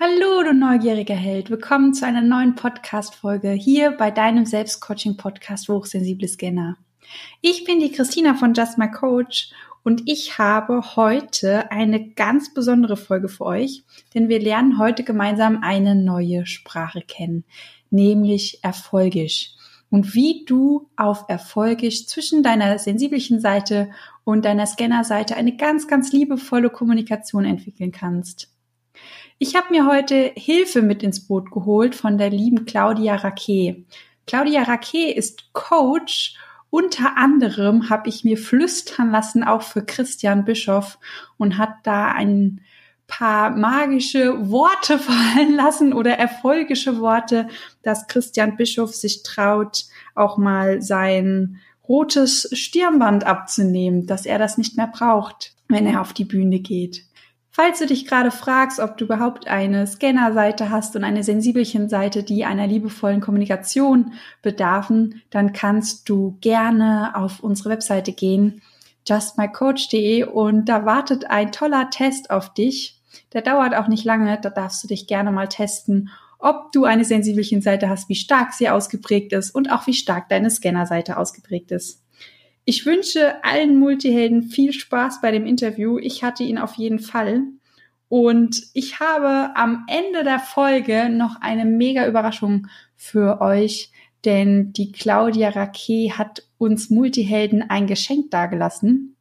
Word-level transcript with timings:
Hallo, 0.00 0.44
du 0.44 0.54
neugieriger 0.54 1.16
Held. 1.16 1.50
Willkommen 1.50 1.92
zu 1.92 2.06
einer 2.06 2.20
neuen 2.20 2.54
Podcast-Folge 2.54 3.50
hier 3.50 3.90
bei 3.90 4.12
deinem 4.12 4.46
Selbstcoaching-Podcast 4.46 5.68
Hochsensible 5.68 6.28
Scanner. 6.28 6.76
Ich 7.40 7.64
bin 7.64 7.80
die 7.80 7.90
Christina 7.90 8.34
von 8.34 8.54
Just 8.54 8.78
My 8.78 8.88
Coach 8.88 9.50
und 9.82 10.02
ich 10.08 10.38
habe 10.38 10.94
heute 10.94 11.72
eine 11.72 12.10
ganz 12.10 12.54
besondere 12.54 12.96
Folge 12.96 13.28
für 13.28 13.44
euch, 13.44 13.82
denn 14.14 14.28
wir 14.28 14.38
lernen 14.38 14.78
heute 14.78 15.02
gemeinsam 15.02 15.64
eine 15.64 15.96
neue 15.96 16.46
Sprache 16.46 17.00
kennen, 17.00 17.42
nämlich 17.90 18.62
Erfolgisch. 18.62 19.50
Und 19.90 20.14
wie 20.14 20.44
du 20.46 20.88
auf 20.96 21.24
Erfolgisch 21.26 22.06
zwischen 22.06 22.44
deiner 22.44 22.78
sensiblichen 22.78 23.40
Seite 23.40 23.90
und 24.22 24.44
deiner 24.44 24.66
Scanner-Seite 24.66 25.34
eine 25.34 25.56
ganz, 25.56 25.88
ganz 25.88 26.12
liebevolle 26.12 26.70
Kommunikation 26.70 27.44
entwickeln 27.44 27.90
kannst. 27.90 28.48
Ich 29.40 29.54
habe 29.54 29.68
mir 29.70 29.86
heute 29.86 30.32
Hilfe 30.34 30.82
mit 30.82 31.04
ins 31.04 31.28
Boot 31.28 31.52
geholt 31.52 31.94
von 31.94 32.18
der 32.18 32.28
lieben 32.28 32.64
Claudia 32.64 33.14
Raquet. 33.14 33.84
Claudia 34.26 34.64
Raquet 34.64 35.12
ist 35.12 35.52
Coach. 35.52 36.34
Unter 36.70 37.16
anderem 37.16 37.88
habe 37.88 38.08
ich 38.08 38.24
mir 38.24 38.36
flüstern 38.36 39.12
lassen, 39.12 39.44
auch 39.44 39.62
für 39.62 39.84
Christian 39.84 40.44
Bischoff 40.44 40.98
und 41.36 41.56
hat 41.56 41.70
da 41.84 42.10
ein 42.10 42.62
paar 43.06 43.50
magische 43.50 44.50
Worte 44.50 44.98
fallen 44.98 45.54
lassen 45.54 45.92
oder 45.92 46.18
erfolgische 46.18 46.98
Worte, 47.00 47.46
dass 47.84 48.08
Christian 48.08 48.56
Bischoff 48.56 48.92
sich 48.92 49.22
traut, 49.22 49.84
auch 50.16 50.36
mal 50.36 50.82
sein 50.82 51.60
rotes 51.88 52.50
Stirnband 52.52 53.24
abzunehmen, 53.24 54.08
dass 54.08 54.26
er 54.26 54.40
das 54.40 54.58
nicht 54.58 54.76
mehr 54.76 54.88
braucht, 54.88 55.54
wenn 55.68 55.86
er 55.86 56.00
auf 56.00 56.12
die 56.12 56.24
Bühne 56.24 56.58
geht. 56.58 57.07
Falls 57.60 57.80
du 57.80 57.86
dich 57.86 58.06
gerade 58.06 58.30
fragst, 58.30 58.78
ob 58.78 58.96
du 58.98 59.06
überhaupt 59.06 59.48
eine 59.48 59.84
Scanner-Seite 59.84 60.70
hast 60.70 60.94
und 60.94 61.02
eine 61.02 61.24
Sensibelchen-Seite, 61.24 62.22
die 62.22 62.44
einer 62.44 62.68
liebevollen 62.68 63.20
Kommunikation 63.20 64.12
bedarfen, 64.42 65.22
dann 65.30 65.52
kannst 65.52 66.08
du 66.08 66.38
gerne 66.40 67.16
auf 67.16 67.40
unsere 67.40 67.70
Webseite 67.70 68.12
gehen, 68.12 68.62
justmycoach.de 69.08 70.22
und 70.22 70.68
da 70.68 70.86
wartet 70.86 71.30
ein 71.30 71.50
toller 71.50 71.90
Test 71.90 72.30
auf 72.30 72.54
dich. 72.54 73.00
Der 73.32 73.42
dauert 73.42 73.74
auch 73.74 73.88
nicht 73.88 74.04
lange, 74.04 74.38
da 74.40 74.50
darfst 74.50 74.84
du 74.84 74.86
dich 74.86 75.08
gerne 75.08 75.32
mal 75.32 75.48
testen, 75.48 76.10
ob 76.38 76.70
du 76.70 76.84
eine 76.84 77.04
Sensibelchen-Seite 77.04 77.88
hast, 77.88 78.08
wie 78.08 78.14
stark 78.14 78.52
sie 78.52 78.68
ausgeprägt 78.68 79.32
ist 79.32 79.50
und 79.50 79.72
auch 79.72 79.84
wie 79.88 79.94
stark 79.94 80.28
deine 80.28 80.50
Scanner-Seite 80.50 81.16
ausgeprägt 81.16 81.72
ist. 81.72 82.04
Ich 82.68 82.84
wünsche 82.84 83.42
allen 83.42 83.78
Multihelden 83.78 84.42
viel 84.42 84.74
Spaß 84.74 85.22
bei 85.22 85.30
dem 85.30 85.46
Interview. 85.46 85.98
Ich 85.98 86.22
hatte 86.22 86.42
ihn 86.42 86.58
auf 86.58 86.74
jeden 86.74 86.98
Fall. 86.98 87.44
Und 88.08 88.62
ich 88.72 89.00
habe 89.00 89.54
am 89.54 89.84
Ende 89.86 90.24
der 90.24 90.38
Folge 90.38 91.10
noch 91.10 91.40
eine 91.40 91.64
mega 91.64 92.06
Überraschung 92.06 92.68
für 92.96 93.40
euch, 93.40 93.92
denn 94.24 94.72
die 94.72 94.92
Claudia 94.92 95.50
Raquet 95.50 96.12
hat 96.16 96.42
uns 96.56 96.90
Multihelden 96.90 97.68
ein 97.68 97.86
Geschenk 97.86 98.30
dargelassen. 98.30 99.14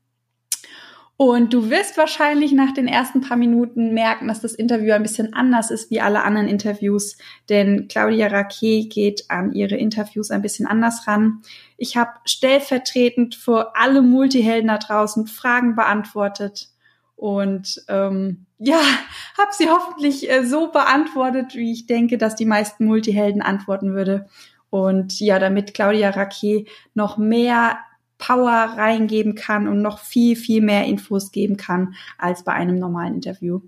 Und 1.19 1.51
du 1.51 1.71
wirst 1.71 1.97
wahrscheinlich 1.97 2.51
nach 2.51 2.75
den 2.75 2.87
ersten 2.87 3.21
paar 3.21 3.37
Minuten 3.37 3.95
merken, 3.95 4.27
dass 4.27 4.39
das 4.39 4.53
Interview 4.53 4.93
ein 4.93 5.01
bisschen 5.01 5.33
anders 5.33 5.71
ist 5.71 5.89
wie 5.89 5.99
alle 5.99 6.23
anderen 6.23 6.47
Interviews, 6.47 7.17
denn 7.49 7.87
Claudia 7.87 8.27
Raquet 8.27 8.87
geht 8.89 9.25
an 9.29 9.51
ihre 9.51 9.75
Interviews 9.75 10.29
ein 10.29 10.43
bisschen 10.43 10.67
anders 10.67 11.07
ran. 11.07 11.41
Ich 11.75 11.97
habe 11.97 12.11
stellvertretend 12.25 13.33
für 13.33 13.75
alle 13.75 14.03
Multihelden 14.03 14.67
da 14.67 14.77
draußen 14.77 15.25
Fragen 15.25 15.75
beantwortet 15.75 16.69
und 17.17 17.83
ähm, 17.89 18.45
ja, 18.59 18.79
habe 19.37 19.51
sie 19.51 19.67
hoffentlich 19.69 20.31
äh, 20.31 20.45
so 20.45 20.71
beantwortet, 20.71 21.55
wie 21.55 21.73
ich 21.73 21.87
denke, 21.87 22.17
dass 22.17 22.35
die 22.35 22.45
meisten 22.45 22.85
Multihelden 22.85 23.41
antworten 23.41 23.93
würde. 23.93 24.27
Und 24.69 25.19
ja, 25.19 25.39
damit 25.39 25.73
Claudia 25.73 26.11
Raquet 26.11 26.67
noch 26.93 27.17
mehr 27.17 27.79
Power 28.17 28.73
reingeben 28.77 29.35
kann 29.35 29.67
und 29.67 29.81
noch 29.81 29.99
viel, 29.99 30.35
viel 30.35 30.61
mehr 30.61 30.85
Infos 30.85 31.31
geben 31.31 31.57
kann 31.57 31.95
als 32.17 32.43
bei 32.43 32.53
einem 32.53 32.79
normalen 32.79 33.15
Interview. 33.15 33.61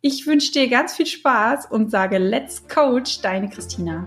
Ich 0.00 0.26
wünsche 0.26 0.52
dir 0.52 0.68
ganz 0.68 0.94
viel 0.94 1.06
Spaß 1.06 1.66
und 1.66 1.90
sage 1.90 2.18
Let's 2.18 2.66
Coach, 2.68 3.20
deine 3.20 3.48
Christina. 3.48 4.06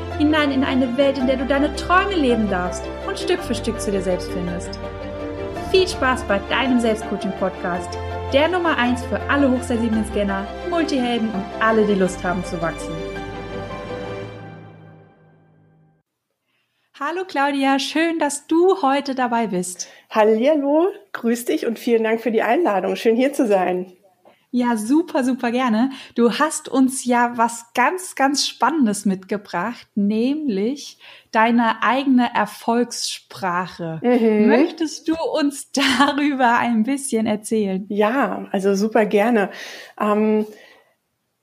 hinein 0.17 0.51
in 0.51 0.63
eine 0.63 0.97
Welt, 0.97 1.17
in 1.17 1.27
der 1.27 1.37
du 1.37 1.45
deine 1.45 1.75
Träume 1.75 2.15
leben 2.15 2.49
darfst 2.49 2.83
und 3.07 3.17
Stück 3.17 3.39
für 3.39 3.55
Stück 3.55 3.79
zu 3.79 3.91
dir 3.91 4.01
selbst 4.01 4.31
findest. 4.31 4.79
Viel 5.71 5.87
Spaß 5.87 6.23
bei 6.23 6.39
deinem 6.49 6.79
Selbstcoaching-Podcast, 6.79 7.97
der 8.33 8.47
Nummer 8.47 8.77
1 8.77 9.03
für 9.05 9.19
alle 9.29 9.51
hochsensiblen 9.51 10.05
Scanner, 10.05 10.45
Multihelden 10.69 11.29
und 11.29 11.43
alle, 11.59 11.85
die 11.85 11.95
Lust 11.95 12.23
haben 12.23 12.43
zu 12.43 12.61
wachsen. 12.61 12.93
Hallo 16.99 17.23
Claudia, 17.27 17.79
schön, 17.79 18.19
dass 18.19 18.47
du 18.47 18.81
heute 18.81 19.15
dabei 19.15 19.47
bist. 19.47 19.87
Hallo, 20.09 20.89
grüß 21.13 21.45
dich 21.45 21.65
und 21.65 21.79
vielen 21.79 22.03
Dank 22.03 22.21
für 22.21 22.31
die 22.31 22.43
Einladung. 22.43 22.95
Schön 22.95 23.15
hier 23.15 23.33
zu 23.33 23.47
sein. 23.47 23.93
Ja, 24.53 24.75
super, 24.75 25.23
super 25.23 25.49
gerne. 25.49 25.91
Du 26.15 26.33
hast 26.33 26.67
uns 26.67 27.05
ja 27.05 27.37
was 27.37 27.73
ganz, 27.73 28.15
ganz 28.15 28.45
Spannendes 28.45 29.05
mitgebracht, 29.05 29.87
nämlich 29.95 30.97
deine 31.31 31.81
eigene 31.81 32.29
Erfolgssprache. 32.35 34.01
Mhm. 34.03 34.47
Möchtest 34.47 35.07
du 35.07 35.15
uns 35.39 35.71
darüber 35.99 36.57
ein 36.57 36.83
bisschen 36.83 37.27
erzählen? 37.27 37.85
Ja, 37.87 38.47
also 38.51 38.75
super 38.75 39.05
gerne. 39.05 39.51
Ähm, 39.97 40.45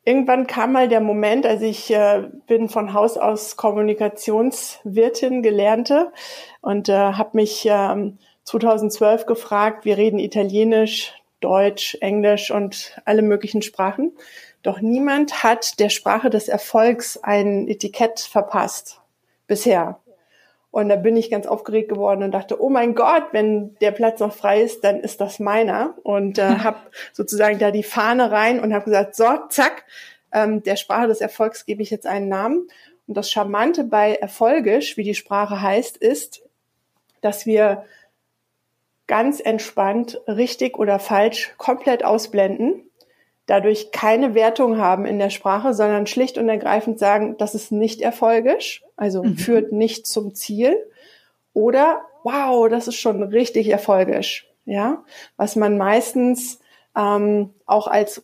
irgendwann 0.05 0.47
kam 0.47 0.73
mal 0.73 0.89
der 0.89 1.01
Moment, 1.01 1.47
also 1.47 1.65
ich 1.65 1.91
äh, 1.91 2.29
bin 2.47 2.69
von 2.69 2.93
Haus 2.93 3.17
aus 3.17 3.57
Kommunikationswirtin 3.57 5.43
gelernte 5.43 6.13
und 6.61 6.91
äh, 6.91 6.93
habe 6.93 7.31
mich 7.33 7.67
ähm, 7.71 8.19
2012 8.45 9.25
gefragt, 9.25 9.87
wir 9.87 9.97
reden 9.97 10.19
Italienisch, 10.19 11.15
Deutsch, 11.41 11.97
Englisch 12.01 12.51
und 12.51 13.01
alle 13.05 13.23
möglichen 13.23 13.63
Sprachen. 13.63 14.13
Doch 14.63 14.81
niemand 14.81 15.43
hat 15.43 15.79
der 15.79 15.89
Sprache 15.89 16.31
des 16.31 16.49
Erfolgs 16.49 17.19
ein 17.23 17.69
Etikett 17.69 18.21
verpasst 18.21 19.01
bisher. 19.47 20.01
Und 20.71 20.91
da 20.91 20.97
bin 20.97 21.17
ich 21.17 21.31
ganz 21.31 21.47
aufgeregt 21.47 21.89
geworden 21.89 22.23
und 22.23 22.33
dachte, 22.33 22.63
oh 22.63 22.69
mein 22.69 22.95
Gott, 22.95 23.29
wenn 23.33 23.75
der 23.81 23.91
Platz 23.91 24.21
noch 24.21 24.35
frei 24.35 24.61
ist, 24.61 24.85
dann 24.85 25.01
ist 25.01 25.21
das 25.21 25.39
meiner. 25.39 25.95
Und 26.03 26.39
äh, 26.39 26.43
habe 26.59 26.79
sozusagen 27.13 27.59
da 27.59 27.71
die 27.71 27.83
Fahne 27.83 28.31
rein 28.31 28.61
und 28.61 28.75
habe 28.75 28.85
gesagt, 28.85 29.17
so, 29.17 29.25
zack, 29.49 29.85
ähm, 30.33 30.63
der 30.63 30.77
Sprache 30.77 31.09
des 31.09 31.21
Erfolgs 31.21 31.65
gebe 31.65 31.83
ich 31.83 31.91
jetzt 31.91 32.07
einen 32.07 32.29
Namen. 32.29 32.69
Und 33.07 33.17
das 33.17 33.31
Charmante 33.31 33.85
bei 33.85 34.15
Erfolgisch, 34.17 34.99
wie 34.99 35.05
die 35.05 35.15
Sprache 35.15 35.63
heißt, 35.63 35.97
ist, 35.97 36.43
dass 37.23 37.47
wir 37.47 37.85
ganz 39.09 39.41
entspannt 39.41 40.21
richtig 40.29 40.79
oder 40.79 41.01
falsch 41.01 41.55
komplett 41.57 42.05
ausblenden, 42.05 42.85
dadurch 43.47 43.91
keine 43.91 44.35
Wertung 44.35 44.79
haben 44.79 45.07
in 45.07 45.19
der 45.19 45.31
Sprache, 45.31 45.75
sondern 45.75 46.07
schlicht 46.07 46.39
und 46.39 46.49
ergreifend 46.49 47.01
sagen, 47.01 47.37
das 47.39 47.57
ist 47.57 47.73
nicht 47.73 48.01
erfolgisch, 48.01 48.85
also 48.97 49.25
mhm. 49.25 49.37
führt 49.37 49.73
nicht 49.73 50.07
zum 50.07 50.35
Ziel 50.35 50.77
oder 51.55 52.03
wow, 52.23 52.69
das 52.69 52.87
ist 52.87 52.97
schon 52.97 53.23
richtig 53.23 53.69
erfolgisch, 53.69 54.47
ja, 54.67 55.03
was 55.37 55.57
man 55.57 55.79
meistens 55.79 56.61
ähm, 56.95 57.55
auch 57.65 57.87
als 57.89 58.19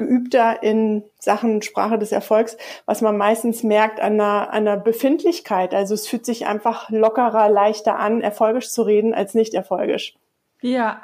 ungeübter 0.00 0.62
in 0.62 1.04
Sachen 1.18 1.62
Sprache 1.62 1.98
des 1.98 2.12
Erfolgs, 2.12 2.56
was 2.86 3.00
man 3.00 3.16
meistens 3.16 3.62
merkt 3.62 4.00
an 4.00 4.14
einer, 4.14 4.52
an 4.52 4.66
einer 4.66 4.76
Befindlichkeit. 4.76 5.74
Also 5.74 5.94
es 5.94 6.08
fühlt 6.08 6.26
sich 6.26 6.46
einfach 6.46 6.90
lockerer, 6.90 7.48
leichter 7.48 7.98
an, 7.98 8.20
erfolgisch 8.20 8.70
zu 8.70 8.82
reden 8.82 9.14
als 9.14 9.34
nicht 9.34 9.54
erfolgisch. 9.54 10.14
Ja. 10.60 11.00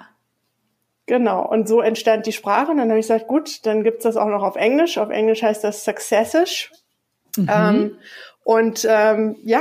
Genau, 1.07 1.47
und 1.47 1.69
so 1.69 1.81
entstand 1.81 2.27
die 2.27 2.33
Sprache. 2.33 2.73
Und 2.73 2.79
dann 2.79 2.89
habe 2.89 2.99
ich 2.99 3.07
gesagt, 3.07 3.29
gut, 3.29 3.65
dann 3.65 3.85
gibt's 3.85 4.03
das 4.03 4.17
auch 4.17 4.27
noch 4.27 4.43
auf 4.43 4.57
Englisch. 4.57 4.99
Auf 4.99 5.11
Englisch 5.11 5.43
heißt 5.43 5.63
das 5.63 5.85
Successish. 5.85 6.73
Mhm. 7.37 7.49
Ähm, 7.49 7.99
und 8.43 8.87
ähm, 8.89 9.37
ja, 9.45 9.61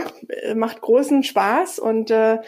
macht 0.56 0.82
großen 0.82 1.24
Spaß 1.24 1.80
und 1.80 2.10
äh, 2.10 2.40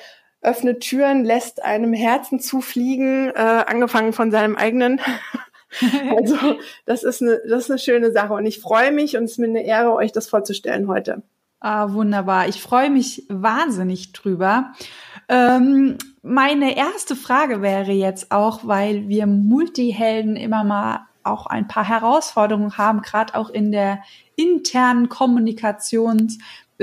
öffnet 0.41 0.81
Türen, 0.81 1.25
lässt 1.25 1.63
einem 1.63 1.93
Herzen 1.93 2.39
zufliegen, 2.39 3.29
äh, 3.29 3.39
angefangen 3.39 4.13
von 4.13 4.31
seinem 4.31 4.55
eigenen. 4.55 5.01
also 6.17 6.37
das 6.85 7.03
ist, 7.03 7.21
eine, 7.21 7.41
das 7.47 7.65
ist 7.65 7.71
eine 7.71 7.79
schöne 7.79 8.11
Sache 8.11 8.33
und 8.33 8.45
ich 8.45 8.59
freue 8.59 8.91
mich 8.91 9.17
und 9.17 9.25
es 9.25 9.31
ist 9.31 9.39
mir 9.39 9.47
eine 9.47 9.65
Ehre, 9.65 9.93
euch 9.93 10.11
das 10.11 10.29
vorzustellen 10.29 10.87
heute. 10.87 11.21
Ah, 11.59 11.91
wunderbar. 11.93 12.47
Ich 12.47 12.61
freue 12.61 12.89
mich 12.89 13.25
wahnsinnig 13.29 14.13
drüber. 14.13 14.73
Ähm, 15.27 15.97
meine 16.21 16.77
erste 16.77 17.15
Frage 17.15 17.61
wäre 17.61 17.91
jetzt 17.91 18.31
auch, 18.31 18.61
weil 18.63 19.07
wir 19.07 19.25
Multihelden 19.25 20.35
immer 20.35 20.63
mal 20.63 21.07
auch 21.23 21.47
ein 21.47 21.67
paar 21.67 21.87
Herausforderungen 21.87 22.77
haben, 22.77 23.01
gerade 23.01 23.35
auch 23.35 23.49
in 23.49 23.71
der 23.71 23.99
internen 24.35 25.09
Kommunikation 25.09 26.31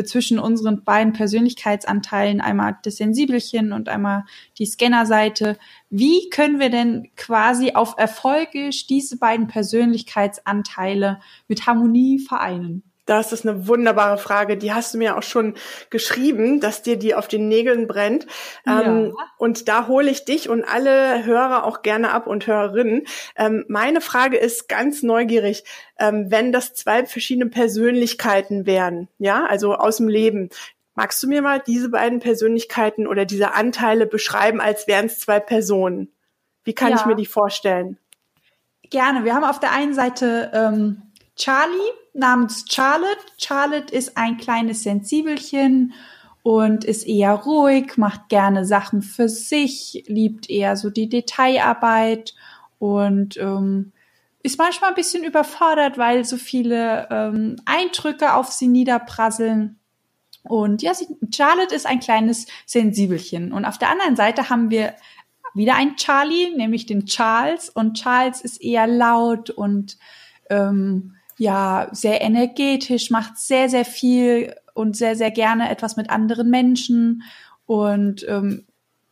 zwischen 0.02 0.38
unseren 0.38 0.82
beiden 0.84 1.12
Persönlichkeitsanteilen, 1.12 2.40
einmal 2.40 2.78
das 2.82 2.96
Sensibelchen 2.96 3.72
und 3.72 3.88
einmal 3.88 4.24
die 4.58 4.66
Scannerseite. 4.66 5.58
Wie 5.90 6.28
können 6.30 6.58
wir 6.58 6.70
denn 6.70 7.10
quasi 7.16 7.72
auf 7.72 7.94
Erfolge 7.98 8.70
diese 8.88 9.18
beiden 9.18 9.46
Persönlichkeitsanteile 9.46 11.20
mit 11.48 11.66
Harmonie 11.66 12.18
vereinen? 12.18 12.82
Das 13.06 13.32
ist 13.32 13.46
eine 13.46 13.68
wunderbare 13.68 14.16
Frage. 14.16 14.56
Die 14.56 14.72
hast 14.72 14.94
du 14.94 14.98
mir 14.98 15.18
auch 15.18 15.22
schon 15.22 15.54
geschrieben, 15.90 16.60
dass 16.60 16.82
dir 16.82 16.96
die 16.96 17.14
auf 17.14 17.28
den 17.28 17.48
Nägeln 17.48 17.86
brennt. 17.86 18.26
Ja. 18.64 18.82
Ähm, 18.82 19.14
und 19.36 19.68
da 19.68 19.88
hole 19.88 20.10
ich 20.10 20.24
dich 20.24 20.48
und 20.48 20.64
alle 20.64 21.24
Hörer 21.24 21.64
auch 21.64 21.82
gerne 21.82 22.12
ab 22.12 22.26
und 22.26 22.46
Hörerinnen. 22.46 23.02
Ähm, 23.36 23.64
meine 23.68 24.00
Frage 24.00 24.38
ist 24.38 24.68
ganz 24.68 25.02
neugierig, 25.02 25.64
ähm, 25.98 26.30
wenn 26.30 26.50
das 26.50 26.74
zwei 26.74 27.04
verschiedene 27.04 27.50
Persönlichkeiten 27.50 28.64
wären, 28.64 29.08
ja, 29.18 29.44
also 29.44 29.74
aus 29.74 29.98
dem 29.98 30.08
Leben. 30.08 30.48
Magst 30.94 31.22
du 31.22 31.28
mir 31.28 31.42
mal 31.42 31.60
diese 31.60 31.90
beiden 31.90 32.20
Persönlichkeiten 32.20 33.06
oder 33.06 33.24
diese 33.24 33.52
Anteile 33.54 34.06
beschreiben, 34.06 34.60
als 34.60 34.86
wären 34.86 35.06
es 35.06 35.18
zwei 35.18 35.40
Personen? 35.40 36.12
Wie 36.62 36.72
kann 36.72 36.90
ja. 36.90 36.96
ich 36.96 37.04
mir 37.04 37.16
die 37.16 37.26
vorstellen? 37.26 37.98
Gerne. 38.90 39.24
Wir 39.24 39.34
haben 39.34 39.44
auf 39.44 39.60
der 39.60 39.72
einen 39.72 39.92
Seite 39.92 40.50
ähm, 40.54 41.02
Charlie 41.36 41.92
namens 42.12 42.64
Charlotte. 42.70 43.20
Charlotte 43.38 43.94
ist 43.94 44.16
ein 44.16 44.36
kleines 44.36 44.82
Sensibelchen 44.82 45.94
und 46.42 46.84
ist 46.84 47.06
eher 47.06 47.32
ruhig, 47.32 47.96
macht 47.96 48.28
gerne 48.28 48.64
Sachen 48.64 49.02
für 49.02 49.28
sich, 49.28 50.04
liebt 50.06 50.48
eher 50.50 50.76
so 50.76 50.90
die 50.90 51.08
Detailarbeit 51.08 52.34
und 52.78 53.36
ähm, 53.38 53.92
ist 54.42 54.58
manchmal 54.58 54.90
ein 54.90 54.94
bisschen 54.94 55.24
überfordert, 55.24 55.96
weil 55.96 56.24
so 56.24 56.36
viele 56.36 57.08
ähm, 57.10 57.56
Eindrücke 57.64 58.34
auf 58.34 58.52
sie 58.52 58.68
niederprasseln. 58.68 59.78
Und 60.42 60.82
ja, 60.82 60.92
sie, 60.92 61.06
Charlotte 61.34 61.74
ist 61.74 61.86
ein 61.86 62.00
kleines 62.00 62.46
Sensibelchen. 62.66 63.52
Und 63.52 63.64
auf 63.64 63.78
der 63.78 63.90
anderen 63.90 64.16
Seite 64.16 64.50
haben 64.50 64.70
wir 64.70 64.94
wieder 65.54 65.76
einen 65.76 65.96
Charlie, 65.96 66.54
nämlich 66.54 66.84
den 66.84 67.06
Charles. 67.06 67.70
Und 67.70 67.94
Charles 67.94 68.42
ist 68.42 68.62
eher 68.62 68.86
laut 68.86 69.48
und 69.48 69.96
ähm, 70.50 71.13
ja 71.36 71.88
sehr 71.92 72.20
energetisch, 72.20 73.10
macht 73.10 73.38
sehr, 73.38 73.68
sehr 73.68 73.84
viel 73.84 74.54
und 74.74 74.96
sehr, 74.96 75.16
sehr 75.16 75.30
gerne 75.30 75.70
etwas 75.70 75.96
mit 75.96 76.10
anderen 76.10 76.50
Menschen 76.50 77.22
und 77.66 78.26
ähm, 78.28 78.66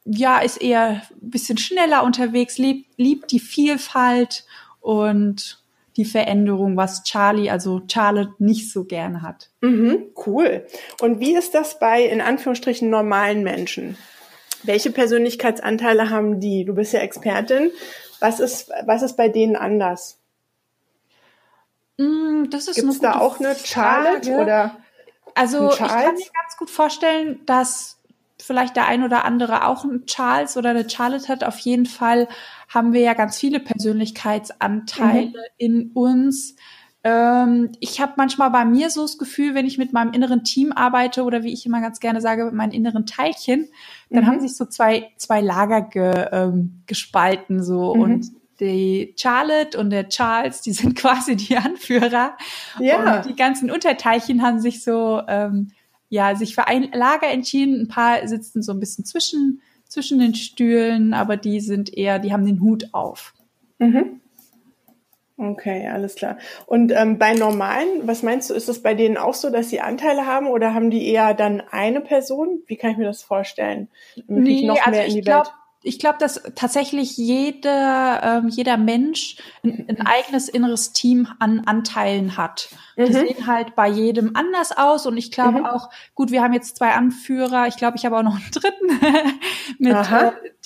ja, 0.04 0.38
ist 0.38 0.60
eher 0.60 1.02
ein 1.10 1.30
bisschen 1.30 1.58
schneller 1.58 2.02
unterwegs, 2.02 2.58
liebt, 2.58 2.98
liebt 2.98 3.30
die 3.30 3.40
Vielfalt 3.40 4.44
und 4.80 5.62
die 5.96 6.04
Veränderung, 6.04 6.76
was 6.76 7.04
Charlie, 7.04 7.50
also 7.50 7.82
Charlotte, 7.86 8.32
nicht 8.38 8.72
so 8.72 8.84
gerne 8.84 9.22
hat. 9.22 9.50
Mhm, 9.60 10.06
cool. 10.26 10.66
Und 11.00 11.20
wie 11.20 11.36
ist 11.36 11.54
das 11.54 11.78
bei, 11.78 12.02
in 12.04 12.20
Anführungsstrichen, 12.20 12.88
normalen 12.88 13.42
Menschen? 13.42 13.96
Welche 14.62 14.90
Persönlichkeitsanteile 14.90 16.08
haben 16.10 16.40
die? 16.40 16.64
Du 16.64 16.74
bist 16.74 16.92
ja 16.92 17.00
Expertin. 17.00 17.70
Was 18.20 18.40
ist, 18.40 18.70
was 18.86 19.02
ist 19.02 19.16
bei 19.16 19.28
denen 19.28 19.56
anders? 19.56 20.21
Mm, 21.98 22.44
das 22.50 22.68
ist 22.68 22.76
Gibt's 22.76 23.00
da 23.00 23.18
auch 23.18 23.38
eine 23.38 23.54
Charlotte 23.54 24.30
Frage. 24.30 24.42
oder? 24.42 24.76
Also 25.34 25.70
ich 25.70 25.78
kann 25.78 26.14
mir 26.14 26.30
ganz 26.34 26.56
gut 26.58 26.70
vorstellen, 26.70 27.40
dass 27.46 27.98
vielleicht 28.42 28.76
der 28.76 28.86
ein 28.86 29.02
oder 29.04 29.24
andere 29.24 29.66
auch 29.66 29.84
einen 29.84 30.06
Charles 30.06 30.56
oder 30.56 30.70
eine 30.70 30.88
Charlotte 30.88 31.28
hat. 31.28 31.44
Auf 31.44 31.58
jeden 31.60 31.86
Fall 31.86 32.28
haben 32.68 32.92
wir 32.92 33.00
ja 33.00 33.14
ganz 33.14 33.38
viele 33.38 33.60
Persönlichkeitsanteile 33.60 35.26
mhm. 35.26 35.34
in 35.56 35.90
uns. 35.92 36.56
Ähm, 37.04 37.72
ich 37.80 38.00
habe 38.00 38.12
manchmal 38.16 38.50
bei 38.50 38.64
mir 38.64 38.90
so 38.90 39.02
das 39.02 39.18
Gefühl, 39.18 39.54
wenn 39.54 39.66
ich 39.66 39.78
mit 39.78 39.92
meinem 39.92 40.12
inneren 40.12 40.44
Team 40.44 40.72
arbeite 40.72 41.24
oder 41.24 41.42
wie 41.42 41.52
ich 41.52 41.66
immer 41.66 41.80
ganz 41.80 42.00
gerne 42.00 42.20
sage, 42.20 42.44
mit 42.44 42.54
meinen 42.54 42.72
inneren 42.72 43.06
Teilchen, 43.06 43.68
dann 44.10 44.24
mhm. 44.24 44.28
haben 44.28 44.40
sich 44.40 44.56
so 44.56 44.66
zwei, 44.66 45.10
zwei 45.16 45.40
Lager 45.40 45.82
ge, 45.82 46.28
ähm, 46.32 46.82
gespalten 46.86 47.62
so 47.62 47.94
mhm. 47.94 48.02
und 48.02 48.41
die 48.62 49.14
Charlotte 49.18 49.78
und 49.78 49.90
der 49.90 50.08
Charles, 50.08 50.60
die 50.60 50.72
sind 50.72 50.96
quasi 50.98 51.36
die 51.36 51.56
Anführer. 51.56 52.36
Ja. 52.78 53.18
Und 53.18 53.26
die 53.26 53.36
ganzen 53.36 53.70
Unterteilchen 53.70 54.42
haben 54.42 54.60
sich 54.60 54.82
so, 54.82 55.22
ähm, 55.28 55.72
ja, 56.08 56.34
sich 56.36 56.54
für 56.54 56.66
ein 56.66 56.90
Lager 56.92 57.28
entschieden. 57.30 57.82
Ein 57.82 57.88
paar 57.88 58.26
sitzen 58.26 58.62
so 58.62 58.72
ein 58.72 58.80
bisschen 58.80 59.04
zwischen, 59.04 59.62
zwischen 59.86 60.18
den 60.18 60.34
Stühlen, 60.34 61.14
aber 61.14 61.36
die 61.36 61.60
sind 61.60 61.96
eher, 61.96 62.18
die 62.18 62.32
haben 62.32 62.46
den 62.46 62.60
Hut 62.60 62.88
auf. 62.92 63.34
Mhm. 63.78 64.20
Okay, 65.38 65.88
alles 65.88 66.14
klar. 66.14 66.36
Und 66.66 66.92
ähm, 66.92 67.18
bei 67.18 67.32
normalen, 67.32 68.06
was 68.06 68.22
meinst 68.22 68.50
du, 68.50 68.54
ist 68.54 68.68
es 68.68 68.82
bei 68.82 68.94
denen 68.94 69.16
auch 69.16 69.34
so, 69.34 69.50
dass 69.50 69.70
sie 69.70 69.80
Anteile 69.80 70.26
haben 70.26 70.46
oder 70.46 70.72
haben 70.72 70.90
die 70.90 71.08
eher 71.08 71.34
dann 71.34 71.62
eine 71.70 72.00
Person? 72.00 72.62
Wie 72.66 72.76
kann 72.76 72.92
ich 72.92 72.96
mir 72.98 73.06
das 73.06 73.22
vorstellen? 73.22 73.88
Nee, 74.28 74.66
noch 74.66 74.76
also 74.76 74.90
mehr 74.90 75.06
in 75.06 75.14
die 75.14 75.20
glaub, 75.22 75.46
Welt 75.46 75.54
ich 75.82 75.98
glaube, 75.98 76.18
dass 76.18 76.42
tatsächlich 76.54 77.16
jeder, 77.16 78.20
ähm, 78.22 78.48
jeder 78.48 78.76
Mensch 78.76 79.36
ein, 79.64 79.86
ein, 79.88 80.06
eigenes 80.06 80.48
inneres 80.48 80.92
Team 80.92 81.28
an 81.38 81.62
Anteilen 81.66 82.36
hat. 82.36 82.68
Die 82.96 83.02
mhm. 83.02 83.12
sehen 83.12 83.46
halt 83.46 83.74
bei 83.74 83.88
jedem 83.88 84.36
anders 84.36 84.76
aus 84.76 85.06
und 85.06 85.16
ich 85.16 85.32
glaube 85.32 85.60
mhm. 85.60 85.66
auch, 85.66 85.90
gut, 86.14 86.30
wir 86.30 86.42
haben 86.42 86.52
jetzt 86.52 86.76
zwei 86.76 86.92
Anführer, 86.92 87.66
ich 87.66 87.76
glaube, 87.76 87.96
ich 87.96 88.04
habe 88.04 88.16
auch 88.16 88.22
noch 88.22 88.36
einen 88.36 88.50
dritten 88.52 89.40
mit, 89.78 89.96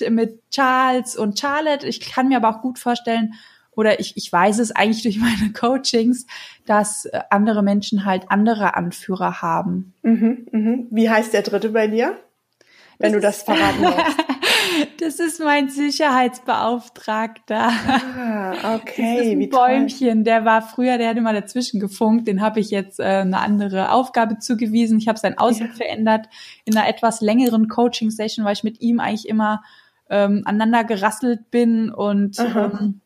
äh, 0.01 0.09
mit 0.09 0.41
Charles 0.51 1.15
und 1.15 1.39
Charlotte. 1.39 1.87
Ich 1.87 1.99
kann 1.99 2.27
mir 2.27 2.37
aber 2.37 2.49
auch 2.49 2.61
gut 2.61 2.77
vorstellen, 2.77 3.33
oder 3.71 3.99
ich, 3.99 4.17
ich 4.17 4.31
weiß 4.31 4.59
es 4.59 4.71
eigentlich 4.71 5.03
durch 5.03 5.17
meine 5.19 5.53
Coachings, 5.53 6.25
dass 6.65 7.05
äh, 7.05 7.21
andere 7.29 7.63
Menschen 7.63 8.05
halt 8.05 8.29
andere 8.29 8.75
Anführer 8.75 9.41
haben. 9.41 9.93
Mhm, 10.01 10.47
mhm. 10.51 10.87
Wie 10.91 11.09
heißt 11.09 11.33
der 11.33 11.43
dritte 11.43 11.69
bei 11.69 11.87
dir? 11.87 12.19
Wenn 12.99 13.13
das 13.13 13.21
du 13.21 13.27
das 13.27 13.43
verraten 13.43 13.81
willst. 13.81 14.17
Das 14.99 15.19
ist 15.19 15.39
mein 15.39 15.69
Sicherheitsbeauftragter. 15.69 17.69
Ah, 17.69 18.75
okay. 18.75 19.15
Das 19.17 19.25
ist 19.25 19.31
ein 19.31 19.39
Wie 19.39 19.47
Bäumchen, 19.47 20.15
toll. 20.15 20.23
der 20.23 20.45
war 20.45 20.61
früher, 20.61 20.97
der 20.97 21.09
hat 21.09 21.17
immer 21.17 21.33
dazwischen 21.33 21.79
gefunkt, 21.79 22.27
den 22.27 22.41
habe 22.41 22.59
ich 22.59 22.71
jetzt 22.71 22.99
äh, 22.99 23.03
eine 23.03 23.39
andere 23.39 23.91
Aufgabe 23.91 24.39
zugewiesen. 24.39 24.97
Ich 24.97 25.07
habe 25.07 25.19
sein 25.19 25.37
Aussehen 25.37 25.67
ja. 25.67 25.73
verändert 25.73 26.27
in 26.65 26.75
einer 26.75 26.87
etwas 26.87 27.21
längeren 27.21 27.67
Coaching-Session, 27.67 28.45
weil 28.45 28.53
ich 28.53 28.63
mit 28.63 28.81
ihm 28.81 28.99
eigentlich 28.99 29.27
immer 29.27 29.63
ähm, 30.09 30.43
aneinander 30.45 30.83
gerasselt 30.83 31.51
bin 31.51 31.91
und 31.91 32.39
ähm, 32.39 33.01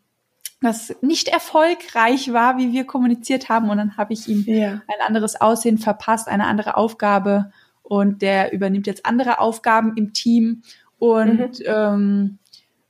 das 0.61 0.95
nicht 1.01 1.27
erfolgreich 1.27 2.33
war, 2.33 2.57
wie 2.57 2.71
wir 2.71 2.85
kommuniziert 2.85 3.49
haben. 3.49 3.69
Und 3.69 3.77
dann 3.77 3.97
habe 3.97 4.13
ich 4.13 4.27
ihm 4.27 4.43
ja. 4.45 4.81
ein 4.87 5.05
anderes 5.05 5.41
Aussehen 5.41 5.79
verpasst, 5.79 6.27
eine 6.27 6.45
andere 6.45 6.77
Aufgabe. 6.77 7.51
Und 7.81 8.21
der 8.21 8.53
übernimmt 8.53 8.87
jetzt 8.87 9.05
andere 9.05 9.39
Aufgaben 9.39 9.97
im 9.97 10.13
Team. 10.13 10.61
Und 11.01 11.59
mhm. 11.59 11.65
ähm, 11.65 12.39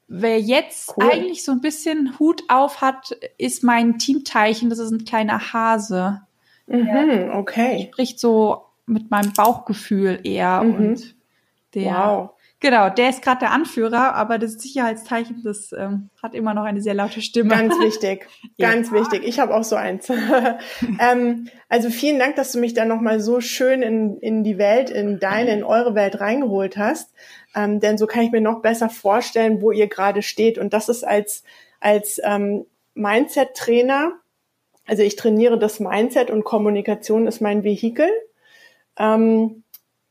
wer 0.09 0.37
jetzt 0.37 0.93
cool. 0.97 1.09
eigentlich 1.09 1.45
so 1.45 1.53
ein 1.53 1.61
bisschen 1.61 2.19
Hut 2.19 2.43
auf 2.49 2.81
hat, 2.81 3.17
ist 3.37 3.63
mein 3.63 3.99
Teamteilchen. 3.99 4.69
Das 4.69 4.79
ist 4.79 4.91
ein 4.91 5.05
kleiner 5.05 5.53
Hase. 5.53 6.19
Mhm, 6.67 7.31
okay. 7.33 7.87
Spricht 7.89 8.19
so 8.19 8.65
mit 8.85 9.09
meinem 9.11 9.31
Bauchgefühl 9.31 10.19
eher. 10.25 10.61
Mhm. 10.61 10.75
Und 10.75 11.15
der, 11.73 11.93
wow. 11.93 12.29
Genau, 12.59 12.89
der 12.89 13.09
ist 13.09 13.21
gerade 13.23 13.39
der 13.39 13.51
Anführer, 13.51 14.13
aber 14.13 14.37
das 14.37 14.53
Sicherheitsteilchen, 14.53 15.41
das 15.43 15.71
ähm, 15.71 16.09
hat 16.21 16.35
immer 16.35 16.53
noch 16.53 16.63
eine 16.63 16.81
sehr 16.81 16.93
laute 16.93 17.21
Stimme. 17.21 17.49
Ganz 17.49 17.79
wichtig, 17.79 18.27
ganz 18.59 18.91
ja. 18.91 18.99
wichtig. 18.99 19.23
Ich 19.23 19.39
habe 19.39 19.55
auch 19.55 19.63
so 19.63 19.77
eins. 19.77 20.11
ähm, 20.99 21.47
also 21.69 21.89
vielen 21.89 22.19
Dank, 22.19 22.35
dass 22.35 22.51
du 22.51 22.59
mich 22.59 22.73
da 22.73 22.83
nochmal 22.83 23.21
so 23.21 23.39
schön 23.39 23.81
in, 23.81 24.17
in 24.17 24.43
die 24.43 24.57
Welt, 24.57 24.89
in 24.89 25.19
deine, 25.19 25.53
in 25.53 25.63
eure 25.63 25.95
Welt 25.95 26.19
reingeholt 26.19 26.75
hast 26.75 27.09
ähm, 27.55 27.79
denn 27.79 27.97
so 27.97 28.07
kann 28.07 28.23
ich 28.23 28.31
mir 28.31 28.41
noch 28.41 28.61
besser 28.61 28.89
vorstellen, 28.89 29.61
wo 29.61 29.71
ihr 29.71 29.87
gerade 29.87 30.21
steht. 30.21 30.57
Und 30.57 30.73
das 30.73 30.89
ist 30.89 31.03
als, 31.03 31.43
als 31.79 32.19
ähm, 32.23 32.65
Mindset-Trainer, 32.93 34.13
also 34.85 35.03
ich 35.03 35.15
trainiere 35.15 35.57
das 35.57 35.79
Mindset 35.79 36.29
und 36.29 36.43
Kommunikation 36.43 37.27
ist 37.27 37.41
mein 37.41 37.63
Vehikel, 37.63 38.09
ähm, 38.97 39.63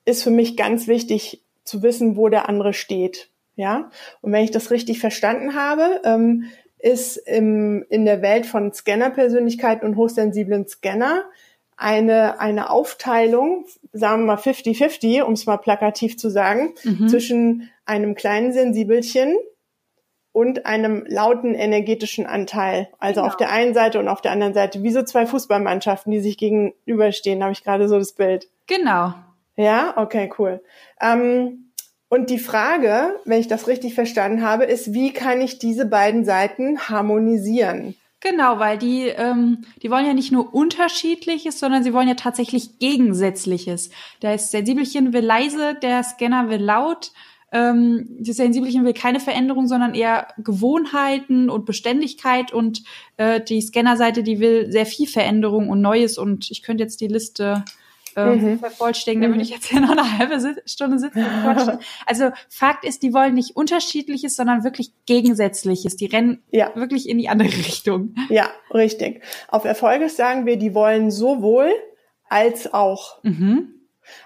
ist 0.04 0.22
für 0.22 0.30
mich 0.30 0.56
ganz 0.56 0.86
wichtig 0.86 1.42
zu 1.64 1.82
wissen, 1.82 2.16
wo 2.16 2.28
der 2.28 2.48
andere 2.48 2.72
steht. 2.72 3.30
Ja, 3.56 3.90
und 4.22 4.32
wenn 4.32 4.44
ich 4.44 4.50
das 4.50 4.70
richtig 4.70 5.00
verstanden 5.00 5.54
habe, 5.54 6.00
ähm, 6.04 6.50
ist 6.78 7.16
im, 7.16 7.84
in 7.90 8.06
der 8.06 8.22
Welt 8.22 8.46
von 8.46 8.72
Scanner-Persönlichkeiten 8.72 9.84
und 9.84 9.96
hochsensiblen 9.96 10.66
Scanner 10.66 11.24
eine, 11.80 12.40
eine 12.40 12.70
Aufteilung, 12.70 13.64
sagen 13.92 14.22
wir 14.22 14.34
mal 14.34 14.40
50-50, 14.40 15.22
um 15.22 15.32
es 15.32 15.46
mal 15.46 15.56
plakativ 15.56 16.18
zu 16.18 16.28
sagen, 16.28 16.74
mhm. 16.84 17.08
zwischen 17.08 17.70
einem 17.86 18.14
kleinen 18.14 18.52
Sensibelchen 18.52 19.36
und 20.32 20.66
einem 20.66 21.04
lauten 21.08 21.54
energetischen 21.54 22.26
Anteil. 22.26 22.88
Also 22.98 23.20
genau. 23.20 23.28
auf 23.28 23.36
der 23.36 23.50
einen 23.50 23.72
Seite 23.74 23.98
und 23.98 24.08
auf 24.08 24.20
der 24.20 24.32
anderen 24.32 24.54
Seite, 24.54 24.82
wie 24.82 24.90
so 24.90 25.02
zwei 25.02 25.26
Fußballmannschaften, 25.26 26.12
die 26.12 26.20
sich 26.20 26.36
gegenüberstehen, 26.36 27.42
habe 27.42 27.52
ich 27.52 27.64
gerade 27.64 27.88
so 27.88 27.98
das 27.98 28.12
Bild. 28.12 28.48
Genau. 28.66 29.14
Ja, 29.56 29.94
okay, 29.96 30.30
cool. 30.38 30.62
Ähm, 31.00 31.70
und 32.08 32.28
die 32.28 32.38
Frage, 32.38 33.14
wenn 33.24 33.40
ich 33.40 33.48
das 33.48 33.68
richtig 33.68 33.94
verstanden 33.94 34.42
habe, 34.42 34.64
ist, 34.64 34.92
wie 34.92 35.12
kann 35.12 35.40
ich 35.40 35.58
diese 35.58 35.86
beiden 35.86 36.24
Seiten 36.24 36.78
harmonisieren? 36.88 37.94
Genau, 38.20 38.58
weil 38.58 38.76
die, 38.76 39.06
ähm, 39.06 39.62
die 39.82 39.90
wollen 39.90 40.04
ja 40.04 40.12
nicht 40.12 40.30
nur 40.30 40.54
unterschiedliches, 40.54 41.58
sondern 41.58 41.82
sie 41.82 41.94
wollen 41.94 42.08
ja 42.08 42.14
tatsächlich 42.14 42.78
Gegensätzliches. 42.78 43.90
Das 44.20 44.50
Sensibelchen 44.50 45.14
will 45.14 45.24
leise, 45.24 45.74
der 45.80 46.02
Scanner 46.04 46.50
will 46.50 46.60
laut. 46.60 47.12
Ähm, 47.50 48.08
das 48.20 48.36
Sensibelchen 48.36 48.84
will 48.84 48.92
keine 48.92 49.20
Veränderung, 49.20 49.66
sondern 49.66 49.94
eher 49.94 50.28
Gewohnheiten 50.36 51.48
und 51.48 51.64
Beständigkeit. 51.64 52.52
Und 52.52 52.82
äh, 53.16 53.40
die 53.40 53.62
Scannerseite, 53.62 54.22
die 54.22 54.38
will 54.38 54.70
sehr 54.70 54.86
viel 54.86 55.08
Veränderung 55.08 55.70
und 55.70 55.80
Neues. 55.80 56.18
Und 56.18 56.50
ich 56.50 56.62
könnte 56.62 56.84
jetzt 56.84 57.00
die 57.00 57.08
Liste 57.08 57.64
äh, 58.16 58.36
mhm. 58.36 58.58
vervollständigen, 58.58 59.22
da 59.22 59.28
würde 59.28 59.38
mhm. 59.38 59.42
ich 59.42 59.50
jetzt 59.50 59.66
hier 59.66 59.80
noch 59.80 59.90
eine 59.90 60.18
halbe 60.18 60.62
Stunde 60.66 60.98
sitzen. 60.98 61.24
also 62.06 62.30
Fakt 62.48 62.84
ist, 62.84 63.02
die 63.02 63.12
wollen 63.12 63.34
nicht 63.34 63.56
Unterschiedliches, 63.56 64.36
sondern 64.36 64.64
wirklich 64.64 64.92
Gegensätzliches. 65.06 65.96
Die 65.96 66.06
rennen 66.06 66.42
ja. 66.50 66.74
wirklich 66.74 67.08
in 67.08 67.18
die 67.18 67.28
andere 67.28 67.48
Richtung. 67.66 68.14
Ja, 68.28 68.50
richtig. 68.72 69.22
Auf 69.48 69.64
Erfolges 69.64 70.16
sagen 70.16 70.46
wir, 70.46 70.56
die 70.56 70.74
wollen 70.74 71.10
sowohl 71.10 71.72
als 72.28 72.72
auch. 72.72 73.22
Mhm. 73.22 73.74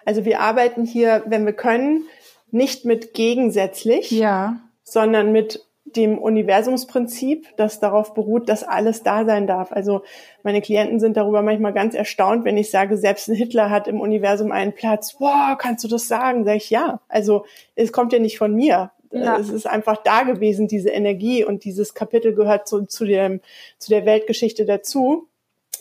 Also 0.04 0.24
wir 0.24 0.40
arbeiten 0.40 0.84
hier, 0.84 1.24
wenn 1.26 1.44
wir 1.44 1.52
können, 1.52 2.04
nicht 2.50 2.84
mit 2.84 3.14
gegensätzlich, 3.14 4.10
ja. 4.10 4.60
sondern 4.84 5.32
mit 5.32 5.66
dem 5.96 6.18
Universumsprinzip, 6.18 7.56
das 7.56 7.80
darauf 7.80 8.14
beruht, 8.14 8.48
dass 8.48 8.62
alles 8.62 9.02
da 9.02 9.24
sein 9.24 9.46
darf. 9.46 9.72
Also 9.72 10.02
meine 10.42 10.60
Klienten 10.60 11.00
sind 11.00 11.16
darüber 11.16 11.42
manchmal 11.42 11.72
ganz 11.72 11.94
erstaunt, 11.94 12.44
wenn 12.44 12.56
ich 12.56 12.70
sage, 12.70 12.96
selbst 12.96 13.28
ein 13.28 13.34
Hitler 13.34 13.70
hat 13.70 13.88
im 13.88 14.00
Universum 14.00 14.52
einen 14.52 14.72
Platz. 14.72 15.16
Wow, 15.18 15.56
kannst 15.58 15.84
du 15.84 15.88
das 15.88 16.08
sagen? 16.08 16.44
Sag 16.44 16.56
ich 16.56 16.70
ja. 16.70 17.00
Also 17.08 17.44
es 17.74 17.92
kommt 17.92 18.12
ja 18.12 18.18
nicht 18.18 18.38
von 18.38 18.54
mir. 18.54 18.90
Ja. 19.10 19.38
Es 19.38 19.48
ist 19.48 19.66
einfach 19.66 19.98
da 19.98 20.22
gewesen, 20.24 20.66
diese 20.66 20.90
Energie 20.90 21.44
und 21.44 21.64
dieses 21.64 21.94
Kapitel 21.94 22.34
gehört 22.34 22.66
zu, 22.66 22.84
zu, 22.86 23.04
dem, 23.04 23.40
zu 23.78 23.90
der 23.90 24.06
Weltgeschichte 24.06 24.64
dazu. 24.64 25.28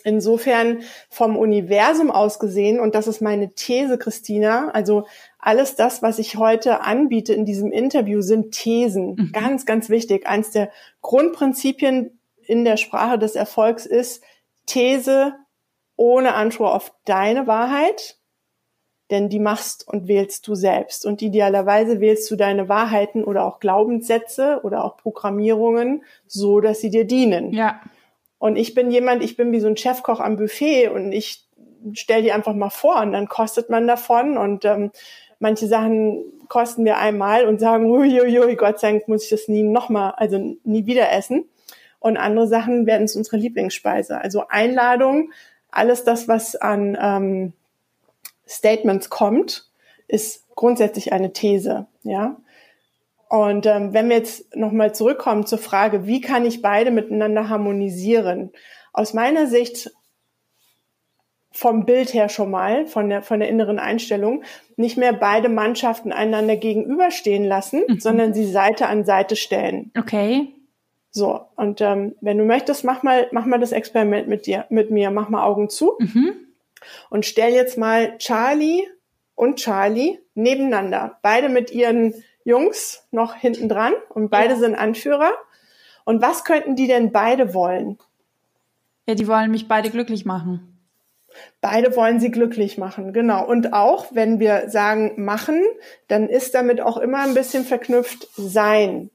Insofern 0.04 0.84
vom 1.10 1.38
Universum 1.38 2.12
aus 2.12 2.38
gesehen, 2.38 2.80
und 2.80 2.94
das 2.94 3.08
ist 3.08 3.22
meine 3.22 3.54
These, 3.54 3.98
Christina, 3.98 4.70
also 4.72 5.06
alles 5.46 5.76
das, 5.76 6.02
was 6.02 6.20
ich 6.20 6.38
heute 6.38 6.82
anbiete 6.82 7.34
in 7.34 7.46
diesem 7.46 7.72
Interview, 7.72 8.22
sind 8.22 8.52
Thesen. 8.52 9.16
Mhm. 9.16 9.32
Ganz, 9.34 9.66
ganz 9.66 9.90
wichtig. 9.90 10.26
Eins 10.26 10.52
der 10.52 10.72
Grundprinzipien 11.02 12.18
in 12.46 12.64
der 12.64 12.78
Sprache 12.78 13.20
des 13.20 13.36
Erfolgs 13.36 13.86
ist 13.86 14.24
These 14.66 15.34
ohne 15.96 16.34
Anspruch 16.34 16.72
auf 16.72 16.94
deine 17.06 17.46
Wahrheit, 17.46 18.18
denn 19.12 19.30
die 19.30 19.40
machst 19.40 19.88
und 19.88 20.08
wählst 20.08 20.48
du 20.48 20.56
selbst. 20.56 21.06
Und 21.06 21.22
idealerweise 21.22 22.00
wählst 22.00 22.32
du 22.32 22.36
deine 22.36 22.70
Wahrheiten 22.70 23.24
oder 23.24 23.46
auch 23.46 23.60
Glaubenssätze 23.60 24.62
oder 24.64 24.84
auch 24.84 24.98
Programmierungen 24.98 26.04
so, 26.26 26.62
dass 26.62 26.80
sie 26.80 26.90
dir 26.90 27.06
dienen. 27.06 27.54
Ja. 27.54 27.82
Und 28.40 28.56
ich 28.56 28.74
bin 28.74 28.92
jemand, 28.92 29.24
ich 29.24 29.38
bin 29.38 29.52
wie 29.52 29.60
so 29.60 29.68
ein 29.68 29.78
Chefkoch 29.78 30.20
am 30.20 30.38
Buffet 30.38 30.88
und 30.88 31.12
ich 31.12 31.48
stell 31.94 32.22
die 32.22 32.32
einfach 32.32 32.54
mal 32.54 32.70
vor 32.70 33.02
und 33.02 33.12
dann 33.12 33.28
kostet 33.28 33.70
man 33.70 33.88
davon 33.88 34.38
und 34.38 34.66
ähm, 34.66 34.92
Manche 35.44 35.68
Sachen 35.68 36.24
kosten 36.48 36.86
wir 36.86 36.98
einmal 36.98 37.46
und 37.48 37.60
sagen, 37.60 37.92
uiuiui, 37.92 38.56
Gott 38.56 38.80
sei 38.80 38.94
Dank 38.94 39.10
muss 39.10 39.26
ich 39.26 39.30
das 39.30 39.50
nie 39.50 39.62
nochmal, 39.62 40.14
also 40.16 40.38
nie 40.64 40.86
wieder 40.86 41.12
essen. 41.12 41.44
Und 42.00 42.16
andere 42.16 42.48
Sachen 42.48 42.86
werden 42.86 43.10
zu 43.10 43.18
unserer 43.18 43.36
Lieblingsspeise. 43.36 44.22
Also 44.22 44.48
Einladung, 44.48 45.34
alles 45.70 46.06
das, 46.06 46.30
was 46.30 46.56
an 46.56 46.98
ähm, 46.98 47.54
Statements 48.48 49.10
kommt, 49.10 49.70
ist 50.08 50.48
grundsätzlich 50.56 51.12
eine 51.12 51.34
These, 51.34 51.88
ja. 52.04 52.38
Und 53.28 53.66
ähm, 53.66 53.94
wenn 53.94 54.08
wir 54.08 54.16
jetzt 54.16 54.56
nochmal 54.56 54.96
zurückkommen 54.96 55.46
zur 55.46 55.58
Frage, 55.58 56.08
wie 56.08 56.22
kann 56.22 56.46
ich 56.46 56.62
beide 56.62 56.90
miteinander 56.90 57.50
harmonisieren? 57.50 58.54
Aus 58.94 59.14
meiner 59.14 59.48
Sicht 59.48 59.92
vom 61.54 61.86
Bild 61.86 62.14
her 62.14 62.30
schon 62.30 62.52
mal, 62.52 62.88
von 62.88 63.10
der, 63.10 63.22
von 63.22 63.40
der 63.40 63.48
inneren 63.48 63.80
Einstellung, 63.80 64.44
nicht 64.76 64.98
mehr 64.98 65.14
beide 65.14 65.50
Mannschaften 65.50 66.12
einander 66.12 66.58
gegenüberstehen 66.58 67.46
lassen, 67.46 67.84
mhm. 67.88 68.00
sondern 68.00 68.34
sie 68.34 68.46
Seite 68.46 68.88
an 68.88 69.06
Seite 69.06 69.36
stellen. 69.36 69.92
Okay. 69.98 70.50
So, 71.12 71.42
und 71.56 71.80
ähm, 71.80 72.16
wenn 72.22 72.40
du 72.40 72.44
möchtest, 72.44 72.84
mach 72.84 73.04
mal, 73.04 73.28
mach 73.32 73.46
mal 73.46 73.60
das 73.60 73.72
Experiment 73.72 74.28
mit 74.28 74.48
dir, 74.48 74.66
mit 74.70 74.90
mir, 74.90 75.12
mach 75.12 75.30
mal 75.30 75.46
Augen 75.46 75.70
zu 75.70 75.94
mhm. 76.00 76.34
und 77.12 77.24
stell 77.26 77.54
jetzt 77.54 77.78
mal 77.78 78.18
Charlie 78.18 78.82
und 79.36 79.58
Charlie 79.58 80.18
nebeneinander. 80.34 81.20
Beide 81.22 81.50
mit 81.50 81.70
ihren 81.72 82.16
Jungs 82.46 83.08
noch 83.12 83.36
hinten 83.36 83.70
dran 83.70 83.94
und 84.10 84.32
beide 84.32 84.56
ja. 84.56 84.60
sind 84.60 84.74
Anführer. 84.74 85.32
Und 86.04 86.22
was 86.24 86.44
könnten 86.44 86.76
die 86.76 86.88
denn 86.88 87.12
beide 87.12 87.54
wollen? 87.54 88.00
Ja, 89.08 89.14
die 89.14 89.28
wollen 89.28 89.52
mich 89.52 89.68
beide 89.68 89.92
glücklich 89.92 90.26
machen. 90.26 90.73
Beide 91.62 91.96
wollen 91.96 92.20
sie 92.20 92.32
glücklich 92.32 92.78
machen, 92.78 93.14
genau. 93.14 93.46
Und 93.46 93.74
auch, 93.74 94.08
wenn 94.12 94.40
wir 94.40 94.70
sagen 94.70 95.14
machen, 95.24 95.62
dann 96.08 96.30
ist 96.30 96.56
damit 96.56 96.82
auch 96.82 96.98
immer 96.98 97.20
ein 97.20 97.34
bisschen 97.34 97.64
verknüpft 97.64 98.28
sein. 98.36 99.10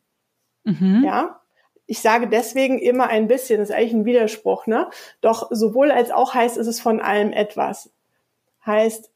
Mhm. 0.64 1.02
Ja. 1.04 1.40
Ich 1.86 2.00
sage 2.00 2.28
deswegen 2.28 2.78
immer 2.78 3.08
ein 3.08 3.28
bisschen, 3.28 3.60
das 3.60 3.70
ist 3.70 3.74
eigentlich 3.74 3.94
ein 3.94 4.04
Widerspruch, 4.04 4.66
ne? 4.66 4.90
Doch 5.22 5.48
sowohl 5.50 5.90
als 5.90 6.10
auch 6.10 6.34
heißt, 6.34 6.58
ist 6.58 6.66
es 6.66 6.80
von 6.80 7.00
allem 7.00 7.32
etwas. 7.32 7.90
Heißt, 8.66 9.10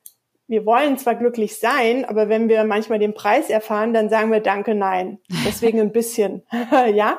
wir 0.47 0.67
wollen 0.67 0.99
zwar 0.99 1.15
glücklich 1.15 1.59
sein, 1.59 2.05
aber 2.05 2.29
wenn 2.29 2.49
wir 2.49 2.65
manchmal 2.65 2.99
den 2.99 3.15
Preis 3.15 3.51
erfahren, 3.51 3.95
dann 3.95 4.09
sagen 4.09 4.31
wir 4.31 4.41
Danke, 4.41 4.75
nein. 4.75 5.19
Deswegen 5.47 5.81
ein 5.81 5.93
bisschen. 5.93 6.43
ja. 6.95 7.19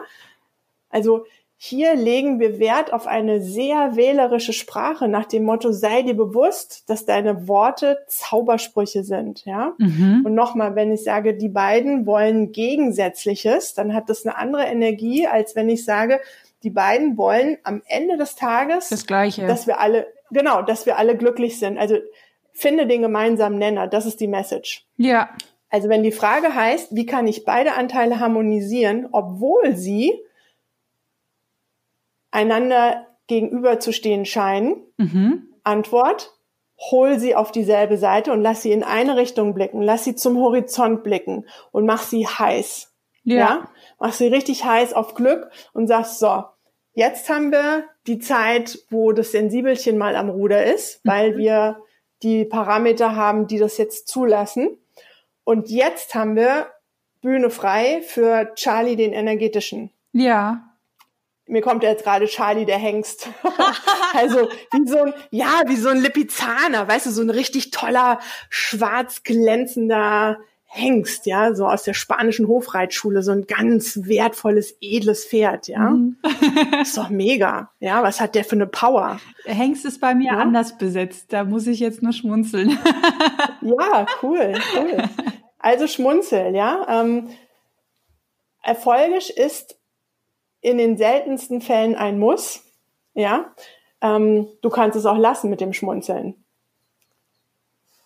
Also 0.89 1.25
hier 1.65 1.95
legen 1.95 2.41
wir 2.41 2.59
Wert 2.59 2.91
auf 2.91 3.07
eine 3.07 3.39
sehr 3.39 3.95
wählerische 3.95 4.51
Sprache 4.51 5.07
nach 5.07 5.23
dem 5.23 5.45
Motto, 5.45 5.71
sei 5.71 6.01
dir 6.01 6.13
bewusst, 6.13 6.89
dass 6.89 7.05
deine 7.05 7.47
Worte 7.47 7.99
Zaubersprüche 8.07 9.05
sind, 9.05 9.45
ja. 9.45 9.71
Mhm. 9.77 10.23
Und 10.25 10.33
nochmal, 10.33 10.75
wenn 10.75 10.91
ich 10.91 11.05
sage, 11.05 11.35
die 11.35 11.47
beiden 11.47 12.05
wollen 12.05 12.51
Gegensätzliches, 12.51 13.75
dann 13.75 13.93
hat 13.93 14.09
das 14.09 14.25
eine 14.25 14.35
andere 14.37 14.65
Energie, 14.65 15.25
als 15.25 15.55
wenn 15.55 15.69
ich 15.69 15.85
sage, 15.85 16.19
die 16.63 16.69
beiden 16.69 17.15
wollen 17.15 17.57
am 17.63 17.81
Ende 17.87 18.17
des 18.17 18.35
Tages 18.35 18.89
das 18.89 19.07
Gleiche, 19.07 19.47
dass 19.47 19.65
wir 19.65 19.79
alle, 19.79 20.07
genau, 20.31 20.63
dass 20.63 20.85
wir 20.85 20.97
alle 20.97 21.15
glücklich 21.15 21.59
sind. 21.59 21.77
Also 21.77 21.95
finde 22.51 22.87
den 22.87 23.01
gemeinsamen 23.01 23.57
Nenner, 23.57 23.87
das 23.87 24.05
ist 24.05 24.19
die 24.19 24.27
Message. 24.27 24.85
Ja. 24.97 25.29
Also 25.69 25.87
wenn 25.87 26.03
die 26.03 26.11
Frage 26.11 26.53
heißt, 26.53 26.93
wie 26.93 27.05
kann 27.05 27.25
ich 27.25 27.45
beide 27.45 27.75
Anteile 27.75 28.19
harmonisieren, 28.19 29.07
obwohl 29.13 29.77
sie 29.77 30.11
einander 32.33 33.07
gegenüberzustehen 33.27 34.25
scheinen. 34.25 34.81
Mhm. 34.97 35.49
Antwort, 35.63 36.33
hol 36.91 37.19
sie 37.19 37.35
auf 37.35 37.51
dieselbe 37.51 37.97
Seite 37.97 38.33
und 38.33 38.41
lass 38.41 38.63
sie 38.63 38.71
in 38.71 38.83
eine 38.83 39.15
Richtung 39.15 39.53
blicken, 39.53 39.81
lass 39.81 40.03
sie 40.03 40.15
zum 40.15 40.37
Horizont 40.37 41.03
blicken 41.03 41.45
und 41.71 41.85
mach 41.85 42.01
sie 42.01 42.27
heiß. 42.27 42.91
Ja. 43.23 43.37
ja? 43.37 43.69
Mach 43.99 44.11
sie 44.11 44.27
richtig 44.27 44.65
heiß 44.65 44.93
auf 44.93 45.13
Glück 45.13 45.49
und 45.73 45.87
sagst 45.87 46.19
so, 46.19 46.43
jetzt 46.93 47.29
haben 47.29 47.51
wir 47.51 47.85
die 48.07 48.19
Zeit, 48.19 48.79
wo 48.89 49.13
das 49.13 49.31
Sensibelchen 49.31 49.97
mal 49.97 50.15
am 50.15 50.29
Ruder 50.29 50.65
ist, 50.65 51.05
mhm. 51.05 51.09
weil 51.09 51.37
wir 51.37 51.77
die 52.23 52.43
Parameter 52.43 53.15
haben, 53.15 53.47
die 53.47 53.59
das 53.59 53.77
jetzt 53.77 54.07
zulassen. 54.07 54.77
Und 55.45 55.69
jetzt 55.69 56.15
haben 56.15 56.35
wir 56.35 56.67
Bühne 57.21 57.49
frei 57.49 58.01
für 58.01 58.53
Charlie 58.55 58.95
den 58.95 59.13
energetischen. 59.13 59.91
Ja 60.11 60.72
mir 61.45 61.61
kommt 61.61 61.83
jetzt 61.83 62.03
gerade 62.03 62.25
Charlie 62.27 62.65
der 62.65 62.77
Hengst. 62.77 63.29
also 64.13 64.49
wie 64.71 64.87
so 64.87 64.99
ein, 64.99 65.13
ja, 65.29 65.63
wie 65.67 65.75
so 65.75 65.89
ein 65.89 66.01
Lipizzaner, 66.01 66.87
weißt 66.87 67.07
du, 67.07 67.11
so 67.11 67.21
ein 67.21 67.29
richtig 67.29 67.71
toller, 67.71 68.19
schwarz 68.49 69.23
glänzender 69.23 70.39
Hengst, 70.75 71.27
ja, 71.27 71.53
so 71.53 71.67
aus 71.67 71.83
der 71.83 71.93
spanischen 71.93 72.47
Hofreitschule, 72.47 73.21
so 73.21 73.31
ein 73.31 73.45
ganz 73.45 73.99
wertvolles, 74.05 74.75
edles 74.81 75.23
Pferd, 75.23 75.67
ja. 75.67 75.91
Mhm. 75.91 76.17
ist 76.81 76.97
doch 76.97 77.09
mega. 77.09 77.69
Ja, 77.79 78.01
was 78.01 78.19
hat 78.19 78.33
der 78.33 78.43
für 78.43 78.55
eine 78.55 78.65
Power? 78.65 79.19
Hengst 79.45 79.85
ist 79.85 80.01
bei 80.01 80.15
mir 80.15 80.31
ja? 80.31 80.39
anders 80.39 80.79
besetzt, 80.79 81.31
da 81.31 81.43
muss 81.43 81.67
ich 81.67 81.79
jetzt 81.79 82.01
nur 82.01 82.11
schmunzeln. 82.11 82.71
ja, 83.61 84.07
cool, 84.23 84.55
cool. 84.75 85.03
Also 85.59 85.85
schmunzeln, 85.85 86.55
ja. 86.55 86.87
Ähm, 86.89 87.29
erfolgisch 88.63 89.29
ist 89.29 89.77
in 90.63 90.77
den 90.79 90.97
seltensten 90.97 91.61
Fällen 91.61 91.95
ein 91.95 92.17
Muss. 92.17 92.63
Ja, 93.13 93.53
ähm, 94.01 94.47
du 94.61 94.69
kannst 94.69 94.97
es 94.97 95.05
auch 95.05 95.17
lassen 95.17 95.49
mit 95.49 95.61
dem 95.61 95.73
Schmunzeln. 95.73 96.35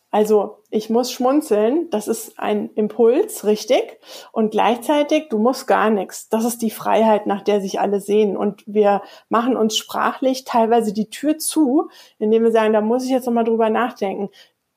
Also 0.10 0.64
ich 0.70 0.90
muss 0.90 1.12
schmunzeln, 1.12 1.90
das 1.92 2.08
ist 2.08 2.40
ein 2.40 2.70
Impuls, 2.76 3.46
richtig. 3.46 4.00
Und 4.32 4.52
gleichzeitig, 4.52 5.28
du 5.30 5.38
musst 5.38 5.68
gar 5.68 5.90
nichts. 5.90 6.30
Das 6.30 6.46
ist 6.46 6.62
die 6.62 6.72
Freiheit, 6.72 7.28
nach 7.28 7.42
der 7.42 7.62
sich 7.62 7.80
alle 7.80 8.00
sehen. 8.00 8.36
Und 8.38 8.64
wir 8.66 9.02
machen 9.30 9.56
uns 9.56 9.78
sprachlich 9.78 10.46
teilweise 10.46 10.94
die 10.94 11.10
Tür 11.10 11.38
zu, 11.38 11.90
indem 12.20 12.44
wir 12.44 12.52
sagen, 12.52 12.74
da 12.74 12.82
muss 12.82 13.04
ich 13.04 13.12
jetzt 13.12 13.26
nochmal 13.26 13.44
drüber 13.44 13.70
nachdenken. 13.70 14.30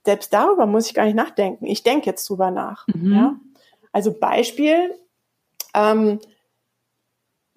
Selbst 0.04 0.32
darüber 0.32 0.66
muss 0.66 0.87
ich 0.87 0.94
gar 0.94 1.04
nicht 1.04 1.14
nachdenken. 1.16 1.66
Ich 1.66 1.84
denke 1.84 2.06
jetzt 2.06 2.28
drüber 2.28 2.50
nach. 2.50 2.87
Mhm. 2.88 3.14
Ja? 3.14 3.37
Also 3.92 4.12
Beispiel, 4.12 4.94
ähm, 5.75 6.18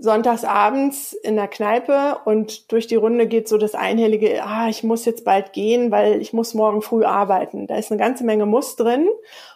sonntags 0.04 0.44
abends 0.44 1.14
in 1.14 1.38
der 1.38 1.48
Kneipe 1.48 2.18
und 2.26 2.74
durch 2.74 2.88
die 2.88 2.98
Runde 2.98 3.26
geht 3.26 3.48
so 3.48 3.58
das 3.58 3.74
einhellige, 3.74 4.44
ah, 4.44 4.68
ich 4.68 4.84
muss 4.84 5.06
jetzt 5.06 5.24
bald 5.24 5.54
gehen, 5.54 5.92
weil 5.92 6.22
ich 6.22 6.34
muss 6.34 6.54
morgen 6.54 6.82
früh 6.82 7.06
arbeiten. 7.06 7.68
Da 7.68 7.78
ist 7.78 7.90
eine 7.90 8.02
ganze 8.02 8.26
Menge 8.26 8.46
Muss 8.46 8.76
drin 8.76 9.08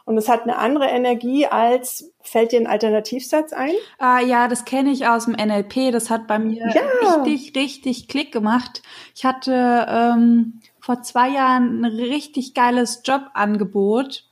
und 0.06 0.18
es 0.18 0.30
hat 0.30 0.44
eine 0.44 0.58
andere 0.58 0.86
Energie 0.86 1.48
als, 1.48 2.14
fällt 2.22 2.54
dir 2.54 2.62
ein 2.62 2.68
Alternativsatz 2.68 3.52
ein? 3.52 3.74
Ah, 4.00 4.22
ja, 4.22 4.48
das 4.48 4.64
kenne 4.64 4.92
ich 4.92 5.06
aus 5.06 5.26
dem 5.26 5.34
NLP. 5.34 5.92
Das 5.92 6.10
hat 6.10 6.28
bei 6.28 6.40
mir 6.40 6.66
ja. 6.74 7.22
richtig, 7.26 7.54
richtig 7.54 8.08
Klick 8.08 8.32
gemacht. 8.32 8.84
Ich 9.16 9.26
hatte 9.26 9.86
ähm, 9.90 10.62
vor 10.80 11.02
zwei 11.02 11.28
Jahren 11.28 11.82
ein 11.84 11.92
richtig 11.92 12.54
geiles 12.54 13.02
Jobangebot, 13.04 14.24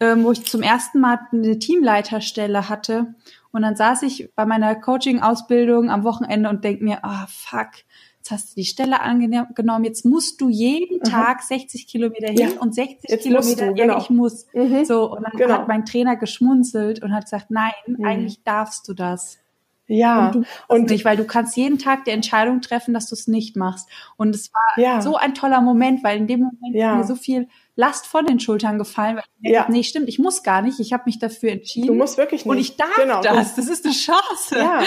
ähm, 0.00 0.24
wo 0.24 0.32
ich 0.32 0.44
zum 0.46 0.62
ersten 0.62 0.98
Mal 0.98 1.20
eine 1.30 1.60
Teamleiterstelle 1.60 2.68
hatte 2.68 3.14
und 3.52 3.62
dann 3.62 3.76
saß 3.76 4.02
ich 4.02 4.32
bei 4.34 4.46
meiner 4.46 4.74
Coaching-Ausbildung 4.74 5.90
am 5.90 6.04
Wochenende 6.04 6.48
und 6.48 6.64
denk 6.64 6.82
mir, 6.82 7.04
ah, 7.04 7.24
oh, 7.24 7.28
fuck, 7.28 7.70
jetzt 8.18 8.30
hast 8.30 8.50
du 8.50 8.60
die 8.60 8.66
Stelle 8.66 9.00
angenommen, 9.00 9.84
jetzt 9.84 10.04
musst 10.04 10.40
du 10.40 10.48
jeden 10.48 10.98
mhm. 10.98 11.04
Tag 11.04 11.42
60 11.42 11.86
Kilometer 11.86 12.28
hin 12.28 12.38
ja. 12.38 12.60
und 12.60 12.74
60 12.74 13.10
jetzt 13.10 13.22
Kilometer, 13.22 13.68
du, 13.68 13.74
genau. 13.74 13.94
ja, 13.94 14.00
ich 14.00 14.10
muss. 14.10 14.46
Mhm. 14.52 14.84
So, 14.84 15.10
und 15.10 15.24
dann 15.24 15.32
genau. 15.36 15.54
hat 15.54 15.68
mein 15.68 15.84
Trainer 15.84 16.16
geschmunzelt 16.16 17.02
und 17.02 17.12
hat 17.12 17.24
gesagt, 17.24 17.50
nein, 17.50 17.72
mhm. 17.86 18.04
eigentlich 18.04 18.42
darfst 18.44 18.86
du 18.88 18.94
das. 18.94 19.38
Ja. 19.86 20.28
Und, 20.30 20.46
und 20.68 20.90
nicht, 20.90 21.04
weil 21.04 21.16
du 21.16 21.24
kannst 21.24 21.56
jeden 21.56 21.78
Tag 21.78 22.04
die 22.04 22.12
Entscheidung 22.12 22.60
treffen, 22.60 22.94
dass 22.94 23.08
du 23.08 23.16
es 23.16 23.26
nicht 23.26 23.56
machst. 23.56 23.88
Und 24.16 24.36
es 24.36 24.52
war 24.52 24.82
ja. 24.82 25.00
so 25.00 25.16
ein 25.16 25.34
toller 25.34 25.60
Moment, 25.60 26.04
weil 26.04 26.18
in 26.18 26.28
dem 26.28 26.40
Moment 26.40 26.76
ja. 26.76 26.94
mir 26.94 27.04
so 27.04 27.16
viel 27.16 27.48
Last 27.80 28.06
von 28.06 28.26
den 28.26 28.38
Schultern 28.38 28.78
gefallen. 28.78 29.16
Weil 29.16 29.24
ich 29.42 29.52
ja. 29.52 29.60
Denke, 29.60 29.72
nee, 29.72 29.82
stimmt, 29.82 30.08
ich 30.08 30.18
muss 30.18 30.42
gar 30.42 30.60
nicht. 30.60 30.80
Ich 30.80 30.92
habe 30.92 31.04
mich 31.06 31.18
dafür 31.18 31.52
entschieden. 31.52 31.86
Du 31.86 31.94
musst 31.94 32.18
wirklich 32.18 32.44
nicht. 32.44 32.50
Und 32.50 32.58
ich 32.58 32.76
darf 32.76 32.94
genau. 32.94 33.22
das. 33.22 33.56
Das 33.56 33.68
ist 33.68 33.86
eine 33.86 33.94
Chance. 33.94 34.58
Ja. 34.58 34.82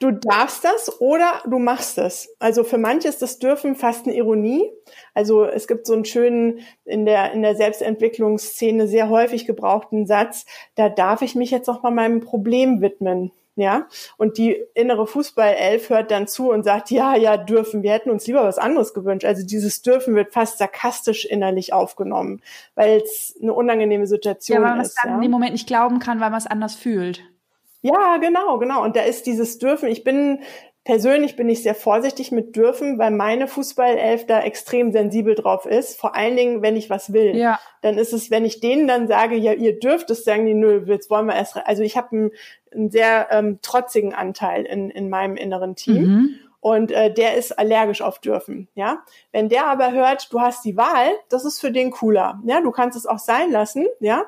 Du 0.00 0.10
darfst 0.10 0.64
das 0.64 1.00
oder 1.00 1.42
du 1.48 1.58
machst 1.58 1.98
es. 1.98 2.34
Also 2.38 2.64
für 2.64 2.78
manche 2.78 3.08
ist 3.08 3.22
das 3.22 3.38
Dürfen 3.38 3.76
fast 3.76 4.06
eine 4.06 4.16
Ironie. 4.16 4.70
Also 5.14 5.44
es 5.44 5.68
gibt 5.68 5.86
so 5.86 5.92
einen 5.92 6.04
schönen, 6.04 6.60
in 6.84 7.06
der, 7.06 7.32
in 7.32 7.42
der 7.42 7.54
Selbstentwicklungsszene 7.54 8.88
sehr 8.88 9.08
häufig 9.08 9.46
gebrauchten 9.46 10.06
Satz, 10.06 10.46
da 10.74 10.88
darf 10.88 11.22
ich 11.22 11.34
mich 11.34 11.50
jetzt 11.50 11.68
auch 11.68 11.82
mal 11.82 11.92
meinem 11.92 12.20
Problem 12.20 12.80
widmen 12.80 13.30
ja, 13.56 13.86
und 14.16 14.36
die 14.36 14.56
innere 14.74 15.06
Fußballelf 15.06 15.88
hört 15.90 16.10
dann 16.10 16.26
zu 16.26 16.50
und 16.50 16.64
sagt, 16.64 16.90
ja, 16.90 17.14
ja, 17.14 17.36
dürfen, 17.36 17.82
wir 17.82 17.92
hätten 17.92 18.10
uns 18.10 18.26
lieber 18.26 18.42
was 18.44 18.58
anderes 18.58 18.94
gewünscht. 18.94 19.24
Also 19.24 19.46
dieses 19.46 19.82
dürfen 19.82 20.16
wird 20.16 20.32
fast 20.32 20.58
sarkastisch 20.58 21.24
innerlich 21.24 21.72
aufgenommen, 21.72 22.42
weil 22.74 23.00
es 23.00 23.36
eine 23.40 23.54
unangenehme 23.54 24.08
Situation 24.08 24.58
ist. 24.58 24.62
Ja, 24.62 24.68
weil 24.68 24.76
man 24.76 24.84
es 24.84 24.94
dann 24.94 25.10
ja? 25.10 25.16
in 25.16 25.22
dem 25.22 25.30
Moment 25.30 25.52
nicht 25.52 25.68
glauben 25.68 26.00
kann, 26.00 26.20
weil 26.20 26.30
man 26.30 26.38
es 26.38 26.46
anders 26.46 26.74
fühlt. 26.74 27.22
Ja, 27.82 28.16
genau, 28.16 28.58
genau. 28.58 28.82
Und 28.82 28.96
da 28.96 29.02
ist 29.02 29.26
dieses 29.26 29.58
Dürfen. 29.58 29.88
Ich 29.88 30.02
bin 30.02 30.40
Persönlich 30.84 31.34
bin 31.34 31.48
ich 31.48 31.62
sehr 31.62 31.74
vorsichtig 31.74 32.30
mit 32.30 32.56
dürfen, 32.56 32.98
weil 32.98 33.10
meine 33.10 33.48
Fußballelf 33.48 34.26
da 34.26 34.42
extrem 34.42 34.92
sensibel 34.92 35.34
drauf 35.34 35.64
ist. 35.64 35.98
Vor 35.98 36.14
allen 36.14 36.36
Dingen, 36.36 36.60
wenn 36.60 36.76
ich 36.76 36.90
was 36.90 37.14
will. 37.14 37.34
Ja. 37.34 37.58
Dann 37.80 37.96
ist 37.96 38.12
es, 38.12 38.30
wenn 38.30 38.44
ich 38.44 38.60
denen 38.60 38.86
dann 38.86 39.08
sage, 39.08 39.34
ja, 39.34 39.54
ihr 39.54 39.78
dürft 39.78 40.10
es, 40.10 40.24
sagen 40.24 40.44
die, 40.44 40.52
nö, 40.52 40.84
jetzt 40.86 41.08
wollen 41.08 41.24
wir 41.24 41.36
erst. 41.36 41.56
Also 41.56 41.82
ich 41.82 41.96
habe 41.96 42.08
einen, 42.12 42.30
einen, 42.74 42.90
sehr 42.90 43.28
ähm, 43.30 43.58
trotzigen 43.62 44.14
Anteil 44.14 44.64
in, 44.64 44.90
in 44.90 45.08
meinem 45.08 45.36
inneren 45.36 45.76
Team. 45.76 46.02
Mhm. 46.02 46.34
Und 46.60 46.92
äh, 46.92 47.12
der 47.12 47.34
ist 47.34 47.58
allergisch 47.58 48.00
auf 48.00 48.20
dürfen, 48.20 48.68
ja. 48.74 49.02
Wenn 49.32 49.50
der 49.50 49.66
aber 49.66 49.92
hört, 49.92 50.32
du 50.32 50.40
hast 50.40 50.64
die 50.64 50.78
Wahl, 50.78 51.10
das 51.28 51.44
ist 51.44 51.60
für 51.60 51.70
den 51.70 51.90
cooler, 51.90 52.40
ja. 52.46 52.62
Du 52.62 52.70
kannst 52.70 52.96
es 52.96 53.06
auch 53.06 53.18
sein 53.18 53.50
lassen, 53.50 53.86
ja. 54.00 54.24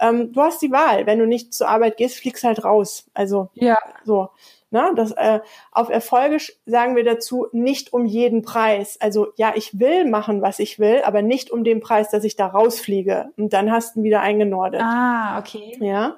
Ähm, 0.00 0.32
du 0.32 0.40
hast 0.40 0.62
die 0.62 0.72
Wahl. 0.72 1.06
Wenn 1.06 1.18
du 1.18 1.26
nicht 1.26 1.52
zur 1.52 1.68
Arbeit 1.68 1.96
gehst, 1.96 2.16
fliegst 2.16 2.42
halt 2.42 2.64
raus. 2.64 3.06
Also 3.12 3.50
ja. 3.54 3.76
so. 4.04 4.30
Ne? 4.70 4.92
Das, 4.94 5.10
äh, 5.12 5.40
auf 5.72 5.88
Erfolgisch 5.88 6.52
sagen 6.64 6.96
wir 6.96 7.04
dazu 7.04 7.48
nicht 7.52 7.92
um 7.92 8.06
jeden 8.06 8.42
Preis. 8.42 8.98
Also 9.00 9.32
ja, 9.36 9.52
ich 9.56 9.78
will 9.78 10.08
machen, 10.08 10.42
was 10.42 10.58
ich 10.58 10.78
will, 10.78 11.02
aber 11.04 11.22
nicht 11.22 11.50
um 11.50 11.64
den 11.64 11.80
Preis, 11.80 12.10
dass 12.10 12.24
ich 12.24 12.36
da 12.36 12.46
rausfliege. 12.46 13.30
Und 13.36 13.52
dann 13.52 13.70
hast 13.70 13.94
du 13.94 14.00
ihn 14.00 14.04
wieder 14.04 14.20
eingenordet. 14.20 14.80
Ah, 14.82 15.38
okay. 15.38 15.76
Ja. 15.80 16.16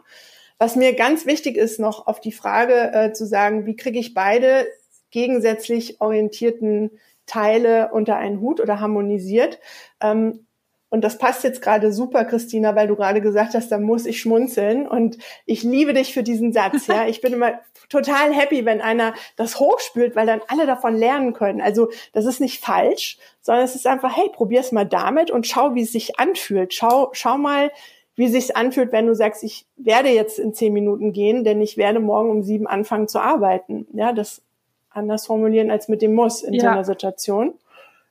Was 0.59 0.77
mir 0.77 0.95
ganz 0.95 1.27
wichtig 1.27 1.57
ist, 1.57 1.81
noch 1.81 2.07
auf 2.07 2.21
die 2.21 2.33
Frage 2.33 2.93
äh, 2.93 3.12
zu 3.12 3.27
sagen, 3.27 3.67
wie 3.67 3.77
kriege 3.77 3.99
ich 3.99 4.15
beide 4.15 4.67
gegensätzlich 5.11 6.01
orientierten 6.01 6.91
Teile 7.27 7.91
unter 7.93 8.17
einen 8.17 8.41
Hut 8.41 8.61
oder 8.61 8.81
harmonisiert. 8.81 9.61
Ähm, 10.01 10.47
und 10.93 11.03
das 11.03 11.17
passt 11.17 11.43
jetzt 11.43 11.62
gerade 11.62 11.91
super, 11.91 12.27
Christina, 12.27 12.77
weil 12.77 12.87
du 12.87 12.97
gerade 12.97 13.23
gesagt 13.23 13.55
hast, 13.55 13.73
da 13.73 13.79
muss 13.79 14.05
ich 14.05 14.21
schmunzeln. 14.21 14.87
Und 14.87 15.17
ich 15.47 15.62
liebe 15.62 15.95
dich 15.95 16.12
für 16.12 16.23
diesen 16.23 16.53
Satz. 16.53 16.87
Ja, 16.87 17.07
ich 17.07 17.23
bin 17.23 17.33
immer 17.33 17.61
total 17.88 18.35
happy, 18.35 18.67
wenn 18.67 18.83
einer 18.83 19.15
das 19.37 19.59
hochspült, 19.59 20.15
weil 20.17 20.27
dann 20.27 20.43
alle 20.49 20.67
davon 20.67 20.95
lernen 20.95 21.33
können. 21.33 21.62
Also 21.62 21.88
das 22.12 22.27
ist 22.27 22.41
nicht 22.41 22.62
falsch, 22.62 23.17
sondern 23.41 23.65
es 23.65 23.75
ist 23.75 23.87
einfach, 23.87 24.15
hey, 24.15 24.29
probier's 24.35 24.71
mal 24.71 24.85
damit 24.85 25.31
und 25.31 25.47
schau, 25.47 25.75
wie 25.75 25.83
es 25.83 25.93
sich 25.93 26.19
anfühlt. 26.19 26.75
Schau, 26.75 27.09
schau 27.15 27.38
mal, 27.38 27.71
wie 28.14 28.27
es 28.27 28.33
sich 28.33 28.57
anfühlt, 28.57 28.92
wenn 28.92 29.07
du 29.07 29.14
sagst, 29.14 29.42
ich 29.42 29.66
werde 29.77 30.11
jetzt 30.11 30.38
in 30.38 30.55
zehn 30.55 30.72
Minuten 30.72 31.12
gehen, 31.12 31.44
denn 31.44 31.61
ich 31.61 31.77
werde 31.77 32.01
morgen 32.01 32.31
um 32.31 32.42
sieben 32.42 32.66
anfangen 32.66 33.09
zu 33.09 33.20
arbeiten. 33.20 33.87
Ja, 33.92 34.12
das 34.12 34.42
anders 34.90 35.27
formulieren 35.27 35.70
als 35.70 35.88
mit 35.88 36.03
dem 36.03 36.14
Muss 36.14 36.42
in 36.42 36.55
ja. 36.55 36.61
so 36.61 36.66
einer 36.68 36.85
Situation. 36.85 37.55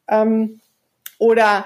Ähm, 0.07 0.59
oder 1.19 1.65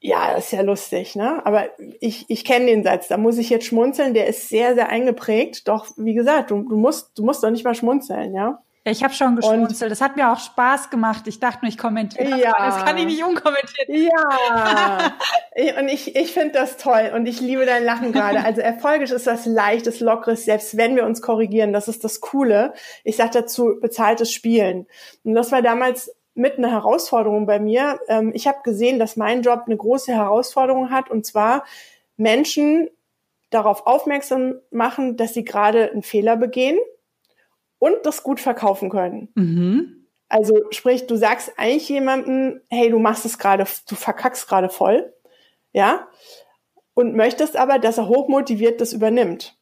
ja, 0.00 0.32
das 0.34 0.46
ist 0.46 0.52
ja 0.52 0.62
lustig, 0.62 1.16
ne? 1.16 1.44
Aber 1.44 1.66
ich, 2.00 2.24
ich 2.28 2.44
kenne 2.44 2.66
den 2.66 2.84
Satz, 2.84 3.08
da 3.08 3.16
muss 3.16 3.36
ich 3.36 3.50
jetzt 3.50 3.66
schmunzeln, 3.66 4.14
der 4.14 4.28
ist 4.28 4.48
sehr, 4.48 4.74
sehr 4.74 4.88
eingeprägt. 4.88 5.66
Doch, 5.66 5.88
wie 5.96 6.14
gesagt, 6.14 6.50
du, 6.50 6.62
du 6.62 6.76
musst, 6.76 7.18
du 7.18 7.24
musst 7.24 7.42
doch 7.42 7.50
nicht 7.50 7.64
mal 7.64 7.74
schmunzeln, 7.74 8.34
ja? 8.34 8.62
Ja, 8.88 8.92
ich 8.92 9.04
habe 9.04 9.12
schon 9.12 9.36
geschmunzelt. 9.36 9.90
Das 9.90 10.00
hat 10.00 10.16
mir 10.16 10.32
auch 10.32 10.40
Spaß 10.40 10.88
gemacht. 10.88 11.26
Ich 11.26 11.40
dachte 11.40 11.58
nur, 11.60 11.68
ich 11.68 11.76
kommentiere 11.76 12.30
das, 12.30 12.40
ja. 12.40 12.54
das 12.56 12.84
kann 12.86 12.96
ich 12.96 13.04
nicht 13.04 13.22
unkommentiert. 13.22 13.86
Ja, 13.86 15.12
und 15.78 15.88
ich, 15.88 16.16
ich 16.16 16.32
finde 16.32 16.52
das 16.52 16.78
toll 16.78 17.12
und 17.14 17.26
ich 17.26 17.38
liebe 17.42 17.66
dein 17.66 17.84
Lachen 17.84 18.12
gerade. 18.12 18.42
Also 18.42 18.62
erfolgisch 18.62 19.10
ist 19.10 19.26
das 19.26 19.44
leichtes, 19.44 20.00
lockeres, 20.00 20.46
selbst 20.46 20.78
wenn 20.78 20.96
wir 20.96 21.04
uns 21.04 21.20
korrigieren. 21.20 21.74
Das 21.74 21.86
ist 21.86 22.02
das 22.02 22.22
Coole. 22.22 22.72
Ich 23.04 23.16
sage 23.16 23.30
dazu 23.34 23.78
bezahltes 23.78 24.32
Spielen. 24.32 24.86
Und 25.22 25.34
das 25.34 25.52
war 25.52 25.60
damals 25.60 26.10
mit 26.32 26.56
einer 26.56 26.70
Herausforderung 26.70 27.44
bei 27.44 27.60
mir. 27.60 28.00
Ähm, 28.08 28.32
ich 28.34 28.46
habe 28.46 28.60
gesehen, 28.64 28.98
dass 28.98 29.16
mein 29.16 29.42
Job 29.42 29.64
eine 29.66 29.76
große 29.76 30.12
Herausforderung 30.12 30.90
hat 30.90 31.10
und 31.10 31.26
zwar 31.26 31.64
Menschen 32.16 32.88
darauf 33.50 33.86
aufmerksam 33.86 34.54
machen, 34.70 35.18
dass 35.18 35.34
sie 35.34 35.44
gerade 35.44 35.90
einen 35.90 36.02
Fehler 36.02 36.36
begehen 36.36 36.78
und 37.78 37.94
das 38.04 38.22
gut 38.22 38.40
verkaufen 38.40 38.90
können. 38.90 39.28
Mhm. 39.34 40.06
Also 40.28 40.60
sprich, 40.70 41.06
du 41.06 41.16
sagst 41.16 41.52
eigentlich 41.56 41.88
jemandem, 41.88 42.60
hey, 42.68 42.90
du 42.90 42.98
machst 42.98 43.24
es 43.24 43.38
gerade, 43.38 43.64
du 43.88 43.94
verkackst 43.94 44.46
gerade 44.48 44.68
voll, 44.68 45.12
ja, 45.72 46.08
und 46.94 47.14
möchtest 47.14 47.56
aber, 47.56 47.78
dass 47.78 47.98
er 47.98 48.08
hochmotiviert 48.08 48.80
das 48.80 48.92
übernimmt. 48.92 49.56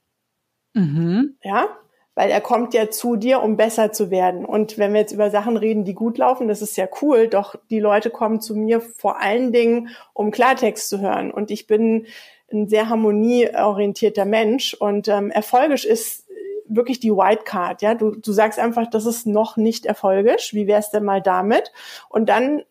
Mhm. 0.75 1.37
Ja, 1.43 1.69
weil 2.17 2.31
er 2.31 2.41
kommt 2.41 2.73
ja 2.73 2.91
zu 2.91 3.17
dir, 3.17 3.43
um 3.43 3.57
besser 3.57 3.93
zu 3.93 4.11
werden. 4.11 4.45
Und 4.47 4.79
wenn 4.79 4.95
wir 4.95 5.01
jetzt 5.01 5.13
über 5.13 5.31
Sachen 5.31 5.59
reden, 5.59 5.85
die 5.85 5.95
gut 5.95 6.17
laufen, 6.17 6.49
das 6.49 6.63
ist 6.63 6.77
ja 6.77 6.89
cool, 7.03 7.29
doch 7.29 7.55
die 7.71 7.79
Leute 7.79 8.11
kommen 8.11 8.41
zu 8.41 8.57
mir 8.57 8.81
vor 8.81 9.21
allen 9.21 9.53
Dingen, 9.53 9.91
um 10.15 10.31
Klartext 10.31 10.89
zu 10.89 11.01
hören. 11.01 11.31
Und 11.31 11.51
ich 11.51 11.67
bin 11.67 12.07
ein 12.51 12.69
sehr 12.69 12.89
harmonieorientierter 12.89 14.25
Mensch 14.25 14.73
und 14.73 15.09
ähm, 15.09 15.31
erfolgisch 15.31 15.85
ist 15.85 16.26
wirklich 16.69 17.01
die 17.01 17.13
White 17.13 17.45
ja. 17.81 17.95
Du, 17.95 18.13
du 18.13 18.33
sagst 18.33 18.59
einfach, 18.59 18.89
das 18.89 19.07
ist 19.07 19.27
noch 19.27 19.57
nicht 19.57 19.87
erfolgisch. 19.87 20.55
Wie 20.55 20.67
wär's 20.67 20.91
denn 20.91 21.05
mal 21.05 21.23
damit? 21.23 21.73
Und 22.09 22.29
dann 22.29 22.63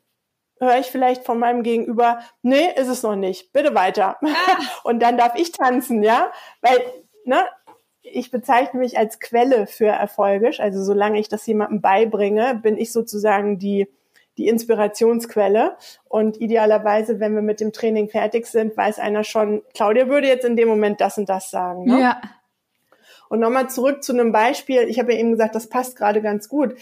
höre 0.59 0.79
ich 0.79 0.87
vielleicht 0.87 1.25
von 1.25 1.39
meinem 1.39 1.63
Gegenüber, 1.63 2.19
nee, 2.41 2.69
ist 2.75 2.87
es 2.87 3.03
noch 3.03 3.15
nicht. 3.15 3.51
Bitte 3.53 3.75
weiter. 3.75 4.17
Ah. 4.23 4.57
und 4.83 4.99
dann 5.01 5.17
darf 5.17 5.35
ich 5.35 5.51
tanzen, 5.51 6.03
ja, 6.03 6.31
weil 6.61 6.79
ne, 7.25 7.45
ich 8.01 8.31
bezeichne 8.31 8.79
mich 8.79 8.97
als 8.97 9.19
Quelle 9.19 9.67
für 9.67 9.87
erfolgisch. 9.87 10.59
Also 10.59 10.83
solange 10.83 11.19
ich 11.19 11.27
das 11.27 11.45
jemandem 11.45 11.81
beibringe, 11.81 12.59
bin 12.61 12.77
ich 12.77 12.91
sozusagen 12.91 13.59
die, 13.59 13.87
die 14.37 14.47
Inspirationsquelle. 14.47 15.75
Und 16.05 16.39
idealerweise, 16.39 17.19
wenn 17.19 17.35
wir 17.35 17.41
mit 17.41 17.59
dem 17.59 17.73
Training 17.73 18.09
fertig 18.09 18.45
sind, 18.45 18.77
weiß 18.77 18.99
einer 18.99 19.23
schon, 19.23 19.63
Claudia 19.73 20.07
würde 20.07 20.27
jetzt 20.27 20.45
in 20.45 20.55
dem 20.55 20.67
Moment 20.67 21.01
das 21.01 21.17
und 21.17 21.29
das 21.29 21.49
sagen. 21.49 21.85
Ne? 21.85 21.99
Ja. 21.99 22.21
Und 23.29 23.39
nochmal 23.39 23.69
zurück 23.69 24.03
zu 24.03 24.13
einem 24.13 24.31
Beispiel. 24.31 24.83
Ich 24.83 24.99
habe 24.99 25.13
ja 25.13 25.19
eben 25.19 25.31
gesagt, 25.31 25.55
das 25.55 25.67
passt 25.67 25.95
gerade 25.95 26.21
ganz 26.21 26.49
gut. 26.49 26.75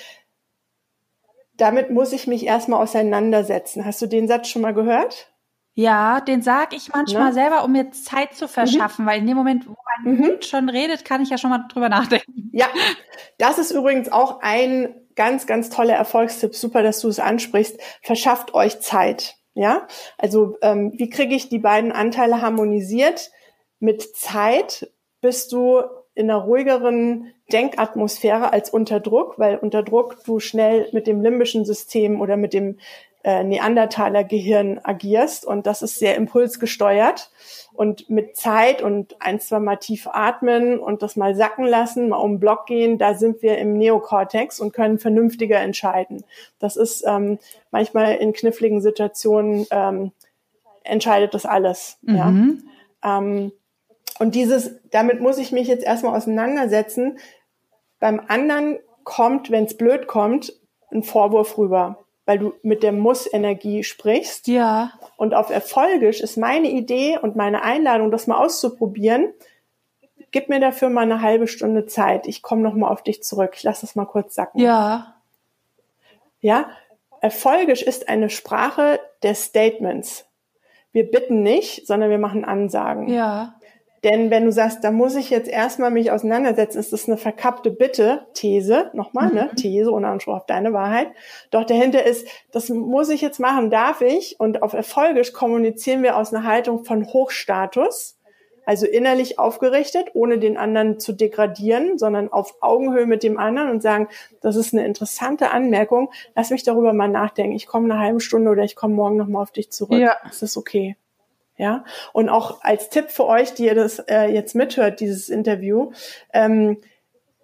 damit 1.57 1.91
muss 1.91 2.13
ich 2.13 2.25
mich 2.25 2.45
erstmal 2.45 2.81
auseinandersetzen. 2.81 3.85
Hast 3.85 4.01
du 4.01 4.07
den 4.07 4.27
Satz 4.27 4.47
schon 4.47 4.63
mal 4.63 4.73
gehört? 4.73 5.33
Ja, 5.75 6.21
den 6.21 6.41
sag 6.41 6.73
ich 6.73 6.93
manchmal 6.93 7.29
ne? 7.29 7.33
selber, 7.33 7.63
um 7.63 7.71
mir 7.71 7.91
Zeit 7.91 8.35
zu 8.35 8.47
verschaffen, 8.47 9.05
mhm. 9.05 9.09
weil 9.09 9.19
in 9.19 9.27
dem 9.27 9.37
Moment, 9.37 9.67
wo 9.67 9.75
mein 10.03 10.15
mhm. 10.15 10.41
Schon 10.41 10.69
redet, 10.69 11.03
kann 11.03 11.21
ich 11.21 11.29
ja 11.29 11.37
schon 11.37 11.49
mal 11.49 11.65
drüber 11.71 11.89
nachdenken. 11.89 12.49
Ja, 12.53 12.67
das 13.39 13.57
ist 13.57 13.71
übrigens 13.71 14.11
auch 14.11 14.41
ein 14.41 14.93
ganz, 15.15 15.47
ganz 15.47 15.69
toller 15.71 15.95
Erfolgstipp. 15.95 16.53
Super, 16.53 16.83
dass 16.83 16.99
du 16.99 17.07
es 17.07 17.19
ansprichst. 17.19 17.79
Verschafft 18.03 18.53
euch 18.53 18.79
Zeit. 18.81 19.37
Ja, 19.55 19.87
also 20.17 20.57
ähm, 20.61 20.93
wie 20.95 21.09
kriege 21.09 21.35
ich 21.35 21.49
die 21.49 21.59
beiden 21.59 21.91
Anteile 21.91 22.41
harmonisiert? 22.41 23.31
Mit 23.79 24.15
Zeit 24.15 24.91
bist 25.21 25.51
du 25.51 25.81
in 26.15 26.29
einer 26.29 26.39
ruhigeren 26.39 27.33
Denkatmosphäre 27.51 28.53
als 28.53 28.69
unter 28.69 28.99
Druck, 28.99 29.39
weil 29.39 29.57
unter 29.57 29.83
Druck 29.83 30.17
du 30.25 30.39
schnell 30.39 30.87
mit 30.91 31.07
dem 31.07 31.21
limbischen 31.21 31.65
System 31.65 32.21
oder 32.21 32.37
mit 32.37 32.53
dem 32.53 32.77
äh, 33.23 33.43
Neandertaler 33.43 34.23
Gehirn 34.23 34.79
agierst 34.83 35.45
und 35.45 35.65
das 35.65 35.81
ist 35.81 35.97
sehr 35.97 36.15
impulsgesteuert 36.15 37.31
und 37.73 38.09
mit 38.09 38.35
Zeit 38.35 38.81
und 38.81 39.15
ein, 39.21 39.39
zwei 39.39 39.59
Mal 39.59 39.77
tief 39.77 40.07
atmen 40.11 40.77
und 40.77 41.01
das 41.01 41.15
mal 41.15 41.33
sacken 41.33 41.65
lassen, 41.65 42.09
mal 42.09 42.17
um 42.17 42.33
den 42.33 42.39
Block 42.39 42.65
gehen, 42.65 42.97
da 42.97 43.13
sind 43.13 43.41
wir 43.41 43.57
im 43.57 43.77
Neokortex 43.77 44.59
und 44.59 44.73
können 44.73 44.99
vernünftiger 44.99 45.57
entscheiden. 45.59 46.23
Das 46.59 46.75
ist 46.75 47.03
ähm, 47.07 47.39
manchmal 47.71 48.15
in 48.15 48.33
kniffligen 48.33 48.81
Situationen 48.81 49.65
ähm, 49.71 50.11
entscheidet 50.83 51.33
das 51.33 51.45
alles. 51.45 51.97
Mhm. 52.01 52.15
Ja? 53.03 53.17
Ähm, 53.17 53.51
und 54.19 54.35
dieses, 54.35 54.71
damit 54.91 55.21
muss 55.21 55.37
ich 55.37 55.51
mich 55.51 55.67
jetzt 55.67 55.83
erstmal 55.83 56.15
auseinandersetzen. 56.15 57.19
Beim 57.99 58.21
anderen 58.27 58.79
kommt, 59.03 59.51
wenn 59.51 59.65
es 59.65 59.77
blöd 59.77 60.07
kommt, 60.07 60.53
ein 60.91 61.03
Vorwurf 61.03 61.57
rüber, 61.57 62.05
weil 62.25 62.39
du 62.39 62.53
mit 62.61 62.83
der 62.83 62.91
Muss-Energie 62.91 63.83
sprichst. 63.83 64.47
Ja. 64.47 64.91
Und 65.17 65.33
auf 65.33 65.49
Erfolgisch 65.49 66.21
ist 66.21 66.37
meine 66.37 66.69
Idee 66.69 67.17
und 67.17 67.35
meine 67.35 67.63
Einladung, 67.63 68.11
das 68.11 68.27
mal 68.27 68.37
auszuprobieren. 68.37 69.33
Gib 70.31 70.49
mir 70.49 70.59
dafür 70.59 70.89
mal 70.89 71.01
eine 71.01 71.21
halbe 71.21 71.47
Stunde 71.47 71.85
Zeit. 71.85 72.27
Ich 72.27 72.41
komme 72.41 72.61
noch 72.61 72.73
mal 72.73 72.89
auf 72.89 73.03
dich 73.03 73.23
zurück. 73.23 73.53
Ich 73.55 73.63
lass 73.63 73.81
das 73.81 73.95
mal 73.95 74.05
kurz 74.05 74.35
sacken. 74.35 74.59
Ja. 74.59 75.15
Ja. 76.39 76.69
Erfolgisch 77.21 77.81
ist 77.81 78.09
eine 78.09 78.29
Sprache 78.29 78.99
der 79.21 79.35
Statements. 79.35 80.25
Wir 80.91 81.09
bitten 81.09 81.41
nicht, 81.41 81.87
sondern 81.87 82.09
wir 82.09 82.19
machen 82.19 82.45
Ansagen. 82.45 83.07
Ja. 83.07 83.55
Denn 84.03 84.29
wenn 84.29 84.43
du 84.43 84.51
sagst, 84.51 84.83
da 84.83 84.91
muss 84.91 85.15
ich 85.15 85.29
jetzt 85.29 85.49
erstmal 85.49 85.89
mich 85.89 86.11
auseinandersetzen, 86.11 86.77
ist 86.77 86.91
das 86.91 87.07
eine 87.07 87.17
verkappte 87.17 87.71
Bitte, 87.71 88.27
These, 88.33 88.91
nochmal, 88.93 89.27
ne, 89.27 89.43
mhm. 89.43 89.47
ne, 89.47 89.55
These 89.55 89.91
ohne 89.91 90.07
Anspruch 90.09 90.35
auf 90.35 90.45
deine 90.45 90.73
Wahrheit. 90.73 91.07
Doch 91.51 91.63
dahinter 91.63 92.05
ist, 92.05 92.27
das 92.51 92.67
muss 92.69 93.07
ich 93.09 93.21
jetzt 93.21 93.39
machen, 93.39 93.69
darf 93.69 94.01
ich? 94.01 94.39
Und 94.39 94.61
auf 94.61 94.73
Erfolgisch 94.73 95.31
kommunizieren 95.31 96.03
wir 96.03 96.17
aus 96.17 96.33
einer 96.33 96.45
Haltung 96.45 96.83
von 96.83 97.05
Hochstatus, 97.05 98.19
also 98.65 98.85
innerlich 98.85 99.39
aufgerichtet, 99.39 100.09
ohne 100.13 100.37
den 100.37 100.57
anderen 100.57 100.99
zu 100.99 101.13
degradieren, 101.13 101.97
sondern 101.97 102.31
auf 102.31 102.57
Augenhöhe 102.61 103.05
mit 103.05 103.23
dem 103.23 103.37
anderen 103.37 103.69
und 103.69 103.81
sagen, 103.81 104.09
das 104.41 104.57
ist 104.57 104.73
eine 104.73 104.85
interessante 104.85 105.51
Anmerkung, 105.51 106.11
lass 106.35 106.49
mich 106.49 106.63
darüber 106.63 106.91
mal 106.91 107.07
nachdenken. 107.07 107.55
Ich 107.55 107.67
komme 107.67 107.93
eine 107.93 108.01
halbe 108.03 108.19
Stunde 108.19 108.51
oder 108.51 108.63
ich 108.63 108.75
komme 108.75 108.95
morgen 108.95 109.15
nochmal 109.15 109.43
auf 109.43 109.51
dich 109.51 109.71
zurück. 109.71 109.99
Ja. 109.99 110.17
Ist 110.29 110.41
das 110.41 110.57
okay? 110.57 110.97
Ja, 111.55 111.85
und 112.13 112.29
auch 112.29 112.63
als 112.63 112.89
Tipp 112.89 113.11
für 113.11 113.25
euch, 113.25 113.53
die 113.53 113.65
ihr 113.65 113.75
das 113.75 113.99
äh, 113.99 114.25
jetzt 114.25 114.55
mithört, 114.55 114.99
dieses 114.99 115.29
Interview, 115.29 115.91
ähm, 116.33 116.81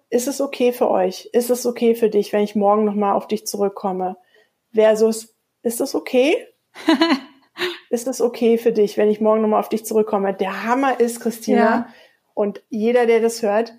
ist 0.08 0.26
es 0.26 0.40
okay 0.40 0.72
für 0.72 0.90
euch? 0.90 1.30
Ist 1.32 1.50
es 1.50 1.64
okay 1.64 1.94
für 1.94 2.10
dich, 2.10 2.32
wenn 2.32 2.42
ich 2.42 2.56
morgen 2.56 2.84
nochmal 2.84 3.14
auf 3.14 3.28
dich 3.28 3.46
zurückkomme? 3.46 4.16
Versus, 4.74 5.36
ist 5.62 5.80
es 5.80 5.94
okay? 5.94 6.48
ist 7.90 8.08
es 8.08 8.20
okay 8.20 8.58
für 8.58 8.72
dich, 8.72 8.98
wenn 8.98 9.08
ich 9.08 9.20
morgen 9.20 9.42
nochmal 9.42 9.60
auf 9.60 9.68
dich 9.68 9.84
zurückkomme? 9.84 10.34
Der 10.34 10.64
Hammer 10.64 10.98
ist, 10.98 11.20
Christina, 11.20 11.60
ja. 11.60 11.88
und 12.34 12.62
jeder, 12.68 13.06
der 13.06 13.20
das 13.20 13.42
hört, 13.42 13.72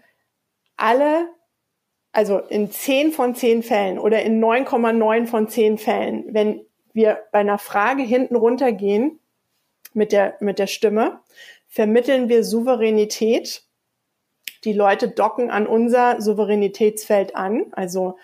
alle, 0.77 1.27
also 2.13 2.39
in 2.39 2.71
10 2.71 3.11
von 3.11 3.35
10 3.35 3.63
Fällen 3.63 3.99
oder 3.99 4.21
in 4.23 4.43
9,9 4.43 5.27
von 5.27 5.49
10 5.49 5.77
Fällen, 5.77 6.25
wenn 6.29 6.65
wir 6.93 7.19
bei 7.33 7.39
einer 7.39 7.57
Frage 7.57 8.03
hinten 8.03 8.35
runtergehen, 8.35 9.20
mit 9.93 10.11
der, 10.11 10.35
mit 10.39 10.59
der 10.59 10.67
Stimme, 10.67 11.19
vermitteln 11.67 12.29
wir 12.29 12.43
Souveränität. 12.43 13.63
Die 14.63 14.73
Leute 14.73 15.07
docken 15.07 15.49
an 15.49 15.65
unser 15.67 16.21
Souveränitätsfeld 16.21 17.35
an. 17.35 17.67
Also 17.71 18.17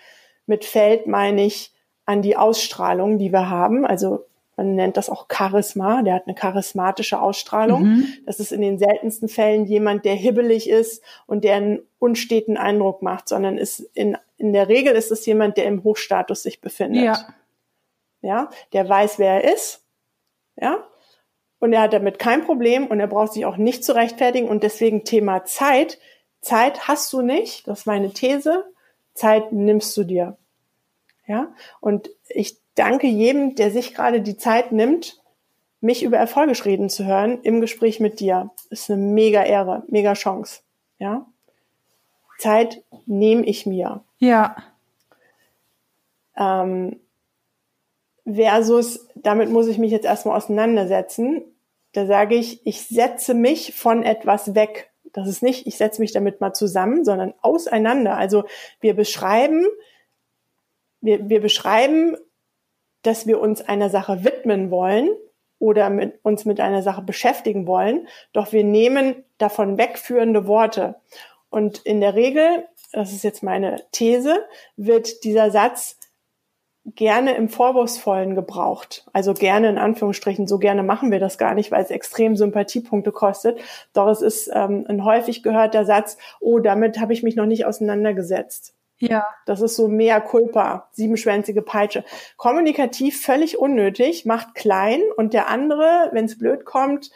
mit 0.46 0.64
Feld 0.64 1.06
meine 1.06 1.44
ich 1.44 1.72
an 2.04 2.22
die 2.22 2.36
Ausstrahlung, 2.36 3.18
die 3.18 3.32
wir 3.32 3.50
haben. 3.50 3.84
Also 3.84 4.24
man 4.56 4.74
nennt 4.74 4.96
das 4.96 5.08
auch 5.08 5.26
Charisma. 5.32 6.02
Der 6.02 6.14
hat 6.14 6.26
eine 6.26 6.34
charismatische 6.34 7.20
Ausstrahlung. 7.20 7.82
Mhm. 7.84 8.08
Das 8.26 8.40
ist 8.40 8.50
in 8.50 8.60
den 8.60 8.78
seltensten 8.78 9.28
Fällen 9.28 9.66
jemand, 9.66 10.04
der 10.04 10.14
hibbelig 10.14 10.68
ist 10.68 11.02
und 11.26 11.44
der 11.44 11.54
einen 11.54 11.80
unsteten 11.98 12.56
Eindruck 12.56 13.00
macht, 13.00 13.28
sondern 13.28 13.56
ist 13.56 13.80
in, 13.94 14.18
in 14.36 14.52
der 14.52 14.68
Regel 14.68 14.94
ist 14.94 15.12
es 15.12 15.24
jemand, 15.26 15.56
der 15.56 15.66
im 15.66 15.84
Hochstatus 15.84 16.42
sich 16.42 16.60
befindet. 16.60 17.04
Ja. 17.04 17.34
Ja, 18.20 18.50
der 18.72 18.88
weiß, 18.88 19.20
wer 19.20 19.44
er 19.44 19.54
ist. 19.54 19.84
Ja, 20.60 20.84
und 21.60 21.72
er 21.72 21.82
hat 21.82 21.92
damit 21.92 22.18
kein 22.18 22.44
Problem 22.44 22.86
und 22.86 23.00
er 23.00 23.06
braucht 23.06 23.32
sich 23.32 23.44
auch 23.44 23.56
nicht 23.56 23.84
zu 23.84 23.94
rechtfertigen. 23.94 24.48
Und 24.48 24.62
deswegen 24.62 25.04
Thema 25.04 25.44
Zeit. 25.44 25.98
Zeit 26.40 26.86
hast 26.86 27.12
du 27.12 27.20
nicht, 27.20 27.66
das 27.66 27.80
ist 27.80 27.86
meine 27.86 28.12
These. 28.12 28.64
Zeit 29.14 29.52
nimmst 29.52 29.96
du 29.96 30.04
dir. 30.04 30.36
Ja, 31.26 31.52
und 31.80 32.10
ich 32.28 32.56
danke 32.74 33.06
jedem, 33.06 33.54
der 33.54 33.70
sich 33.70 33.94
gerade 33.94 34.22
die 34.22 34.36
Zeit 34.36 34.72
nimmt, 34.72 35.20
mich 35.80 36.02
über 36.02 36.16
Erfolge 36.16 36.64
reden 36.64 36.88
zu 36.88 37.04
hören 37.04 37.40
im 37.42 37.60
Gespräch 37.60 38.00
mit 38.00 38.20
dir. 38.20 38.50
ist 38.70 38.90
eine 38.90 39.02
mega 39.02 39.42
Ehre, 39.42 39.82
mega 39.88 40.14
Chance. 40.14 40.60
Ja, 40.98 41.26
Zeit 42.38 42.82
nehme 43.06 43.44
ich 43.44 43.66
mir. 43.66 44.02
Ja. 44.18 44.56
Ähm, 46.36 47.00
versus, 48.34 49.08
damit 49.14 49.50
muss 49.50 49.68
ich 49.68 49.78
mich 49.78 49.90
jetzt 49.90 50.06
erstmal 50.06 50.36
auseinandersetzen. 50.36 51.42
Da 51.92 52.06
sage 52.06 52.34
ich, 52.34 52.66
ich 52.66 52.82
setze 52.82 53.34
mich 53.34 53.74
von 53.74 54.02
etwas 54.02 54.54
weg. 54.54 54.90
Das 55.12 55.28
ist 55.28 55.42
nicht, 55.42 55.66
ich 55.66 55.76
setze 55.76 56.00
mich 56.00 56.12
damit 56.12 56.40
mal 56.40 56.52
zusammen, 56.52 57.04
sondern 57.04 57.34
auseinander. 57.40 58.16
Also 58.16 58.44
wir 58.80 58.94
beschreiben, 58.94 59.66
wir, 61.00 61.28
wir 61.28 61.40
beschreiben, 61.40 62.16
dass 63.02 63.26
wir 63.26 63.40
uns 63.40 63.62
einer 63.62 63.90
Sache 63.90 64.24
widmen 64.24 64.70
wollen 64.70 65.08
oder 65.58 65.90
mit, 65.90 66.18
uns 66.22 66.44
mit 66.44 66.60
einer 66.60 66.82
Sache 66.82 67.02
beschäftigen 67.02 67.66
wollen, 67.66 68.06
doch 68.32 68.52
wir 68.52 68.64
nehmen 68.64 69.24
davon 69.38 69.78
wegführende 69.78 70.46
Worte. 70.46 70.96
Und 71.50 71.78
in 71.78 72.00
der 72.00 72.14
Regel, 72.14 72.66
das 72.92 73.12
ist 73.12 73.24
jetzt 73.24 73.42
meine 73.42 73.82
These, 73.92 74.44
wird 74.76 75.24
dieser 75.24 75.50
Satz 75.50 75.98
gerne 76.94 77.34
im 77.36 77.48
Vorwurfsvollen 77.48 78.34
gebraucht. 78.34 79.06
Also 79.12 79.34
gerne 79.34 79.68
in 79.68 79.78
Anführungsstrichen, 79.78 80.46
so 80.46 80.58
gerne 80.58 80.82
machen 80.82 81.10
wir 81.10 81.20
das 81.20 81.38
gar 81.38 81.54
nicht, 81.54 81.70
weil 81.70 81.82
es 81.82 81.90
extrem 81.90 82.36
Sympathiepunkte 82.36 83.12
kostet. 83.12 83.58
Doch 83.92 84.08
es 84.08 84.22
ist 84.22 84.50
ähm, 84.52 84.84
ein 84.88 85.04
häufig 85.04 85.42
gehörter 85.42 85.84
Satz, 85.84 86.18
oh, 86.40 86.58
damit 86.58 87.00
habe 87.00 87.12
ich 87.12 87.22
mich 87.22 87.36
noch 87.36 87.46
nicht 87.46 87.66
auseinandergesetzt. 87.66 88.74
Ja. 88.98 89.26
Das 89.46 89.60
ist 89.60 89.76
so 89.76 89.88
mehr 89.88 90.20
Culpa, 90.20 90.88
siebenschwänzige 90.92 91.62
Peitsche. 91.62 92.04
Kommunikativ 92.36 93.20
völlig 93.20 93.58
unnötig, 93.58 94.26
macht 94.26 94.54
klein 94.54 95.00
und 95.16 95.34
der 95.34 95.48
andere, 95.48 96.10
wenn 96.12 96.24
es 96.24 96.38
blöd 96.38 96.64
kommt, 96.64 97.10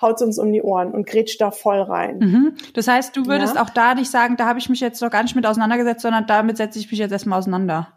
haut 0.00 0.20
uns 0.22 0.38
um 0.38 0.52
die 0.52 0.62
Ohren 0.62 0.92
und 0.92 1.06
grätscht 1.06 1.40
da 1.40 1.50
voll 1.50 1.80
rein. 1.80 2.18
Mhm. 2.18 2.54
Das 2.74 2.88
heißt, 2.88 3.16
du 3.16 3.26
würdest 3.26 3.56
ja? 3.56 3.62
auch 3.62 3.70
da 3.70 3.94
nicht 3.94 4.10
sagen, 4.10 4.36
da 4.36 4.46
habe 4.46 4.58
ich 4.58 4.68
mich 4.68 4.80
jetzt 4.80 5.00
noch 5.00 5.10
gar 5.10 5.22
nicht 5.22 5.36
mit 5.36 5.46
auseinandergesetzt, 5.46 6.02
sondern 6.02 6.26
damit 6.26 6.56
setze 6.56 6.78
ich 6.78 6.90
mich 6.90 7.00
jetzt 7.00 7.12
erstmal 7.12 7.38
auseinander. 7.38 7.95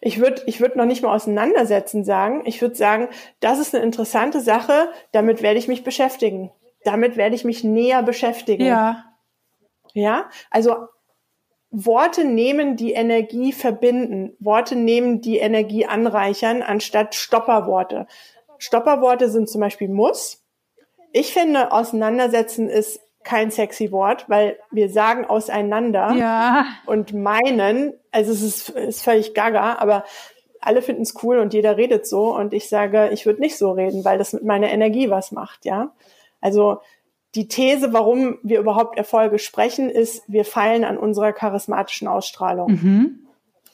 Ich 0.00 0.20
würde 0.20 0.42
ich 0.46 0.60
würd 0.60 0.76
noch 0.76 0.84
nicht 0.84 1.02
mal 1.02 1.14
auseinandersetzen 1.14 2.04
sagen. 2.04 2.42
Ich 2.44 2.60
würde 2.60 2.74
sagen, 2.74 3.08
das 3.40 3.58
ist 3.58 3.74
eine 3.74 3.84
interessante 3.84 4.40
Sache, 4.40 4.88
damit 5.12 5.42
werde 5.42 5.58
ich 5.58 5.68
mich 5.68 5.84
beschäftigen. 5.84 6.50
Damit 6.84 7.16
werde 7.16 7.34
ich 7.34 7.44
mich 7.44 7.64
näher 7.64 8.02
beschäftigen. 8.02 8.64
Ja. 8.64 9.04
Ja, 9.92 10.28
also 10.50 10.76
Worte 11.70 12.24
nehmen 12.24 12.76
die 12.76 12.92
Energie 12.92 13.52
verbinden. 13.52 14.36
Worte 14.38 14.76
nehmen 14.76 15.20
die 15.20 15.38
Energie 15.38 15.86
anreichern, 15.86 16.62
anstatt 16.62 17.14
Stopperworte. 17.14 18.06
Stopperworte 18.58 19.28
sind 19.30 19.48
zum 19.48 19.60
Beispiel 19.60 19.88
muss. 19.88 20.44
Ich 21.12 21.32
finde, 21.32 21.72
auseinandersetzen 21.72 22.68
ist 22.68 23.00
kein 23.26 23.50
sexy 23.50 23.90
Wort, 23.90 24.28
weil 24.28 24.56
wir 24.70 24.88
sagen 24.88 25.24
auseinander 25.24 26.14
ja. 26.16 26.64
und 26.86 27.12
meinen, 27.12 27.92
also 28.12 28.32
es 28.32 28.40
ist, 28.40 28.70
ist 28.70 29.02
völlig 29.02 29.34
gaga, 29.34 29.76
aber 29.78 30.04
alle 30.60 30.80
finden 30.80 31.02
es 31.02 31.22
cool 31.22 31.38
und 31.38 31.52
jeder 31.52 31.76
redet 31.76 32.06
so 32.06 32.34
und 32.34 32.54
ich 32.54 32.68
sage, 32.68 33.10
ich 33.12 33.26
würde 33.26 33.40
nicht 33.40 33.58
so 33.58 33.72
reden, 33.72 34.04
weil 34.04 34.16
das 34.16 34.32
mit 34.32 34.44
meiner 34.44 34.70
Energie 34.70 35.10
was 35.10 35.32
macht, 35.32 35.64
ja. 35.64 35.92
Also 36.40 36.78
die 37.34 37.48
These, 37.48 37.92
warum 37.92 38.38
wir 38.44 38.60
überhaupt 38.60 38.96
Erfolge 38.96 39.40
sprechen, 39.40 39.90
ist, 39.90 40.22
wir 40.28 40.44
feilen 40.44 40.84
an 40.84 40.96
unserer 40.96 41.32
charismatischen 41.32 42.08
Ausstrahlung. 42.08 42.70
Mhm. 42.70 43.26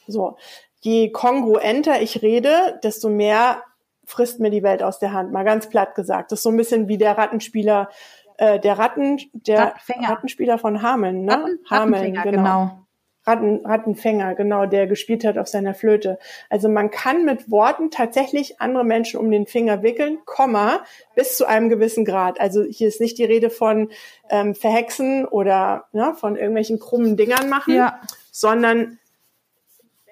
So. 0.07 0.35
je 0.81 1.11
kongruenter 1.11 2.01
ich 2.01 2.23
rede, 2.23 2.79
desto 2.83 3.09
mehr 3.09 3.61
frisst 4.05 4.39
mir 4.39 4.49
die 4.49 4.63
Welt 4.63 4.83
aus 4.83 4.99
der 4.99 5.13
Hand, 5.13 5.31
mal 5.31 5.45
ganz 5.45 5.69
platt 5.69 5.95
gesagt. 5.95 6.31
Das 6.31 6.39
ist 6.39 6.43
so 6.43 6.49
ein 6.49 6.57
bisschen 6.57 6.87
wie 6.87 6.97
der 6.97 7.17
Rattenspieler, 7.17 7.89
äh, 8.37 8.59
der 8.59 8.77
Ratten, 8.79 9.19
der 9.33 9.59
Rattenfänger. 9.59 10.09
Rattenspieler 10.09 10.57
von 10.57 10.81
Hameln, 10.81 11.25
ne? 11.25 11.31
Ratten, 11.33 11.59
Hameln, 11.69 12.15
Rattenfänger, 12.17 12.23
genau. 12.31 12.79
Ratten, 13.25 13.65
Rattenfänger, 13.65 14.35
genau, 14.35 14.65
der 14.65 14.85
gespielt 14.85 15.23
hat 15.23 15.37
auf 15.37 15.47
seiner 15.47 15.73
Flöte. 15.73 16.19
Also 16.49 16.67
man 16.67 16.91
kann 16.91 17.23
mit 17.23 17.49
Worten 17.49 17.89
tatsächlich 17.89 18.59
andere 18.59 18.83
Menschen 18.83 19.17
um 19.17 19.31
den 19.31 19.45
Finger 19.45 19.81
wickeln, 19.81 20.17
Komma, 20.25 20.81
bis 21.15 21.37
zu 21.37 21.45
einem 21.45 21.69
gewissen 21.69 22.03
Grad. 22.03 22.41
Also 22.41 22.63
hier 22.63 22.89
ist 22.89 22.99
nicht 22.99 23.17
die 23.17 23.23
Rede 23.23 23.49
von 23.49 23.89
ähm, 24.29 24.55
Verhexen 24.55 25.25
oder 25.25 25.85
ne, 25.93 26.13
von 26.15 26.35
irgendwelchen 26.35 26.79
krummen 26.79 27.15
Dingern 27.15 27.47
machen, 27.47 27.75
Ja. 27.75 28.01
sondern 28.31 28.99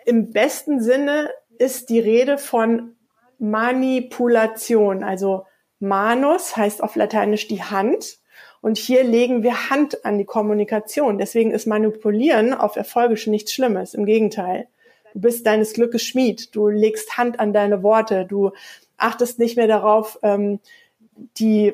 im 0.06 0.32
besten 0.32 0.82
Sinne 0.82 1.32
ist 1.58 1.90
die 1.90 2.00
Rede 2.00 2.38
von 2.38 2.96
Manipulation. 3.40 5.04
Also 5.04 5.46
Manus 5.82 6.56
heißt 6.56 6.82
auf 6.82 6.96
Lateinisch 6.96 7.48
die 7.48 7.64
Hand. 7.64 8.20
Und 8.62 8.78
hier 8.78 9.04
legen 9.04 9.42
wir 9.42 9.72
Hand 9.72 10.06
an 10.06 10.20
die 10.20 10.26
Kommunikation. 10.26 11.18
Deswegen 11.18 11.52
ist 11.52 11.66
Manipulieren 11.66 12.54
auf 12.54 12.76
Erfolgisch 12.76 13.28
nichts 13.28 13.52
Schlimmes. 13.52 13.96
Im 13.96 14.06
Gegenteil. 14.06 14.68
Du 15.14 15.22
bist 15.22 15.46
deines 15.46 15.74
Glückes 15.74 16.04
Schmied. 16.04 16.56
Du 16.56 16.68
legst 16.68 17.18
Hand 17.18 17.40
an 17.40 17.54
deine 17.54 17.82
Worte. 17.82 18.26
Du 18.26 18.52
achtest 18.98 19.40
nicht 19.40 19.58
mehr 19.58 19.68
darauf, 19.68 20.20
ähm, 20.22 20.60
die, 21.38 21.74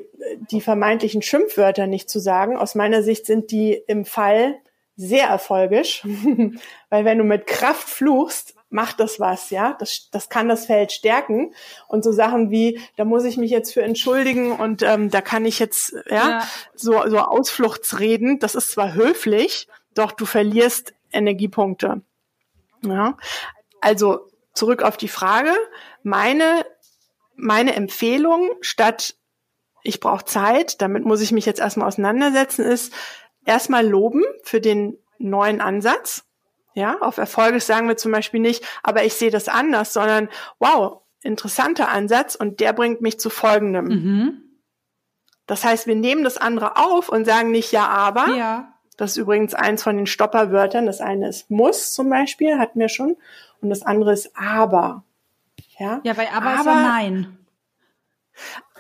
die 0.51 0.61
vermeintlichen 0.61 1.21
Schimpfwörter 1.21 1.87
nicht 1.87 2.09
zu 2.09 2.19
sagen. 2.19 2.55
Aus 2.57 2.75
meiner 2.75 3.03
Sicht 3.03 3.25
sind 3.25 3.51
die 3.51 3.73
im 3.73 4.05
Fall 4.05 4.55
sehr 4.95 5.27
erfolgisch, 5.27 6.05
weil 6.89 7.05
wenn 7.05 7.17
du 7.17 7.23
mit 7.23 7.45
Kraft 7.45 7.87
fluchst, 7.87 8.55
macht 8.69 8.99
das 8.99 9.19
was, 9.19 9.49
ja. 9.49 9.75
Das, 9.80 10.10
das 10.12 10.30
kann 10.30 10.49
das 10.49 10.65
Feld 10.65 10.91
stärken. 10.91 11.53
Und 11.88 12.03
so 12.03 12.12
Sachen 12.12 12.51
wie, 12.51 12.80
da 12.95 13.06
muss 13.06 13.23
ich 13.23 13.38
mich 13.38 13.51
jetzt 13.51 13.73
für 13.73 13.82
entschuldigen 13.82 14.51
und 14.51 14.84
ähm, 14.84 15.10
da 15.10 15.21
kann 15.21 15.45
ich 15.45 15.60
jetzt, 15.60 15.93
ja, 16.10 16.30
Ja. 16.30 16.47
so, 16.75 17.08
so 17.08 17.19
Ausfluchtsreden, 17.19 18.39
das 18.39 18.56
ist 18.56 18.71
zwar 18.71 18.93
höflich, 18.93 19.67
doch 19.93 20.12
du 20.12 20.25
verlierst 20.25 20.93
Energiepunkte. 21.12 22.01
Ja. 22.84 23.17
Also 23.82 24.27
zurück 24.53 24.84
auf 24.84 24.97
die 24.97 25.08
Frage. 25.08 25.53
Meine, 26.03 26.65
meine 27.36 27.75
Empfehlung 27.75 28.51
statt 28.62 29.15
ich 29.88 30.01
brauche 30.01 30.25
Zeit, 30.25 30.82
damit 30.82 31.06
muss 31.06 31.21
ich 31.21 31.32
mich 31.32 31.45
jetzt 31.45 31.62
erstmal 31.62 31.88
auseinandersetzen, 31.88 32.65
ist 32.65 32.93
erstmal 33.45 33.88
loben 33.88 34.23
für 34.43 34.60
den 34.60 34.97
neuen 35.17 35.62
Ansatz. 35.62 36.25
Ja, 36.77 36.99
auf 36.99 37.17
Erfolge 37.17 37.59
sagen 37.59 37.87
wir 37.87 37.97
zum 37.97 38.11
Beispiel 38.11 38.39
nicht, 38.39 38.63
aber 38.83 39.03
ich 39.03 39.15
sehe 39.15 39.31
das 39.31 39.47
anders, 39.47 39.93
sondern 39.93 40.29
wow, 40.59 41.01
interessanter 41.23 41.89
Ansatz 41.89 42.35
und 42.35 42.59
der 42.59 42.71
bringt 42.71 43.01
mich 43.01 43.19
zu 43.19 43.31
folgendem. 43.31 43.85
Mhm. 43.85 44.41
Das 45.47 45.63
heißt, 45.63 45.87
wir 45.87 45.95
nehmen 45.95 46.23
das 46.23 46.37
andere 46.37 46.77
auf 46.77 47.09
und 47.09 47.25
sagen 47.25 47.49
nicht 47.49 47.71
ja, 47.71 47.87
aber. 47.87 48.27
Ja. 48.35 48.73
Das 48.95 49.11
ist 49.11 49.17
übrigens 49.17 49.55
eins 49.55 49.81
von 49.81 49.97
den 49.97 50.05
Stopperwörtern. 50.05 50.85
Das 50.85 51.01
eine 51.01 51.29
ist 51.29 51.49
muss 51.49 51.93
zum 51.93 52.11
Beispiel, 52.11 52.59
hatten 52.59 52.79
wir 52.79 52.89
schon. 52.89 53.17
Und 53.59 53.71
das 53.71 53.81
andere 53.81 54.13
ist 54.13 54.37
aber. 54.37 55.03
Ja, 55.79 55.99
Ja, 56.03 56.15
weil 56.15 56.27
aber, 56.31 56.59
ist 56.59 56.65
ja 56.67 56.75
nein. 56.75 57.39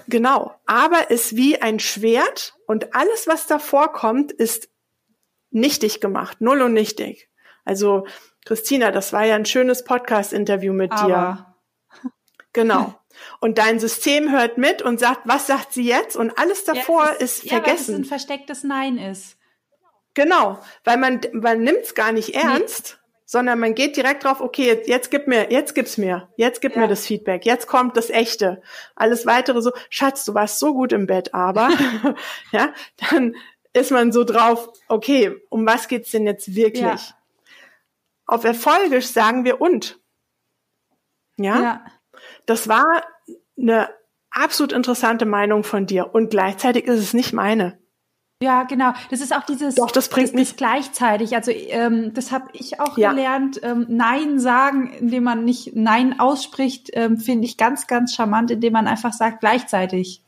Genau. 0.07 0.53
Aber 0.67 1.09
ist 1.09 1.35
wie 1.35 1.59
ein 1.59 1.79
Schwert 1.79 2.53
und 2.67 2.93
alles, 2.93 3.25
was 3.25 3.47
davor 3.47 3.91
kommt, 3.91 4.31
ist 4.31 4.69
nichtig 5.49 5.99
gemacht. 5.99 6.41
Null 6.41 6.61
und 6.61 6.73
nichtig. 6.73 7.27
Also, 7.67 8.07
Christina, 8.45 8.91
das 8.91 9.11
war 9.13 9.25
ja 9.25 9.35
ein 9.35 9.45
schönes 9.45 9.83
Podcast-Interview 9.83 10.73
mit 10.73 10.91
dir. 10.91 11.17
Aber. 11.17 11.55
Genau. 12.53 12.95
Und 13.39 13.59
dein 13.59 13.79
System 13.79 14.31
hört 14.31 14.57
mit 14.57 14.81
und 14.81 14.99
sagt, 14.99 15.21
was 15.25 15.45
sagt 15.45 15.73
sie 15.73 15.85
jetzt? 15.87 16.15
Und 16.15 16.39
alles 16.39 16.63
davor 16.63 17.07
es 17.19 17.39
ist, 17.39 17.43
ja, 17.43 17.51
weil 17.51 17.59
es 17.59 17.65
vergessen. 17.65 17.95
ein 17.97 18.05
verstecktes 18.05 18.63
Nein 18.63 18.97
ist. 18.97 19.37
Genau, 20.15 20.57
weil 20.83 20.97
man 20.97 21.21
man 21.33 21.61
nimmt's 21.61 21.93
gar 21.93 22.11
nicht 22.11 22.33
ernst, 22.33 22.99
sondern 23.25 23.59
man 23.59 23.75
geht 23.75 23.95
direkt 23.95 24.23
drauf, 24.23 24.41
okay, 24.41 24.65
jetzt, 24.65 24.87
jetzt 24.87 25.11
gib 25.11 25.27
mir, 25.27 25.51
jetzt 25.51 25.75
gib's 25.75 25.99
mir, 25.99 26.29
jetzt 26.37 26.61
gib 26.61 26.73
Ja. 26.75 26.81
mir 26.81 26.87
das 26.87 27.05
Feedback, 27.05 27.45
jetzt 27.45 27.67
kommt 27.67 27.95
das 27.95 28.09
echte. 28.09 28.61
Alles 28.95 29.27
weitere 29.27 29.61
so, 29.61 29.71
Schatz, 29.91 30.25
du 30.25 30.33
warst 30.33 30.57
so 30.57 30.73
gut 30.73 30.93
im 30.93 31.05
Bett, 31.05 31.35
aber 31.35 31.69
ja, 32.51 32.73
dann 33.11 33.35
ist 33.73 33.91
man 33.91 34.11
so 34.11 34.23
drauf, 34.23 34.69
okay, 34.87 35.35
um 35.49 35.67
was 35.67 35.87
geht's 35.87 36.09
denn 36.09 36.25
jetzt 36.25 36.55
wirklich? 36.55 36.81
Ja. 36.81 36.97
Auf 38.27 38.43
Erfolgisch 38.43 39.07
sagen 39.07 39.45
wir 39.45 39.61
und. 39.61 39.99
Ja? 41.37 41.61
Ja. 41.61 41.85
Das 42.45 42.67
war 42.67 43.01
eine 43.59 43.89
absolut 44.31 44.73
interessante 44.73 45.25
Meinung 45.25 45.63
von 45.63 45.85
dir 45.85 46.13
und 46.13 46.29
gleichzeitig 46.29 46.85
ist 46.85 46.99
es 46.99 47.13
nicht 47.13 47.33
meine. 47.33 47.79
Ja, 48.43 48.63
genau. 48.63 48.93
Das 49.09 49.19
ist 49.21 49.35
auch 49.35 49.43
dieses 49.45 49.75
Doch, 49.75 49.89
das 49.89 50.09
bringt 50.09 50.27
das, 50.29 50.35
mich- 50.35 50.57
gleichzeitig. 50.57 51.35
Also 51.35 51.51
ähm, 51.51 52.13
das 52.13 52.31
habe 52.31 52.49
ich 52.53 52.79
auch 52.79 52.95
Ja. 52.97 53.09
gelernt. 53.09 53.59
Ähm, 53.63 53.87
Nein 53.89 54.39
sagen, 54.39 54.91
indem 54.93 55.23
man 55.23 55.43
nicht 55.43 55.75
Nein 55.75 56.19
ausspricht, 56.19 56.91
ähm, 56.93 57.17
finde 57.17 57.45
ich 57.45 57.57
ganz, 57.57 57.87
ganz 57.87 58.13
charmant, 58.13 58.51
indem 58.51 58.73
man 58.73 58.87
einfach 58.87 59.13
sagt 59.13 59.39
gleichzeitig. 59.39 60.21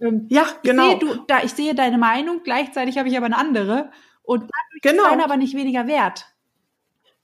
Ähm, 0.00 0.26
Ja, 0.30 0.46
genau. 0.62 0.84
Ich 0.84 0.90
sehe, 0.90 0.98
du, 1.00 1.24
da, 1.26 1.42
ich 1.42 1.52
sehe 1.52 1.74
deine 1.74 1.98
Meinung, 1.98 2.40
gleichzeitig 2.44 2.96
habe 2.96 3.08
ich 3.10 3.16
aber 3.18 3.26
eine 3.26 3.36
andere 3.36 3.90
und 4.22 4.40
dadurch 4.42 4.82
Genau. 4.82 5.02
ist 5.02 5.10
deine 5.10 5.24
aber 5.24 5.36
nicht 5.36 5.54
weniger 5.54 5.86
wert. 5.86 6.26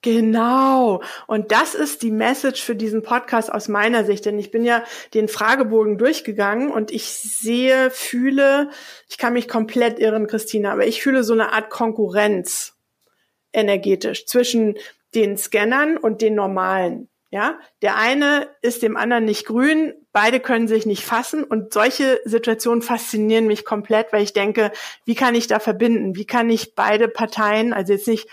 Genau. 0.02 1.02
Und 1.26 1.52
das 1.52 1.74
ist 1.74 2.02
die 2.02 2.10
Message 2.10 2.62
für 2.62 2.74
diesen 2.74 3.02
Podcast 3.02 3.52
aus 3.52 3.68
meiner 3.68 4.04
Sicht. 4.04 4.24
Denn 4.24 4.38
ich 4.38 4.50
bin 4.50 4.64
ja 4.64 4.82
den 5.12 5.28
Fragebogen 5.28 5.98
durchgegangen 5.98 6.70
und 6.70 6.90
ich 6.90 7.12
sehe, 7.12 7.90
fühle, 7.90 8.70
ich 9.08 9.18
kann 9.18 9.34
mich 9.34 9.46
komplett 9.46 9.98
irren, 9.98 10.26
Christina, 10.26 10.72
aber 10.72 10.86
ich 10.86 11.02
fühle 11.02 11.22
so 11.22 11.34
eine 11.34 11.52
Art 11.52 11.68
Konkurrenz 11.68 12.78
energetisch 13.52 14.26
zwischen 14.26 14.76
den 15.14 15.36
Scannern 15.36 15.96
und 15.96 16.22
den 16.22 16.34
normalen. 16.34 17.08
Ja, 17.32 17.60
der 17.80 17.96
eine 17.96 18.48
ist 18.60 18.82
dem 18.82 18.96
anderen 18.96 19.24
nicht 19.24 19.46
grün, 19.46 19.94
beide 20.12 20.40
können 20.40 20.66
sich 20.66 20.84
nicht 20.84 21.04
fassen 21.04 21.44
und 21.44 21.72
solche 21.72 22.20
Situationen 22.24 22.82
faszinieren 22.82 23.46
mich 23.46 23.64
komplett, 23.64 24.12
weil 24.12 24.24
ich 24.24 24.32
denke, 24.32 24.72
wie 25.04 25.14
kann 25.14 25.36
ich 25.36 25.46
da 25.46 25.60
verbinden? 25.60 26.16
Wie 26.16 26.24
kann 26.24 26.50
ich 26.50 26.74
beide 26.74 27.06
Parteien, 27.06 27.72
also 27.72 27.92
jetzt 27.92 28.08
nicht 28.08 28.28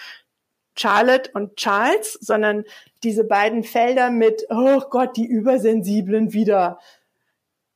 Charlotte 0.77 1.31
und 1.33 1.55
Charles, 1.57 2.13
sondern 2.13 2.63
diese 3.03 3.23
beiden 3.23 3.63
Felder 3.63 4.09
mit, 4.11 4.45
oh 4.49 4.81
Gott, 4.89 5.17
die 5.17 5.25
Übersensiblen 5.25 6.33
wieder, 6.33 6.79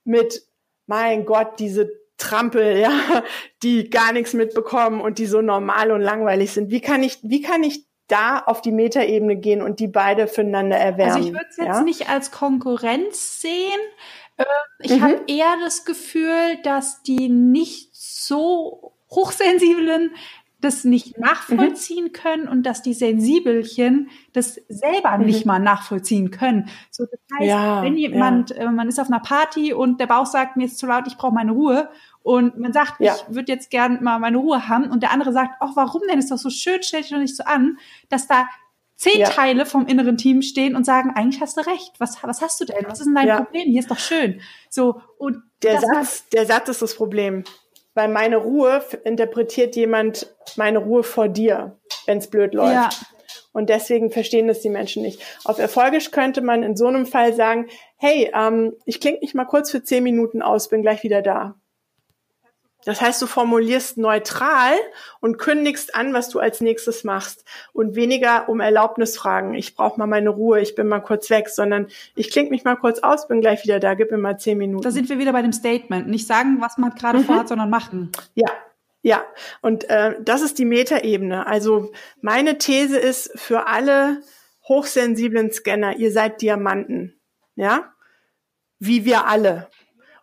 mit, 0.04 0.44
mein 0.88 1.26
Gott, 1.26 1.60
diese 1.60 1.92
Trampel, 2.18 2.78
ja, 2.80 3.24
die 3.64 3.90
gar 3.90 4.14
nichts 4.14 4.34
mitbekommen 4.34 5.02
und 5.02 5.18
die 5.18 5.26
so 5.26 5.42
normal 5.42 5.92
und 5.92 6.02
langweilig 6.02 6.52
sind. 6.52 6.70
Wie 6.72 6.82
kann 6.82 7.04
ich, 7.04 7.20
wie 7.24 7.42
kann 7.42 7.64
ich 7.64 7.86
da 8.08 8.40
auf 8.40 8.62
die 8.62 8.72
Metaebene 8.74 9.38
gehen 9.38 9.62
und 9.62 9.80
die 9.80 9.88
beide 9.88 10.28
füreinander 10.28 10.78
erwärmen? 10.78 11.14
Also 11.16 11.28
ich 11.28 11.34
würde 11.34 11.46
es 11.50 11.58
jetzt 11.58 11.68
ja? 11.68 11.82
nicht 11.82 12.10
als 12.10 12.32
Konkurrenz 12.32 13.42
sehen. 13.42 13.80
Äh, 14.38 14.46
Ich 14.80 14.92
Mhm. 14.98 15.02
habe 15.02 15.22
eher 15.28 15.54
das 15.64 15.86
Gefühl, 15.86 16.58
dass 16.64 17.04
die 17.04 17.30
nicht 17.30 17.96
so 17.96 18.94
hochsensiblen 19.10 20.16
das 20.62 20.84
nicht 20.84 21.18
nachvollziehen 21.18 22.12
können 22.14 22.48
und 22.48 22.64
dass 22.64 22.82
die 22.82 22.94
Sensibelchen 22.94 24.10
das 24.34 24.62
selber 24.70 25.18
nicht 25.18 25.46
mal 25.46 25.60
nachvollziehen 25.60 26.32
können. 26.32 26.70
So, 26.92 27.06
das 27.06 27.20
heißt, 27.40 27.48
Ja, 27.50 27.82
wenn 27.84 27.98
jemand, 27.98 28.52
äh, 28.52 28.70
man 28.70 28.88
ist 28.88 29.00
auf 29.00 29.08
einer 29.08 29.20
Party 29.20 29.74
und 29.74 30.00
der 30.00 30.08
Bauch 30.08 30.26
sagt, 30.28 30.58
mir 30.58 30.66
ist 30.66 30.78
zu 30.78 30.86
laut, 30.86 31.08
ich 31.08 31.18
brauche 31.18 31.34
meine 31.34 31.52
Ruhe 31.52 31.90
und 32.24 32.58
man 32.60 32.72
sagt, 32.74 33.00
Ja. 33.00 33.16
ich 33.16 33.36
würde 33.36 33.52
jetzt 33.52 33.70
gern 33.72 34.04
mal 34.04 34.20
meine 34.20 34.38
Ruhe 34.38 34.68
haben 34.68 34.90
und 34.92 35.02
der 35.04 35.12
andere 35.12 35.34
sagt, 35.34 35.56
ach, 35.60 35.72
warum 35.76 36.02
denn? 36.10 36.20
Ist 36.20 36.32
doch 36.32 36.38
so 36.38 36.50
schön, 36.50 36.78
stell 36.82 37.02
dich 37.02 37.10
doch 37.12 37.18
nicht 37.18 37.36
so 37.36 37.44
an, 37.44 37.78
dass 38.10 38.28
da 38.28 38.48
zehn 38.96 39.20
Ja. 39.22 39.30
Teile 39.30 39.66
vom 39.66 39.88
inneren 39.88 40.16
Team 40.18 40.44
stehen 40.44 40.76
und 40.76 40.86
sagen, 40.86 41.12
eigentlich 41.16 41.42
hast 41.42 41.58
du 41.58 41.62
recht. 41.62 41.94
Was, 41.98 42.22
was 42.24 42.42
hast 42.44 42.62
du 42.62 42.66
denn? 42.66 42.86
Was 42.88 43.00
ist 43.00 43.08
denn 43.08 43.16
dein 43.16 43.28
Ja. 43.28 43.42
Problem? 43.42 43.68
Hier 43.68 43.80
ist 43.80 43.90
doch 43.90 43.98
schön. 43.98 44.42
So, 44.70 45.02
und 45.18 45.42
Der 45.64 45.74
dass 45.76 45.86
man- 45.88 46.04
Satz, 46.04 46.30
der 46.30 46.46
Satz 46.46 46.70
ist 46.70 46.84
das 46.84 46.96
Problem. 46.96 47.44
Weil 47.94 48.08
meine 48.08 48.38
Ruhe 48.38 48.82
interpretiert 49.04 49.76
jemand 49.76 50.34
meine 50.56 50.80
Ruhe 50.80 51.04
vor 51.04 51.28
dir, 51.28 51.78
wenn 52.06 52.20
es 52.20 52.30
blöd 52.30 52.54
läuft. 52.54 52.74
Ja. 52.74 52.90
Und 53.54 53.70
deswegen 53.70 54.12
verstehen 54.12 54.48
das 54.48 54.62
die 54.62 54.70
Menschen 54.70 55.04
nicht. 55.04 55.22
Auf 55.44 55.60
Erfolgisch 55.60 56.12
könnte 56.12 56.42
man 56.42 56.64
in 56.64 56.78
so 56.78 56.88
einem 56.88 57.06
Fall 57.06 57.34
sagen, 57.34 57.68
hey, 57.98 58.32
ähm, 58.34 58.74
ich 58.86 59.02
klinge 59.02 59.20
mich 59.20 59.34
mal 59.34 59.46
kurz 59.46 59.72
für 59.72 59.84
zehn 59.84 60.04
Minuten 60.04 60.42
aus, 60.42 60.70
bin 60.70 60.82
gleich 60.82 61.04
wieder 61.04 61.22
da. 61.22 61.56
Das 62.86 63.00
heißt, 63.02 63.22
du 63.22 63.28
formulierst 63.28 63.98
neutral 63.98 64.74
und 65.20 65.38
kündigst 65.38 65.94
an, 65.96 66.14
was 66.14 66.30
du 66.30 66.40
als 66.40 66.62
nächstes 66.62 67.04
machst 67.04 67.46
und 67.74 67.96
weniger 67.96 68.50
um 68.50 68.60
Erlaubnis 68.60 69.18
fragen. 69.18 69.54
Ich 69.54 69.76
brauche 69.76 70.00
mal 70.00 70.08
meine 70.08 70.30
Ruhe, 70.30 70.60
ich 70.62 70.76
bin 70.76 70.88
mal 70.88 71.00
kurz 71.00 71.30
weg, 71.30 71.50
sondern 71.50 71.88
ich 72.16 72.32
klinge 72.32 72.50
mich 72.50 72.64
mal 72.64 72.76
kurz 72.76 73.00
aus, 73.00 73.28
bin 73.28 73.42
gleich 73.42 73.64
wieder 73.64 73.80
da, 73.80 73.94
gib 73.94 74.10
mir 74.12 74.18
mal 74.18 74.38
zehn 74.40 74.58
Minuten. 74.58 74.84
da 74.84 74.92
sind 74.92 75.10
wir 75.10 75.20
wieder 75.20 75.32
bei 75.32 75.42
dem 75.42 75.54
Statement. 75.54 76.08
Nicht 76.08 76.26
sagen, 76.28 76.58
was 76.60 76.78
man 76.78 76.96
gerade 76.96 77.20
Mhm. 77.20 77.24
vorhat, 77.26 77.48
sondern 77.50 77.70
machen. 77.70 78.12
Ja, 78.34 78.50
ja. 79.04 79.24
Und 79.62 79.90
äh, 79.90 80.16
das 80.22 80.42
ist 80.42 80.58
die 80.60 80.66
Metaebene. 80.66 81.46
Also 81.48 81.92
meine 82.22 82.58
These 82.58 82.98
ist 82.98 83.32
für 83.40 83.68
alle 83.68 84.22
hochsensiblen 84.68 85.52
Scanner, 85.52 85.98
ihr 85.98 86.12
seid 86.12 86.42
Diamanten. 86.42 87.20
Ja? 87.56 87.94
Wie 88.80 89.06
wir 89.06 89.28
alle. 89.28 89.68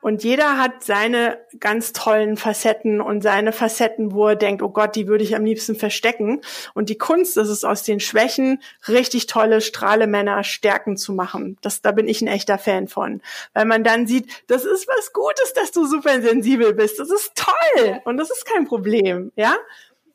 Und 0.00 0.22
jeder 0.22 0.58
hat 0.58 0.84
seine 0.84 1.38
ganz 1.58 1.92
tollen 1.92 2.36
Facetten 2.36 3.00
und 3.00 3.22
seine 3.22 3.52
Facetten, 3.52 4.12
wo 4.12 4.28
er 4.28 4.36
denkt, 4.36 4.62
oh 4.62 4.68
Gott, 4.68 4.94
die 4.94 5.08
würde 5.08 5.24
ich 5.24 5.34
am 5.34 5.44
liebsten 5.44 5.74
verstecken. 5.74 6.40
Und 6.74 6.88
die 6.88 6.98
Kunst 6.98 7.36
ist 7.36 7.48
es, 7.48 7.64
aus 7.64 7.82
den 7.82 7.98
Schwächen 7.98 8.62
richtig 8.86 9.26
tolle 9.26 9.60
Strahlemänner 9.60 10.44
Stärken 10.44 10.96
zu 10.96 11.12
machen. 11.12 11.58
Das, 11.62 11.82
da 11.82 11.90
bin 11.90 12.06
ich 12.06 12.22
ein 12.22 12.28
echter 12.28 12.58
Fan 12.58 12.86
von. 12.86 13.20
Weil 13.54 13.64
man 13.64 13.82
dann 13.82 14.06
sieht, 14.06 14.30
das 14.46 14.64
ist 14.64 14.86
was 14.86 15.12
Gutes, 15.12 15.52
dass 15.54 15.72
du 15.72 15.86
super 15.86 16.20
sensibel 16.22 16.74
bist. 16.74 16.98
Das 17.00 17.10
ist 17.10 17.32
toll. 17.34 18.00
Und 18.04 18.18
das 18.18 18.30
ist 18.30 18.46
kein 18.46 18.66
Problem. 18.66 19.32
Ja? 19.34 19.56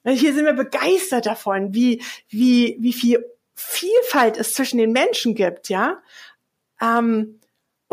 Hier 0.06 0.34
sind 0.34 0.46
wir 0.46 0.54
begeistert 0.54 1.26
davon, 1.26 1.74
wie, 1.74 2.02
wie, 2.30 2.78
wie 2.80 2.93
viel 2.93 3.26
Vielfalt 3.56 4.38
es 4.38 4.54
zwischen 4.54 4.78
den 4.78 4.91
Menschen 4.91 5.36
gibt, 5.36 5.69
ja. 5.69 6.02
Ähm, 6.82 7.39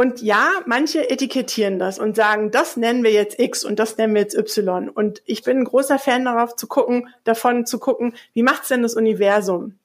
und 0.01 0.23
ja, 0.23 0.63
manche 0.65 1.11
etikettieren 1.11 1.79
das 1.79 1.99
und 1.99 2.17
sagen, 2.17 2.51
das 2.51 2.79
nennen 2.79 3.05
wir 3.05 3.13
jetzt 3.13 3.39
X 3.39 3.65
und 3.65 3.79
das 3.79 3.99
nennen 3.99 4.15
wir 4.15 4.23
jetzt 4.23 4.35
Y. 4.35 4.89
Und 4.89 5.21
ich 5.27 5.43
bin 5.43 5.59
ein 5.59 5.65
großer 5.65 5.99
Fan 5.99 6.25
darauf 6.25 6.57
zu 6.57 6.69
gucken, 6.69 7.11
davon 7.25 7.67
zu 7.67 7.79
gucken, 7.79 8.15
wie 8.33 8.43
macht's 8.43 8.69
denn 8.69 8.81
das 8.81 8.95
Universum? 8.95 9.79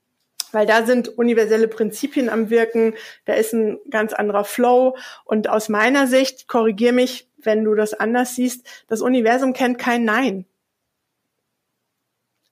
Weil 0.54 0.65
da 0.67 0.86
sind 0.86 1.17
universelle 1.17 1.67
Prinzipien 1.67 2.30
am 2.30 2.49
Wirken, 2.49 2.93
da 3.25 3.34
ist 3.34 3.51
ein 3.51 3.78
ganz 3.89 4.13
anderer 4.13 4.45
Flow. 4.45 4.95
Und 5.25 5.49
aus 5.49 5.67
meiner 5.67 6.08
Sicht, 6.08 6.47
korrigier 6.47 6.93
mich, 6.93 7.28
wenn 7.36 7.65
du 7.65 7.75
das 7.75 7.93
anders 7.93 8.36
siehst, 8.36 8.65
das 8.88 9.01
Universum 9.01 9.51
kennt 9.51 9.80
kein 9.80 10.06
Nein. 10.06 10.45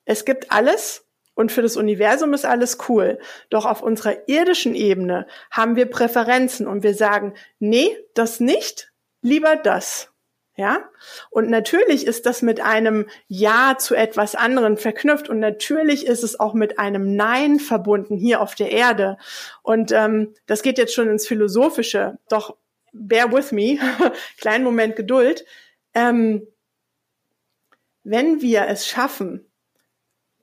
Es 0.03 0.25
gibt 0.25 0.51
alles 0.51 1.05
und 1.35 1.51
für 1.51 1.61
das 1.61 1.77
Universum 1.77 2.33
ist 2.33 2.45
alles 2.45 2.77
cool. 2.87 3.19
Doch 3.49 3.65
auf 3.65 3.81
unserer 3.81 4.27
irdischen 4.27 4.75
Ebene 4.75 5.27
haben 5.51 5.75
wir 5.75 5.85
Präferenzen 5.87 6.67
und 6.67 6.83
wir 6.83 6.93
sagen, 6.93 7.33
nee, 7.59 7.97
das 8.13 8.39
nicht, 8.39 8.91
lieber 9.21 9.55
das. 9.55 10.13
Ja? 10.55 10.87
Und 11.31 11.49
natürlich 11.49 12.05
ist 12.05 12.25
das 12.25 12.41
mit 12.43 12.61
einem 12.61 13.07
Ja 13.27 13.77
zu 13.79 13.95
etwas 13.95 14.35
anderem 14.35 14.77
verknüpft 14.77 15.27
und 15.27 15.39
natürlich 15.39 16.05
ist 16.05 16.23
es 16.23 16.39
auch 16.39 16.53
mit 16.53 16.77
einem 16.77 17.15
Nein 17.15 17.59
verbunden 17.59 18.17
hier 18.17 18.41
auf 18.41 18.53
der 18.53 18.71
Erde. 18.71 19.17
Und 19.63 19.91
ähm, 19.91 20.35
das 20.45 20.61
geht 20.61 20.77
jetzt 20.77 20.93
schon 20.93 21.09
ins 21.09 21.27
Philosophische. 21.27 22.19
Doch 22.29 22.55
bear 22.91 23.31
with 23.31 23.51
me, 23.51 23.79
kleinen 24.37 24.63
Moment 24.63 24.95
Geduld. 24.95 25.45
Ähm, 25.95 26.47
wenn 28.03 28.41
wir 28.41 28.67
es 28.67 28.87
schaffen, 28.87 29.49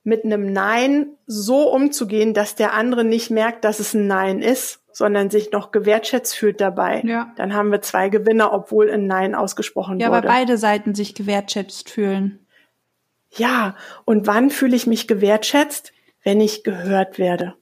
mit 0.03 0.25
einem 0.25 0.53
Nein 0.53 1.09
so 1.27 1.71
umzugehen, 1.71 2.35
dass 2.35 2.55
der 2.55 2.75
andere 2.75 3.05
nicht 3.05 3.31
merkt, 3.31 3.65
dass 3.65 3.81
es 3.81 3.95
ein 3.95 4.07
Nein 4.07 4.41
ist, 4.41 4.83
sondern 4.93 5.31
sich 5.31 5.53
noch 5.53 5.71
gewertschätzt 5.71 6.37
fühlt 6.37 6.61
dabei. 6.61 7.03
Ja. 7.05 7.33
Dann 7.37 7.55
haben 7.55 7.71
wir 7.71 7.83
zwei 7.83 8.09
Gewinner, 8.09 8.53
obwohl 8.53 8.91
ein 8.91 9.07
Nein 9.07 9.35
ausgesprochen 9.35 10.01
ja, 10.01 10.09
wurde. 10.09 10.27
Ja, 10.27 10.33
weil 10.33 10.41
beide 10.41 10.59
Seiten 10.59 10.95
sich 10.95 11.15
gewertschätzt 11.15 11.91
fühlen. 11.91 12.47
Ja, 13.33 13.77
und 14.05 14.27
wann 14.27 14.51
fühle 14.51 14.75
ich 14.75 14.87
mich 14.87 15.07
gewertschätzt? 15.07 15.93
Wenn 16.23 16.41
ich 16.41 16.65
gehört 16.65 17.19
werde. 17.19 17.55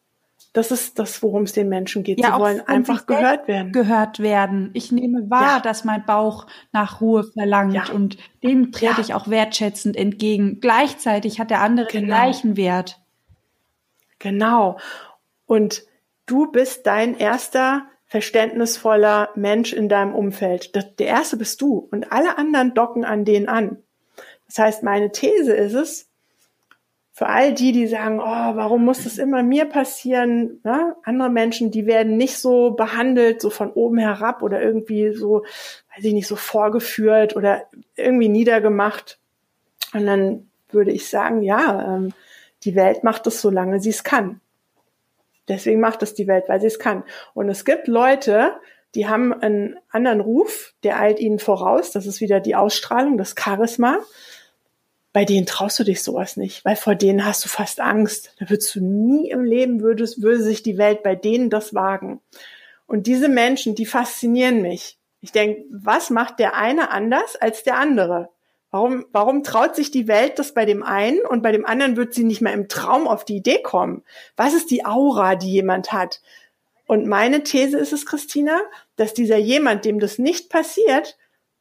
Das 0.53 0.71
ist 0.71 0.99
das, 0.99 1.23
worum 1.23 1.43
es 1.43 1.53
den 1.53 1.69
Menschen 1.69 2.03
geht. 2.03 2.21
Ja, 2.21 2.35
Sie 2.35 2.41
wollen 2.41 2.61
einfach 2.67 3.07
gehört 3.07 3.49
werden. 3.49 3.73
Gehört 3.73 4.19
werden. 4.19 4.71
Ich 4.73 4.91
nehme 4.91 5.31
wahr, 5.31 5.57
ja. 5.57 5.61
dass 5.61 5.85
mein 5.85 6.05
Bauch 6.05 6.47
nach 6.73 7.01
Ruhe 7.01 7.25
verlangt 7.25 7.75
ja. 7.75 7.93
und 7.93 8.17
dem 8.43 8.73
trete 8.73 9.01
ich 9.01 9.15
auch 9.15 9.29
wertschätzend 9.29 9.97
entgegen. 9.97 10.61
Gleichzeitig 10.61 11.39
hat 11.39 11.51
der 11.51 11.61
andere 11.61 11.87
genau. 11.87 12.01
den 12.01 12.07
gleichen 12.07 12.57
Wert. 12.57 13.01
Genau. 14.19 14.79
Und 15.47 15.85
du 16.27 16.51
bist 16.51 16.87
dein 16.87 17.17
erster 17.17 17.87
verständnisvoller 18.07 19.31
Mensch 19.35 19.73
in 19.75 19.89
deinem 19.89 20.15
Umfeld. 20.15 20.75
der 20.75 21.07
erste 21.07 21.37
bist 21.37 21.61
du 21.61 21.89
und 21.91 22.11
alle 22.11 22.39
anderen 22.39 22.73
docken 22.75 23.05
an 23.05 23.25
den 23.25 23.49
an. 23.49 23.83
Das 24.47 24.59
heißt, 24.59 24.83
meine 24.83 25.13
These 25.13 25.53
ist 25.53 25.75
es, 25.75 26.08
für 27.19 27.27
all 27.27 27.53
die, 27.53 27.73
die 27.73 27.89
sagen, 27.89 28.21
oh, 28.21 28.23
warum 28.23 28.85
muss 28.85 29.03
das 29.03 29.19
immer 29.19 29.43
mir 29.43 29.65
passieren? 29.65 30.61
Ne? 30.63 30.95
Andere 31.03 31.31
Menschen, 31.31 31.73
die 31.73 31.85
werden 31.85 32.17
nicht 32.17 32.39
so 32.39 32.71
behandelt, 32.71 33.41
so 33.41 33.51
von 33.51 33.73
oben 33.73 33.99
herab 33.99 34.41
oder 34.41 34.63
irgendwie 34.63 35.13
so, 35.13 35.43
weiß 35.97 36.05
ich 36.05 36.13
nicht, 36.13 36.29
so 36.29 36.37
vorgeführt 36.37 37.35
oder 37.35 37.65
irgendwie 37.97 38.29
niedergemacht. 38.29 39.19
Und 39.93 40.07
dann 40.07 40.49
würde 40.71 40.93
ich 40.93 41.09
sagen, 41.09 41.43
ja, 41.43 41.97
ähm, 41.97 42.13
die 42.63 42.77
Welt 42.77 43.03
macht 43.03 43.27
es, 43.27 43.41
solange 43.41 43.81
sie 43.81 43.91
es 43.91 44.05
kann. 44.05 44.41
Deswegen 45.49 45.81
macht 45.81 46.05
es 46.05 46.15
die 46.15 46.29
Welt, 46.29 46.45
weil 46.47 46.61
sie 46.61 46.69
es 46.69 46.79
kann. 46.79 47.03
Und 47.35 47.49
es 47.49 47.65
gibt 47.65 47.89
Leute, 47.89 48.53
die 48.95 49.09
haben 49.09 49.33
einen 49.33 49.77
anderen 49.91 50.21
Ruf, 50.21 50.73
der 50.85 51.01
eilt 51.01 51.19
ihnen 51.19 51.41
voraus. 51.41 51.91
Das 51.91 52.07
ist 52.07 52.21
wieder 52.21 52.39
die 52.39 52.55
Ausstrahlung, 52.55 53.19
das 53.19 53.35
Charisma 53.37 53.99
bei 55.13 55.25
denen 55.25 55.47
traust 55.47 55.79
du 55.79 55.85
dich 55.85 56.03
sowas 56.03 56.37
nicht, 56.37 56.65
weil 56.65 56.77
vor 56.77 56.95
denen 56.95 57.25
hast 57.25 57.45
du 57.45 57.49
fast 57.49 57.81
Angst. 57.81 58.35
Da 58.39 58.51
würdest 58.51 58.75
du 58.75 58.85
nie 58.85 59.31
im 59.31 59.45
Leben 59.45 59.81
würdest, 59.81 60.23
würde 60.23 60.43
sich 60.43 60.63
die 60.63 60.79
Welt 60.79 61.03
bei 61.03 61.15
denen 61.15 61.51
das 61.51 61.75
wagen. 61.75 62.21
Und 62.87 63.07
diese 63.07 63.29
Menschen, 63.29 63.75
die 63.75 63.87
faszinieren 63.87 64.63
mich. 64.63 64.99
Ich 65.21 65.33
denke, 65.33 65.65
was 65.71 66.11
macht 66.11 66.39
der 66.39 66.55
eine 66.55 66.91
anders 66.91 67.37
als 67.37 67.65
der 67.65 67.79
andere? 67.79 68.31
Warum, 68.71 69.07
warum 69.13 69.43
traut 69.43 69.75
sich 69.75 69.91
die 69.91 70.09
Welt 70.09 70.39
das 70.39 70.53
bei 70.53 70.67
dem 70.67 70.83
einen 70.83 71.21
und 71.21 71.43
bei 71.43 71.53
dem 71.53 71.65
anderen 71.65 71.97
wird 71.97 72.13
sie 72.13 72.25
nicht 72.25 72.43
mehr 72.43 72.53
im 72.53 72.69
Traum 72.69 73.09
auf 73.09 73.25
die 73.25 73.37
Idee 73.37 73.63
kommen? 73.63 74.05
Was 74.37 74.53
ist 74.53 74.71
die 74.71 74.85
Aura, 74.85 75.37
die 75.37 75.51
jemand 75.51 75.93
hat? 75.93 76.21
Und 76.87 77.07
meine 77.07 77.43
These 77.43 77.79
ist 77.79 77.93
es, 77.93 78.07
Christina, 78.07 78.59
dass 78.97 79.13
dieser 79.13 79.37
jemand, 79.37 79.85
dem 79.85 80.01
das 80.01 80.19
nicht 80.19 80.49
passiert, 80.49 81.18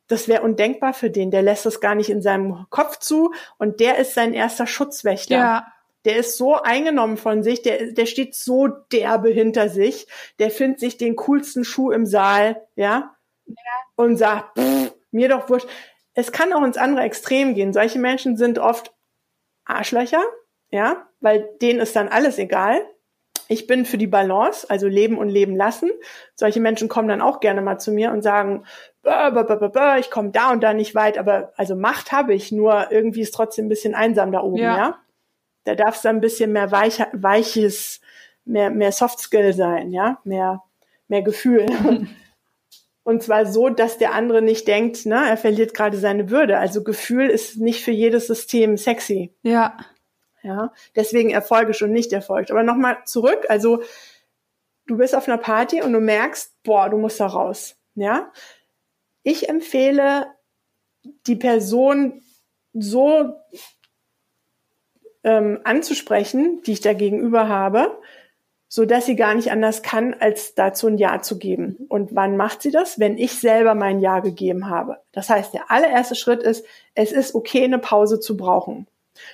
das 0.07 0.27
wäre 0.27 0.41
undenkbar 0.41 0.93
für 0.93 1.09
den. 1.09 1.31
Der 1.31 1.41
lässt 1.41 1.65
das 1.65 1.81
gar 1.81 1.95
nicht 1.95 2.09
in 2.09 2.21
seinem 2.21 2.65
Kopf 2.69 2.97
zu 2.97 3.33
und 3.57 3.79
der 3.79 3.97
ist 3.97 4.13
sein 4.13 4.33
erster 4.33 4.67
Schutzwächter. 4.67 5.35
Ja. 5.35 5.67
Der 6.05 6.17
ist 6.17 6.37
so 6.37 6.55
eingenommen 6.55 7.17
von 7.17 7.43
sich, 7.43 7.61
der, 7.61 7.91
der 7.91 8.05
steht 8.05 8.33
so 8.33 8.67
derbe 8.67 9.29
hinter 9.29 9.67
sich, 9.67 10.07
der 10.39 10.51
findet 10.51 10.79
sich 10.79 10.97
den 10.97 11.17
coolsten 11.17 11.65
Schuh 11.65 11.91
im 11.91 12.05
Saal, 12.05 12.61
ja, 12.75 13.15
ja. 13.45 13.55
und 13.95 14.15
sagt, 14.15 14.57
pff, 14.57 14.93
mir 15.11 15.27
doch 15.27 15.49
wurscht. 15.49 15.67
Es 16.13 16.31
kann 16.31 16.53
auch 16.53 16.63
ins 16.63 16.77
andere 16.77 17.03
Extrem 17.03 17.55
gehen. 17.55 17.73
Solche 17.73 17.99
Menschen 17.99 18.37
sind 18.37 18.57
oft 18.57 18.93
Arschlöcher, 19.65 20.23
ja, 20.71 21.07
weil 21.19 21.49
denen 21.61 21.79
ist 21.79 21.95
dann 21.95 22.07
alles 22.07 22.37
egal. 22.37 22.81
Ich 23.49 23.67
bin 23.67 23.85
für 23.85 23.97
die 23.97 24.07
Balance, 24.07 24.69
also 24.69 24.87
leben 24.87 25.17
und 25.17 25.29
leben 25.29 25.55
lassen. 25.55 25.89
Solche 26.35 26.59
Menschen 26.59 26.89
kommen 26.89 27.07
dann 27.07 27.21
auch 27.21 27.39
gerne 27.39 27.61
mal 27.61 27.79
zu 27.79 27.91
mir 27.91 28.11
und 28.11 28.21
sagen, 28.21 28.65
ich 29.99 30.11
komme 30.11 30.31
da 30.31 30.51
und 30.51 30.61
da 30.61 30.73
nicht 30.73 30.95
weit, 30.95 31.17
aber 31.17 31.53
also 31.55 31.75
Macht 31.75 32.11
habe 32.11 32.33
ich, 32.33 32.51
nur 32.51 32.91
irgendwie 32.91 33.21
ist 33.21 33.33
trotzdem 33.33 33.65
ein 33.65 33.69
bisschen 33.69 33.95
einsam 33.95 34.31
da 34.31 34.41
oben, 34.41 34.57
ja. 34.57 34.77
ja? 34.77 34.99
Da 35.63 35.75
darf 35.75 35.97
es 35.97 36.05
ein 36.05 36.21
bisschen 36.21 36.53
mehr 36.53 36.71
weich, 36.71 37.01
weiches, 37.13 37.99
mehr, 38.45 38.69
mehr 38.69 38.91
Soft 38.91 39.19
Skill 39.19 39.53
sein, 39.53 39.91
ja, 39.91 40.19
mehr, 40.23 40.63
mehr 41.07 41.21
Gefühl. 41.21 41.65
Und 43.03 43.23
zwar 43.23 43.45
so, 43.45 43.69
dass 43.69 43.97
der 43.97 44.13
andere 44.13 44.41
nicht 44.41 44.67
denkt, 44.67 45.05
ne, 45.05 45.29
er 45.29 45.37
verliert 45.37 45.73
gerade 45.73 45.97
seine 45.97 46.29
Würde. 46.29 46.57
Also 46.57 46.83
Gefühl 46.83 47.29
ist 47.29 47.57
nicht 47.57 47.83
für 47.83 47.91
jedes 47.91 48.27
System 48.27 48.75
sexy. 48.75 49.33
Ja. 49.43 49.77
Ja, 50.43 50.73
deswegen 50.95 51.29
erfolgisch 51.29 51.81
und 51.81 51.91
nicht 51.91 52.13
erfolgt. 52.13 52.51
Aber 52.51 52.63
nochmal 52.63 52.97
zurück, 53.05 53.45
also 53.49 53.81
du 54.87 54.97
bist 54.97 55.15
auf 55.15 55.27
einer 55.27 55.37
Party 55.37 55.81
und 55.81 55.93
du 55.93 55.99
merkst, 55.99 56.63
boah, 56.63 56.89
du 56.89 56.97
musst 56.97 57.19
da 57.19 57.27
raus. 57.27 57.75
Ja, 57.95 58.31
ich 59.27 59.49
empfehle, 59.49 60.27
die 61.27 61.35
Person 61.35 62.21
so 62.73 63.33
ähm, 65.25 65.59
anzusprechen, 65.65 66.61
die 66.65 66.71
ich 66.71 66.79
da 66.79 66.93
gegenüber 66.93 67.49
habe, 67.49 67.99
so 68.69 68.85
dass 68.85 69.05
sie 69.05 69.17
gar 69.17 69.35
nicht 69.35 69.51
anders 69.51 69.83
kann, 69.83 70.13
als 70.13 70.55
dazu 70.55 70.87
ein 70.87 70.97
Ja 70.97 71.21
zu 71.21 71.37
geben. 71.37 71.75
Und 71.89 72.15
wann 72.15 72.37
macht 72.37 72.61
sie 72.61 72.71
das? 72.71 72.99
Wenn 72.99 73.17
ich 73.17 73.33
selber 73.33 73.75
mein 73.75 73.99
Ja 73.99 74.21
gegeben 74.21 74.69
habe. 74.69 74.97
Das 75.11 75.29
heißt, 75.29 75.53
der 75.53 75.69
allererste 75.71 76.15
Schritt 76.15 76.41
ist, 76.41 76.65
es 76.95 77.11
ist 77.11 77.35
okay, 77.35 77.65
eine 77.65 77.79
Pause 77.79 78.21
zu 78.21 78.37
brauchen. 78.37 78.87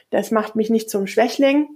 Das 0.10 0.32
macht 0.32 0.56
mich 0.56 0.72
nicht 0.72 0.90
zum 0.90 1.06
Schwächling, 1.06 1.68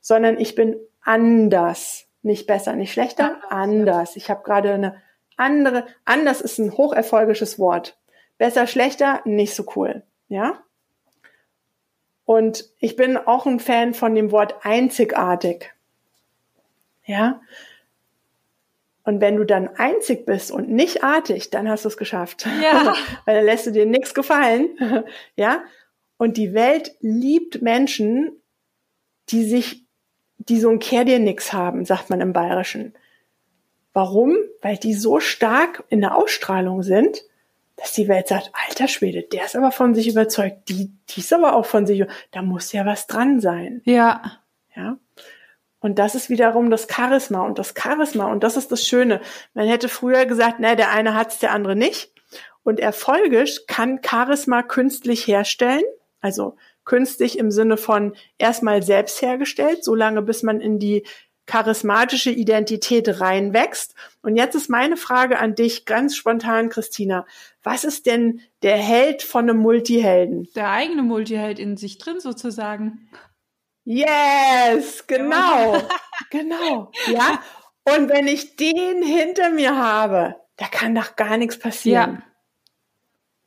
sondern 0.00 0.38
ich 0.38 0.54
bin 0.54 0.76
anders. 1.02 2.06
Nicht 2.22 2.46
besser, 2.46 2.74
nicht 2.74 2.92
schlechter, 2.92 3.36
anders. 3.50 4.16
Ich 4.16 4.30
habe 4.30 4.42
gerade 4.44 4.72
eine 4.72 4.96
andere, 5.40 5.86
anders 6.04 6.40
ist 6.40 6.58
ein 6.58 6.76
hocherfolgisches 6.76 7.58
Wort. 7.58 7.98
Besser, 8.38 8.66
schlechter, 8.66 9.20
nicht 9.24 9.54
so 9.54 9.64
cool. 9.74 10.02
Ja? 10.28 10.62
Und 12.24 12.70
ich 12.78 12.96
bin 12.96 13.16
auch 13.16 13.46
ein 13.46 13.58
Fan 13.58 13.94
von 13.94 14.14
dem 14.14 14.30
Wort 14.30 14.64
einzigartig. 14.64 15.74
Ja? 17.04 17.40
Und 19.02 19.20
wenn 19.20 19.36
du 19.36 19.44
dann 19.44 19.68
einzig 19.76 20.26
bist 20.26 20.52
und 20.52 20.68
nicht 20.68 21.02
artig, 21.02 21.50
dann 21.50 21.68
hast 21.68 21.84
du 21.84 21.88
es 21.88 21.96
geschafft. 21.96 22.46
Ja. 22.62 22.94
Weil 23.24 23.36
dann 23.36 23.44
lässt 23.44 23.66
du 23.66 23.72
dir 23.72 23.86
nichts 23.86 24.14
gefallen. 24.14 25.04
ja? 25.36 25.64
Und 26.18 26.36
die 26.36 26.54
Welt 26.54 26.94
liebt 27.00 27.62
Menschen, 27.62 28.40
die 29.30 29.44
sich 29.44 29.84
die 30.38 30.60
so 30.60 30.70
ein 30.70 30.78
Kehr 30.78 31.04
dir 31.04 31.18
nix 31.18 31.52
haben, 31.52 31.84
sagt 31.84 32.10
man 32.10 32.20
im 32.20 32.32
Bayerischen. 32.32 32.94
Warum? 33.92 34.36
Weil 34.62 34.76
die 34.76 34.94
so 34.94 35.20
stark 35.20 35.84
in 35.88 36.00
der 36.00 36.16
Ausstrahlung 36.16 36.82
sind, 36.82 37.22
dass 37.76 37.92
die 37.92 38.08
Welt 38.08 38.28
sagt, 38.28 38.52
alter 38.68 38.88
Schwede, 38.88 39.22
der 39.22 39.46
ist 39.46 39.56
aber 39.56 39.72
von 39.72 39.94
sich 39.94 40.08
überzeugt, 40.08 40.68
die, 40.68 40.92
die 41.08 41.20
ist 41.20 41.32
aber 41.32 41.54
auch 41.54 41.66
von 41.66 41.86
sich, 41.86 42.04
da 42.30 42.42
muss 42.42 42.72
ja 42.72 42.84
was 42.84 43.06
dran 43.06 43.40
sein. 43.40 43.80
Ja. 43.84 44.38
Ja. 44.76 44.98
Und 45.80 45.98
das 45.98 46.14
ist 46.14 46.28
wiederum 46.28 46.70
das 46.70 46.86
Charisma 46.90 47.40
und 47.40 47.58
das 47.58 47.74
Charisma 47.76 48.26
und 48.26 48.44
das 48.44 48.56
ist 48.58 48.70
das 48.70 48.86
Schöne. 48.86 49.20
Man 49.54 49.66
hätte 49.66 49.88
früher 49.88 50.26
gesagt, 50.26 50.60
ne, 50.60 50.76
der 50.76 50.90
eine 50.90 51.14
hat's, 51.14 51.38
der 51.38 51.52
andere 51.52 51.74
nicht. 51.74 52.12
Und 52.62 52.80
erfolgisch 52.80 53.66
kann 53.66 54.00
Charisma 54.06 54.62
künstlich 54.62 55.26
herstellen, 55.26 55.82
also 56.20 56.56
künstlich 56.84 57.38
im 57.38 57.50
Sinne 57.50 57.78
von 57.78 58.14
erstmal 58.36 58.82
selbst 58.82 59.22
hergestellt, 59.22 59.82
solange 59.82 60.20
bis 60.20 60.42
man 60.42 60.60
in 60.60 60.78
die 60.78 61.06
charismatische 61.50 62.30
Identität 62.30 63.20
reinwächst. 63.20 63.96
Und 64.22 64.36
jetzt 64.36 64.54
ist 64.54 64.70
meine 64.70 64.96
Frage 64.96 65.40
an 65.40 65.56
dich 65.56 65.84
ganz 65.84 66.14
spontan, 66.14 66.68
Christina. 66.68 67.26
Was 67.64 67.82
ist 67.82 68.06
denn 68.06 68.40
der 68.62 68.76
Held 68.76 69.24
von 69.24 69.50
einem 69.50 69.58
Multihelden? 69.58 70.48
Der 70.54 70.70
eigene 70.70 71.02
Multiheld 71.02 71.58
in 71.58 71.76
sich 71.76 71.98
drin 71.98 72.20
sozusagen. 72.20 73.10
Yes, 73.82 75.08
genau, 75.08 75.82
genau, 76.30 76.92
ja. 77.08 77.42
Und 77.82 78.08
wenn 78.08 78.28
ich 78.28 78.54
den 78.54 79.02
hinter 79.02 79.50
mir 79.50 79.74
habe, 79.76 80.36
da 80.56 80.68
kann 80.68 80.94
doch 80.94 81.16
gar 81.16 81.36
nichts 81.36 81.58
passieren. 81.58 82.22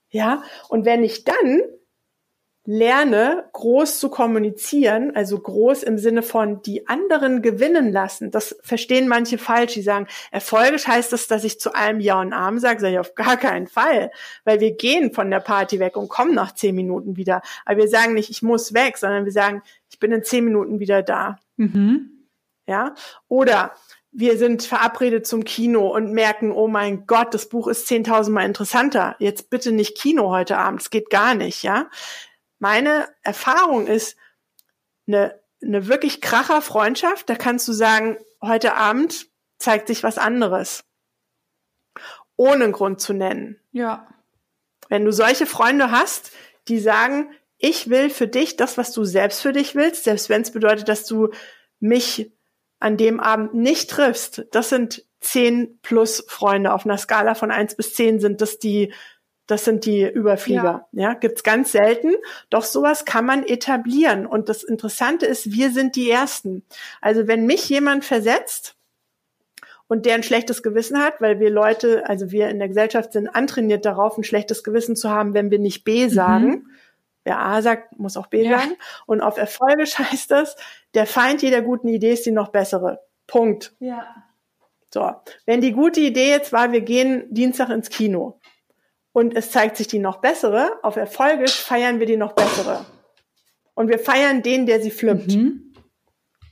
Ja. 0.10 0.42
ja. 0.42 0.44
Und 0.68 0.84
wenn 0.84 1.06
ich 1.06 1.24
dann 1.24 1.62
lerne, 2.66 3.50
groß 3.52 4.00
zu 4.00 4.10
kommunizieren, 4.10 5.14
also 5.16 5.38
groß 5.38 5.84
im 5.84 5.98
Sinne 5.98 6.24
von 6.24 6.62
die 6.62 6.88
anderen 6.88 7.42
gewinnen 7.42 7.92
lassen. 7.92 8.32
Das 8.32 8.56
verstehen 8.62 9.10
manche 9.10 9.38
falsch. 9.38 9.74
Die 9.74 9.82
sagen, 9.82 10.08
erfolgisch 10.32 10.88
heißt 10.88 11.12
das, 11.12 11.28
dass 11.28 11.44
ich 11.44 11.60
zu 11.60 11.74
allem 11.76 12.00
Ja 12.00 12.22
und 12.22 12.32
Arm 12.32 12.60
sage. 12.60 12.80
Sage 12.80 12.94
ich 12.94 13.00
auf 13.00 13.16
gar 13.16 13.36
keinen 13.36 13.68
Fall. 13.68 14.12
Weil 14.46 14.62
wir 14.62 14.72
gehen 14.76 15.14
von 15.14 15.30
der 15.30 15.42
Party 15.42 15.80
weg 15.80 15.98
und 15.98 16.08
kommen 16.08 16.34
nach 16.34 16.54
zehn 16.54 16.74
Minuten 16.74 17.18
wieder. 17.18 17.42
Aber 17.66 17.80
wir 17.80 17.90
sagen 17.90 18.14
nicht, 18.14 18.30
ich 18.30 18.42
muss 18.42 18.74
weg, 18.74 18.98
sondern 18.98 19.26
wir 19.26 19.34
sagen, 19.34 19.62
ich 19.90 20.00
bin 20.00 20.14
in 20.14 20.24
zehn 20.24 20.46
Minuten 20.46 20.80
wieder 20.80 21.04
da. 21.04 21.40
Mhm. 21.58 22.28
Ja. 22.66 22.96
Oder 23.28 23.74
wir 24.14 24.38
sind 24.38 24.64
verabredet 24.64 25.28
zum 25.28 25.44
Kino 25.44 25.94
und 25.94 26.14
merken, 26.14 26.54
oh 26.54 26.70
mein 26.70 27.08
Gott, 27.08 27.34
das 27.34 27.50
Buch 27.50 27.68
ist 27.68 27.88
zehntausendmal 27.88 28.46
interessanter. 28.46 29.18
Jetzt 29.20 29.50
bitte 29.50 29.74
nicht 29.74 29.98
Kino 29.98 30.30
heute 30.30 30.58
Abend. 30.58 30.82
Es 30.82 30.92
geht 30.92 31.10
gar 31.10 31.36
nicht, 31.36 31.64
ja 31.64 31.90
meine 32.64 33.10
Erfahrung 33.24 33.88
ist, 33.88 34.16
eine, 35.06 35.38
eine 35.62 35.90
wirklich 35.90 36.22
kracher 36.22 36.62
Freundschaft, 36.62 37.30
da 37.30 37.36
kannst 37.36 37.68
du 37.68 37.74
sagen, 37.74 38.18
heute 38.42 38.76
Abend 38.76 39.28
zeigt 39.58 39.88
sich 39.88 40.02
was 40.02 40.18
anderes. 40.18 40.86
Ohne 42.38 42.64
einen 42.64 42.72
Grund 42.72 43.02
zu 43.02 43.12
nennen. 43.12 43.60
Ja. 43.74 44.08
Wenn 44.88 45.04
du 45.04 45.12
solche 45.12 45.46
Freunde 45.46 45.92
hast, 45.92 46.32
die 46.70 46.80
sagen, 46.80 47.34
ich 47.58 47.90
will 47.90 48.10
für 48.10 48.30
dich 48.30 48.56
das, 48.56 48.78
was 48.78 48.94
du 48.94 49.04
selbst 49.04 49.42
für 49.42 49.52
dich 49.52 49.76
willst, 49.76 50.06
selbst 50.06 50.30
wenn 50.30 50.44
es 50.44 50.52
bedeutet, 50.52 50.88
dass 50.88 51.06
du 51.06 51.32
mich 51.82 52.32
an 52.80 52.96
dem 52.96 53.20
Abend 53.20 53.56
nicht 53.56 53.90
triffst, 53.90 54.46
das 54.52 54.70
sind 54.70 55.06
zehn 55.20 55.80
plus 55.82 56.24
Freunde. 56.30 56.72
Auf 56.72 56.86
einer 56.86 56.98
Skala 56.98 57.36
von 57.36 57.52
eins 57.52 57.76
bis 57.76 57.94
zehn 57.94 58.22
sind 58.22 58.40
das 58.40 58.58
die 58.58 58.94
das 59.48 59.66
sind 59.66 59.86
die 59.86 60.04
Überflieger. 60.04 60.88
Ja, 60.92 61.10
ja 61.10 61.14
gibt's 61.14 61.44
ganz 61.44 61.72
selten. 61.72 62.14
Doch 62.50 62.64
sowas 62.64 63.06
kann 63.06 63.26
man 63.26 63.44
etablieren. 63.44 64.26
Und 64.26 64.50
das 64.50 64.64
Interessante 64.64 65.26
ist, 65.26 65.52
wir 65.52 65.72
sind 65.72 65.96
die 65.96 66.10
Ersten. 66.10 66.64
Also 67.02 67.28
wenn 67.28 67.46
mich 67.46 67.68
jemand 67.68 68.06
versetzt 68.06 68.76
und 69.88 70.06
der 70.06 70.16
ein 70.16 70.24
schlechtes 70.24 70.64
Gewissen 70.64 70.98
hat, 70.98 71.20
weil 71.20 71.40
wir 71.40 71.50
Leute, 71.50 72.08
also 72.08 72.32
wir 72.32 72.50
in 72.50 72.60
der 72.60 72.70
Gesellschaft 72.70 73.12
sind 73.12 73.28
antrainiert 73.28 73.86
darauf, 73.86 74.18
ein 74.18 74.24
schlechtes 74.24 74.64
Gewissen 74.64 74.96
zu 74.96 75.10
haben, 75.10 75.34
wenn 75.34 75.52
wir 75.52 75.60
nicht 75.60 75.84
B 75.84 76.06
mhm. 76.06 76.10
sagen. 76.10 76.48
Mhm. 76.48 76.70
Wer 77.26 77.40
A 77.40 77.62
sagt, 77.62 78.00
muss 78.00 78.18
auch 78.18 78.28
B 78.28 78.44
ja. 78.44 78.60
sagen. 78.60 78.76
Und 79.06 79.22
auf 79.22 79.38
Erfolge 79.38 79.84
heißt 79.98 80.32
das, 80.32 80.56
der 80.94 81.06
Feind 81.06 81.42
jeder 81.42 81.62
guten 81.62 81.90
Idee 81.90 82.14
ist 82.14 82.26
die 82.26 82.32
noch 82.32 82.50
bessere. 82.50 83.02
Punkt. 83.28 83.76
Ja. 83.80 84.08
So. 84.94 85.12
Wenn 85.46 85.60
die 85.60 85.74
gute 85.74 86.00
Idee 86.00 86.30
jetzt 86.30 86.54
war, 86.54 86.72
wir 86.72 86.82
gehen 86.82 87.26
Dienstag 87.30 87.70
ins 87.70 87.90
Kino 87.90 88.40
und 89.14 89.36
es 89.36 89.52
zeigt 89.52 89.78
sich 89.78 89.88
die 89.88 90.00
noch 90.00 90.18
bessere, 90.18 90.80
auf 90.82 90.96
Erfolge 90.98 91.48
feiern 91.48 92.00
wir 92.00 92.08
die 92.08 92.18
noch 92.18 92.34
bessere. 92.34 92.86
Und 93.76 93.88
wir 93.88 94.00
feiern 94.00 94.42
den, 94.42 94.66
der 94.66 94.82
sie 94.82 94.92
flippt. 94.92 95.34
Mhm. 95.34 95.74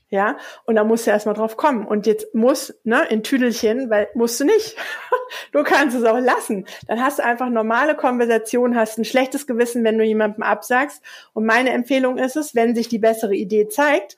Ja, 0.09 0.37
und 0.65 0.75
da 0.75 0.83
musst 0.83 1.07
du 1.07 1.11
erstmal 1.11 1.35
drauf 1.35 1.55
kommen. 1.55 1.87
Und 1.87 2.05
jetzt 2.05 2.35
muss, 2.35 2.73
ne, 2.83 3.05
in 3.09 3.23
Tüdelchen, 3.23 3.89
weil 3.89 4.09
musst 4.13 4.41
du 4.41 4.43
nicht. 4.43 4.75
du 5.53 5.63
kannst 5.63 5.95
es 5.95 6.03
auch 6.03 6.19
lassen. 6.19 6.65
Dann 6.87 7.01
hast 7.01 7.19
du 7.19 7.23
einfach 7.23 7.49
normale 7.49 7.95
Konversation, 7.95 8.75
hast 8.75 8.97
ein 8.97 9.05
schlechtes 9.05 9.47
Gewissen, 9.47 9.85
wenn 9.85 9.97
du 9.97 10.03
jemandem 10.03 10.43
absagst. 10.43 11.01
Und 11.33 11.45
meine 11.45 11.69
Empfehlung 11.69 12.17
ist 12.17 12.35
es, 12.35 12.53
wenn 12.55 12.75
sich 12.75 12.89
die 12.89 12.99
bessere 12.99 13.35
Idee 13.35 13.69
zeigt, 13.69 14.17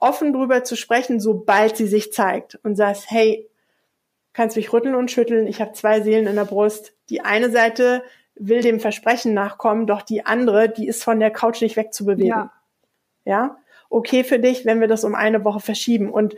offen 0.00 0.32
drüber 0.32 0.64
zu 0.64 0.76
sprechen, 0.76 1.20
sobald 1.20 1.76
sie 1.76 1.86
sich 1.86 2.12
zeigt. 2.12 2.58
Und 2.64 2.74
sagst, 2.74 3.08
hey, 3.08 3.48
kannst 4.38 4.56
mich 4.56 4.72
rütteln 4.72 4.94
und 4.94 5.10
schütteln. 5.10 5.48
Ich 5.48 5.60
habe 5.60 5.72
zwei 5.72 6.00
Seelen 6.00 6.28
in 6.28 6.36
der 6.36 6.44
Brust 6.44 6.94
die 7.10 7.22
eine 7.22 7.50
Seite 7.50 8.02
will 8.34 8.62
dem 8.62 8.78
Versprechen 8.80 9.34
nachkommen, 9.34 9.86
doch 9.86 10.02
die 10.02 10.24
andere, 10.24 10.68
die 10.68 10.86
ist 10.86 11.02
von 11.02 11.18
der 11.18 11.30
Couch 11.30 11.60
nicht 11.60 11.76
wegzubewegen. 11.76 12.28
Ja. 12.28 12.52
ja? 13.24 13.56
Okay 13.90 14.22
für 14.22 14.38
dich, 14.38 14.64
wenn 14.64 14.80
wir 14.80 14.88
das 14.88 15.04
um 15.04 15.14
eine 15.14 15.44
Woche 15.44 15.60
verschieben. 15.60 16.10
Und 16.10 16.36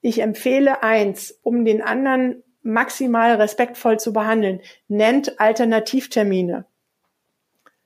ich 0.00 0.22
empfehle 0.22 0.82
eins, 0.82 1.38
um 1.42 1.64
den 1.64 1.82
anderen 1.82 2.42
maximal 2.62 3.34
respektvoll 3.34 3.98
zu 3.98 4.12
behandeln, 4.12 4.62
nennt 4.86 5.40
Alternativtermine. 5.40 6.64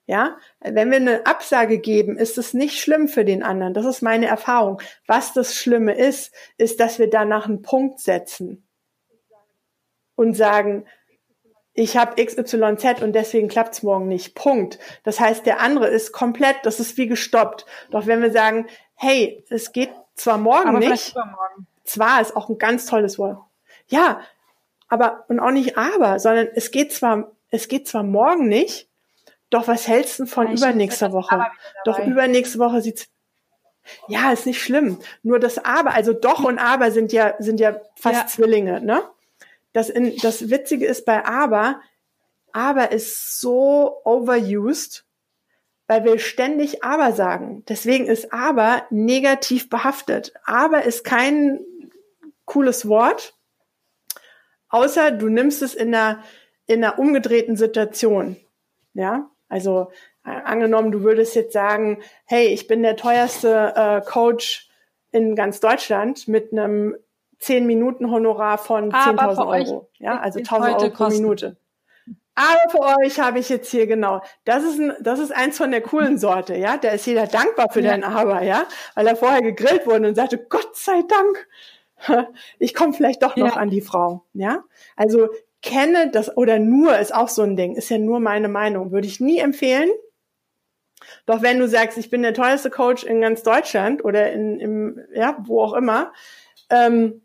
Ja, 0.06 0.36
wenn 0.60 0.90
wir 0.90 0.98
eine 0.98 1.26
Absage 1.26 1.78
geben, 1.78 2.16
ist 2.18 2.36
es 2.36 2.54
nicht 2.54 2.78
schlimm 2.78 3.08
für 3.08 3.24
den 3.24 3.42
anderen. 3.42 3.72
Das 3.72 3.86
ist 3.86 4.02
meine 4.02 4.26
Erfahrung. 4.26 4.80
Was 5.06 5.32
das 5.32 5.56
Schlimme 5.56 5.94
ist, 5.94 6.32
ist, 6.58 6.80
dass 6.80 6.98
wir 6.98 7.08
danach 7.08 7.46
einen 7.46 7.62
Punkt 7.62 8.00
setzen 8.00 8.64
und 10.14 10.34
sagen, 10.34 10.86
ich 11.74 11.96
habe 11.96 12.22
XYZ 12.22 13.02
und 13.02 13.12
deswegen 13.14 13.48
klappt's 13.48 13.82
morgen 13.82 14.08
nicht. 14.08 14.34
Punkt. 14.34 14.78
Das 15.04 15.20
heißt, 15.20 15.46
der 15.46 15.60
andere 15.60 15.88
ist 15.88 16.12
komplett, 16.12 16.56
das 16.64 16.80
ist 16.80 16.96
wie 16.98 17.06
gestoppt. 17.06 17.64
Doch 17.90 18.06
wenn 18.06 18.20
wir 18.20 18.30
sagen, 18.30 18.66
hey, 18.94 19.44
es 19.48 19.72
geht 19.72 19.90
zwar 20.14 20.38
morgen 20.38 20.68
aber 20.68 20.78
nicht, 20.78 21.14
zwar 21.84 22.20
ist 22.20 22.36
auch 22.36 22.48
ein 22.48 22.58
ganz 22.58 22.86
tolles 22.86 23.18
Wort. 23.18 23.38
Ja, 23.88 24.20
aber 24.88 25.24
und 25.28 25.40
auch 25.40 25.50
nicht 25.50 25.78
aber, 25.78 26.18
sondern 26.18 26.48
es 26.54 26.70
geht 26.70 26.92
zwar, 26.92 27.32
es 27.50 27.68
geht 27.68 27.88
zwar 27.88 28.02
morgen 28.02 28.48
nicht, 28.48 28.88
doch 29.48 29.66
was 29.66 29.88
hältst 29.88 30.18
du 30.18 30.26
von 30.26 30.48
ja, 30.48 30.52
übernächster 30.54 31.12
Woche? 31.12 31.46
Doch 31.84 31.98
übernächste 31.98 32.58
Woche 32.58 32.82
sieht's 32.82 33.08
ja, 34.06 34.30
ist 34.30 34.46
nicht 34.46 34.62
schlimm. 34.62 34.98
Nur 35.22 35.40
das 35.40 35.58
Aber, 35.58 35.92
also 35.92 36.12
doch 36.12 36.44
und 36.44 36.58
Aber 36.58 36.92
sind 36.92 37.12
ja, 37.12 37.34
sind 37.40 37.58
ja 37.58 37.80
fast 37.96 38.20
ja. 38.20 38.26
Zwillinge, 38.26 38.80
ne? 38.80 39.02
Das, 39.72 39.88
in, 39.88 40.16
das 40.18 40.50
Witzige 40.50 40.86
ist 40.86 41.04
bei 41.04 41.24
aber, 41.24 41.80
aber 42.52 42.92
ist 42.92 43.40
so 43.40 44.00
overused, 44.04 45.06
weil 45.86 46.04
wir 46.04 46.18
ständig 46.18 46.84
aber 46.84 47.12
sagen. 47.12 47.64
Deswegen 47.68 48.06
ist 48.06 48.32
aber 48.32 48.86
negativ 48.90 49.68
behaftet. 49.68 50.32
Aber 50.44 50.84
ist 50.84 51.04
kein 51.04 51.60
cooles 52.44 52.86
Wort, 52.88 53.34
außer 54.68 55.10
du 55.10 55.28
nimmst 55.28 55.62
es 55.62 55.74
in 55.74 55.94
einer, 55.94 56.22
in 56.66 56.84
einer 56.84 56.98
umgedrehten 56.98 57.56
Situation. 57.56 58.36
Ja, 58.94 59.30
also 59.48 59.90
äh, 60.24 60.30
angenommen, 60.30 60.92
du 60.92 61.02
würdest 61.02 61.34
jetzt 61.34 61.52
sagen, 61.52 62.02
hey, 62.26 62.48
ich 62.48 62.68
bin 62.68 62.82
der 62.82 62.96
teuerste 62.96 63.72
äh, 63.74 64.00
Coach 64.02 64.68
in 65.10 65.34
ganz 65.34 65.60
Deutschland 65.60 66.28
mit 66.28 66.52
einem 66.52 66.96
10 67.42 67.66
Minuten 67.66 68.10
Honorar 68.10 68.56
von 68.56 68.92
10.000 68.92 69.46
Euro. 69.46 69.88
Ja, 69.98 70.20
also 70.20 70.38
1000 70.38 70.76
Euro 70.76 70.90
pro 70.90 71.08
Minute. 71.08 71.56
Aber 72.34 72.70
für 72.70 72.80
euch 72.80 73.20
habe 73.20 73.40
ich 73.40 73.48
jetzt 73.48 73.70
hier 73.70 73.86
genau. 73.86 74.22
Das 74.44 74.62
ist 74.62 74.78
ein, 74.78 74.94
das 75.00 75.18
ist 75.18 75.32
eins 75.32 75.58
von 75.58 75.70
der 75.70 75.82
coolen 75.82 76.18
Sorte, 76.18 76.56
ja. 76.56 76.76
Da 76.78 76.90
ist 76.90 77.04
jeder 77.04 77.26
dankbar 77.26 77.68
für 77.70 77.80
ja. 77.80 77.90
dein 77.90 78.04
Aber, 78.04 78.42
ja, 78.42 78.64
weil 78.94 79.06
er 79.06 79.16
vorher 79.16 79.42
gegrillt 79.42 79.86
wurde 79.86 80.08
und 80.08 80.14
sagte, 80.14 80.38
Gott 80.38 80.76
sei 80.76 81.02
Dank, 81.08 82.28
ich 82.58 82.74
komme 82.74 82.92
vielleicht 82.92 83.22
doch 83.22 83.36
noch 83.36 83.56
ja. 83.56 83.60
an 83.60 83.70
die 83.70 83.82
Frau, 83.82 84.24
ja. 84.34 84.62
Also 84.96 85.28
kenne 85.62 86.10
das 86.10 86.36
oder 86.36 86.60
nur 86.60 86.96
ist 86.96 87.14
auch 87.14 87.28
so 87.28 87.42
ein 87.42 87.56
Ding, 87.56 87.74
ist 87.74 87.90
ja 87.90 87.98
nur 87.98 88.20
meine 88.20 88.48
Meinung, 88.48 88.92
würde 88.92 89.08
ich 89.08 89.20
nie 89.20 89.38
empfehlen. 89.38 89.90
Doch 91.26 91.42
wenn 91.42 91.58
du 91.58 91.68
sagst, 91.68 91.98
ich 91.98 92.08
bin 92.08 92.22
der 92.22 92.34
teuerste 92.34 92.70
Coach 92.70 93.02
in 93.02 93.20
ganz 93.20 93.42
Deutschland 93.42 94.04
oder 94.04 94.32
in, 94.32 94.60
im, 94.60 95.00
ja, 95.12 95.36
wo 95.44 95.60
auch 95.60 95.74
immer, 95.74 96.12
ähm, 96.70 97.22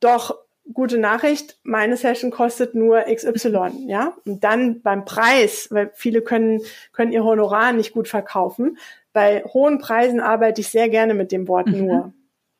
doch 0.00 0.36
gute 0.72 0.98
Nachricht, 0.98 1.58
meine 1.62 1.96
Session 1.96 2.30
kostet 2.30 2.74
nur 2.74 3.02
XY, 3.02 3.86
ja. 3.86 4.14
Und 4.24 4.44
dann 4.44 4.80
beim 4.82 5.04
Preis, 5.04 5.68
weil 5.70 5.90
viele 5.94 6.22
können, 6.22 6.60
können 6.92 7.12
ihr 7.12 7.24
Honorar 7.24 7.72
nicht 7.72 7.92
gut 7.92 8.08
verkaufen. 8.08 8.78
Bei 9.12 9.42
hohen 9.44 9.78
Preisen 9.78 10.20
arbeite 10.20 10.60
ich 10.60 10.68
sehr 10.68 10.88
gerne 10.88 11.14
mit 11.14 11.32
dem 11.32 11.48
Wort 11.48 11.66
mhm. 11.66 11.84
nur. 11.84 12.12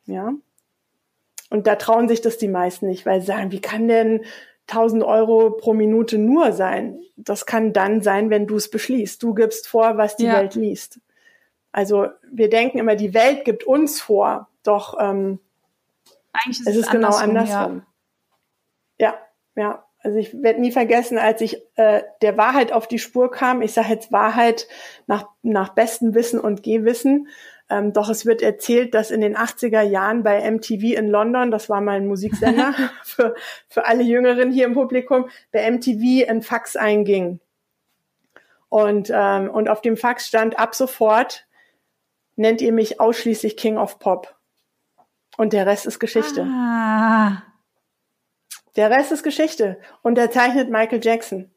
Ja. 0.06 0.32
Und 1.50 1.66
da 1.66 1.76
trauen 1.76 2.08
sich 2.08 2.20
das 2.20 2.38
die 2.38 2.48
meisten 2.48 2.86
nicht, 2.86 3.06
weil 3.06 3.20
sie 3.20 3.26
sagen, 3.26 3.52
wie 3.52 3.60
kann 3.60 3.88
denn 3.88 4.24
1000 4.68 5.02
Euro 5.02 5.50
pro 5.50 5.74
Minute 5.74 6.18
nur 6.18 6.52
sein? 6.52 7.00
Das 7.16 7.46
kann 7.46 7.72
dann 7.72 8.02
sein, 8.02 8.30
wenn 8.30 8.46
du 8.46 8.56
es 8.56 8.70
beschließt. 8.70 9.22
Du 9.22 9.34
gibst 9.34 9.68
vor, 9.68 9.96
was 9.96 10.16
die 10.16 10.26
ja. 10.26 10.34
Welt 10.34 10.54
liest. 10.54 11.00
Also 11.72 12.08
wir 12.30 12.48
denken 12.48 12.78
immer, 12.78 12.96
die 12.96 13.14
Welt 13.14 13.44
gibt 13.44 13.64
uns 13.64 14.00
vor, 14.00 14.48
doch 14.62 14.96
ähm, 15.00 15.38
Eigentlich 16.32 16.60
ist 16.60 16.66
es 16.66 16.76
ist 16.76 16.90
genau 16.90 17.14
andersrum. 17.14 17.82
Ja, 18.98 19.14
ja. 19.56 19.62
ja. 19.62 19.84
Also 20.02 20.18
ich 20.18 20.42
werde 20.42 20.60
nie 20.60 20.72
vergessen, 20.72 21.18
als 21.18 21.42
ich 21.42 21.62
äh, 21.76 22.02
der 22.22 22.38
Wahrheit 22.38 22.72
auf 22.72 22.88
die 22.88 22.98
Spur 22.98 23.30
kam, 23.30 23.60
ich 23.60 23.74
sage 23.74 23.90
jetzt 23.90 24.10
Wahrheit 24.10 24.66
nach, 25.06 25.28
nach 25.42 25.74
bestem 25.74 26.14
Wissen 26.14 26.40
und 26.40 26.62
Gehwissen, 26.62 27.28
ähm, 27.68 27.92
doch 27.92 28.08
es 28.08 28.24
wird 28.24 28.40
erzählt, 28.40 28.94
dass 28.94 29.10
in 29.10 29.20
den 29.20 29.36
80er 29.36 29.82
Jahren 29.82 30.22
bei 30.22 30.50
MTV 30.50 30.96
in 30.96 31.08
London, 31.08 31.50
das 31.50 31.68
war 31.68 31.80
mal 31.80 31.96
ein 31.96 32.08
Musiksender 32.08 32.74
für, 33.04 33.34
für 33.68 33.86
alle 33.86 34.02
Jüngeren 34.02 34.50
hier 34.50 34.66
im 34.66 34.72
Publikum, 34.72 35.28
bei 35.52 35.70
MTV 35.70 36.28
ein 36.28 36.40
Fax 36.40 36.76
einging. 36.76 37.38
Und, 38.70 39.10
ähm, 39.14 39.50
und 39.50 39.68
auf 39.68 39.82
dem 39.82 39.96
Fax 39.96 40.26
stand 40.26 40.58
ab 40.58 40.74
sofort, 40.74 41.46
nennt 42.36 42.62
ihr 42.62 42.72
mich 42.72 43.00
ausschließlich 43.00 43.56
King 43.56 43.76
of 43.76 43.98
Pop. 43.98 44.34
Und 45.40 45.54
der 45.54 45.64
Rest 45.64 45.86
ist 45.86 45.98
Geschichte. 46.00 46.42
Ah. 46.42 47.42
Der 48.76 48.90
Rest 48.90 49.10
ist 49.10 49.22
Geschichte. 49.22 49.78
Und 50.02 50.18
er 50.18 50.30
zeichnet 50.30 50.68
Michael 50.68 51.00
Jackson. 51.02 51.50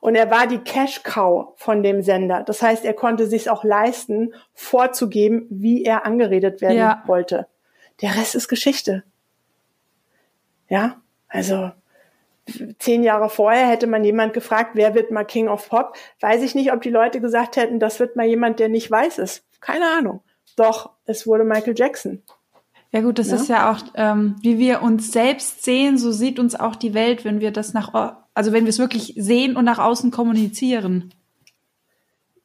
Und 0.00 0.14
er 0.14 0.30
war 0.30 0.46
die 0.46 0.60
Cash 0.60 1.02
Cow 1.02 1.52
von 1.56 1.82
dem 1.82 2.00
Sender. 2.00 2.42
Das 2.42 2.62
heißt, 2.62 2.86
er 2.86 2.94
konnte 2.94 3.26
sich 3.26 3.50
auch 3.50 3.64
leisten, 3.64 4.32
vorzugeben, 4.54 5.46
wie 5.50 5.84
er 5.84 6.06
angeredet 6.06 6.62
werden 6.62 6.78
ja. 6.78 7.02
wollte. 7.04 7.48
Der 8.00 8.16
Rest 8.16 8.34
ist 8.34 8.48
Geschichte. 8.48 9.04
Ja, 10.70 11.02
also 11.28 11.70
zehn 12.78 13.02
Jahre 13.02 13.28
vorher 13.28 13.68
hätte 13.68 13.88
man 13.88 14.04
jemand 14.04 14.32
gefragt, 14.32 14.70
wer 14.72 14.94
wird 14.94 15.10
mal 15.10 15.24
King 15.24 15.48
of 15.48 15.68
Pop? 15.68 15.98
Weiß 16.20 16.42
ich 16.42 16.54
nicht, 16.54 16.72
ob 16.72 16.80
die 16.80 16.88
Leute 16.88 17.20
gesagt 17.20 17.58
hätten, 17.58 17.78
das 17.78 18.00
wird 18.00 18.16
mal 18.16 18.24
jemand, 18.24 18.58
der 18.58 18.70
nicht 18.70 18.90
weiß 18.90 19.18
ist. 19.18 19.44
Keine 19.60 19.84
Ahnung. 19.84 20.22
Doch, 20.56 20.92
es 21.04 21.26
wurde 21.26 21.44
Michael 21.44 21.74
Jackson. 21.76 22.22
Ja 22.90 23.02
gut, 23.02 23.18
das 23.18 23.28
ja? 23.28 23.36
ist 23.36 23.48
ja 23.48 23.70
auch, 23.70 23.80
ähm, 23.94 24.36
wie 24.40 24.58
wir 24.58 24.82
uns 24.82 25.12
selbst 25.12 25.62
sehen, 25.62 25.98
so 25.98 26.10
sieht 26.10 26.38
uns 26.38 26.54
auch 26.54 26.74
die 26.74 26.94
Welt, 26.94 27.24
wenn 27.24 27.40
wir 27.40 27.50
das 27.50 27.74
nach, 27.74 27.92
also 28.32 28.52
wenn 28.52 28.64
wir 28.64 28.70
es 28.70 28.78
wirklich 28.78 29.14
sehen 29.16 29.56
und 29.56 29.64
nach 29.64 29.78
außen 29.78 30.10
kommunizieren. 30.10 31.12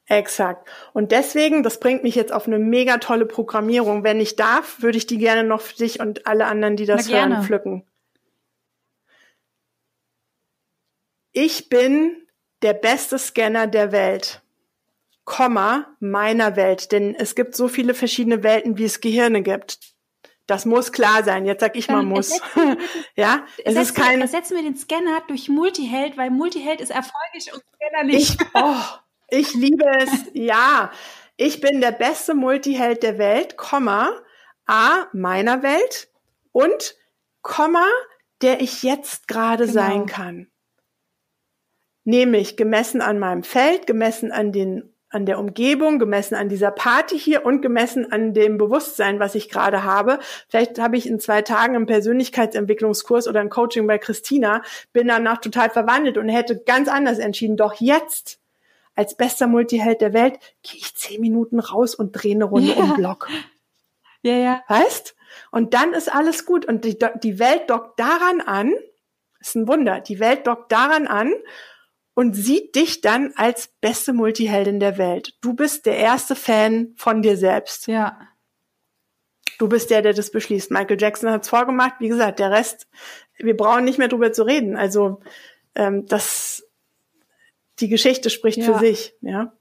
Exakt. 0.05 0.67
Und 0.91 1.11
deswegen, 1.11 1.63
das 1.63 1.79
bringt 1.79 2.03
mich 2.03 2.15
jetzt 2.15 2.33
auf 2.33 2.45
eine 2.45 2.59
mega 2.59 2.97
tolle 2.97 3.25
Programmierung. 3.25 4.03
Wenn 4.03 4.19
ich 4.19 4.35
darf, 4.35 4.81
würde 4.81 4.97
ich 4.97 5.07
die 5.07 5.17
gerne 5.17 5.43
noch 5.45 5.61
für 5.61 5.77
dich 5.77 6.01
und 6.01 6.27
alle 6.27 6.45
anderen, 6.45 6.75
die 6.75 6.85
das 6.85 7.09
hören, 7.09 7.41
pflücken. 7.41 7.83
Ich 11.31 11.69
bin 11.69 12.17
der 12.61 12.73
beste 12.73 13.17
Scanner 13.17 13.65
der 13.65 13.91
Welt. 13.93 14.41
Komma, 15.23 15.87
meiner 16.01 16.57
Welt. 16.57 16.91
Denn 16.91 17.15
es 17.15 17.33
gibt 17.33 17.55
so 17.55 17.69
viele 17.69 17.93
verschiedene 17.93 18.43
Welten, 18.43 18.77
wie 18.77 18.83
es 18.83 18.99
Gehirne 18.99 19.41
gibt. 19.41 19.92
Das 20.45 20.65
muss 20.65 20.91
klar 20.91 21.23
sein. 21.23 21.45
Jetzt 21.45 21.61
sag 21.61 21.75
ich 21.77 21.87
mal 21.87 22.03
muss. 22.03 22.41
ja, 23.15 23.45
es 23.63 23.75
ist 23.75 23.95
kein. 23.95 24.19
Ersetzen 24.19 24.55
wir 24.55 24.63
den 24.63 24.75
Scanner 24.75 25.21
durch 25.27 25.47
Multiheld, 25.47 26.17
weil 26.17 26.29
Multiheld 26.31 26.81
ist 26.81 26.89
erfolgreich 26.89 27.53
und 27.53 27.63
Scanner 27.75 28.03
nicht. 28.03 28.41
Ich, 28.41 28.47
oh, 28.53 28.75
ich 29.29 29.53
liebe 29.53 29.85
es. 29.99 30.25
ja, 30.33 30.91
ich 31.37 31.61
bin 31.61 31.79
der 31.79 31.91
beste 31.91 32.33
Multiheld 32.33 33.03
der 33.03 33.17
Welt, 33.17 33.55
Komma, 33.57 34.11
A, 34.65 35.07
meiner 35.13 35.63
Welt 35.63 36.09
und 36.51 36.95
Komma, 37.41 37.87
der 38.41 38.61
ich 38.61 38.83
jetzt 38.83 39.27
gerade 39.27 39.65
genau. 39.65 39.73
sein 39.73 40.05
kann. 40.05 40.47
Nämlich 42.03 42.57
gemessen 42.57 43.01
an 43.01 43.17
meinem 43.17 43.43
Feld, 43.43 43.87
gemessen 43.87 44.33
an 44.33 44.51
den 44.51 44.92
an 45.13 45.25
der 45.25 45.39
Umgebung, 45.39 45.99
gemessen 45.99 46.35
an 46.35 46.49
dieser 46.49 46.71
Party 46.71 47.19
hier 47.19 47.45
und 47.45 47.61
gemessen 47.61 48.11
an 48.11 48.33
dem 48.33 48.57
Bewusstsein, 48.57 49.19
was 49.19 49.35
ich 49.35 49.49
gerade 49.49 49.83
habe. 49.83 50.19
Vielleicht 50.49 50.79
habe 50.79 50.97
ich 50.97 51.07
in 51.07 51.19
zwei 51.19 51.41
Tagen 51.41 51.75
einen 51.75 51.85
Persönlichkeitsentwicklungskurs 51.85 53.27
oder 53.27 53.39
ein 53.39 53.49
Coaching 53.49 53.87
bei 53.87 53.97
Christina, 53.97 54.63
bin 54.91 55.07
danach 55.07 55.39
total 55.39 55.69
verwandelt 55.69 56.17
und 56.17 56.29
hätte 56.29 56.57
ganz 56.57 56.89
anders 56.89 57.19
entschieden. 57.19 57.57
Doch 57.57 57.75
jetzt, 57.75 58.39
als 58.95 59.15
bester 59.15 59.47
Multiheld 59.47 60.01
der 60.01 60.13
Welt, 60.13 60.39
gehe 60.63 60.79
ich 60.79 60.95
zehn 60.95 61.21
Minuten 61.21 61.59
raus 61.59 61.95
und 61.95 62.11
drehe 62.11 62.35
eine 62.35 62.45
Runde 62.45 62.73
ja. 62.73 62.83
um 62.83 62.95
Block. 62.95 63.29
Ja, 64.23 64.35
ja. 64.35 64.63
Weißt? 64.67 65.15
Und 65.51 65.73
dann 65.73 65.93
ist 65.93 66.13
alles 66.13 66.45
gut. 66.45 66.65
Und 66.65 66.85
die, 66.85 66.97
die 67.21 67.39
Welt 67.39 67.69
dockt 67.69 67.99
daran 67.99 68.41
an, 68.41 68.73
ist 69.39 69.55
ein 69.55 69.67
Wunder, 69.67 69.99
die 69.99 70.19
Welt 70.19 70.47
dockt 70.47 70.71
daran 70.71 71.07
an 71.07 71.33
und 72.13 72.33
sieht 72.33 72.75
dich 72.75 73.01
dann 73.01 73.33
als 73.35 73.69
beste 73.81 74.13
Multiheldin 74.13 74.79
der 74.79 74.97
Welt. 74.97 75.35
Du 75.41 75.53
bist 75.53 75.85
der 75.85 75.97
erste 75.97 76.35
Fan 76.35 76.93
von 76.95 77.21
dir 77.21 77.37
selbst. 77.37 77.87
Ja. 77.87 78.19
Du 79.57 79.67
bist 79.67 79.89
der, 79.89 80.01
der 80.01 80.13
das 80.13 80.31
beschließt. 80.31 80.71
Michael 80.71 80.99
Jackson 80.99 81.29
hat 81.29 81.43
es 81.43 81.49
vorgemacht. 81.49 81.95
Wie 81.99 82.09
gesagt, 82.09 82.39
der 82.39 82.51
Rest, 82.51 82.87
wir 83.37 83.55
brauchen 83.55 83.85
nicht 83.85 83.97
mehr 83.97 84.07
drüber 84.07 84.31
zu 84.31 84.43
reden. 84.43 84.75
Also 84.75 85.21
ähm, 85.75 86.05
das, 86.05 86.67
die 87.79 87.89
Geschichte 87.89 88.29
spricht 88.29 88.59
ja. 88.59 88.65
für 88.65 88.79
sich. 88.79 89.15
Ja. 89.21 89.53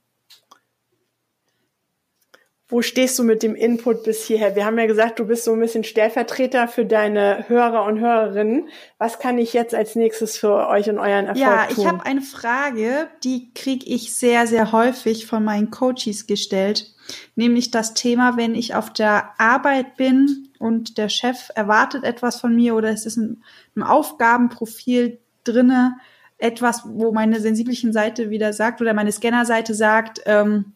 Wo 2.73 2.81
stehst 2.81 3.19
du 3.19 3.23
mit 3.23 3.43
dem 3.43 3.55
Input 3.55 4.03
bis 4.03 4.25
hierher? 4.25 4.57
Wir 4.57 4.65
haben 4.65 4.79
ja 4.79 4.87
gesagt, 4.87 5.19
du 5.19 5.27
bist 5.27 5.45
so 5.45 5.53
ein 5.53 5.61
bisschen 5.61 5.85
Stellvertreter 5.85 6.69
für 6.69 6.87
deine 6.87 7.45
Hörer 7.47 7.85
und 7.85 8.01
Hörerinnen. 8.01 8.71
Was 8.97 9.19
kann 9.19 9.37
ich 9.37 9.53
jetzt 9.53 9.75
als 9.75 9.95
nächstes 9.95 10.39
für 10.39 10.69
euch 10.69 10.89
und 10.89 10.99
euren 10.99 11.27
Erfolg 11.27 11.37
ja, 11.37 11.67
tun? 11.67 11.77
Ja, 11.77 11.83
ich 11.83 11.87
habe 11.87 12.07
eine 12.07 12.23
Frage, 12.23 13.09
die 13.25 13.53
kriege 13.53 13.85
ich 13.85 14.17
sehr, 14.17 14.47
sehr 14.47 14.73
häufig 14.73 15.27
von 15.27 15.45
meinen 15.45 15.71
Coaches 15.71 16.27
gestellt. 16.27 16.95
Nämlich 17.37 17.71
das 17.71 17.93
Thema, 17.93 18.39
wenn 18.39 18.55
ich 18.55 18.75
auf 18.75 18.91
der 18.91 19.39
Arbeit 19.39 19.99
bin 19.99 20.49
und 20.59 20.97
der 20.97 21.11
Chef 21.11 21.51
erwartet 21.55 22.05
etwas 22.05 22.41
von 22.41 22.57
mir 22.57 22.75
oder 22.75 22.89
es 22.89 23.05
ist 23.05 23.19
ein, 23.19 23.43
Aufgabenprofil 23.83 25.19
drinne, 25.45 25.99
etwas, 26.39 26.85
wo 26.87 27.13
meine 27.13 27.39
sensiblichen 27.39 27.93
Seite 27.93 28.31
wieder 28.31 28.55
sagt 28.55 28.81
oder 28.81 28.95
meine 28.95 29.13
Scannerseite 29.13 29.75
sagt, 29.75 30.23
ähm, 30.25 30.73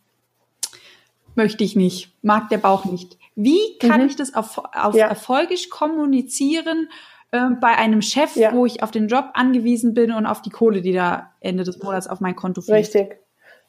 möchte 1.36 1.64
ich 1.64 1.76
nicht, 1.76 2.12
mag 2.22 2.48
der 2.48 2.58
Bauch 2.58 2.84
nicht. 2.84 3.18
Wie 3.34 3.78
kann 3.78 4.00
mhm. 4.00 4.08
ich 4.08 4.16
das 4.16 4.34
auf, 4.34 4.58
auf 4.72 4.94
ja. 4.94 5.06
erfolgreich 5.06 5.70
kommunizieren 5.70 6.88
äh, 7.32 7.50
bei 7.60 7.76
einem 7.76 8.02
Chef, 8.02 8.34
ja. 8.36 8.52
wo 8.52 8.66
ich 8.66 8.82
auf 8.82 8.90
den 8.90 9.08
Job 9.08 9.26
angewiesen 9.34 9.94
bin 9.94 10.12
und 10.12 10.26
auf 10.26 10.42
die 10.42 10.50
Kohle, 10.50 10.82
die 10.82 10.92
da 10.92 11.32
Ende 11.40 11.64
des 11.64 11.82
Monats 11.82 12.06
auf 12.08 12.20
mein 12.20 12.34
Konto 12.34 12.60
fließt? 12.60 12.94
Richtig. 12.94 13.18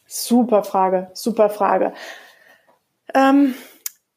Super 0.05 0.63
Frage, 0.63 1.09
super 1.13 1.49
Frage. 1.49 1.93
Ähm, 3.13 3.55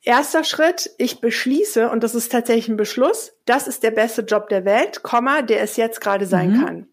erster 0.03 0.45
Schritt, 0.45 0.91
ich 0.99 1.21
beschließe, 1.21 1.91
und 1.91 2.05
das 2.05 2.15
ist 2.15 2.31
tatsächlich 2.31 2.69
ein 2.69 2.77
Beschluss, 2.77 3.33
das 3.45 3.67
ist 3.67 3.83
der 3.83 3.91
beste 3.91 4.23
Job 4.23 4.49
der 4.49 4.65
Welt, 4.65 5.03
Komma, 5.03 5.43
der 5.43 5.63
es 5.63 5.77
jetzt 5.77 6.01
gerade 6.01 6.27
sein 6.27 6.53
mhm. 6.53 6.65
kann. 6.65 6.90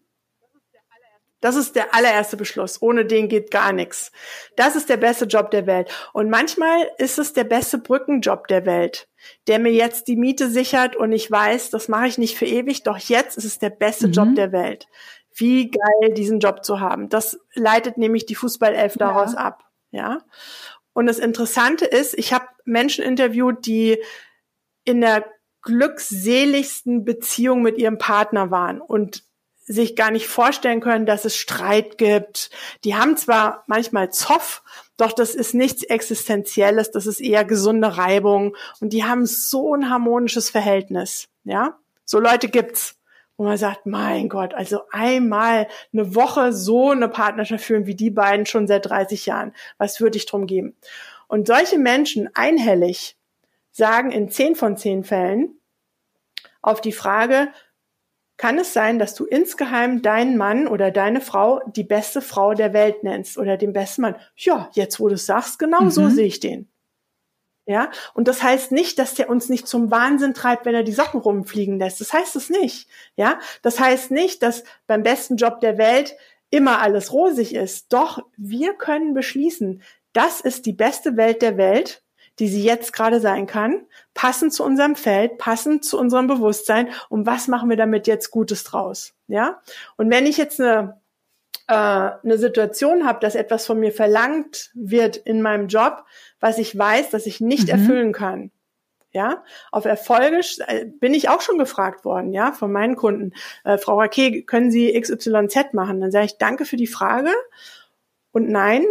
Das 1.40 1.54
ist 1.54 1.76
der 1.76 1.94
allererste 1.94 2.36
Beschluss. 2.36 2.82
Ohne 2.82 3.04
den 3.04 3.28
geht 3.28 3.50
gar 3.50 3.72
nichts. 3.72 4.10
Das 4.56 4.74
ist 4.74 4.88
der 4.88 4.96
beste 4.96 5.26
Job 5.26 5.50
der 5.50 5.66
Welt. 5.66 5.90
Und 6.12 6.30
manchmal 6.30 6.90
ist 6.98 7.18
es 7.18 7.32
der 7.32 7.44
beste 7.44 7.78
Brückenjob 7.78 8.48
der 8.48 8.66
Welt, 8.66 9.08
der 9.46 9.58
mir 9.58 9.72
jetzt 9.72 10.08
die 10.08 10.16
Miete 10.16 10.48
sichert 10.50 10.96
und 10.96 11.12
ich 11.12 11.30
weiß, 11.30 11.70
das 11.70 11.88
mache 11.88 12.08
ich 12.08 12.18
nicht 12.18 12.36
für 12.36 12.46
ewig, 12.46 12.82
doch 12.82 12.98
jetzt 12.98 13.36
ist 13.38 13.44
es 13.44 13.58
der 13.58 13.70
beste 13.70 14.08
mhm. 14.08 14.12
Job 14.12 14.34
der 14.34 14.52
Welt. 14.52 14.88
Wie 15.34 15.70
geil, 15.70 16.14
diesen 16.14 16.40
Job 16.40 16.64
zu 16.64 16.80
haben. 16.80 17.08
Das 17.08 17.38
leitet 17.54 17.96
nämlich 17.96 18.26
die 18.26 18.34
Fußballelf 18.34 18.94
daraus 18.96 19.34
ja. 19.34 19.38
ab. 19.38 19.64
Ja. 19.92 20.18
Und 20.92 21.06
das 21.06 21.20
Interessante 21.20 21.84
ist, 21.84 22.18
ich 22.18 22.32
habe 22.32 22.46
Menschen 22.64 23.04
interviewt, 23.04 23.64
die 23.64 24.02
in 24.84 25.00
der 25.00 25.24
glückseligsten 25.62 27.04
Beziehung 27.04 27.62
mit 27.62 27.78
ihrem 27.78 27.98
Partner 27.98 28.50
waren 28.50 28.80
und 28.80 29.22
sich 29.68 29.96
gar 29.96 30.10
nicht 30.10 30.26
vorstellen 30.26 30.80
können, 30.80 31.06
dass 31.06 31.24
es 31.24 31.36
Streit 31.36 31.98
gibt. 31.98 32.50
Die 32.84 32.94
haben 32.94 33.16
zwar 33.16 33.64
manchmal 33.66 34.10
Zoff, 34.10 34.62
doch 34.96 35.12
das 35.12 35.34
ist 35.34 35.54
nichts 35.54 35.82
Existenzielles, 35.82 36.90
das 36.90 37.06
ist 37.06 37.20
eher 37.20 37.44
gesunde 37.44 37.98
Reibung 37.98 38.56
und 38.80 38.92
die 38.92 39.04
haben 39.04 39.26
so 39.26 39.74
ein 39.74 39.90
harmonisches 39.90 40.50
Verhältnis, 40.50 41.28
ja? 41.44 41.78
So 42.04 42.18
Leute 42.18 42.48
gibt's, 42.48 42.96
wo 43.36 43.44
man 43.44 43.58
sagt, 43.58 43.84
mein 43.84 44.30
Gott, 44.30 44.54
also 44.54 44.80
einmal 44.90 45.68
eine 45.92 46.14
Woche 46.14 46.54
so 46.54 46.90
eine 46.90 47.08
Partnerschaft 47.08 47.64
führen 47.64 47.86
wie 47.86 47.94
die 47.94 48.10
beiden 48.10 48.46
schon 48.46 48.66
seit 48.66 48.86
30 48.86 49.26
Jahren. 49.26 49.54
Was 49.76 50.00
würde 50.00 50.16
ich 50.16 50.26
drum 50.26 50.46
geben? 50.46 50.74
Und 51.28 51.46
solche 51.46 51.78
Menschen 51.78 52.30
einhellig 52.34 53.16
sagen 53.70 54.10
in 54.10 54.30
10 54.30 54.56
von 54.56 54.76
10 54.76 55.04
Fällen 55.04 55.60
auf 56.62 56.80
die 56.80 56.92
Frage, 56.92 57.48
kann 58.38 58.56
es 58.58 58.72
sein, 58.72 58.98
dass 58.98 59.14
du 59.14 59.24
insgeheim 59.24 60.00
deinen 60.00 60.38
Mann 60.38 60.68
oder 60.68 60.90
deine 60.90 61.20
Frau 61.20 61.60
die 61.66 61.84
beste 61.84 62.22
Frau 62.22 62.54
der 62.54 62.72
Welt 62.72 63.02
nennst 63.02 63.36
oder 63.36 63.56
den 63.56 63.72
besten 63.72 64.02
Mann. 64.02 64.16
Ja, 64.36 64.70
jetzt 64.72 64.98
wo 65.00 65.08
du 65.08 65.14
es 65.14 65.26
sagst, 65.26 65.58
genau 65.58 65.82
mhm. 65.82 65.90
so 65.90 66.08
sehe 66.08 66.26
ich 66.26 66.40
den. 66.40 66.70
Ja, 67.66 67.90
und 68.14 68.28
das 68.28 68.42
heißt 68.42 68.72
nicht, 68.72 68.98
dass 68.98 69.12
der 69.12 69.28
uns 69.28 69.50
nicht 69.50 69.68
zum 69.68 69.90
Wahnsinn 69.90 70.32
treibt, 70.32 70.64
wenn 70.64 70.74
er 70.74 70.84
die 70.84 70.92
Socken 70.92 71.20
rumfliegen 71.20 71.78
lässt. 71.78 72.00
Das 72.00 72.14
heißt 72.14 72.34
es 72.36 72.48
nicht. 72.48 72.88
Ja, 73.14 73.38
das 73.60 73.78
heißt 73.78 74.10
nicht, 74.10 74.42
dass 74.42 74.64
beim 74.86 75.02
besten 75.02 75.36
Job 75.36 75.60
der 75.60 75.76
Welt 75.76 76.16
immer 76.48 76.78
alles 76.80 77.12
rosig 77.12 77.54
ist. 77.54 77.92
Doch 77.92 78.24
wir 78.38 78.72
können 78.72 79.12
beschließen, 79.12 79.82
das 80.14 80.40
ist 80.40 80.64
die 80.64 80.72
beste 80.72 81.18
Welt 81.18 81.42
der 81.42 81.58
Welt, 81.58 82.02
die 82.38 82.48
sie 82.48 82.62
jetzt 82.62 82.92
gerade 82.92 83.20
sein 83.20 83.46
kann, 83.46 83.86
passend 84.14 84.52
zu 84.52 84.64
unserem 84.64 84.96
Feld, 84.96 85.38
passend 85.38 85.84
zu 85.84 85.98
unserem 85.98 86.26
Bewusstsein. 86.26 86.88
Und 87.08 87.26
was 87.26 87.48
machen 87.48 87.70
wir 87.70 87.76
damit 87.76 88.06
jetzt 88.06 88.30
Gutes 88.30 88.64
draus? 88.64 89.14
Ja. 89.26 89.60
Und 89.96 90.10
wenn 90.10 90.26
ich 90.26 90.36
jetzt 90.36 90.60
eine 90.60 91.00
äh, 91.68 91.74
eine 91.74 92.38
Situation 92.38 93.06
habe, 93.06 93.20
dass 93.20 93.34
etwas 93.34 93.66
von 93.66 93.78
mir 93.78 93.92
verlangt 93.92 94.70
wird 94.74 95.16
in 95.16 95.42
meinem 95.42 95.68
Job, 95.68 96.04
was 96.40 96.58
ich 96.58 96.76
weiß, 96.76 97.10
dass 97.10 97.26
ich 97.26 97.40
nicht 97.40 97.64
mhm. 97.64 97.68
erfüllen 97.68 98.12
kann. 98.12 98.50
Ja, 99.10 99.42
auf 99.72 99.86
Erfolge 99.86 100.40
äh, 100.66 100.84
bin 100.84 101.14
ich 101.14 101.28
auch 101.28 101.40
schon 101.40 101.58
gefragt 101.58 102.04
worden, 102.04 102.32
ja, 102.32 102.52
von 102.52 102.70
meinen 102.70 102.94
Kunden. 102.94 103.32
Äh, 103.64 103.78
Frau 103.78 103.98
Raquet, 103.98 104.46
können 104.46 104.70
Sie 104.70 104.98
XYZ 104.98 105.72
machen? 105.72 106.00
Dann 106.00 106.10
sage 106.10 106.26
ich, 106.26 106.38
danke 106.38 106.66
für 106.66 106.76
die 106.76 106.86
Frage. 106.86 107.32
Und 108.32 108.48
nein, 108.50 108.84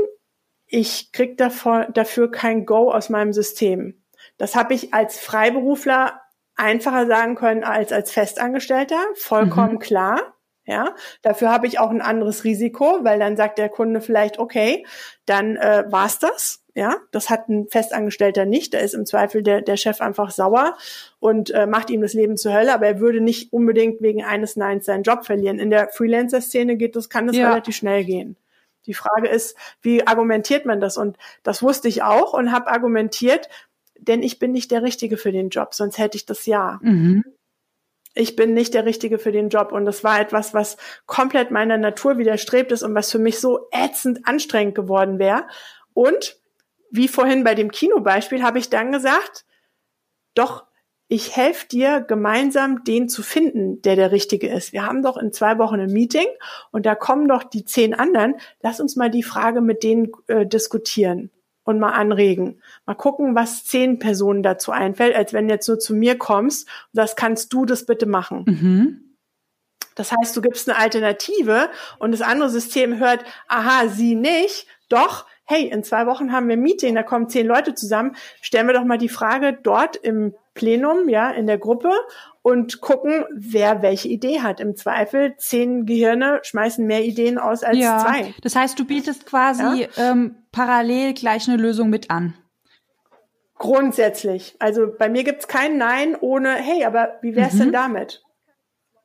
ich 0.67 1.11
krieg 1.11 1.37
davor, 1.37 1.87
dafür 1.93 2.31
kein 2.31 2.65
Go 2.65 2.91
aus 2.91 3.09
meinem 3.09 3.33
System. 3.33 4.03
Das 4.37 4.55
habe 4.55 4.73
ich 4.73 4.93
als 4.93 5.19
Freiberufler 5.19 6.21
einfacher 6.55 7.05
sagen 7.07 7.35
können 7.35 7.63
als 7.63 7.93
als 7.93 8.11
Festangestellter, 8.11 8.99
vollkommen 9.15 9.75
mhm. 9.75 9.79
klar. 9.79 10.33
Ja, 10.69 10.95
dafür 11.21 11.49
habe 11.49 11.65
ich 11.65 11.79
auch 11.79 11.91
ein 11.91 12.01
anderes 12.01 12.43
Risiko, 12.43 12.99
weil 13.03 13.19
dann 13.19 13.37
sagt 13.37 13.57
der 13.57 13.69
Kunde 13.69 14.01
vielleicht, 14.01 14.37
okay, 14.37 14.85
dann 15.25 15.55
äh, 15.55 15.85
war's 15.87 16.19
das. 16.19 16.61
Ja, 16.75 16.97
das 17.13 17.29
hat 17.29 17.47
ein 17.47 17.69
Festangestellter 17.69 18.45
nicht. 18.45 18.73
Da 18.73 18.79
ist 18.79 18.93
im 18.93 19.05
Zweifel 19.05 19.43
der, 19.43 19.61
der 19.61 19.77
Chef 19.77 20.01
einfach 20.01 20.29
sauer 20.29 20.77
und 21.19 21.51
äh, 21.51 21.67
macht 21.67 21.89
ihm 21.89 22.01
das 22.01 22.13
Leben 22.13 22.35
zur 22.35 22.53
Hölle, 22.53 22.73
aber 22.73 22.85
er 22.85 22.99
würde 22.99 23.21
nicht 23.21 23.53
unbedingt 23.53 24.01
wegen 24.01 24.25
eines 24.25 24.57
Neins 24.57 24.85
seinen 24.85 25.03
Job 25.03 25.25
verlieren. 25.25 25.57
In 25.57 25.69
der 25.69 25.87
Freelancer-Szene 25.87 26.75
geht 26.75 26.97
das, 26.97 27.07
kann 27.07 27.27
das 27.27 27.37
ja. 27.37 27.47
relativ 27.47 27.77
schnell 27.77 28.03
gehen. 28.03 28.35
Die 28.87 28.93
Frage 28.93 29.27
ist, 29.27 29.55
wie 29.81 30.07
argumentiert 30.07 30.65
man 30.65 30.81
das? 30.81 30.97
Und 30.97 31.17
das 31.43 31.61
wusste 31.61 31.87
ich 31.87 32.03
auch 32.03 32.33
und 32.33 32.51
habe 32.51 32.67
argumentiert, 32.67 33.49
denn 33.99 34.23
ich 34.23 34.39
bin 34.39 34.51
nicht 34.51 34.71
der 34.71 34.83
Richtige 34.83 35.17
für 35.17 35.31
den 35.31 35.49
Job, 35.49 35.73
sonst 35.73 35.97
hätte 35.97 36.17
ich 36.17 36.25
das 36.25 36.45
ja. 36.45 36.79
Mhm 36.81 37.23
ich 38.17 38.35
bin 38.35 38.53
nicht 38.53 38.73
der 38.73 38.85
Richtige 38.85 39.19
für 39.19 39.31
den 39.31 39.49
Job. 39.49 39.71
Und 39.71 39.85
das 39.85 40.03
war 40.03 40.19
etwas, 40.19 40.53
was 40.53 40.77
komplett 41.05 41.51
meiner 41.51 41.77
Natur 41.77 42.17
widerstrebt 42.17 42.71
ist 42.71 42.83
und 42.83 42.95
was 42.95 43.11
für 43.11 43.19
mich 43.19 43.39
so 43.39 43.67
ätzend 43.71 44.27
anstrengend 44.27 44.75
geworden 44.75 45.19
wäre. 45.19 45.47
Und 45.93 46.39
wie 46.89 47.07
vorhin 47.07 47.43
bei 47.43 47.55
dem 47.55 47.71
Kinobeispiel 47.71 48.43
habe 48.43 48.59
ich 48.59 48.69
dann 48.69 48.91
gesagt, 48.91 49.45
doch, 50.33 50.65
ich 51.07 51.35
helfe 51.35 51.67
dir 51.67 52.01
gemeinsam 52.01 52.83
den 52.83 53.07
zu 53.07 53.23
finden, 53.23 53.81
der 53.81 53.95
der 53.95 54.11
Richtige 54.11 54.49
ist. 54.49 54.73
Wir 54.73 54.85
haben 54.85 55.01
doch 55.01 55.17
in 55.17 55.31
zwei 55.31 55.57
Wochen 55.57 55.79
ein 55.79 55.91
Meeting 55.91 56.27
und 56.71 56.85
da 56.85 56.95
kommen 56.95 57.27
doch 57.27 57.43
die 57.43 57.63
zehn 57.63 57.93
anderen. 57.93 58.35
Lass 58.61 58.79
uns 58.79 58.95
mal 58.95 59.09
die 59.09 59.23
Frage 59.23 59.61
mit 59.61 59.83
denen 59.83 60.11
äh, 60.27 60.45
diskutieren 60.45 61.31
und 61.63 61.79
mal 61.79 61.91
anregen. 61.91 62.61
Mal 62.85 62.95
gucken, 62.95 63.35
was 63.35 63.65
zehn 63.65 63.99
Personen 63.99 64.43
dazu 64.43 64.71
einfällt, 64.71 65.15
als 65.15 65.31
wenn 65.31 65.49
jetzt 65.49 65.67
nur 65.67 65.79
zu 65.79 65.95
mir 65.95 66.17
kommst 66.17 66.67
und 66.67 66.97
das 66.97 67.15
kannst 67.15 67.53
du 67.53 67.65
das 67.65 67.85
bitte 67.85 68.05
machen. 68.05 68.43
Mhm. 68.45 69.03
Das 69.95 70.11
heißt, 70.11 70.35
du 70.35 70.41
gibst 70.41 70.69
eine 70.69 70.77
Alternative 70.77 71.69
und 71.99 72.11
das 72.11 72.21
andere 72.21 72.49
System 72.49 72.99
hört, 72.99 73.23
aha, 73.47 73.87
sie 73.87 74.15
nicht, 74.15 74.67
doch, 74.89 75.25
hey, 75.45 75.69
in 75.69 75.83
zwei 75.83 76.05
Wochen 76.05 76.31
haben 76.31 76.47
wir 76.47 76.55
ein 76.55 76.61
Meeting, 76.61 76.93
da 76.95 77.03
kommen 77.03 77.29
zehn 77.29 77.47
Leute 77.47 77.73
zusammen, 77.73 78.15
stellen 78.41 78.67
wir 78.67 78.73
doch 78.73 78.83
mal 78.83 78.97
die 78.97 79.09
Frage 79.09 79.57
dort 79.61 79.95
im 79.95 80.35
Plenum, 80.57 81.07
ja, 81.07 81.29
in 81.29 81.45
der 81.45 81.59
Gruppe 81.59 81.91
und 82.41 82.81
gucken, 82.81 83.25
wer 83.31 83.83
welche 83.83 84.07
Idee 84.07 84.41
hat. 84.41 84.59
Im 84.59 84.75
Zweifel 84.75 85.35
zehn 85.37 85.85
Gehirne 85.85 86.39
schmeißen 86.41 86.85
mehr 86.85 87.03
Ideen 87.03 87.37
aus 87.37 87.63
als 87.63 87.77
ja, 87.77 87.99
zwei. 87.99 88.33
Das 88.41 88.55
heißt, 88.55 88.79
du 88.79 88.85
bietest 88.85 89.27
quasi 89.27 89.83
ja? 89.83 90.11
ähm, 90.11 90.35
parallel 90.51 91.13
gleich 91.13 91.47
eine 91.47 91.57
Lösung 91.57 91.91
mit 91.91 92.09
an. 92.09 92.33
Grundsätzlich. 93.59 94.55
Also 94.57 94.87
bei 94.97 95.09
mir 95.09 95.23
gibt's 95.23 95.47
kein 95.47 95.77
Nein 95.77 96.15
ohne, 96.19 96.55
hey, 96.55 96.83
aber 96.85 97.19
wie 97.21 97.35
wär's 97.35 97.53
mhm. 97.53 97.59
denn 97.59 97.71
damit? 97.73 98.23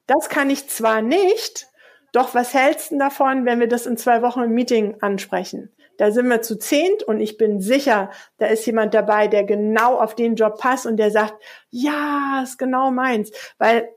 Das 0.07 0.31
kann 0.31 0.49
ich 0.49 0.69
zwar 0.69 1.03
nicht, 1.03 1.69
doch 2.13 2.35
was 2.35 2.55
hältst 2.55 2.93
du 2.93 2.99
davon, 2.99 3.45
wenn 3.45 3.61
wir 3.61 3.69
das 3.69 3.87
in 3.87 3.99
zwei 3.99 4.23
Wochen 4.23 4.43
im 4.43 4.53
Meeting 4.53 4.97
ansprechen? 5.01 5.71
Da 5.99 6.11
sind 6.11 6.29
wir 6.29 6.43
zu 6.43 6.59
zehnt 6.59 7.03
und 7.03 7.21
ich 7.21 7.37
bin 7.37 7.61
sicher, 7.61 8.11
da 8.39 8.47
ist 8.47 8.67
jemand 8.67 8.95
dabei, 8.95 9.29
der 9.29 9.45
genau 9.45 9.99
auf 9.99 10.15
den 10.15 10.37
Job 10.37 10.59
passt 10.59 10.87
und 10.87 10.97
der 10.97 11.11
sagt, 11.11 11.35
ja, 11.71 12.43
ist 12.43 12.59
genau 12.59 12.91
meins. 12.91 13.31
Weil 13.59 13.89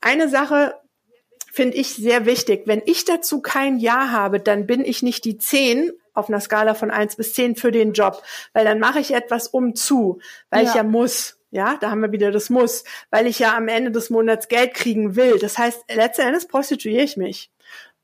eine 0.00 0.28
Sache 0.28 0.74
finde 1.52 1.76
ich 1.76 1.94
sehr 1.94 2.26
wichtig. 2.26 2.62
Wenn 2.66 2.82
ich 2.86 3.04
dazu 3.04 3.42
kein 3.42 3.78
Ja 3.78 4.10
habe, 4.10 4.40
dann 4.40 4.66
bin 4.66 4.84
ich 4.84 5.02
nicht 5.02 5.24
die 5.24 5.38
zehn 5.38 5.92
auf 6.14 6.28
einer 6.28 6.40
Skala 6.40 6.74
von 6.74 6.90
eins 6.90 7.16
bis 7.16 7.34
zehn 7.34 7.56
für 7.56 7.72
den 7.72 7.92
Job, 7.92 8.22
weil 8.52 8.64
dann 8.64 8.78
mache 8.78 9.00
ich 9.00 9.14
etwas 9.14 9.48
um 9.48 9.74
zu, 9.74 10.20
weil 10.50 10.64
ja. 10.64 10.70
ich 10.70 10.74
ja 10.74 10.82
muss. 10.82 11.38
Ja, 11.54 11.76
da 11.78 11.90
haben 11.90 12.00
wir 12.00 12.12
wieder 12.12 12.30
das 12.30 12.48
Muss, 12.48 12.82
weil 13.10 13.26
ich 13.26 13.38
ja 13.38 13.54
am 13.54 13.68
Ende 13.68 13.90
des 13.90 14.08
Monats 14.08 14.48
Geld 14.48 14.72
kriegen 14.72 15.16
will. 15.16 15.38
Das 15.38 15.58
heißt, 15.58 15.84
letzten 15.94 16.22
Endes 16.22 16.48
prostituiere 16.48 17.04
ich 17.04 17.18
mich. 17.18 17.50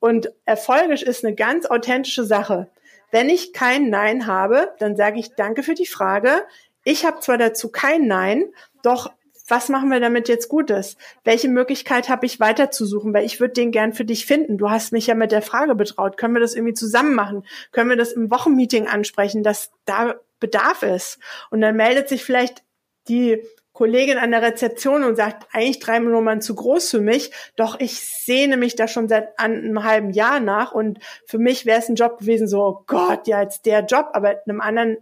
Und 0.01 0.31
erfolgisch 0.45 1.03
ist 1.03 1.25
eine 1.25 1.35
ganz 1.35 1.65
authentische 1.65 2.25
Sache. 2.25 2.69
Wenn 3.11 3.29
ich 3.29 3.53
kein 3.53 3.91
Nein 3.91 4.27
habe, 4.27 4.75
dann 4.79 4.97
sage 4.97 5.19
ich 5.19 5.35
Danke 5.35 5.63
für 5.63 5.75
die 5.75 5.87
Frage. 5.87 6.43
Ich 6.85 7.05
habe 7.05 7.21
zwar 7.21 7.39
dazu 7.39 7.71
kein 7.71 8.07
Nein, 8.07 8.45
doch 8.83 9.11
was 9.49 9.71
machen 9.71 9.89
wir 9.91 9.99
damit 9.99 10.29
jetzt 10.29 10.49
Gutes? 10.49 10.97
Welche 11.25 11.49
Möglichkeit 11.49 12.11
habe 12.11 12.27
ich 12.27 12.39
weiterzusuchen? 12.39 13.15
Weil 13.15 13.25
ich 13.25 13.41
würde 13.41 13.55
den 13.55 13.73
gern 13.73 13.95
für 13.95 14.05
dich 14.05 14.27
finden. 14.27 14.59
Du 14.59 14.69
hast 14.71 14.93
mich 14.93 15.07
ja 15.07 15.15
mit 15.15 15.33
der 15.33 15.43
Frage 15.43 15.75
betraut. 15.75 16.19
Können 16.19 16.35
wir 16.35 16.41
das 16.41 16.55
irgendwie 16.55 16.75
zusammen 16.75 17.15
machen? 17.15 17.45
Können 17.73 17.89
wir 17.89 17.97
das 17.97 18.13
im 18.13 18.31
Wochenmeeting 18.31 18.87
ansprechen, 18.87 19.43
dass 19.43 19.71
da 19.87 20.17
Bedarf 20.39 20.83
ist? 20.83 21.19
Und 21.51 21.63
dann 21.63 21.77
meldet 21.77 22.11
sich 22.11 22.25
vielleicht 22.25 22.63
die 23.09 23.43
Kollegin 23.79 24.19
an 24.19 24.33
der 24.33 24.43
Rezeption 24.43 25.05
und 25.05 25.15
sagt, 25.15 25.47
eigentlich 25.53 25.79
drei 25.79 26.01
Nummern 26.01 26.41
zu 26.41 26.57
groß 26.57 26.91
für 26.91 27.01
mich, 27.01 27.31
doch 27.55 27.79
ich 27.79 28.01
sehne 28.01 28.57
mich 28.57 28.75
da 28.75 28.89
schon 28.89 29.09
seit 29.09 29.39
einem 29.39 29.85
halben 29.85 30.11
Jahr 30.11 30.41
nach 30.41 30.73
und 30.73 30.99
für 31.27 31.39
mich 31.39 31.65
wäre 31.65 31.79
es 31.79 31.89
ein 31.89 31.95
Job 31.95 32.19
gewesen, 32.19 32.49
so, 32.49 32.61
oh 32.61 32.83
Gott, 32.89 33.29
ja, 33.29 33.41
jetzt 33.41 33.67
der 33.67 33.85
Job, 33.85 34.09
aber 34.15 34.43
einem 34.45 34.61
anderen 34.61 34.97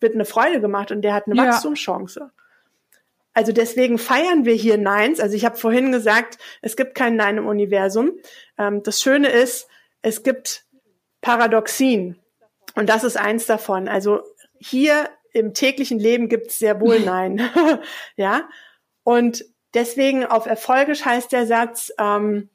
wird 0.00 0.14
eine 0.14 0.26
Freude 0.26 0.60
gemacht 0.60 0.92
und 0.92 1.00
der 1.00 1.14
hat 1.14 1.28
eine 1.28 1.34
ja. 1.34 1.46
Wachstumschance. 1.46 2.30
Also 3.32 3.52
deswegen 3.52 3.96
feiern 3.96 4.44
wir 4.44 4.52
hier 4.52 4.76
Neins. 4.76 5.18
Also 5.18 5.34
ich 5.34 5.46
habe 5.46 5.56
vorhin 5.56 5.90
gesagt, 5.90 6.36
es 6.60 6.76
gibt 6.76 6.94
kein 6.94 7.16
Nein 7.16 7.38
im 7.38 7.46
Universum. 7.46 8.12
Ähm, 8.58 8.82
das 8.82 9.00
Schöne 9.00 9.28
ist, 9.28 9.66
es 10.02 10.22
gibt 10.22 10.66
Paradoxien. 11.22 12.18
Und 12.74 12.90
das 12.90 13.02
ist 13.02 13.16
eins 13.16 13.46
davon. 13.46 13.88
Also 13.88 14.20
hier 14.58 15.08
im 15.32 15.54
täglichen 15.54 15.98
Leben 15.98 16.28
gibt 16.28 16.48
es 16.48 16.58
sehr 16.58 16.80
wohl 16.80 17.00
Nein. 17.04 17.40
ja. 18.16 18.48
Und 19.02 19.44
deswegen 19.74 20.24
auf 20.24 20.46
Erfolgisch 20.46 21.04
heißt 21.04 21.32
der 21.32 21.46
Satz, 21.46 21.92
ähm, 21.98 22.48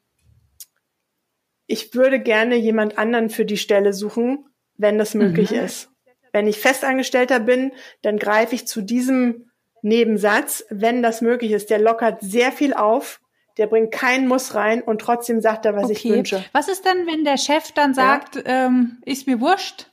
ich 1.66 1.94
würde 1.94 2.20
gerne 2.20 2.56
jemand 2.56 2.98
anderen 2.98 3.30
für 3.30 3.44
die 3.44 3.56
Stelle 3.56 3.92
suchen, 3.92 4.46
wenn 4.76 4.98
das 4.98 5.14
möglich 5.14 5.50
mhm. 5.50 5.58
ist. 5.58 5.90
Wenn 6.32 6.46
ich 6.46 6.60
Festangestellter 6.60 7.40
bin, 7.40 7.72
dann 8.02 8.18
greife 8.18 8.54
ich 8.54 8.66
zu 8.66 8.82
diesem 8.82 9.50
Nebensatz, 9.82 10.64
wenn 10.68 11.02
das 11.02 11.22
möglich 11.22 11.52
ist. 11.52 11.70
Der 11.70 11.78
lockert 11.78 12.20
sehr 12.20 12.52
viel 12.52 12.74
auf, 12.74 13.20
der 13.56 13.66
bringt 13.66 13.90
keinen 13.90 14.28
Muss 14.28 14.54
rein 14.54 14.82
und 14.82 15.00
trotzdem 15.00 15.40
sagt 15.40 15.64
er, 15.64 15.74
was 15.74 15.84
okay. 15.84 15.92
ich 15.94 16.04
wünsche. 16.04 16.44
Was 16.52 16.68
ist 16.68 16.84
denn, 16.84 17.06
wenn 17.06 17.24
der 17.24 17.38
Chef 17.38 17.72
dann 17.72 17.94
sagt, 17.94 18.36
ja. 18.36 18.66
ähm, 18.66 18.98
ist 19.04 19.26
mir 19.26 19.40
wurscht, 19.40 19.90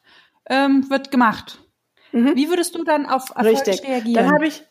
ähm, 0.50 0.90
wird 0.90 1.12
gemacht? 1.12 1.63
Mhm. 2.14 2.36
Wie 2.36 2.50
würdest 2.50 2.76
du 2.76 2.84
dann 2.84 3.06
auf 3.06 3.30
Erfolg 3.30 3.68
Richtig. 3.68 3.84
reagieren? 3.84 4.14
Dann 4.14 4.34
habe 4.34 4.48
ich 4.48 4.64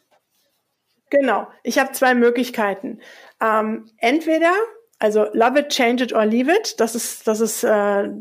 genau. 1.11 1.49
Ich 1.63 1.79
habe 1.79 1.93
zwei 1.93 2.15
Möglichkeiten. 2.15 3.01
Ähm, 3.41 3.91
entweder 3.99 4.53
also 4.99 5.27
love 5.33 5.59
it, 5.59 5.71
change 5.71 6.05
it 6.05 6.13
or 6.13 6.25
leave 6.25 6.51
it. 6.51 6.79
Das 6.79 6.95
ist 6.95 7.27
das 7.27 7.41
ist 7.41 7.65
äh, 7.65 7.69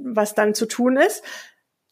was 0.03 0.33
dann 0.33 0.55
zu 0.55 0.65
tun 0.65 0.97
ist. 0.97 1.23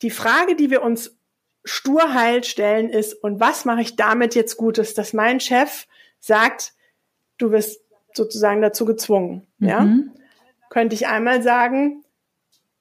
Die 0.02 0.10
Frage, 0.10 0.56
die 0.56 0.72
wir 0.72 0.82
uns 0.82 1.16
sturheil 1.64 2.44
stellen, 2.44 2.90
ist 2.90 3.14
und 3.14 3.40
was 3.40 3.66
mache 3.66 3.82
ich 3.82 3.96
damit 3.96 4.34
jetzt 4.34 4.58
Gutes, 4.58 4.96
dass 4.96 5.14
mein 5.14 5.40
Chef 5.40 5.86
sagt, 6.20 6.74
du 7.38 7.52
wirst 7.52 7.82
sozusagen 8.14 8.62
dazu 8.62 8.86
gezwungen. 8.86 9.46
Mhm. 9.60 9.68
Ja, 9.68 9.88
könnte 10.72 10.96
ich 10.96 11.08
einmal 11.08 11.44
sagen, 11.44 12.04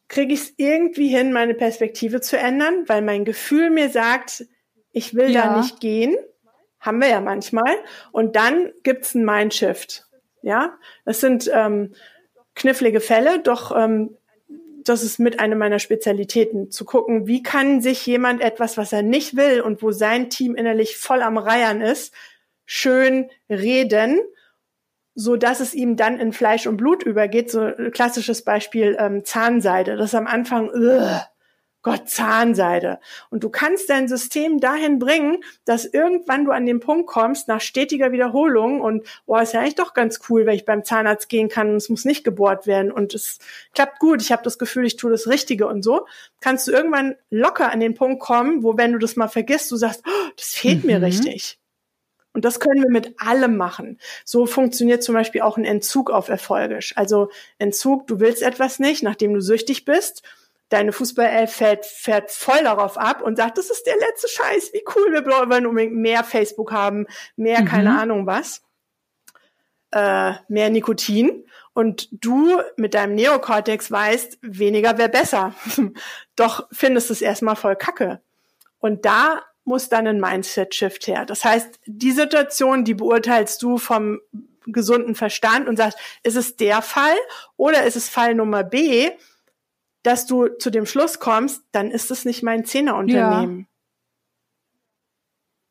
kriege 0.08 0.32
ich 0.32 0.40
es 0.40 0.54
irgendwie 0.56 1.08
hin, 1.08 1.32
meine 1.32 1.54
Perspektive 1.54 2.20
zu 2.20 2.38
ändern, 2.38 2.84
weil 2.86 3.02
mein 3.02 3.24
Gefühl 3.24 3.70
mir 3.70 3.90
sagt, 3.90 4.46
ich 4.92 5.14
will 5.14 5.30
ja. 5.30 5.42
da 5.42 5.56
nicht 5.60 5.80
gehen. 5.80 6.16
Haben 6.80 7.00
wir 7.00 7.08
ja 7.08 7.20
manchmal. 7.20 7.74
Und 8.12 8.36
dann 8.36 8.72
gibt's 8.82 9.14
einen 9.14 9.24
Mindshift. 9.24 10.06
Ja, 10.42 10.78
das 11.04 11.20
sind 11.20 11.50
ähm, 11.52 11.94
knifflige 12.54 13.00
Fälle, 13.00 13.40
doch 13.40 13.76
ähm, 13.76 14.16
das 14.84 15.02
ist 15.02 15.18
mit 15.18 15.40
einer 15.40 15.56
meiner 15.56 15.78
Spezialitäten, 15.80 16.70
zu 16.70 16.84
gucken, 16.84 17.26
wie 17.26 17.42
kann 17.42 17.80
sich 17.80 18.06
jemand 18.06 18.40
etwas, 18.40 18.76
was 18.76 18.92
er 18.92 19.02
nicht 19.02 19.36
will 19.36 19.60
und 19.60 19.82
wo 19.82 19.90
sein 19.90 20.30
Team 20.30 20.54
innerlich 20.54 20.96
voll 20.96 21.22
am 21.22 21.36
Reiern 21.36 21.80
ist, 21.80 22.14
schön 22.64 23.30
reden, 23.50 24.20
so 25.20 25.36
dass 25.36 25.58
es 25.58 25.74
ihm 25.74 25.96
dann 25.96 26.20
in 26.20 26.32
Fleisch 26.32 26.68
und 26.68 26.76
Blut 26.76 27.02
übergeht. 27.02 27.50
So 27.50 27.60
ein 27.60 27.90
klassisches 27.90 28.42
Beispiel 28.42 28.96
ähm, 29.00 29.24
Zahnseide. 29.24 29.96
Das 29.96 30.10
ist 30.10 30.14
am 30.14 30.28
Anfang, 30.28 30.70
ugh, 30.70 31.20
Gott, 31.82 32.08
Zahnseide. 32.08 33.00
Und 33.28 33.42
du 33.42 33.50
kannst 33.50 33.90
dein 33.90 34.06
System 34.06 34.60
dahin 34.60 35.00
bringen, 35.00 35.42
dass 35.64 35.86
irgendwann 35.86 36.44
du 36.44 36.52
an 36.52 36.66
den 36.66 36.78
Punkt 36.78 37.08
kommst, 37.08 37.48
nach 37.48 37.60
stetiger 37.60 38.12
Wiederholung 38.12 38.80
und, 38.80 39.08
oh, 39.26 39.36
ist 39.38 39.54
ja 39.54 39.60
eigentlich 39.60 39.74
doch 39.74 39.92
ganz 39.92 40.20
cool, 40.28 40.46
wenn 40.46 40.54
ich 40.54 40.64
beim 40.64 40.84
Zahnarzt 40.84 41.28
gehen 41.28 41.48
kann 41.48 41.70
und 41.70 41.76
es 41.76 41.88
muss 41.88 42.04
nicht 42.04 42.22
gebohrt 42.22 42.68
werden 42.68 42.92
und 42.92 43.12
es 43.12 43.38
klappt 43.74 43.98
gut, 43.98 44.22
ich 44.22 44.30
habe 44.30 44.44
das 44.44 44.58
Gefühl, 44.58 44.86
ich 44.86 44.96
tue 44.96 45.10
das 45.10 45.26
Richtige 45.26 45.66
und 45.66 45.82
so, 45.82 46.06
kannst 46.40 46.68
du 46.68 46.72
irgendwann 46.72 47.16
locker 47.28 47.72
an 47.72 47.80
den 47.80 47.94
Punkt 47.94 48.20
kommen, 48.20 48.62
wo, 48.62 48.76
wenn 48.76 48.92
du 48.92 48.98
das 48.98 49.16
mal 49.16 49.28
vergisst, 49.28 49.72
du 49.72 49.76
sagst, 49.76 50.02
oh, 50.06 50.30
das 50.36 50.50
fehlt 50.50 50.84
mhm. 50.84 50.90
mir 50.90 51.02
richtig. 51.02 51.57
Und 52.32 52.44
das 52.44 52.60
können 52.60 52.82
wir 52.82 52.90
mit 52.90 53.20
allem 53.20 53.56
machen. 53.56 53.98
So 54.24 54.46
funktioniert 54.46 55.02
zum 55.02 55.14
Beispiel 55.14 55.40
auch 55.40 55.56
ein 55.56 55.64
Entzug 55.64 56.10
auf 56.10 56.28
erfolgisch. 56.28 56.96
Also 56.96 57.30
Entzug, 57.58 58.06
du 58.06 58.20
willst 58.20 58.42
etwas 58.42 58.78
nicht, 58.78 59.02
nachdem 59.02 59.34
du 59.34 59.40
süchtig 59.40 59.84
bist 59.84 60.22
deine 60.68 60.92
Fußballelf 60.92 61.52
fährt, 61.52 61.86
fährt 61.86 62.30
voll 62.30 62.62
darauf 62.62 62.98
ab 62.98 63.22
und 63.22 63.36
sagt, 63.36 63.58
das 63.58 63.70
ist 63.70 63.86
der 63.86 63.96
letzte 63.96 64.28
Scheiß, 64.28 64.72
wie 64.72 64.84
cool, 64.94 65.12
wir 65.12 65.24
wollen 65.24 65.66
unbedingt 65.66 65.94
mehr 65.94 66.24
Facebook 66.24 66.72
haben, 66.72 67.06
mehr 67.36 67.62
mhm. 67.62 67.66
keine 67.66 67.98
Ahnung 67.98 68.26
was, 68.26 68.62
äh, 69.92 70.32
mehr 70.48 70.70
Nikotin. 70.70 71.44
Und 71.72 72.08
du 72.10 72.60
mit 72.76 72.94
deinem 72.94 73.14
Neokortex 73.14 73.90
weißt, 73.90 74.38
weniger 74.42 74.98
wäre 74.98 75.08
besser. 75.08 75.54
Doch 76.36 76.68
findest 76.72 77.10
es 77.10 77.22
erstmal 77.22 77.56
voll 77.56 77.76
kacke. 77.76 78.20
Und 78.80 79.04
da 79.04 79.42
muss 79.68 79.88
dann 79.88 80.06
ein 80.06 80.20
Mindset-Shift 80.20 81.06
her. 81.06 81.24
Das 81.24 81.44
heißt, 81.44 81.78
die 81.86 82.12
Situation, 82.12 82.84
die 82.84 82.94
beurteilst 82.94 83.62
du 83.62 83.78
vom 83.78 84.20
gesunden 84.66 85.14
Verstand 85.14 85.68
und 85.68 85.76
sagst, 85.76 85.98
ist 86.22 86.36
es 86.36 86.56
der 86.56 86.82
Fall 86.82 87.16
oder 87.56 87.84
ist 87.84 87.96
es 87.96 88.08
Fall 88.08 88.34
Nummer 88.34 88.64
B? 88.64 89.10
dass 90.02 90.26
du 90.26 90.48
zu 90.48 90.70
dem 90.70 90.86
Schluss 90.86 91.18
kommst, 91.18 91.62
dann 91.72 91.90
ist 91.90 92.10
es 92.10 92.24
nicht 92.24 92.42
mein 92.42 92.64
Zehnerunternehmen. 92.64 93.60
Ja. 93.60 93.66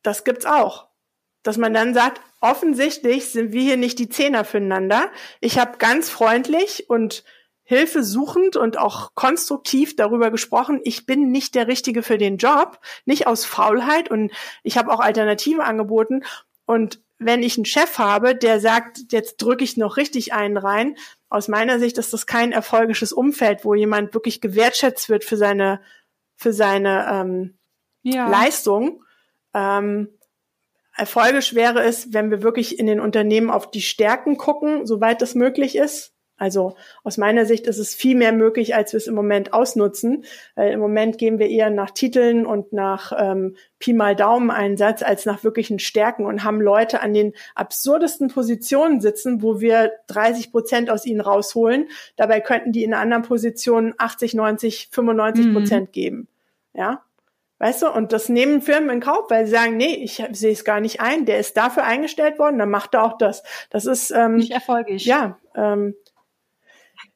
Das 0.03 0.23
gibt's 0.23 0.45
auch. 0.45 0.87
Dass 1.43 1.57
man 1.57 1.73
dann 1.73 1.93
sagt, 1.93 2.21
offensichtlich 2.41 3.31
sind 3.31 3.51
wir 3.51 3.61
hier 3.61 3.77
nicht 3.77 3.99
die 3.99 4.09
Zehner 4.09 4.43
füreinander. 4.43 5.09
Ich 5.39 5.57
habe 5.59 5.77
ganz 5.77 6.09
freundlich 6.09 6.89
und 6.89 7.23
hilfesuchend 7.67 8.55
und 8.55 8.79
auch 8.79 9.13
konstruktiv 9.13 9.97
darüber 9.97 10.31
gesprochen, 10.31 10.79
ich 10.85 11.05
bin 11.05 11.31
nicht 11.31 11.53
der 11.53 11.67
Richtige 11.67 12.01
für 12.01 12.17
den 12.17 12.37
Job, 12.37 12.79
nicht 13.05 13.27
aus 13.27 13.43
Faulheit 13.43 14.09
und 14.09 14.31
ich 14.63 14.77
habe 14.77 14.89
auch 14.89 15.01
Alternative 15.01 15.65
angeboten 15.65 16.23
und 16.65 17.01
wenn 17.19 17.43
ich 17.43 17.57
einen 17.57 17.65
Chef 17.65 17.97
habe, 17.97 18.35
der 18.35 18.61
sagt, 18.61 19.11
jetzt 19.11 19.37
drücke 19.37 19.65
ich 19.65 19.75
noch 19.75 19.97
richtig 19.97 20.31
einen 20.33 20.55
rein, 20.55 20.95
aus 21.27 21.49
meiner 21.49 21.77
Sicht 21.77 21.97
ist 21.97 22.13
das 22.13 22.25
kein 22.25 22.53
erfolgisches 22.53 23.11
Umfeld, 23.11 23.65
wo 23.65 23.73
jemand 23.73 24.13
wirklich 24.13 24.39
gewertschätzt 24.39 25.09
wird 25.09 25.25
für 25.25 25.35
seine, 25.35 25.81
für 26.37 26.53
seine 26.53 27.05
ähm, 27.11 27.57
ja. 28.03 28.29
Leistung. 28.29 29.03
Ähm, 29.53 30.07
erfolgisch 30.95 31.53
wäre 31.53 31.83
es, 31.83 32.13
wenn 32.13 32.31
wir 32.31 32.43
wirklich 32.43 32.79
in 32.79 32.85
den 32.85 33.01
Unternehmen 33.01 33.49
auf 33.49 33.69
die 33.69 33.81
Stärken 33.81 34.37
gucken, 34.37 34.87
soweit 34.87 35.21
das 35.21 35.35
möglich 35.35 35.75
ist. 35.75 36.13
Also 36.37 36.75
aus 37.03 37.17
meiner 37.17 37.45
Sicht 37.45 37.65
ist 37.65 37.79
es 37.79 37.95
viel 37.95 38.15
mehr 38.15 38.31
möglich, 38.31 38.75
als 38.75 38.93
wir 38.93 38.97
es 38.97 39.07
im 39.07 39.15
Moment 39.15 39.53
ausnutzen. 39.53 40.23
Weil 40.55 40.71
im 40.71 40.79
Moment 40.79 41.17
gehen 41.17 41.39
wir 41.39 41.49
eher 41.49 41.69
nach 41.69 41.91
Titeln 41.91 42.45
und 42.45 42.73
nach 42.73 43.11
ähm, 43.17 43.55
Pi 43.79 43.93
mal 43.93 44.15
Daumen 44.15 44.51
Einsatz 44.51 45.01
als 45.01 45.25
nach 45.25 45.43
wirklichen 45.43 45.79
Stärken 45.79 46.25
und 46.25 46.43
haben 46.43 46.61
Leute 46.61 47.01
an 47.01 47.13
den 47.13 47.33
absurdesten 47.55 48.29
Positionen 48.29 49.01
sitzen, 49.01 49.41
wo 49.41 49.59
wir 49.59 49.91
30 50.07 50.51
Prozent 50.51 50.89
aus 50.89 51.05
ihnen 51.05 51.21
rausholen. 51.21 51.87
Dabei 52.15 52.39
könnten 52.39 52.71
die 52.71 52.83
in 52.83 52.93
anderen 52.93 53.23
Positionen 53.23 53.95
80, 53.97 54.35
90, 54.35 54.89
95 54.91 55.53
Prozent 55.53 55.87
mhm. 55.89 55.91
geben. 55.91 56.27
Ja. 56.73 57.03
Weißt 57.59 57.81
du, 57.81 57.91
und 57.91 58.13
das 58.13 58.29
nehmen 58.29 58.61
Firmen 58.61 58.91
in 58.91 58.99
Kauf, 58.99 59.31
weil 59.31 59.45
sie 59.45 59.51
sagen, 59.51 59.77
nee, 59.77 59.95
ich 59.95 60.23
sehe 60.31 60.51
es 60.51 60.63
gar 60.63 60.79
nicht 60.79 61.01
ein, 61.01 61.25
der 61.25 61.39
ist 61.39 61.57
dafür 61.57 61.85
eingestellt 61.85 62.37
worden, 62.37 62.59
dann 62.59 62.69
macht 62.69 62.93
er 62.93 63.03
auch 63.03 63.17
das. 63.17 63.41
Das 63.71 63.85
ist 63.85 64.11
ähm, 64.11 64.35
nicht 64.35 64.51
erfolgreich. 64.51 65.05
Ja, 65.05 65.39
ähm, 65.55 65.95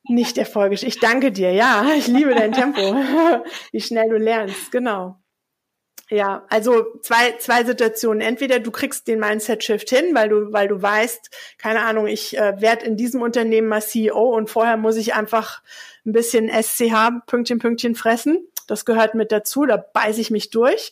nicht 0.04 0.38
erfolgreich. 0.38 0.84
Ich 0.84 1.00
danke 1.00 1.32
dir. 1.32 1.52
Ja, 1.52 1.86
ich 1.98 2.08
liebe 2.08 2.34
dein 2.34 2.52
Tempo. 2.52 2.82
Wie 3.72 3.82
schnell 3.82 4.10
du 4.10 4.18
lernst. 4.18 4.72
Genau. 4.72 5.18
Ja, 6.10 6.46
also 6.50 6.86
zwei, 7.02 7.38
zwei 7.38 7.64
Situationen. 7.64 8.20
Entweder 8.20 8.60
du 8.60 8.70
kriegst 8.70 9.08
den 9.08 9.20
Mindset-Shift 9.20 9.90
hin, 9.90 10.14
weil 10.14 10.28
du, 10.28 10.52
weil 10.52 10.68
du 10.68 10.82
weißt, 10.82 11.30
keine 11.58 11.84
Ahnung, 11.84 12.08
ich 12.08 12.38
äh, 12.38 12.60
werde 12.60 12.86
in 12.86 12.98
diesem 12.98 13.22
Unternehmen 13.22 13.70
mal 13.70 13.82
CEO 13.82 14.36
und 14.36 14.50
vorher 14.50 14.76
muss 14.76 14.98
ich 14.98 15.14
einfach 15.14 15.62
ein 16.06 16.12
bisschen 16.12 16.50
SCH, 16.50 17.26
Pünktchen, 17.28 17.60
Pünktchen 17.60 17.96
fressen. 17.96 18.46
Das 18.68 18.84
gehört 18.84 19.16
mit 19.16 19.32
dazu, 19.32 19.66
da 19.66 19.78
beiße 19.78 20.20
ich 20.20 20.32
mich 20.32 20.50
durch. 20.50 20.92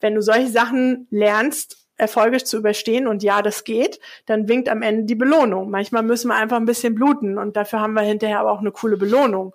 Wenn 0.00 0.16
du 0.16 0.20
solche 0.20 0.48
Sachen 0.48 1.06
lernst, 1.10 1.85
erfolgreich 1.96 2.44
zu 2.44 2.58
überstehen 2.58 3.06
und 3.06 3.22
ja, 3.22 3.42
das 3.42 3.64
geht, 3.64 4.00
dann 4.26 4.48
winkt 4.48 4.68
am 4.68 4.82
Ende 4.82 5.04
die 5.04 5.14
Belohnung. 5.14 5.70
Manchmal 5.70 6.02
müssen 6.02 6.28
wir 6.28 6.34
einfach 6.34 6.56
ein 6.56 6.66
bisschen 6.66 6.94
bluten 6.94 7.38
und 7.38 7.56
dafür 7.56 7.80
haben 7.80 7.94
wir 7.94 8.02
hinterher 8.02 8.40
aber 8.40 8.52
auch 8.52 8.60
eine 8.60 8.72
coole 8.72 8.96
Belohnung. 8.96 9.54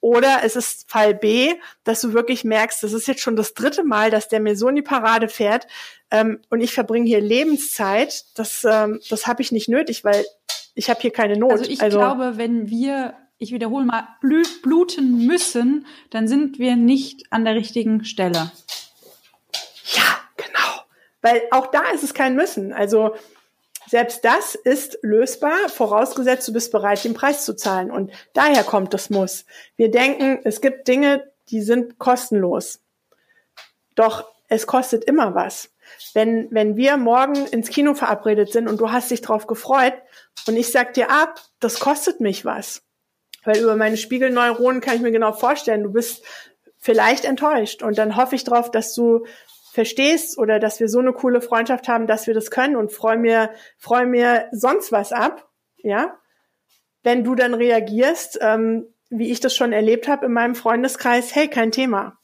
Oder 0.00 0.40
es 0.44 0.56
ist 0.56 0.90
Fall 0.90 1.14
B, 1.14 1.52
dass 1.84 2.00
du 2.00 2.14
wirklich 2.14 2.42
merkst, 2.42 2.82
das 2.82 2.94
ist 2.94 3.06
jetzt 3.06 3.20
schon 3.20 3.36
das 3.36 3.52
dritte 3.52 3.84
Mal, 3.84 4.10
dass 4.10 4.28
der 4.28 4.40
mir 4.40 4.56
so 4.56 4.68
in 4.68 4.76
die 4.76 4.82
Parade 4.82 5.28
fährt 5.28 5.66
ähm, 6.10 6.40
und 6.48 6.62
ich 6.62 6.72
verbringe 6.72 7.06
hier 7.06 7.20
Lebenszeit. 7.20 8.24
Das, 8.34 8.64
ähm, 8.64 9.00
das 9.10 9.26
habe 9.26 9.42
ich 9.42 9.52
nicht 9.52 9.68
nötig, 9.68 10.02
weil 10.02 10.24
ich 10.74 10.88
habe 10.88 11.00
hier 11.00 11.10
keine 11.10 11.36
Not. 11.36 11.52
Also 11.52 11.70
ich 11.70 11.82
also, 11.82 11.98
glaube, 11.98 12.32
wenn 12.36 12.70
wir, 12.70 13.14
ich 13.36 13.52
wiederhole 13.52 13.84
mal, 13.84 14.08
bluten 14.22 15.26
müssen, 15.26 15.86
dann 16.08 16.28
sind 16.28 16.58
wir 16.58 16.76
nicht 16.76 17.30
an 17.30 17.44
der 17.44 17.54
richtigen 17.54 18.04
Stelle. 18.04 18.50
Weil 21.22 21.42
auch 21.50 21.66
da 21.66 21.90
ist 21.90 22.02
es 22.02 22.14
kein 22.14 22.34
Müssen. 22.34 22.72
Also 22.72 23.14
selbst 23.88 24.24
das 24.24 24.54
ist 24.54 24.98
lösbar, 25.02 25.68
vorausgesetzt 25.68 26.46
du 26.46 26.52
bist 26.52 26.70
bereit, 26.70 27.02
den 27.04 27.14
Preis 27.14 27.44
zu 27.44 27.54
zahlen. 27.56 27.90
Und 27.90 28.12
daher 28.34 28.64
kommt 28.64 28.94
das 28.94 29.10
Muss. 29.10 29.44
Wir 29.76 29.90
denken, 29.90 30.40
es 30.44 30.60
gibt 30.60 30.86
Dinge, 30.86 31.30
die 31.48 31.62
sind 31.62 31.98
kostenlos. 31.98 32.80
Doch 33.94 34.30
es 34.48 34.66
kostet 34.66 35.04
immer 35.04 35.34
was. 35.34 35.70
Wenn, 36.14 36.48
wenn 36.50 36.76
wir 36.76 36.96
morgen 36.96 37.46
ins 37.46 37.68
Kino 37.68 37.94
verabredet 37.94 38.52
sind 38.52 38.68
und 38.68 38.80
du 38.80 38.92
hast 38.92 39.10
dich 39.10 39.22
drauf 39.22 39.46
gefreut 39.46 39.94
und 40.46 40.56
ich 40.56 40.70
sag 40.70 40.94
dir 40.94 41.10
ab, 41.10 41.40
das 41.58 41.80
kostet 41.80 42.20
mich 42.20 42.44
was. 42.44 42.82
Weil 43.44 43.58
über 43.58 43.76
meine 43.76 43.96
Spiegelneuronen 43.96 44.80
kann 44.80 44.96
ich 44.96 45.02
mir 45.02 45.10
genau 45.10 45.32
vorstellen, 45.32 45.82
du 45.82 45.92
bist 45.92 46.22
vielleicht 46.78 47.24
enttäuscht 47.24 47.82
und 47.82 47.98
dann 47.98 48.16
hoffe 48.16 48.36
ich 48.36 48.44
drauf, 48.44 48.70
dass 48.70 48.94
du 48.94 49.26
verstehst 49.70 50.38
oder 50.38 50.58
dass 50.58 50.80
wir 50.80 50.88
so 50.88 50.98
eine 50.98 51.12
coole 51.12 51.40
Freundschaft 51.40 51.88
haben, 51.88 52.06
dass 52.06 52.26
wir 52.26 52.34
das 52.34 52.50
können 52.50 52.76
und 52.76 52.92
freu 52.92 53.16
mir, 53.16 53.50
freu 53.78 54.06
mir 54.06 54.48
sonst 54.52 54.92
was 54.92 55.12
ab, 55.12 55.48
ja. 55.78 56.16
Wenn 57.02 57.24
du 57.24 57.34
dann 57.34 57.54
reagierst, 57.54 58.38
ähm, 58.42 58.86
wie 59.08 59.30
ich 59.30 59.40
das 59.40 59.56
schon 59.56 59.72
erlebt 59.72 60.06
habe 60.06 60.26
in 60.26 60.32
meinem 60.32 60.54
Freundeskreis, 60.54 61.34
hey, 61.34 61.48
kein 61.48 61.72
Thema. 61.72 62.18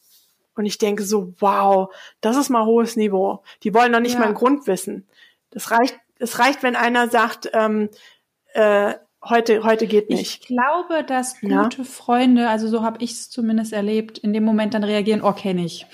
Und 0.55 0.65
ich 0.65 0.77
denke 0.77 1.03
so, 1.03 1.33
wow, 1.39 1.93
das 2.21 2.37
ist 2.37 2.49
mal 2.49 2.65
hohes 2.65 2.95
Niveau. 2.95 3.43
Die 3.63 3.73
wollen 3.73 3.91
noch 3.91 3.99
nicht 3.99 4.13
ja. 4.13 4.19
mal 4.19 4.25
einen 4.25 4.35
Grund 4.35 4.67
wissen. 4.67 5.07
Das 5.49 5.71
reicht, 5.71 5.97
es 6.19 6.39
reicht, 6.39 6.63
wenn 6.63 6.75
einer 6.75 7.09
sagt, 7.09 7.49
ähm, 7.53 7.89
äh, 8.53 8.95
heute, 9.23 9.63
heute 9.63 9.87
geht 9.87 10.09
nicht. 10.09 10.21
Ich 10.21 10.47
glaube, 10.47 11.03
dass 11.03 11.39
gute 11.39 11.77
ja. 11.77 11.83
Freunde, 11.83 12.49
also 12.49 12.67
so 12.67 12.81
habe 12.81 13.03
ich 13.03 13.11
es 13.11 13.29
zumindest 13.29 13.73
erlebt, 13.73 14.17
in 14.17 14.33
dem 14.33 14.43
Moment 14.43 14.73
dann 14.73 14.83
reagieren, 14.83 15.21
oh, 15.21 15.33
kenne 15.33 15.65
ich. 15.65 15.85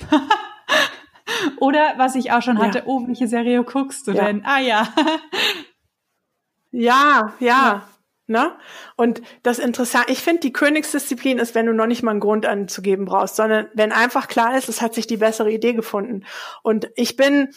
Oder 1.59 1.93
was 1.97 2.15
ich 2.15 2.31
auch 2.31 2.41
schon 2.41 2.59
hatte, 2.59 2.79
ja. 2.79 2.83
oh, 2.85 3.07
welche 3.07 3.27
Serie 3.27 3.63
guckst 3.63 4.07
du 4.07 4.11
ja. 4.11 4.25
denn? 4.25 4.43
Ah 4.45 4.59
ja. 4.59 4.87
ja, 6.71 7.33
ja. 7.39 7.47
ja. 7.47 7.87
Ne? 8.25 8.55
Und 8.95 9.21
das 9.43 9.59
Interessante, 9.59 10.11
ich 10.11 10.19
finde, 10.19 10.41
die 10.41 10.53
Königsdisziplin 10.53 11.39
ist, 11.39 11.55
wenn 11.55 11.65
du 11.65 11.73
noch 11.73 11.87
nicht 11.87 12.03
mal 12.03 12.11
einen 12.11 12.21
Grund 12.21 12.45
anzugeben 12.45 13.05
brauchst, 13.05 13.35
sondern 13.35 13.67
wenn 13.73 13.91
einfach 13.91 14.29
klar 14.29 14.57
ist, 14.57 14.69
es 14.69 14.81
hat 14.81 14.93
sich 14.93 15.07
die 15.07 15.17
bessere 15.17 15.51
Idee 15.51 15.73
gefunden. 15.73 16.23
Und 16.61 16.89
ich 16.95 17.17
bin, 17.17 17.49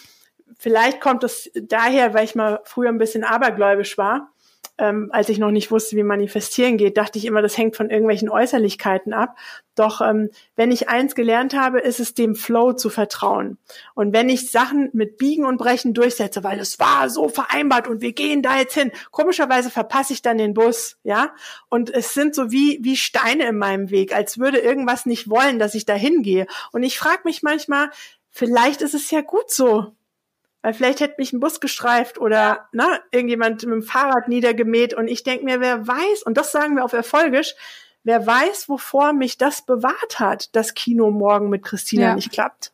vielleicht 0.58 1.00
kommt 1.00 1.22
es 1.22 1.50
daher, 1.54 2.14
weil 2.14 2.24
ich 2.24 2.34
mal 2.34 2.60
früher 2.64 2.88
ein 2.88 2.98
bisschen 2.98 3.22
abergläubisch 3.22 3.96
war. 3.96 4.32
Ähm, 4.78 5.10
als 5.12 5.28
ich 5.28 5.38
noch 5.38 5.50
nicht 5.50 5.70
wusste, 5.70 5.96
wie 5.96 6.02
manifestieren 6.02 6.76
geht, 6.76 6.96
dachte 6.96 7.18
ich 7.18 7.24
immer, 7.24 7.42
das 7.42 7.56
hängt 7.56 7.76
von 7.76 7.90
irgendwelchen 7.90 8.28
Äußerlichkeiten 8.28 9.12
ab. 9.12 9.36
Doch 9.74 10.00
ähm, 10.00 10.30
wenn 10.54 10.70
ich 10.70 10.88
eins 10.88 11.14
gelernt 11.14 11.54
habe, 11.54 11.80
ist 11.80 12.00
es 12.00 12.14
dem 12.14 12.34
Flow 12.34 12.72
zu 12.72 12.90
vertrauen. 12.90 13.58
Und 13.94 14.12
wenn 14.12 14.28
ich 14.28 14.50
Sachen 14.50 14.90
mit 14.92 15.18
Biegen 15.18 15.44
und 15.44 15.56
Brechen 15.56 15.94
durchsetze, 15.94 16.44
weil 16.44 16.58
es 16.60 16.78
war 16.78 17.08
so 17.08 17.28
vereinbart 17.28 17.88
und 17.88 18.00
wir 18.00 18.12
gehen 18.12 18.42
da 18.42 18.58
jetzt 18.58 18.74
hin, 18.74 18.92
komischerweise 19.10 19.70
verpasse 19.70 20.12
ich 20.12 20.22
dann 20.22 20.38
den 20.38 20.54
Bus, 20.54 20.98
ja. 21.02 21.34
Und 21.68 21.90
es 21.90 22.14
sind 22.14 22.34
so 22.34 22.50
wie 22.50 22.78
wie 22.82 22.96
Steine 22.96 23.48
in 23.48 23.58
meinem 23.58 23.90
Weg, 23.90 24.14
als 24.14 24.38
würde 24.38 24.58
irgendwas 24.58 25.06
nicht 25.06 25.28
wollen, 25.30 25.58
dass 25.58 25.74
ich 25.74 25.86
da 25.86 25.94
hingehe. 25.94 26.46
Und 26.72 26.82
ich 26.82 26.98
frage 26.98 27.22
mich 27.24 27.42
manchmal, 27.42 27.90
vielleicht 28.30 28.82
ist 28.82 28.94
es 28.94 29.10
ja 29.10 29.22
gut 29.22 29.50
so 29.50 29.92
weil 30.66 30.74
vielleicht 30.74 30.98
hätte 30.98 31.14
mich 31.18 31.32
ein 31.32 31.38
Bus 31.38 31.60
gestreift 31.60 32.18
oder 32.18 32.68
ne, 32.72 33.00
irgendjemand 33.12 33.62
mit 33.62 33.72
dem 33.72 33.82
Fahrrad 33.84 34.26
niedergemäht 34.26 34.94
und 34.94 35.06
ich 35.06 35.22
denke 35.22 35.44
mir, 35.44 35.60
wer 35.60 35.86
weiß, 35.86 36.24
und 36.24 36.36
das 36.36 36.50
sagen 36.50 36.74
wir 36.74 36.84
auf 36.84 36.92
Erfolgisch, 36.92 37.54
wer 38.02 38.26
weiß, 38.26 38.68
wovor 38.68 39.12
mich 39.12 39.38
das 39.38 39.64
bewahrt 39.64 40.18
hat, 40.18 40.56
das 40.56 40.74
Kino 40.74 41.12
morgen 41.12 41.50
mit 41.50 41.62
Christina 41.62 42.06
ja. 42.06 42.14
nicht 42.16 42.32
klappt. 42.32 42.72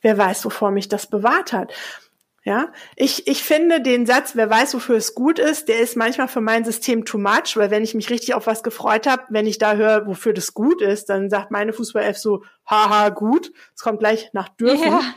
Wer 0.00 0.16
weiß, 0.16 0.46
wovor 0.46 0.70
mich 0.70 0.88
das 0.88 1.06
bewahrt 1.06 1.52
hat. 1.52 1.74
Ja, 2.42 2.72
ich, 2.96 3.26
ich 3.26 3.42
finde 3.42 3.82
den 3.82 4.06
Satz, 4.06 4.34
wer 4.34 4.48
weiß, 4.48 4.72
wofür 4.72 4.96
es 4.96 5.14
gut 5.14 5.38
ist, 5.38 5.68
der 5.68 5.80
ist 5.80 5.94
manchmal 5.94 6.28
für 6.28 6.40
mein 6.40 6.64
System 6.64 7.04
too 7.04 7.18
much, 7.18 7.54
weil 7.56 7.70
wenn 7.70 7.84
ich 7.84 7.92
mich 7.92 8.08
richtig 8.08 8.32
auf 8.32 8.46
was 8.46 8.62
gefreut 8.62 9.06
habe, 9.06 9.24
wenn 9.28 9.46
ich 9.46 9.58
da 9.58 9.74
höre, 9.74 10.06
wofür 10.06 10.32
das 10.32 10.54
gut 10.54 10.80
ist, 10.80 11.10
dann 11.10 11.28
sagt 11.28 11.50
meine 11.50 11.74
Fußball-F 11.74 12.16
so, 12.16 12.44
haha, 12.64 13.10
gut, 13.10 13.52
es 13.74 13.82
kommt 13.82 13.98
gleich 13.98 14.30
nach 14.32 14.48
dürfen. 14.48 14.90
Ja. 14.90 15.14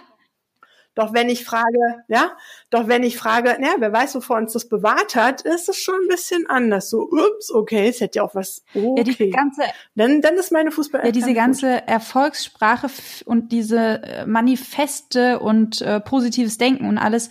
Doch 0.97 1.13
wenn 1.13 1.29
ich 1.29 1.45
frage, 1.45 2.03
ja, 2.07 2.31
doch 2.71 2.87
wenn 2.87 3.03
ich 3.03 3.17
frage, 3.17 3.55
ja, 3.61 3.75
wer 3.77 3.93
weiß, 3.93 4.15
wovor 4.15 4.37
uns 4.37 4.53
das 4.53 4.67
bewahrt 4.67 5.15
hat, 5.15 5.41
ist 5.41 5.69
es 5.69 5.77
schon 5.77 5.93
ein 5.93 6.07
bisschen 6.07 6.49
anders. 6.49 6.89
So, 6.89 7.03
ups, 7.03 7.53
okay, 7.53 7.87
es 7.87 8.01
hätte 8.01 8.17
ja 8.17 8.23
auch 8.23 8.33
was. 8.33 8.63
Okay. 8.73 8.93
Ja, 8.97 9.03
die 9.03 9.29
ganze, 9.29 9.61
dann, 9.93 10.21
dann 10.21 10.33
ist 10.37 10.51
meine 10.51 10.71
Fußball. 10.71 11.05
Ja, 11.05 11.11
diese 11.11 11.35
ganze 11.35 11.73
gut. 11.73 11.83
Erfolgssprache 11.85 12.87
und 13.25 13.51
diese 13.51 14.01
äh, 14.01 14.25
Manifeste 14.25 15.39
und 15.39 15.83
äh, 15.83 15.99
positives 15.99 16.57
Denken 16.57 16.87
und 16.87 16.97
alles 16.97 17.29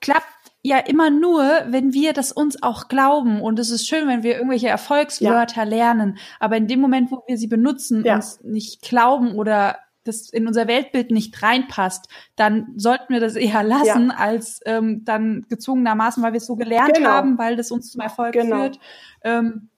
klappt 0.00 0.24
ja 0.62 0.78
immer 0.78 1.10
nur, 1.10 1.42
wenn 1.68 1.92
wir 1.92 2.14
das 2.14 2.32
uns 2.32 2.62
auch 2.62 2.88
glauben. 2.88 3.42
Und 3.42 3.58
es 3.58 3.70
ist 3.70 3.86
schön, 3.86 4.08
wenn 4.08 4.22
wir 4.22 4.36
irgendwelche 4.36 4.68
Erfolgswörter 4.68 5.64
ja. 5.64 5.68
lernen. 5.68 6.16
Aber 6.38 6.56
in 6.56 6.68
dem 6.68 6.80
Moment, 6.80 7.10
wo 7.10 7.22
wir 7.26 7.36
sie 7.36 7.48
benutzen, 7.48 8.02
ja. 8.02 8.16
uns 8.16 8.40
nicht 8.42 8.80
glauben 8.80 9.34
oder 9.34 9.76
das 10.04 10.30
in 10.30 10.46
unser 10.46 10.66
Weltbild 10.66 11.10
nicht 11.10 11.42
reinpasst, 11.42 12.08
dann 12.36 12.72
sollten 12.76 13.12
wir 13.12 13.20
das 13.20 13.36
eher 13.36 13.62
lassen, 13.62 14.08
ja. 14.08 14.16
als 14.16 14.60
ähm, 14.64 15.04
dann 15.04 15.46
gezwungenermaßen, 15.48 16.22
weil 16.22 16.32
wir 16.32 16.38
es 16.38 16.46
so 16.46 16.56
gelernt 16.56 16.94
genau. 16.94 17.10
haben, 17.10 17.38
weil 17.38 17.56
das 17.56 17.70
uns 17.70 17.90
zum 17.90 18.00
Erfolg 18.00 18.32
genau. 18.32 18.56
führt. 18.56 18.80
Ähm, 19.22 19.68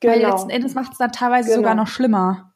genau. 0.00 0.14
Weil 0.14 0.20
letzten 0.20 0.50
Endes 0.50 0.74
macht 0.74 0.92
es 0.92 0.98
dann 0.98 1.12
teilweise 1.12 1.48
genau. 1.48 1.58
sogar 1.58 1.74
noch 1.74 1.88
schlimmer. 1.88 2.52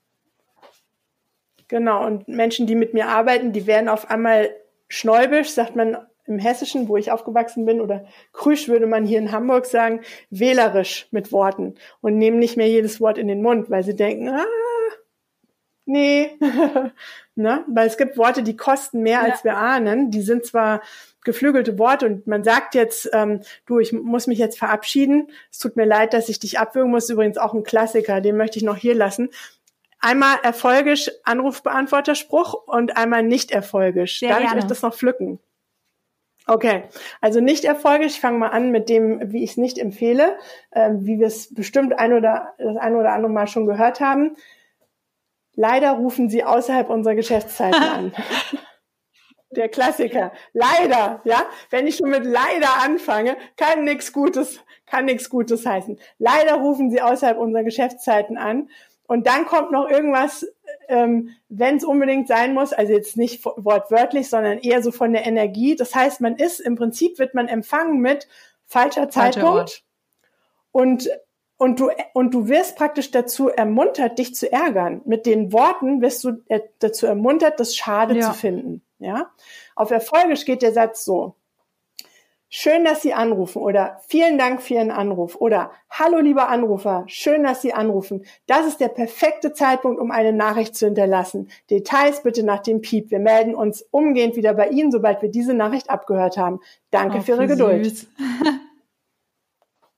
Genau, 1.68 2.06
und 2.06 2.28
Menschen, 2.28 2.66
die 2.66 2.74
mit 2.74 2.92
mir 2.92 3.08
arbeiten, 3.08 3.52
die 3.52 3.66
werden 3.66 3.88
auf 3.88 4.10
einmal 4.10 4.50
schnäubisch, 4.88 5.50
sagt 5.50 5.76
man 5.76 5.96
im 6.26 6.38
Hessischen, 6.38 6.88
wo 6.88 6.96
ich 6.96 7.10
aufgewachsen 7.10 7.66
bin, 7.66 7.80
oder 7.80 8.04
krüsch 8.32 8.68
würde 8.68 8.86
man 8.86 9.04
hier 9.04 9.18
in 9.18 9.32
Hamburg 9.32 9.66
sagen, 9.66 10.00
wählerisch 10.30 11.08
mit 11.10 11.32
Worten 11.32 11.74
und 12.00 12.16
nehmen 12.16 12.38
nicht 12.38 12.56
mehr 12.56 12.68
jedes 12.68 13.00
Wort 13.00 13.18
in 13.18 13.28
den 13.28 13.42
Mund, 13.42 13.70
weil 13.70 13.82
sie 13.82 13.96
denken, 13.96 14.28
ah, 14.28 14.44
nee, 15.86 16.38
ne? 17.34 17.64
weil 17.68 17.86
es 17.86 17.96
gibt 17.96 18.16
Worte, 18.16 18.42
die 18.42 18.56
kosten 18.56 19.00
mehr, 19.00 19.22
ja. 19.22 19.32
als 19.32 19.44
wir 19.44 19.56
ahnen. 19.56 20.10
Die 20.10 20.22
sind 20.22 20.44
zwar 20.44 20.82
geflügelte 21.24 21.78
Worte 21.78 22.06
und 22.06 22.26
man 22.26 22.44
sagt 22.44 22.74
jetzt, 22.74 23.08
ähm, 23.12 23.40
du, 23.66 23.78
ich 23.78 23.92
muss 23.92 24.26
mich 24.26 24.38
jetzt 24.38 24.58
verabschieden. 24.58 25.30
Es 25.50 25.58
tut 25.58 25.76
mir 25.76 25.86
leid, 25.86 26.12
dass 26.12 26.28
ich 26.28 26.38
dich 26.38 26.58
abwürgen 26.58 26.90
muss. 26.90 27.08
Übrigens 27.08 27.38
auch 27.38 27.54
ein 27.54 27.62
Klassiker, 27.62 28.20
den 28.20 28.36
möchte 28.36 28.58
ich 28.58 28.64
noch 28.64 28.76
hier 28.76 28.94
lassen. 28.94 29.30
Einmal 30.00 30.36
erfolgisch 30.42 31.10
Anrufbeantworterspruch 31.24 32.52
und 32.66 32.96
einmal 32.96 33.22
nicht 33.22 33.50
erfolgisch. 33.50 34.18
Sehr 34.18 34.28
Darf 34.28 34.40
gerne. 34.40 34.58
ich 34.58 34.64
euch 34.64 34.68
das 34.68 34.82
noch 34.82 34.94
pflücken? 34.94 35.40
Okay, 36.46 36.82
also 37.22 37.40
nicht 37.40 37.64
erfolgisch. 37.64 38.12
Ich 38.12 38.20
fange 38.20 38.38
mal 38.38 38.48
an 38.48 38.70
mit 38.70 38.90
dem, 38.90 39.32
wie 39.32 39.42
ich 39.42 39.52
es 39.52 39.56
nicht 39.56 39.78
empfehle, 39.78 40.36
äh, 40.72 40.90
wie 40.92 41.18
wir 41.18 41.26
es 41.26 41.54
bestimmt 41.54 41.98
ein 41.98 42.12
oder 42.12 42.52
das 42.58 42.76
ein 42.76 42.96
oder 42.96 43.12
andere 43.12 43.32
Mal 43.32 43.46
schon 43.46 43.64
gehört 43.64 44.00
haben. 44.00 44.36
Leider 45.54 45.92
rufen 45.92 46.28
sie 46.28 46.44
außerhalb 46.44 46.88
unserer 46.90 47.14
Geschäftszeiten 47.14 47.82
an. 47.82 48.12
Der 49.50 49.68
Klassiker. 49.68 50.32
Leider, 50.52 51.20
ja. 51.24 51.44
Wenn 51.70 51.86
ich 51.86 51.96
schon 51.96 52.10
mit 52.10 52.24
leider 52.24 52.82
anfange, 52.82 53.36
kann 53.56 53.84
nichts 53.84 54.12
Gutes, 54.12 54.60
kann 54.84 55.04
nichts 55.04 55.30
Gutes 55.30 55.64
heißen. 55.64 55.98
Leider 56.18 56.54
rufen 56.54 56.90
sie 56.90 57.00
außerhalb 57.00 57.38
unserer 57.38 57.62
Geschäftszeiten 57.62 58.36
an. 58.36 58.68
Und 59.06 59.26
dann 59.26 59.44
kommt 59.44 59.70
noch 59.70 59.88
irgendwas, 59.88 60.46
ähm, 60.88 61.30
wenn 61.48 61.76
es 61.76 61.84
unbedingt 61.84 62.26
sein 62.26 62.54
muss, 62.54 62.72
also 62.72 62.92
jetzt 62.92 63.16
nicht 63.16 63.44
wortwörtlich, 63.44 64.28
sondern 64.28 64.58
eher 64.58 64.82
so 64.82 64.90
von 64.90 65.12
der 65.12 65.26
Energie. 65.26 65.76
Das 65.76 65.94
heißt, 65.94 66.20
man 66.20 66.36
ist 66.36 66.58
im 66.58 66.74
Prinzip 66.74 67.18
wird 67.18 67.34
man 67.34 67.46
empfangen 67.46 68.00
mit 68.00 68.26
falscher 68.66 69.10
Zeitpunkt 69.10 69.84
und 70.72 71.08
und 71.64 71.80
du, 71.80 71.88
und 72.12 72.34
du 72.34 72.48
wirst 72.48 72.76
praktisch 72.76 73.10
dazu 73.10 73.48
ermuntert, 73.48 74.18
dich 74.18 74.34
zu 74.34 74.52
ärgern. 74.52 75.00
Mit 75.06 75.24
den 75.24 75.50
Worten 75.50 76.02
wirst 76.02 76.22
du 76.22 76.32
dazu 76.78 77.06
ermuntert, 77.06 77.58
das 77.58 77.74
Schade 77.74 78.18
ja. 78.18 78.26
zu 78.26 78.38
finden. 78.38 78.82
Ja? 78.98 79.30
Auf 79.74 79.90
Erfolgisch 79.90 80.44
geht 80.44 80.60
der 80.60 80.72
Satz 80.72 81.06
so. 81.06 81.36
Schön, 82.50 82.84
dass 82.84 83.00
Sie 83.00 83.14
anrufen 83.14 83.62
oder 83.62 83.98
vielen 84.06 84.36
Dank 84.36 84.60
für 84.60 84.74
Ihren 84.74 84.90
Anruf 84.90 85.36
oder 85.36 85.70
Hallo, 85.88 86.18
lieber 86.18 86.50
Anrufer, 86.50 87.04
schön, 87.06 87.44
dass 87.44 87.62
Sie 87.62 87.72
anrufen. 87.72 88.26
Das 88.46 88.66
ist 88.66 88.78
der 88.78 88.88
perfekte 88.88 89.54
Zeitpunkt, 89.54 89.98
um 89.98 90.10
eine 90.10 90.34
Nachricht 90.34 90.76
zu 90.76 90.84
hinterlassen. 90.84 91.48
Details 91.70 92.22
bitte 92.22 92.44
nach 92.44 92.60
dem 92.60 92.82
Piep. 92.82 93.10
Wir 93.10 93.20
melden 93.20 93.54
uns 93.54 93.80
umgehend 93.90 94.36
wieder 94.36 94.52
bei 94.52 94.68
Ihnen, 94.68 94.92
sobald 94.92 95.22
wir 95.22 95.30
diese 95.30 95.54
Nachricht 95.54 95.88
abgehört 95.88 96.36
haben. 96.36 96.60
Danke 96.90 97.18
oh, 97.18 97.20
für 97.22 97.32
Ihre 97.32 97.46
Geduld. 97.46 98.06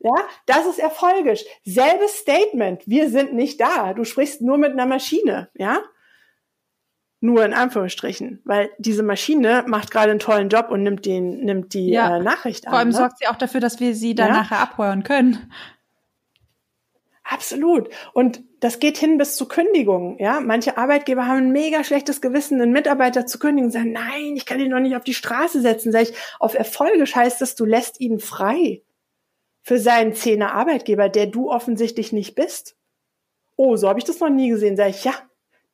Ja, 0.06 0.14
das 0.46 0.66
ist 0.66 0.78
erfolgisch. 0.78 1.44
Selbes 1.64 2.18
Statement. 2.18 2.82
Wir 2.86 3.10
sind 3.10 3.34
nicht 3.34 3.60
da. 3.60 3.92
Du 3.92 4.04
sprichst 4.04 4.40
nur 4.40 4.56
mit 4.56 4.72
einer 4.72 4.86
Maschine. 4.86 5.48
Ja, 5.54 5.80
nur 7.20 7.44
in 7.44 7.54
Anführungsstrichen, 7.54 8.40
weil 8.44 8.70
diese 8.78 9.02
Maschine 9.02 9.64
macht 9.66 9.90
gerade 9.90 10.10
einen 10.10 10.20
tollen 10.20 10.48
Job 10.48 10.70
und 10.70 10.82
nimmt 10.82 11.06
den, 11.06 11.44
nimmt 11.44 11.72
die 11.72 11.90
ja. 11.90 12.18
äh, 12.18 12.22
Nachricht 12.22 12.66
an. 12.66 12.70
Vor 12.70 12.78
allem 12.78 12.88
ne? 12.88 12.94
sorgt 12.94 13.18
sie 13.18 13.26
auch 13.26 13.36
dafür, 13.36 13.60
dass 13.60 13.80
wir 13.80 13.94
sie 13.94 14.14
dann 14.14 14.28
ja? 14.28 14.34
nachher 14.34 14.60
abhören 14.60 15.02
können. 15.02 15.50
Absolut. 17.24 17.88
Und 18.12 18.44
das 18.60 18.78
geht 18.78 18.98
hin 18.98 19.18
bis 19.18 19.34
zu 19.34 19.48
Kündigungen. 19.48 20.16
Ja, 20.18 20.38
manche 20.40 20.78
Arbeitgeber 20.78 21.26
haben 21.26 21.38
ein 21.38 21.52
mega 21.52 21.82
schlechtes 21.82 22.20
Gewissen, 22.20 22.60
einen 22.60 22.70
Mitarbeiter 22.70 23.26
zu 23.26 23.40
kündigen, 23.40 23.72
sagen, 23.72 23.90
nein, 23.90 24.36
ich 24.36 24.46
kann 24.46 24.60
ihn 24.60 24.70
noch 24.70 24.78
nicht 24.78 24.94
auf 24.94 25.02
die 25.02 25.14
Straße 25.14 25.60
setzen. 25.60 25.90
Sag 25.90 26.02
ich, 26.02 26.12
auf 26.38 26.54
Erfolge 26.54 27.04
heißt 27.04 27.40
das, 27.40 27.56
du 27.56 27.64
lässt 27.64 27.98
ihn 28.00 28.20
frei 28.20 28.82
für 29.66 29.80
seinen 29.80 30.14
Zehner 30.14 30.54
Arbeitgeber, 30.54 31.08
der 31.08 31.26
du 31.26 31.50
offensichtlich 31.50 32.12
nicht 32.12 32.36
bist. 32.36 32.76
Oh, 33.56 33.74
so 33.74 33.88
habe 33.88 33.98
ich 33.98 34.04
das 34.04 34.20
noch 34.20 34.30
nie 34.30 34.48
gesehen. 34.48 34.76
Sag 34.76 34.90
ich, 34.90 35.02
ja, 35.02 35.12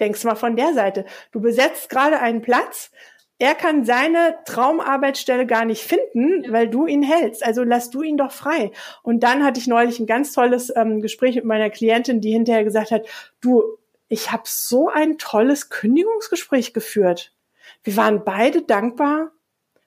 denkst 0.01 0.25
mal 0.25 0.35
von 0.35 0.57
der 0.57 0.73
Seite. 0.73 1.05
Du 1.31 1.43
besetzt 1.43 1.91
gerade 1.91 2.19
einen 2.19 2.41
Platz, 2.41 2.91
er 3.39 3.55
kann 3.55 3.85
seine 3.85 4.39
Traumarbeitsstelle 4.47 5.45
gar 5.45 5.67
nicht 5.67 5.83
finden, 5.83 6.51
weil 6.51 6.71
du 6.71 6.87
ihn 6.87 7.03
hältst. 7.03 7.45
Also 7.45 7.65
lass 7.65 7.91
du 7.91 8.01
ihn 8.01 8.17
doch 8.17 8.33
frei. 8.33 8.71
Und 9.03 9.25
dann 9.25 9.45
hatte 9.45 9.61
ich 9.61 9.67
neulich 9.67 10.01
ein 10.01 10.07
ganz 10.07 10.33
tolles 10.33 10.73
ähm, 10.75 11.03
Gespräch 11.03 11.35
mit 11.35 11.45
meiner 11.45 11.69
Klientin, 11.69 12.23
die 12.23 12.33
hinterher 12.33 12.65
gesagt 12.65 12.93
hat, 12.93 13.05
du, 13.43 13.63
ich 14.09 14.33
habe 14.33 14.45
so 14.47 14.89
ein 14.89 15.19
tolles 15.19 15.69
Kündigungsgespräch 15.69 16.73
geführt. 16.73 17.35
Wir 17.85 17.97
waren 17.99 18.25
beide 18.25 18.63
dankbar, 18.63 19.33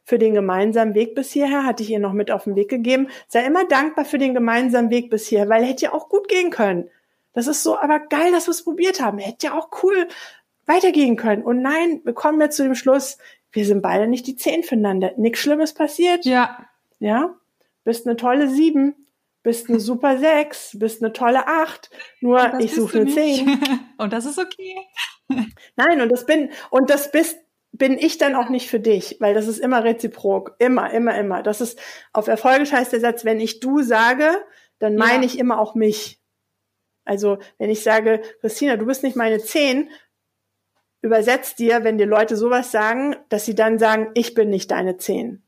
für 0.05 0.19
den 0.19 0.35
gemeinsamen 0.35 0.93
Weg 0.93 1.15
bis 1.15 1.31
hierher, 1.31 1.65
hatte 1.65 1.81
ich 1.81 1.89
ihr 1.89 1.99
noch 1.99 2.13
mit 2.13 2.29
auf 2.29 2.43
den 2.43 2.55
Weg 2.55 2.69
gegeben. 2.69 3.09
Sei 3.27 3.43
immer 3.43 3.65
dankbar 3.65 4.05
für 4.05 4.19
den 4.19 4.35
gemeinsamen 4.35 4.91
Weg 4.91 5.09
bis 5.09 5.27
hierher, 5.27 5.49
weil 5.49 5.65
hätte 5.65 5.85
ja 5.85 5.93
auch 5.93 6.09
gut 6.09 6.29
gehen 6.29 6.51
können. 6.51 6.89
Das 7.33 7.47
ist 7.47 7.63
so 7.63 7.77
aber 7.77 7.99
geil, 7.99 8.31
dass 8.31 8.47
wir 8.47 8.51
es 8.51 8.63
probiert 8.63 9.01
haben. 9.01 9.17
Hätte 9.17 9.47
ja 9.47 9.57
auch 9.57 9.69
cool 9.83 10.07
weitergehen 10.67 11.15
können. 11.15 11.43
Und 11.43 11.61
nein, 11.61 12.01
wir 12.03 12.13
kommen 12.13 12.39
jetzt 12.39 12.55
zu 12.55 12.63
dem 12.63 12.75
Schluss, 12.75 13.17
wir 13.51 13.65
sind 13.65 13.81
beide 13.81 14.07
nicht 14.07 14.27
die 14.27 14.35
Zehn 14.35 14.63
füreinander. 14.63 15.13
Nichts 15.17 15.39
Schlimmes 15.39 15.73
passiert. 15.73 16.23
Ja. 16.25 16.67
Ja. 16.99 17.35
Bist 17.83 18.05
eine 18.05 18.15
tolle 18.15 18.47
Sieben. 18.47 19.07
Bist 19.43 19.69
eine 19.69 19.79
super 19.79 20.17
Sechs. 20.19 20.77
Bist 20.77 21.01
eine 21.01 21.13
tolle 21.13 21.47
Acht. 21.47 21.89
Nur 22.21 22.59
ich 22.59 22.75
suche 22.75 23.01
eine 23.01 23.11
Zehn. 23.11 23.59
und 23.97 24.13
das 24.13 24.25
ist 24.25 24.37
okay. 24.37 24.75
Nein, 25.75 26.01
und 26.01 26.11
das 26.11 26.25
bin, 26.25 26.51
und 26.69 26.89
das 26.89 27.11
bist 27.11 27.39
bin 27.77 27.97
ich 27.97 28.17
dann 28.17 28.35
auch 28.35 28.49
nicht 28.49 28.69
für 28.69 28.79
dich, 28.79 29.17
weil 29.19 29.33
das 29.33 29.47
ist 29.47 29.59
immer 29.59 29.83
reziprok, 29.83 30.55
immer, 30.59 30.91
immer, 30.91 31.17
immer. 31.17 31.43
Das 31.43 31.61
ist 31.61 31.79
auf 32.13 32.27
Erfolge 32.27 32.71
heißt 32.71 32.93
der 32.93 33.01
Satz, 33.01 33.25
wenn 33.25 33.39
ich 33.39 33.59
du 33.59 33.81
sage, 33.81 34.29
dann 34.79 34.95
meine 34.95 35.25
ja. 35.25 35.25
ich 35.25 35.39
immer 35.39 35.59
auch 35.59 35.75
mich. 35.75 36.21
Also 37.03 37.37
wenn 37.57 37.69
ich 37.69 37.83
sage, 37.83 38.21
Christina, 38.41 38.77
du 38.77 38.85
bist 38.85 39.03
nicht 39.03 39.15
meine 39.15 39.39
Zehn, 39.39 39.89
übersetzt 41.01 41.59
dir, 41.59 41.83
wenn 41.83 41.97
dir 41.97 42.07
Leute 42.07 42.35
sowas 42.35 42.71
sagen, 42.71 43.15
dass 43.29 43.45
sie 43.45 43.55
dann 43.55 43.77
sagen, 43.77 44.09
ich 44.15 44.33
bin 44.33 44.49
nicht 44.49 44.71
deine 44.71 44.97
Zehn. 44.97 45.43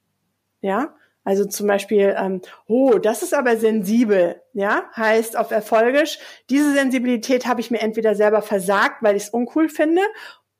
Ja, 0.61 0.95
Also 1.23 1.45
zum 1.45 1.67
Beispiel, 1.67 2.15
ähm, 2.17 2.41
oh, 2.67 2.97
das 2.99 3.23
ist 3.23 3.33
aber 3.33 3.57
sensibel, 3.57 4.41
ja, 4.53 4.89
heißt 4.95 5.37
auf 5.37 5.51
Erfolgisch, 5.51 6.19
diese 6.49 6.73
Sensibilität 6.73 7.47
habe 7.47 7.61
ich 7.61 7.71
mir 7.71 7.79
entweder 7.81 8.15
selber 8.15 8.41
versagt, 8.41 9.01
weil 9.01 9.15
ich 9.15 9.23
es 9.23 9.29
uncool 9.29 9.69
finde, 9.69 10.01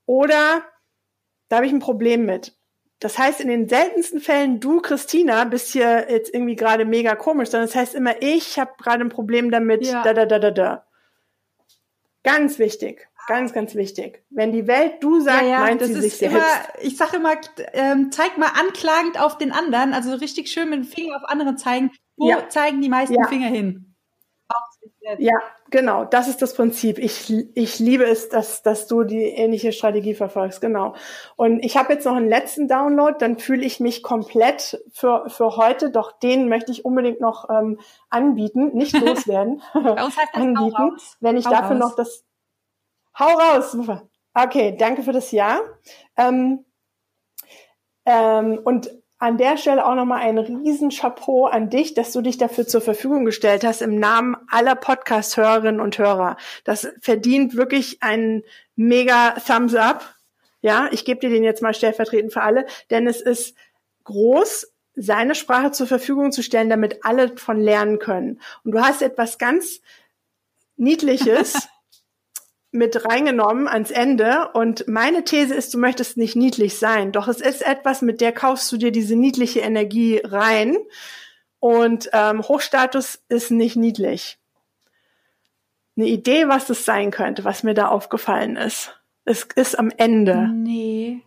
oder 0.06 0.64
da 1.50 1.58
habe 1.58 1.66
ich 1.66 1.74
ein 1.74 1.80
Problem 1.80 2.26
mit. 2.26 2.56
Das 3.00 3.18
heißt, 3.18 3.42
in 3.42 3.48
den 3.48 3.70
seltensten 3.70 4.20
Fällen, 4.20 4.60
du, 4.60 4.82
Christina, 4.82 5.44
bist 5.44 5.72
hier 5.72 6.08
jetzt 6.10 6.34
irgendwie 6.34 6.56
gerade 6.56 6.84
mega 6.84 7.16
komisch, 7.16 7.50
sondern 7.50 7.68
das 7.68 7.76
heißt 7.76 7.94
immer, 7.94 8.22
ich 8.22 8.58
habe 8.58 8.72
gerade 8.80 9.04
ein 9.04 9.10
Problem 9.10 9.52
damit, 9.52 9.86
ja. 9.86 10.02
da, 10.02 10.14
da, 10.14 10.26
da, 10.26 10.40
da, 10.40 10.52
da. 10.52 10.86
Ganz 12.24 12.58
wichtig. 12.58 13.08
Ganz, 13.28 13.52
ganz 13.52 13.76
wichtig. 13.76 14.24
Wenn 14.30 14.54
die 14.54 14.68
Welt 14.68 14.96
du 15.02 15.20
sagt, 15.20 15.44
ja, 15.44 15.48
ja, 15.48 15.60
meint 15.60 15.84
sie 15.84 15.94
sich 15.94 16.16
selbst. 16.16 16.38
Immer, 16.38 16.46
ich 16.82 16.96
sage 16.96 17.18
immer, 17.18 17.34
ähm, 17.74 18.10
zeig 18.12 18.38
mal 18.38 18.52
anklagend 18.58 19.20
auf 19.20 19.38
den 19.38 19.52
anderen, 19.52 19.94
also 19.94 20.14
richtig 20.16 20.50
schön 20.50 20.70
mit 20.70 20.80
dem 20.80 20.86
Finger 20.86 21.18
auf 21.18 21.26
andere 21.26 21.56
zeigen. 21.56 21.92
Wo 22.16 22.34
zeigen 22.48 22.82
die 22.82 22.90
meisten 22.90 23.22
Finger 23.26 23.48
hin? 23.48 23.96
Ja, 25.18 25.36
genau. 25.70 26.06
Das 26.06 26.28
ist 26.28 26.42
das 26.42 26.54
Prinzip. 26.54 26.98
Ich, 27.00 27.34
ich 27.56 27.80
liebe 27.80 28.06
es, 28.06 28.30
dass, 28.30 28.62
dass 28.62 28.88
du 28.88 29.04
die 29.04 29.24
ähnliche 29.24 29.72
Strategie 29.72 30.14
verfolgst. 30.16 30.62
Genau. 30.62 30.96
Und 31.36 31.64
ich 31.64 31.78
habe 31.78 31.94
jetzt 31.94 32.06
noch 32.06 32.16
einen 32.16 32.30
letzten 32.30 32.68
Download, 32.68 33.16
dann 33.18 33.38
fühle 33.38 33.66
ich 33.66 33.80
mich 33.80 34.04
komplett 34.04 34.82
für, 34.92 35.30
für 35.30 35.56
heute, 35.58 35.90
doch 35.92 36.12
den 36.20 36.50
möchte 36.50 36.72
ich 36.72 36.86
unbedingt 36.86 37.22
noch 37.22 37.50
ähm, 37.50 37.80
anbieten, 38.10 38.76
nicht 38.76 38.94
loswerden. 39.00 39.62
anbieten, 39.74 40.98
wenn 41.20 41.38
ich 41.38 41.46
Hau 41.46 41.52
dafür 41.52 41.78
raus. 41.78 41.80
noch 41.80 41.96
das 41.96 42.24
Hau 43.18 43.30
raus. 43.30 43.76
Okay, 44.34 44.76
danke 44.78 45.02
für 45.04 45.14
das 45.14 45.32
Ja. 45.32 45.60
Ähm, 46.16 46.66
ähm, 48.06 48.60
und 48.64 48.92
an 49.20 49.38
der 49.38 49.58
Stelle 49.58 49.86
auch 49.86 49.96
nochmal 49.96 50.22
ein 50.22 50.38
riesen 50.38 50.90
Chapeau 50.90 51.46
an 51.46 51.70
dich, 51.70 51.94
dass 51.94 52.12
du 52.12 52.22
dich 52.22 52.38
dafür 52.38 52.68
zur 52.68 52.82
Verfügung 52.82 53.26
gestellt 53.26 53.64
hast 53.64 53.82
im 53.82 53.98
Namen 53.98 54.36
aller 54.50 54.76
Podcast-Hörerinnen 54.76 55.82
und 55.82 55.98
Hörer. 55.98 56.38
Das 56.64 56.88
verdient 57.02 57.56
wirklich 57.56 58.04
einen 58.04 58.44
mega 58.76 59.32
Thumbs 59.46 59.74
up. 59.74 60.16
Ja, 60.62 60.90
ich 60.92 61.06
gebe 61.06 61.20
dir 61.20 61.30
den 61.30 61.44
jetzt 61.44 61.62
mal 61.62 61.74
stellvertretend 61.74 62.34
für 62.34 62.42
alle, 62.42 62.66
denn 62.90 63.08
es 63.08 63.22
ist 63.22 63.56
groß, 64.04 64.72
seine 64.96 65.36
Sprache 65.36 65.72
zur 65.72 65.88
Verfügung 65.88 66.32
zu 66.32 66.42
stellen, 66.42 66.70
damit 66.70 67.06
alle 67.06 67.38
von 67.38 67.60
lernen 67.60 68.00
können. 68.00 68.42
Und 68.64 68.72
du 68.72 68.82
hast 68.82 69.02
etwas 69.02 69.38
ganz 69.38 69.82
Niedliches 70.76 71.68
mit 72.78 73.06
reingenommen 73.06 73.68
ans 73.68 73.92
Ende. 73.92 74.50
Und 74.54 74.88
meine 74.88 75.24
These 75.24 75.54
ist, 75.54 75.74
du 75.74 75.80
möchtest 75.80 76.18
nicht 76.18 76.36
niedlich 76.36 76.78
sein. 76.78 77.12
Doch 77.12 77.28
es 77.28 77.42
ist 77.42 77.66
etwas, 77.66 78.02
mit 78.02 78.22
der 78.22 78.32
kaufst 78.32 78.72
du 78.72 78.78
dir 78.78 78.92
diese 78.92 79.16
niedliche 79.16 79.60
Energie 79.60 80.22
rein. 80.24 80.78
Und 81.60 82.10
ähm, 82.14 82.42
Hochstatus 82.44 83.22
ist 83.30 83.52
nicht 83.52 83.76
niedlich. 83.76 84.38
Eine 85.98 86.08
Idee, 86.08 86.48
was 86.48 86.70
es 86.70 86.86
sein 86.86 87.10
könnte, 87.10 87.44
was 87.44 87.64
mir 87.64 87.74
da 87.74 87.88
aufgefallen 87.88 88.56
ist. 88.56 89.00
Es 89.26 89.44
ist 89.56 89.78
am 89.78 89.92
Ende. 89.98 90.48
Nee. 90.54 91.24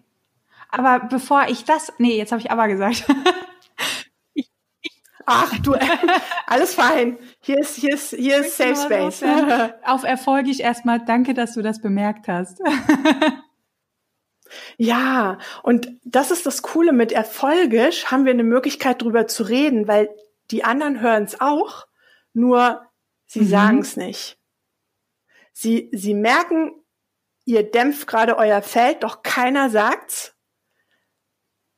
Aber 0.71 1.01
bevor 1.09 1.49
ich 1.49 1.65
das. 1.65 1.93
Nee, 1.99 2.17
jetzt 2.17 2.31
habe 2.31 2.41
ich 2.41 2.51
aber 2.51 2.69
gesagt. 2.69 3.05
Ach 5.33 5.57
du, 5.61 5.75
alles 6.47 6.75
fein. 6.75 7.17
Hier 7.41 7.59
ist, 7.61 7.77
hier 7.77 7.95
ist, 7.95 8.11
hier 8.11 8.39
ist 8.39 8.57
Safe 8.57 8.75
Space. 8.75 9.23
Auf 9.85 10.03
Erfolg 10.03 10.49
ich 10.49 10.61
erstmal 10.61 11.05
danke, 11.05 11.35
dass 11.35 11.55
du 11.55 11.63
das 11.63 11.81
bemerkt 11.81 12.29
hast. 12.29 12.61
Ja, 14.77 15.39
und 15.63 15.93
das 16.03 16.33
ist 16.33 16.45
das 16.45 16.63
Coole 16.63 16.93
mit 16.93 17.13
Erfolgisch 17.13 18.07
haben 18.07 18.25
wir 18.25 18.33
eine 18.33 18.43
Möglichkeit 18.43 19.01
drüber 19.01 19.29
zu 19.29 19.45
reden, 19.45 19.87
weil 19.87 20.11
die 20.51 20.65
anderen 20.65 21.01
hören 21.01 21.23
es 21.23 21.41
auch, 21.41 21.87
nur 22.33 22.85
sie 23.27 23.43
mhm. 23.43 23.49
sagen 23.49 23.79
es 23.79 23.97
nicht. 23.97 24.41
Sie, 25.53 25.89
sie 25.93 26.15
merken, 26.15 26.73
ihr 27.45 27.71
dämpft 27.71 28.09
gerade 28.09 28.39
euer 28.39 28.61
Feld, 28.61 29.05
doch 29.05 29.23
keiner 29.23 29.71
sagt's. 29.71 30.35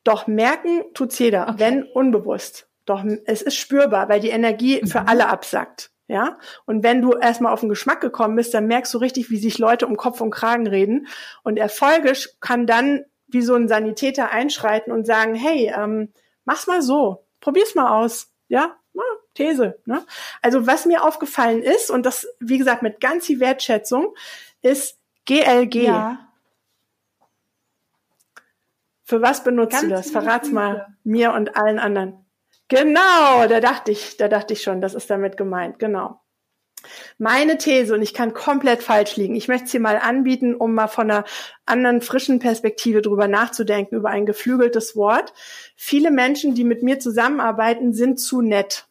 Doch 0.03 0.27
merken 0.27 0.83
tut's 0.95 1.19
jeder, 1.19 1.49
okay. 1.49 1.59
wenn 1.59 1.83
unbewusst. 1.83 2.72
Doch 2.85 3.05
es 3.27 3.43
ist 3.43 3.57
spürbar, 3.57 4.09
weil 4.09 4.21
die 4.21 4.31
Energie 4.31 4.81
für 4.87 5.01
mhm. 5.01 5.09
alle 5.09 5.29
absackt. 5.29 5.91
Ja, 6.09 6.39
und 6.67 6.83
wenn 6.83 7.01
du 7.01 7.13
erstmal 7.13 7.53
auf 7.53 7.61
den 7.61 7.71
Geschmack 7.71 8.01
gekommen 8.01 8.37
bist, 8.37 8.53
dann 8.53 8.67
merkst 8.67 8.93
du 8.93 8.99
richtig, 8.99 9.31
wie 9.31 9.39
sich 9.39 9.59
Leute 9.59 9.87
um 9.87 9.97
Kopf 9.97 10.21
und 10.21 10.31
Kragen 10.31 10.67
reden. 10.67 11.07
Und 11.43 11.57
erfolgisch 11.57 12.29
kann 12.41 12.67
dann 12.67 13.05
wie 13.29 13.41
so 13.41 13.55
ein 13.55 13.69
Sanitäter 13.69 14.31
einschreiten 14.31 14.93
und 14.93 15.07
sagen, 15.07 15.35
hey, 15.35 15.73
ähm, 15.75 16.13
mach's 16.45 16.67
mal 16.67 16.83
so, 16.83 17.25
probier's 17.41 17.75
mal 17.75 18.03
aus. 18.03 18.31
Ja, 18.49 18.77
Na, 18.93 19.03
These. 19.35 19.79
Ne? 19.87 20.05
Also 20.43 20.67
was 20.67 20.85
mir 20.85 21.03
aufgefallen 21.05 21.63
ist, 21.63 21.91
und 21.91 22.05
das, 22.05 22.27
wie 22.41 22.59
gesagt, 22.59 22.83
mit 22.83 23.01
ganz 23.01 23.27
viel 23.27 23.41
Wertschätzung, 23.41 24.15
ist 24.61 24.99
GLG. 25.25 25.75
Ja. 25.85 26.29
Für 29.05 29.23
was 29.23 29.45
benutzt 29.45 29.73
ganz 29.73 29.83
du 29.83 29.89
das? 29.89 30.11
Verrat's 30.11 30.51
mal 30.51 30.89
mir 31.05 31.33
und 31.33 31.57
allen 31.57 31.79
anderen. 31.79 32.22
Genau, 32.73 33.47
da 33.49 33.61
dachte 33.61 33.93
ich, 33.93 34.17
da 34.17 34.29
dachte 34.29 34.55
ich 34.55 34.63
schon, 34.63 34.81
das 34.81 34.95
ist 34.95 35.11
damit 35.11 35.37
gemeint, 35.37 35.79
genau. 35.79 36.23
Meine 37.19 37.59
These, 37.59 37.95
und 37.95 38.01
ich 38.01 38.15
kann 38.15 38.33
komplett 38.33 38.83
falsch 38.83 39.17
liegen, 39.17 39.35
ich 39.35 39.47
möchte 39.47 39.67
es 39.67 39.73
hier 39.73 39.81
mal 39.81 39.99
anbieten, 39.99 40.55
um 40.55 40.75
mal 40.75 40.89
von 40.89 41.11
einer 41.11 41.25
anderen 41.67 42.01
frischen 42.01 42.39
Perspektive 42.39 43.03
drüber 43.03 43.29
nachzudenken, 43.29 43.97
über 43.97 44.09
ein 44.09 44.25
geflügeltes 44.25 44.97
Wort. 44.97 45.35
Viele 45.77 46.11
Menschen, 46.11 46.55
die 46.55 46.65
mit 46.65 46.83
mir 46.83 46.99
zusammenarbeiten, 46.99 47.93
sind 47.93 48.19
zu 48.19 48.41
nett. 48.41 48.87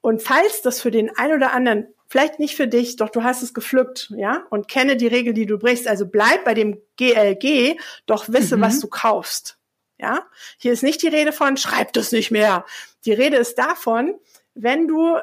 Und 0.00 0.22
falls 0.22 0.62
das 0.62 0.80
für 0.80 0.90
den 0.90 1.14
einen 1.14 1.34
oder 1.34 1.52
anderen, 1.52 1.88
vielleicht 2.08 2.38
nicht 2.38 2.56
für 2.56 2.68
dich, 2.68 2.96
doch 2.96 3.10
du 3.10 3.22
hast 3.22 3.42
es 3.42 3.52
gepflückt, 3.52 4.10
ja, 4.16 4.46
und 4.48 4.66
kenne 4.66 4.96
die 4.96 5.08
Regel, 5.08 5.34
die 5.34 5.46
du 5.46 5.58
brichst, 5.58 5.86
also 5.86 6.06
bleib 6.06 6.46
bei 6.46 6.54
dem 6.54 6.80
GLG, 6.96 7.76
doch 8.06 8.30
wisse, 8.30 8.56
mhm. 8.56 8.62
was 8.62 8.80
du 8.80 8.88
kaufst. 8.88 9.58
Ja, 10.02 10.26
hier 10.58 10.72
ist 10.72 10.82
nicht 10.82 11.00
die 11.02 11.08
Rede 11.08 11.30
von, 11.30 11.56
schreib 11.56 11.92
das 11.92 12.10
nicht 12.10 12.32
mehr. 12.32 12.66
Die 13.04 13.12
Rede 13.12 13.36
ist 13.36 13.56
davon, 13.56 14.18
wenn 14.52 14.88
du 14.88 15.16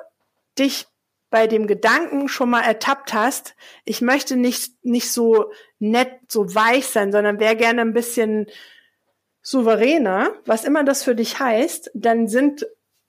dich 0.57 0.87
bei 1.29 1.47
dem 1.47 1.67
Gedanken 1.67 2.29
schon 2.29 2.49
mal 2.49 2.61
ertappt 2.61 3.13
hast, 3.13 3.55
ich 3.83 3.99
möchte 3.99 4.37
nicht, 4.37 4.73
nicht 4.83 5.11
so 5.11 5.51
nett, 5.79 6.13
so 6.29 6.55
weich 6.55 6.87
sein, 6.87 7.11
sondern 7.11 7.41
wäre 7.41 7.57
gerne 7.57 7.81
ein 7.81 7.93
bisschen 7.93 8.47
souveräner, 9.41 10.33
was 10.45 10.63
immer 10.63 10.85
das 10.85 11.03
für 11.03 11.13
dich 11.13 11.39
heißt, 11.39 11.91
dann 11.93 12.29
sind 12.29 12.65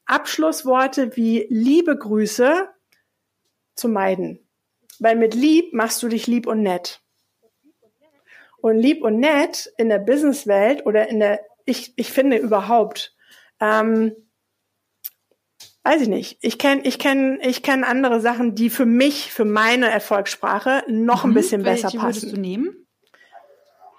Abschlussworte 0.06 1.16
wie 1.16 1.46
liebe 1.50 1.96
Grüße 1.96 2.68
zu 3.76 3.88
meiden. 3.88 4.44
Weil 4.98 5.14
mit 5.14 5.34
lieb 5.34 5.72
machst 5.72 6.02
du 6.02 6.08
dich 6.08 6.26
lieb 6.26 6.48
und 6.48 6.62
nett. 6.62 7.00
Und 8.60 8.76
lieb 8.76 9.02
und 9.02 9.20
nett 9.20 9.72
in 9.78 9.88
der 9.88 10.00
Businesswelt 10.00 10.84
oder 10.84 11.08
in 11.08 11.20
der 11.20 11.40
ich, 11.64 11.92
ich 11.96 12.12
finde 12.12 12.36
überhaupt, 12.36 13.14
ähm, 13.60 14.14
weiß 15.84 16.02
ich 16.02 16.08
nicht. 16.08 16.38
Ich 16.42 16.58
kenne 16.58 16.82
ich 16.84 16.98
kenn, 16.98 17.38
ich 17.42 17.62
kenn 17.62 17.84
andere 17.84 18.20
Sachen, 18.20 18.54
die 18.54 18.70
für 18.70 18.86
mich, 18.86 19.32
für 19.32 19.44
meine 19.44 19.90
Erfolgssprache 19.90 20.84
noch 20.88 21.24
mhm. 21.24 21.30
ein 21.30 21.34
bisschen 21.34 21.64
Welche 21.64 21.84
besser 21.84 21.98
passen. 21.98 22.22
Würdest 22.22 22.36
du 22.36 22.40
nehmen? 22.40 22.86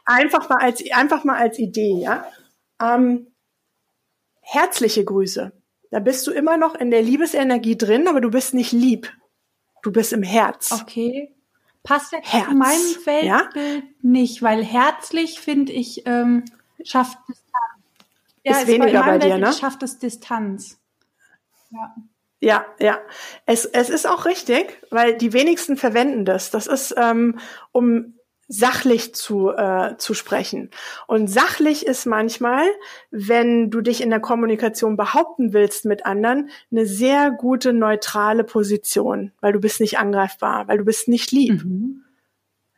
Einfach 0.05 0.49
mal 0.49 0.59
als, 0.59 0.84
einfach 0.91 1.24
mal 1.24 1.38
als 1.38 1.59
Idee, 1.59 1.99
ja. 2.01 2.26
Ähm, 2.82 3.28
herzliche 4.41 5.05
Grüße. 5.05 5.51
Da 5.91 5.99
bist 5.99 6.26
du 6.26 6.32
immer 6.32 6.57
noch 6.57 6.76
in 6.76 6.89
der 6.89 7.01
Liebesenergie 7.01 7.78
drin, 7.78 8.07
aber 8.07 8.22
du 8.22 8.32
bist 8.32 8.53
nicht 8.53 8.72
lieb. 8.72 9.12
Du 9.84 9.91
bist 9.91 10.14
im 10.14 10.24
Herz. 10.24 10.72
Okay. 10.72 11.34
Passt 11.84 12.14
ja 12.14 12.22
zu 12.22 12.53
meinem 12.53 12.95
Weltbild 13.05 13.26
ja? 13.26 13.49
nicht, 14.01 14.43
weil 14.43 14.64
herzlich 14.64 15.39
finde 15.39 15.74
ich 15.74 16.05
ähm, 16.05 16.45
schafft 16.84 17.18
ja, 18.44 18.58
ist 18.58 18.68
weniger 18.68 19.04
bei 19.04 19.18
dir, 19.20 19.38
ne? 19.38 19.54
schafft 19.54 19.84
es 19.84 20.00
Distanz. 20.00 20.80
Ja. 21.70 21.96
Ja, 22.44 22.66
ja. 22.80 22.98
Es, 23.46 23.66
es 23.66 23.90
ist 23.90 24.08
auch 24.08 24.26
richtig, 24.26 24.82
weil 24.90 25.16
die 25.16 25.32
wenigsten 25.32 25.78
verwenden 25.78 26.26
das. 26.26 26.50
Das 26.50 26.66
ist, 26.66 26.96
ähm, 26.98 27.38
um 27.72 28.16
sachlich 28.48 29.14
zu, 29.14 29.52
äh, 29.52 29.96
zu 29.98 30.14
sprechen. 30.14 30.72
Und 31.08 31.28
sachlich 31.28 31.86
ist 31.86 32.06
manchmal, 32.06 32.66
wenn 33.12 33.70
du 33.70 33.82
dich 33.82 34.02
in 34.02 34.10
der 34.10 34.20
Kommunikation 34.20 34.98
behaupten 34.98 35.54
willst 35.54 35.86
mit 35.86 36.06
anderen, 36.06 36.50
eine 36.72 36.86
sehr 36.86 37.32
gute 37.32 37.74
neutrale 37.74 38.44
Position, 38.44 39.32
weil 39.40 39.54
du 39.54 39.60
bist 39.60 39.80
nicht 39.80 40.00
angreifbar, 40.00 40.68
weil 40.68 40.80
du 40.80 40.84
bist 40.84 41.08
nicht 41.08 41.32
lieb. 41.32 41.64
Mhm. 41.64 42.04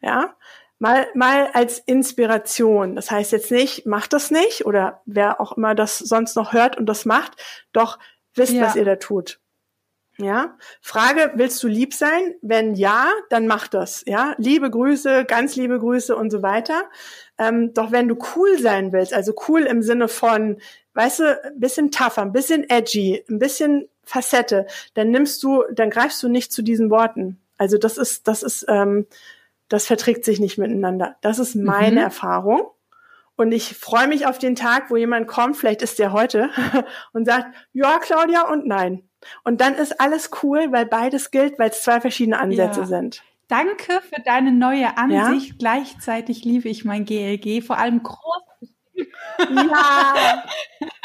Ja, 0.01 0.35
mal, 0.79 1.07
mal 1.13 1.49
als 1.53 1.79
Inspiration. 1.79 2.95
Das 2.95 3.11
heißt 3.11 3.31
jetzt 3.31 3.51
nicht, 3.51 3.85
macht 3.85 4.13
das 4.13 4.31
nicht 4.31 4.65
oder 4.65 5.01
wer 5.05 5.39
auch 5.39 5.57
immer 5.57 5.75
das 5.75 5.99
sonst 5.99 6.35
noch 6.35 6.53
hört 6.53 6.77
und 6.77 6.85
das 6.87 7.05
macht, 7.05 7.33
doch 7.71 7.99
wisst, 8.35 8.53
ja. 8.53 8.63
was 8.63 8.75
ihr 8.75 8.85
da 8.85 8.95
tut. 8.95 9.39
Ja, 10.19 10.57
Frage, 10.79 11.31
willst 11.35 11.63
du 11.63 11.67
lieb 11.67 11.95
sein? 11.95 12.35
Wenn 12.43 12.75
ja, 12.75 13.07
dann 13.31 13.47
mach 13.47 13.67
das. 13.67 14.03
Ja, 14.05 14.35
liebe 14.37 14.69
Grüße, 14.69 15.25
ganz 15.25 15.55
liebe 15.55 15.79
Grüße 15.79 16.15
und 16.15 16.29
so 16.29 16.43
weiter. 16.43 16.83
Ähm, 17.39 17.73
doch 17.73 17.91
wenn 17.91 18.07
du 18.07 18.17
cool 18.35 18.59
sein 18.59 18.93
willst, 18.93 19.11
also 19.11 19.33
cool 19.47 19.61
im 19.61 19.81
Sinne 19.81 20.07
von 20.07 20.57
weißt 20.93 21.19
du, 21.19 21.43
ein 21.43 21.59
bisschen 21.59 21.91
tougher, 21.91 22.21
ein 22.21 22.31
bisschen 22.31 22.69
edgy, 22.69 23.23
ein 23.29 23.39
bisschen 23.39 23.89
Facette, 24.03 24.67
dann 24.93 25.11
nimmst 25.11 25.41
du, 25.43 25.63
dann 25.71 25.89
greifst 25.89 26.21
du 26.23 26.29
nicht 26.29 26.51
zu 26.51 26.61
diesen 26.61 26.89
Worten. 26.89 27.39
Also 27.57 27.77
das 27.77 27.97
ist, 27.97 28.27
das 28.27 28.43
ist, 28.43 28.65
ähm, 28.67 29.07
das 29.69 29.87
verträgt 29.87 30.25
sich 30.25 30.39
nicht 30.39 30.57
miteinander. 30.57 31.15
Das 31.21 31.39
ist 31.39 31.55
meine 31.55 31.91
mhm. 31.91 32.05
Erfahrung. 32.05 32.67
Und 33.35 33.51
ich 33.51 33.75
freue 33.75 34.07
mich 34.07 34.27
auf 34.27 34.37
den 34.37 34.55
Tag, 34.55 34.91
wo 34.91 34.95
jemand 34.95 35.27
kommt, 35.27 35.57
vielleicht 35.57 35.81
ist 35.81 35.97
der 35.97 36.13
heute, 36.13 36.49
und 37.13 37.25
sagt, 37.25 37.55
ja, 37.73 37.97
Claudia 37.99 38.47
und 38.47 38.67
nein. 38.67 39.09
Und 39.43 39.61
dann 39.61 39.73
ist 39.75 39.99
alles 39.99 40.29
cool, 40.43 40.71
weil 40.71 40.85
beides 40.85 41.31
gilt, 41.31 41.57
weil 41.57 41.69
es 41.69 41.81
zwei 41.81 41.99
verschiedene 41.99 42.39
Ansätze 42.39 42.81
ja. 42.81 42.85
sind. 42.85 43.23
Danke 43.47 44.01
für 44.01 44.21
deine 44.23 44.51
neue 44.51 44.97
Ansicht. 44.97 45.51
Ja? 45.51 45.55
Gleichzeitig 45.57 46.43
liebe 46.43 46.69
ich 46.69 46.85
mein 46.85 47.05
GLG, 47.05 47.61
vor 47.61 47.77
allem 47.77 48.03
groß. 48.03 48.69
Ja. 49.49 50.43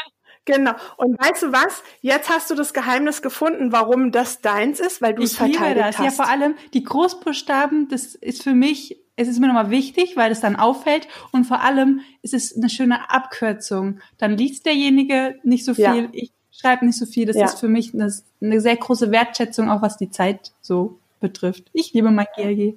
Genau. 0.55 0.71
Und 0.97 1.19
weißt 1.19 1.43
du 1.43 1.51
was? 1.51 1.83
Jetzt 2.01 2.29
hast 2.29 2.49
du 2.49 2.55
das 2.55 2.73
Geheimnis 2.73 3.21
gefunden, 3.21 3.71
warum 3.71 4.11
das 4.11 4.41
deins 4.41 4.79
ist, 4.79 5.01
weil 5.01 5.13
du 5.13 5.23
es 5.23 5.35
verteidigt 5.35 5.61
liebe 5.61 5.79
das. 5.79 5.97
hast. 5.97 6.05
Ja, 6.05 6.11
vor 6.11 6.29
allem 6.29 6.55
die 6.73 6.83
Großbuchstaben, 6.83 7.87
das 7.89 8.15
ist 8.15 8.43
für 8.43 8.53
mich, 8.53 8.97
es 9.15 9.27
ist 9.27 9.39
mir 9.39 9.47
nochmal 9.47 9.69
wichtig, 9.69 10.15
weil 10.15 10.31
es 10.31 10.39
dann 10.39 10.55
auffällt 10.55 11.07
und 11.31 11.45
vor 11.45 11.61
allem 11.61 12.01
ist 12.21 12.33
es 12.33 12.55
eine 12.55 12.69
schöne 12.69 13.09
Abkürzung. 13.09 13.99
Dann 14.17 14.37
liest 14.37 14.65
derjenige 14.65 15.35
nicht 15.43 15.65
so 15.65 15.73
viel, 15.73 15.83
ja. 15.83 16.09
ich 16.11 16.31
schreibe 16.51 16.85
nicht 16.85 16.97
so 16.97 17.05
viel. 17.05 17.25
Das 17.25 17.35
ja. 17.35 17.45
ist 17.45 17.59
für 17.59 17.67
mich 17.67 17.93
eine, 17.93 18.13
eine 18.41 18.61
sehr 18.61 18.75
große 18.75 19.11
Wertschätzung, 19.11 19.69
auch 19.69 19.81
was 19.81 19.97
die 19.97 20.09
Zeit 20.09 20.51
so 20.61 20.99
betrifft. 21.19 21.69
Ich 21.73 21.93
liebe 21.93 22.11
mein 22.11 22.27
GLG. 22.35 22.75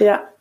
ja, 0.00 0.22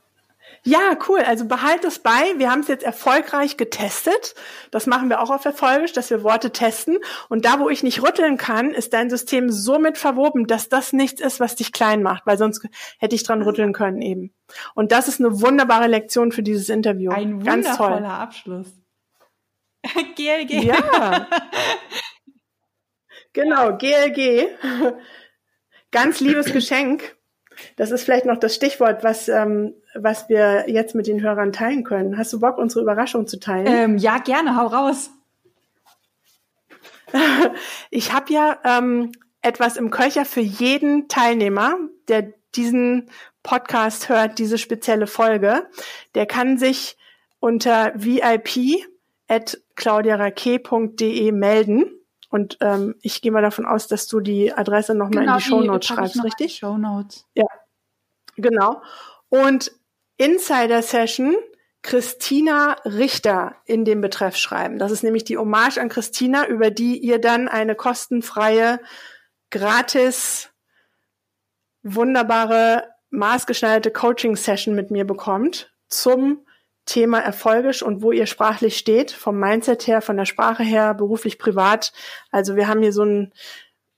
ja, 0.67 0.97
cool. 1.07 1.19
Also 1.19 1.45
behalt 1.45 1.85
es 1.85 1.99
bei. 1.99 2.33
Wir 2.35 2.51
haben 2.51 2.59
es 2.59 2.67
jetzt 2.67 2.83
erfolgreich 2.83 3.55
getestet. 3.55 4.35
Das 4.69 4.85
machen 4.85 5.07
wir 5.07 5.21
auch 5.21 5.29
auf 5.29 5.45
Erfolgisch, 5.45 5.93
dass 5.93 6.09
wir 6.09 6.23
Worte 6.23 6.51
testen. 6.51 6.97
Und 7.29 7.45
da, 7.45 7.61
wo 7.61 7.69
ich 7.69 7.83
nicht 7.83 8.03
rütteln 8.03 8.35
kann, 8.35 8.71
ist 8.71 8.91
dein 8.91 9.09
System 9.09 9.49
so 9.49 9.79
mit 9.79 9.97
verwoben, 9.97 10.45
dass 10.45 10.67
das 10.67 10.91
nichts 10.91 11.21
ist, 11.21 11.39
was 11.39 11.55
dich 11.55 11.71
klein 11.71 12.03
macht, 12.03 12.25
weil 12.25 12.37
sonst 12.37 12.67
hätte 12.99 13.15
ich 13.15 13.23
dran 13.23 13.43
rütteln 13.43 13.71
können 13.71 14.01
eben. 14.01 14.33
Und 14.75 14.91
das 14.91 15.07
ist 15.07 15.21
eine 15.21 15.39
wunderbare 15.39 15.87
Lektion 15.87 16.33
für 16.33 16.43
dieses 16.43 16.67
Interview. 16.67 17.11
Ein 17.11 17.41
Ganz 17.41 17.65
wundervoller 17.65 17.97
toll. 17.99 18.05
Abschluss. 18.05 18.67
GLG. 20.17 20.65
Ja. 20.65 21.29
genau, 23.31 23.77
GLG. 23.77 24.49
Ganz 25.91 26.19
liebes 26.19 26.51
Geschenk. 26.51 27.16
Das 27.75 27.91
ist 27.91 28.03
vielleicht 28.03 28.25
noch 28.25 28.37
das 28.37 28.55
Stichwort, 28.55 29.03
was, 29.03 29.27
ähm, 29.29 29.73
was 29.95 30.29
wir 30.29 30.69
jetzt 30.69 30.95
mit 30.95 31.07
den 31.07 31.21
Hörern 31.21 31.51
teilen 31.51 31.83
können. 31.83 32.17
Hast 32.17 32.33
du 32.33 32.39
Bock, 32.39 32.57
unsere 32.57 32.81
Überraschung 32.81 33.27
zu 33.27 33.39
teilen? 33.39 33.67
Ähm, 33.67 33.97
ja, 33.97 34.19
gerne, 34.19 34.55
hau 34.55 34.67
raus. 34.67 35.09
ich 37.89 38.13
habe 38.13 38.33
ja 38.33 38.59
ähm, 38.63 39.11
etwas 39.41 39.77
im 39.77 39.91
Köcher 39.91 40.25
für 40.25 40.41
jeden 40.41 41.07
Teilnehmer, 41.07 41.77
der 42.07 42.33
diesen 42.55 43.09
Podcast 43.43 44.09
hört, 44.09 44.39
diese 44.39 44.57
spezielle 44.57 45.07
Folge. 45.07 45.67
Der 46.15 46.25
kann 46.25 46.57
sich 46.57 46.97
unter 47.39 47.93
vip 47.95 48.49
at 49.27 49.57
claudiarake.de 49.75 51.31
melden. 51.31 51.96
Und 52.29 52.57
ähm, 52.61 52.95
ich 53.01 53.21
gehe 53.21 53.31
mal 53.31 53.41
davon 53.41 53.65
aus, 53.65 53.87
dass 53.87 54.07
du 54.07 54.19
die 54.19 54.53
Adresse 54.53 54.93
nochmal 54.95 55.23
genau, 55.23 55.33
in 55.33 55.39
die 55.39 55.43
Show 55.43 55.61
Notes 55.61 55.87
schreibst, 55.87 56.23
richtig? 56.23 56.57
Show 56.57 56.77
Notes. 56.77 57.25
Ja, 57.33 57.45
genau. 58.35 58.81
Und 59.29 59.71
Insider 60.17 60.81
Session 60.81 61.35
Christina 61.83 62.75
Richter 62.83 63.55
in 63.65 63.85
dem 63.85 64.01
Betreff 64.01 64.35
schreiben. 64.35 64.77
Das 64.77 64.91
ist 64.91 65.03
nämlich 65.03 65.23
die 65.23 65.37
Hommage 65.37 65.77
an 65.77 65.89
Christina, 65.89 66.45
über 66.47 66.69
die 66.69 66.97
ihr 66.97 67.19
dann 67.19 67.47
eine 67.47 67.75
kostenfreie, 67.75 68.81
gratis, 69.51 70.49
wunderbare, 71.83 72.89
maßgeschneiderte 73.09 73.91
Coaching-Session 73.91 74.75
mit 74.75 74.91
mir 74.91 75.05
bekommt 75.05 75.73
zum 75.87 76.45
Thema 76.87 77.19
erfolgisch 77.19 77.83
und 77.83 78.01
wo 78.01 78.11
ihr 78.11 78.25
sprachlich 78.25 78.77
steht, 78.77 79.11
vom 79.11 79.39
Mindset 79.39 79.85
her, 79.85 80.01
von 80.01 80.17
der 80.17 80.25
Sprache 80.25 80.63
her, 80.63 80.95
beruflich, 80.95 81.37
privat. 81.37 81.93
Also 82.31 82.55
wir 82.55 82.67
haben 82.67 82.81
hier 82.81 82.93
so 82.93 83.03
einen 83.03 83.33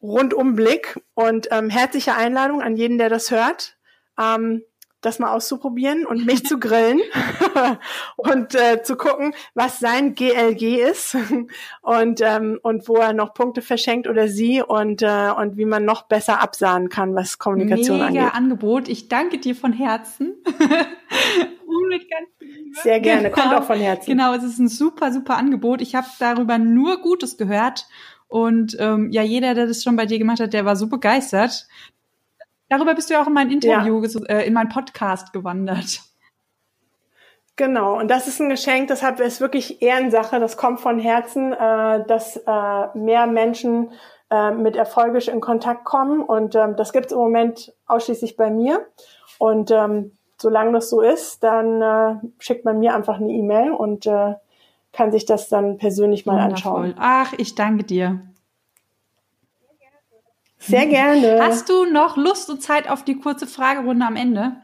Rundumblick 0.01 0.99
und 1.13 1.47
ähm, 1.51 1.69
herzliche 1.69 2.15
Einladung 2.15 2.61
an 2.61 2.75
jeden, 2.75 2.97
der 2.97 3.09
das 3.09 3.31
hört. 3.31 3.77
Ähm, 4.19 4.63
das 5.01 5.19
mal 5.19 5.33
auszuprobieren 5.33 6.05
und 6.05 6.25
mich 6.25 6.45
zu 6.45 6.59
grillen 6.59 6.99
und 8.17 8.53
äh, 8.55 8.83
zu 8.83 8.97
gucken, 8.97 9.33
was 9.53 9.79
sein 9.79 10.13
GLG 10.13 10.81
ist 10.91 11.15
und 11.81 12.21
ähm, 12.21 12.59
und 12.61 12.87
wo 12.89 12.97
er 12.97 13.13
noch 13.13 13.33
Punkte 13.33 13.61
verschenkt 13.61 14.07
oder 14.07 14.27
sie 14.27 14.61
und 14.61 15.01
äh, 15.01 15.31
und 15.37 15.57
wie 15.57 15.65
man 15.65 15.85
noch 15.85 16.03
besser 16.03 16.41
absahen 16.41 16.89
kann, 16.89 17.15
was 17.15 17.39
Kommunikation 17.39 17.97
Mega 17.97 18.07
angeht. 18.07 18.21
Mega 18.23 18.33
Angebot. 18.35 18.89
Ich 18.89 19.07
danke 19.07 19.37
dir 19.37 19.55
von 19.55 19.71
Herzen. 19.71 20.35
Sehr 22.83 22.99
gerne, 22.99 23.29
genau. 23.29 23.41
kommt 23.41 23.55
auch 23.55 23.63
von 23.63 23.79
Herzen. 23.79 24.11
Genau, 24.11 24.33
es 24.33 24.43
ist 24.43 24.59
ein 24.59 24.67
super, 24.67 25.11
super 25.11 25.37
Angebot. 25.37 25.81
Ich 25.81 25.95
habe 25.95 26.07
darüber 26.19 26.57
nur 26.57 27.01
Gutes 27.01 27.37
gehört. 27.37 27.87
Und 28.27 28.77
ähm, 28.79 29.09
ja, 29.11 29.23
jeder, 29.23 29.55
der 29.55 29.67
das 29.67 29.83
schon 29.83 29.95
bei 29.95 30.05
dir 30.05 30.19
gemacht 30.19 30.39
hat, 30.39 30.53
der 30.53 30.65
war 30.65 30.75
so 30.75 30.87
begeistert. 30.87 31.67
Darüber 32.69 32.93
bist 32.93 33.09
du 33.09 33.15
ja 33.15 33.23
auch 33.23 33.27
in 33.27 33.33
mein 33.33 33.49
Interview, 33.49 34.03
ja. 34.03 34.25
äh, 34.25 34.47
in 34.47 34.53
mein 34.53 34.69
Podcast 34.69 35.33
gewandert. 35.33 36.01
Genau, 37.55 37.99
und 37.99 38.09
das 38.09 38.27
ist 38.27 38.39
ein 38.39 38.49
Geschenk, 38.49 38.87
deshalb 38.87 39.19
ist 39.19 39.41
wirklich 39.41 39.81
Ehrensache, 39.81 40.39
das 40.39 40.55
kommt 40.55 40.79
von 40.79 40.97
Herzen, 40.97 41.51
äh, 41.51 42.05
dass 42.07 42.37
äh, 42.37 42.97
mehr 42.97 43.27
Menschen 43.27 43.91
äh, 44.29 44.51
mit 44.51 44.77
Erfolgisch 44.77 45.27
in 45.27 45.41
Kontakt 45.41 45.83
kommen. 45.83 46.21
Und 46.21 46.55
ähm, 46.55 46.75
das 46.77 46.93
gibt 46.93 47.07
es 47.07 47.11
im 47.11 47.17
Moment 47.17 47.73
ausschließlich 47.85 48.37
bei 48.37 48.49
mir. 48.49 48.87
Und 49.39 49.71
ähm, 49.71 50.17
solange 50.41 50.73
das 50.73 50.89
so 50.89 51.01
ist, 51.01 51.43
dann 51.43 51.81
äh, 51.81 52.15
schickt 52.39 52.65
man 52.65 52.79
mir 52.79 52.95
einfach 52.95 53.17
eine 53.17 53.31
E-Mail 53.31 53.71
und 53.71 54.05
äh, 54.05 54.35
kann 54.91 55.11
sich 55.11 55.25
das 55.25 55.49
dann 55.49 55.77
persönlich 55.77 56.25
mal 56.25 56.43
Wundervoll. 56.43 56.85
anschauen. 56.85 56.95
Ach, 56.97 57.33
ich 57.37 57.55
danke 57.55 57.83
dir. 57.83 58.21
Sehr 60.59 60.87
gerne. 60.87 61.39
Hast 61.41 61.69
du 61.69 61.85
noch 61.85 62.17
Lust 62.17 62.49
und 62.49 62.61
Zeit 62.61 62.89
auf 62.89 63.03
die 63.03 63.17
kurze 63.17 63.47
Fragerunde 63.47 64.05
am 64.05 64.17
Ende? 64.17 64.57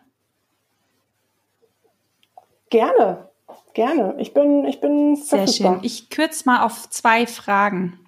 Gerne, 2.69 3.29
gerne. 3.73 4.15
Ich 4.17 4.33
bin, 4.33 4.65
ich 4.65 4.81
bin 4.81 5.15
Sehr 5.15 5.47
schön. 5.47 5.79
Ich 5.83 6.09
kürze 6.09 6.43
mal 6.45 6.65
auf 6.65 6.89
zwei 6.89 7.25
Fragen. 7.25 8.04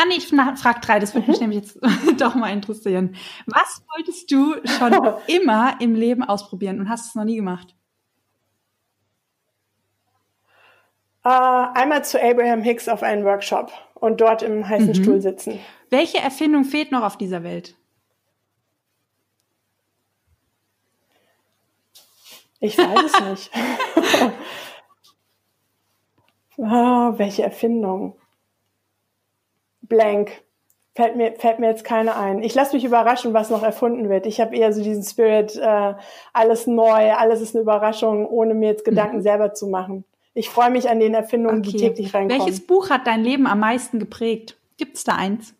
Ah 0.00 0.06
nee, 0.06 0.14
ich 0.16 0.28
frage 0.28 0.80
drei, 0.80 0.98
das 0.98 1.14
würde 1.14 1.26
mhm. 1.26 1.30
mich 1.30 1.40
nämlich 1.40 1.58
jetzt 1.58 1.78
doch 2.20 2.34
mal 2.34 2.50
interessieren. 2.50 3.16
Was 3.46 3.82
wolltest 3.94 4.30
du 4.30 4.54
schon 4.64 4.94
immer 5.26 5.78
im 5.80 5.94
Leben 5.94 6.22
ausprobieren 6.22 6.80
und 6.80 6.88
hast 6.88 7.08
es 7.08 7.14
noch 7.14 7.24
nie 7.24 7.36
gemacht? 7.36 7.74
Uh, 11.22 11.68
einmal 11.74 12.02
zu 12.02 12.18
Abraham 12.22 12.62
Hicks 12.62 12.88
auf 12.88 13.02
einen 13.02 13.26
Workshop 13.26 13.72
und 13.94 14.22
dort 14.22 14.40
im 14.40 14.66
heißen 14.66 14.88
mhm. 14.88 14.94
Stuhl 14.94 15.20
sitzen. 15.20 15.60
Welche 15.90 16.16
Erfindung 16.16 16.64
fehlt 16.64 16.92
noch 16.92 17.02
auf 17.02 17.18
dieser 17.18 17.42
Welt? 17.42 17.76
Ich 22.60 22.78
weiß 22.78 23.04
es 23.04 23.20
nicht. 23.28 23.50
oh, 26.56 27.18
welche 27.18 27.42
Erfindung? 27.42 28.19
Blank. 29.90 30.30
Fällt 30.94 31.16
mir, 31.16 31.34
fällt 31.34 31.58
mir 31.58 31.68
jetzt 31.68 31.84
keine 31.84 32.16
ein. 32.16 32.42
Ich 32.42 32.54
lasse 32.54 32.74
mich 32.74 32.84
überraschen, 32.84 33.34
was 33.34 33.50
noch 33.50 33.62
erfunden 33.62 34.08
wird. 34.08 34.26
Ich 34.26 34.40
habe 34.40 34.56
eher 34.56 34.72
so 34.72 34.82
diesen 34.82 35.04
Spirit, 35.04 35.54
äh, 35.56 35.94
alles 36.32 36.66
neu, 36.66 37.12
alles 37.12 37.42
ist 37.42 37.54
eine 37.54 37.62
Überraschung, 37.62 38.26
ohne 38.26 38.54
mir 38.54 38.70
jetzt 38.70 38.84
Gedanken 38.84 39.18
mhm. 39.18 39.22
selber 39.22 39.52
zu 39.52 39.68
machen. 39.68 40.04
Ich 40.34 40.48
freue 40.48 40.70
mich 40.70 40.88
an 40.88 40.98
den 40.98 41.14
Erfindungen, 41.14 41.60
okay. 41.60 41.70
die 41.70 41.76
täglich 41.76 42.14
reinkommen. 42.14 42.44
Welches 42.44 42.66
Buch 42.66 42.90
hat 42.90 43.06
dein 43.06 43.22
Leben 43.22 43.46
am 43.46 43.60
meisten 43.60 43.98
geprägt? 43.98 44.56
Gibt 44.78 44.96
es 44.96 45.04
da 45.04 45.14
eins? 45.14 45.54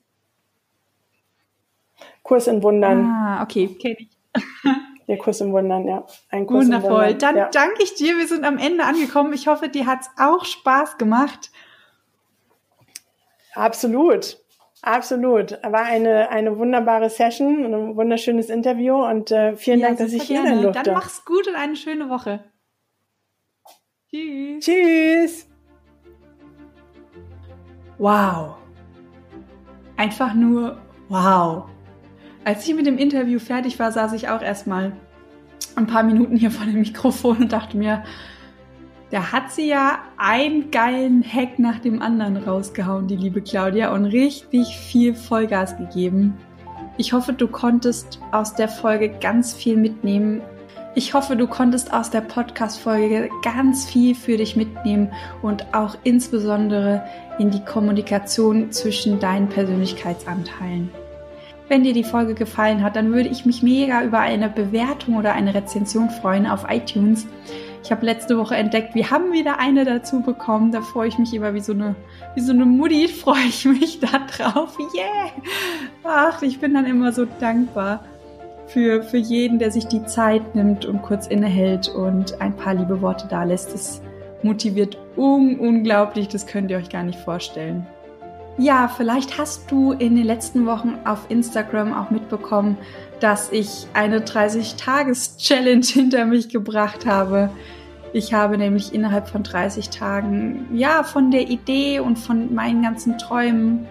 Kurs 2.23 2.47
in 2.47 2.62
Wundern. 2.62 3.05
Ah, 3.05 3.43
okay, 3.43 3.69
kenne 3.69 3.97
ich. 3.98 4.09
Der 5.09 5.19
Kurs 5.19 5.40
in 5.40 5.52
Wundern, 5.52 5.89
ja. 5.89 6.07
Ein 6.28 6.47
Kurs 6.47 6.66
Wundervoll. 6.66 7.15
Dann 7.15 7.36
ja. 7.36 7.48
danke 7.51 7.82
ich 7.82 7.94
dir. 7.94 8.16
Wir 8.16 8.28
sind 8.28 8.44
am 8.44 8.59
Ende 8.59 8.85
angekommen. 8.85 9.32
Ich 9.32 9.48
hoffe, 9.48 9.69
dir 9.69 9.86
hat 9.86 10.02
es 10.02 10.11
auch 10.16 10.44
Spaß 10.44 10.98
gemacht. 10.98 11.51
Absolut. 13.55 14.39
Absolut. 14.82 15.59
War 15.62 15.85
eine, 15.85 16.31
eine 16.31 16.56
wunderbare 16.59 17.10
Session, 17.10 17.64
ein 17.64 17.97
wunderschönes 17.97 18.48
Interview 18.48 18.94
und 18.94 19.31
äh, 19.31 19.56
vielen 19.56 19.81
ja, 19.81 19.89
Dank, 19.89 19.98
dass 19.98 20.12
ich 20.12 20.22
hier 20.22 20.43
sein 20.43 20.62
durfte. 20.62 20.82
Dann 20.82 20.94
mach's 20.94 21.24
gut 21.24 21.47
und 21.48 21.55
eine 21.55 21.77
schöne 21.77 22.09
Woche. 22.09 22.44
Tschüss. 24.10 24.64
Tschüss. 24.64 25.47
Wow. 27.98 28.56
Einfach 29.97 30.32
nur 30.32 30.81
wow. 31.09 31.64
Als 32.44 32.66
ich 32.66 32.74
mit 32.74 32.86
dem 32.86 32.97
Interview 32.97 33.39
fertig 33.39 33.78
war, 33.78 33.93
saß 33.93 34.14
ich 34.14 34.31
auch 34.31 34.40
erstmal 34.40 34.93
ein 35.77 35.86
paar 35.86 36.02
Minuten 36.02 36.36
hier 36.36 36.51
vor 36.51 36.64
dem 36.64 36.81
Mikrofon 36.81 37.36
und 37.36 37.52
dachte 37.52 37.77
mir, 37.77 38.02
Da 39.11 39.32
hat 39.32 39.51
sie 39.51 39.69
ja 39.69 39.99
einen 40.16 40.70
geilen 40.70 41.24
Hack 41.24 41.59
nach 41.59 41.81
dem 41.81 42.01
anderen 42.01 42.37
rausgehauen, 42.37 43.09
die 43.09 43.16
liebe 43.16 43.43
Claudia, 43.43 43.93
und 43.93 44.05
richtig 44.05 44.77
viel 44.77 45.15
Vollgas 45.15 45.77
gegeben. 45.77 46.39
Ich 46.97 47.12
hoffe, 47.12 47.32
du 47.32 47.49
konntest 47.49 48.20
aus 48.31 48.55
der 48.55 48.69
Folge 48.69 49.09
ganz 49.09 49.53
viel 49.53 49.77
mitnehmen. 49.77 50.43
Ich 50.95 51.12
hoffe, 51.15 51.35
du 51.35 51.49
konntest 51.49 51.93
aus 51.93 52.11
der 52.11 52.20
Podcast-Folge 52.20 53.31
ganz 53.43 53.89
viel 53.89 54.15
für 54.15 54.37
dich 54.37 54.55
mitnehmen 54.55 55.11
und 55.43 55.74
auch 55.74 55.97
insbesondere 56.05 57.03
in 57.39 57.51
die 57.51 57.65
Kommunikation 57.65 58.70
zwischen 58.70 59.19
deinen 59.19 59.49
Persönlichkeitsanteilen. 59.49 60.91
Wenn 61.69 61.85
dir 61.85 61.93
die 61.93 62.05
Folge 62.05 62.35
gefallen 62.35 62.82
hat, 62.82 62.97
dann 62.97 63.12
würde 63.12 63.28
ich 63.28 63.45
mich 63.45 63.62
mega 63.62 64.03
über 64.03 64.19
eine 64.19 64.49
Bewertung 64.49 65.16
oder 65.16 65.32
eine 65.32 65.55
Rezension 65.55 66.11
freuen 66.11 66.47
auf 66.47 66.66
iTunes. 66.69 67.27
Ich 67.82 67.90
habe 67.90 68.05
letzte 68.05 68.36
Woche 68.36 68.57
entdeckt, 68.57 68.94
wir 68.94 69.11
haben 69.11 69.32
wieder 69.32 69.59
eine 69.59 69.85
dazu 69.85 70.20
bekommen. 70.20 70.70
Da 70.70 70.82
freue 70.82 71.09
ich 71.09 71.19
mich 71.19 71.32
immer 71.32 71.55
wie 71.55 71.61
so 71.61 71.73
eine, 71.73 71.97
wie 72.35 72.40
so 72.40 72.52
eine 72.52 72.65
Mutti, 72.66 73.09
freue 73.09 73.47
ich 73.48 73.65
mich 73.65 74.01
da 74.01 74.19
drauf. 74.19 74.77
Yeah! 74.94 75.31
Ach, 76.05 76.43
ich 76.43 76.61
bin 76.61 76.74
dann 76.74 76.86
immer 76.86 77.12
so 77.12 77.27
dankbar 77.40 78.05
für, 78.66 79.02
für 79.02 79.16
jeden, 79.16 79.59
der 79.59 79.70
sich 79.70 79.86
die 79.86 80.05
Zeit 80.05 80.55
nimmt 80.55 80.85
und 80.85 81.02
kurz 81.02 81.27
innehält 81.27 81.89
und 81.89 82.40
ein 82.40 82.55
paar 82.55 82.74
liebe 82.74 83.01
Worte 83.01 83.27
da 83.28 83.44
lässt. 83.44 83.73
Das 83.73 84.02
motiviert 84.43 84.97
un 85.16 85.59
unglaublich, 85.59 86.28
das 86.28 86.47
könnt 86.47 86.70
ihr 86.70 86.77
euch 86.77 86.89
gar 86.89 87.02
nicht 87.02 87.19
vorstellen. 87.19 87.86
Ja, 88.61 88.89
vielleicht 88.95 89.39
hast 89.39 89.70
du 89.70 89.93
in 89.93 90.16
den 90.16 90.27
letzten 90.27 90.66
Wochen 90.66 90.99
auf 91.07 91.31
Instagram 91.31 91.95
auch 91.95 92.11
mitbekommen, 92.11 92.77
dass 93.19 93.51
ich 93.51 93.87
eine 93.95 94.19
30-Tages-Challenge 94.19 95.87
hinter 95.87 96.27
mich 96.27 96.51
gebracht 96.51 97.07
habe. 97.07 97.49
Ich 98.12 98.35
habe 98.35 98.59
nämlich 98.59 98.93
innerhalb 98.93 99.31
von 99.31 99.45
30 99.45 99.89
Tagen, 99.89 100.69
ja, 100.74 101.05
von 101.05 101.31
der 101.31 101.49
Idee 101.49 102.01
und 102.01 102.19
von 102.19 102.55
meinen 102.55 102.82
ganzen 102.82 103.16
Träumen 103.16 103.89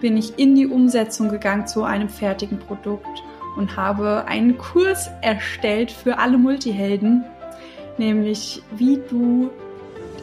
bin 0.00 0.16
ich 0.16 0.38
in 0.38 0.54
die 0.54 0.66
Umsetzung 0.66 1.28
gegangen 1.28 1.66
zu 1.66 1.84
einem 1.84 2.08
fertigen 2.08 2.58
Produkt 2.58 3.22
und 3.58 3.76
habe 3.76 4.24
einen 4.26 4.56
Kurs 4.56 5.10
erstellt 5.20 5.90
für 5.90 6.16
alle 6.16 6.38
Multihelden, 6.38 7.22
nämlich 7.98 8.62
wie 8.76 8.98
du 9.10 9.50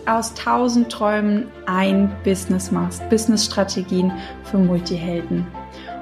aus 0.07 0.34
tausend 0.34 0.91
Träumen 0.91 1.47
ein 1.65 2.11
Business 2.23 2.71
machst, 2.71 3.07
Business-Strategien 3.09 4.11
für 4.43 4.57
Multihelden. 4.57 5.47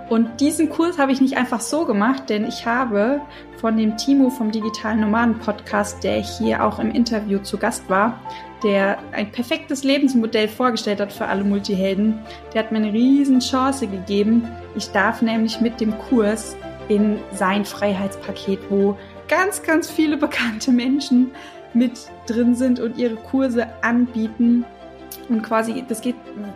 Und 0.10 0.42
diesen 0.42 0.70
Kurs 0.70 0.98
habe 0.98 1.14
ich 1.14 1.22
nicht 1.22 1.38
einfach 1.38 1.62
so 1.62 1.86
gemacht, 1.86 2.30
denn 2.30 2.46
ich 2.46 2.66
habe 2.66 3.22
von 3.56 3.78
dem 3.78 3.96
Timo 3.96 4.30
vom 4.30 4.52
Digitalen 4.52 5.00
Nomaden 5.00 5.40
Podcast, 5.40 6.04
der 6.04 6.18
hier 6.20 6.66
auch 6.66 6.80
im 6.80 6.92
Interview 6.92 7.40
zu 7.40 7.58
Gast 7.58 7.90
war, 7.90 8.20
der 8.62 8.98
ein 9.14 9.32
perfektes 9.32 9.86
Lebensmodell 9.86 10.50
vorgestellt 10.50 11.00
hat 11.00 11.14
für 11.14 11.28
alle 11.28 11.46
Multihelden, 11.46 12.20
der 12.54 12.64
hat 12.64 12.74
mir 12.74 12.80
eine 12.80 12.92
riesen 12.92 13.40
Chance 13.40 13.88
gegeben. 13.88 14.46
Ich 14.76 14.92
darf 14.92 15.22
nämlich 15.22 15.62
mit 15.62 15.80
dem 15.80 15.98
Kurs 15.98 16.58
in 16.90 17.18
sein 17.32 17.64
Freiheitspaket, 17.64 18.60
wo 18.70 18.98
ganz, 19.30 19.64
ganz 19.64 19.90
viele 19.90 20.18
bekannte 20.18 20.74
Menschen 20.74 21.32
mit 21.74 21.94
drin 22.28 22.56
sind 22.56 22.80
und 22.80 22.98
ihre 22.98 23.16
Kurse 23.16 23.68
anbieten. 23.82 24.66
Und 25.30 25.44
quasi, 25.44 25.84
das 25.88 26.02
geht 26.02 26.16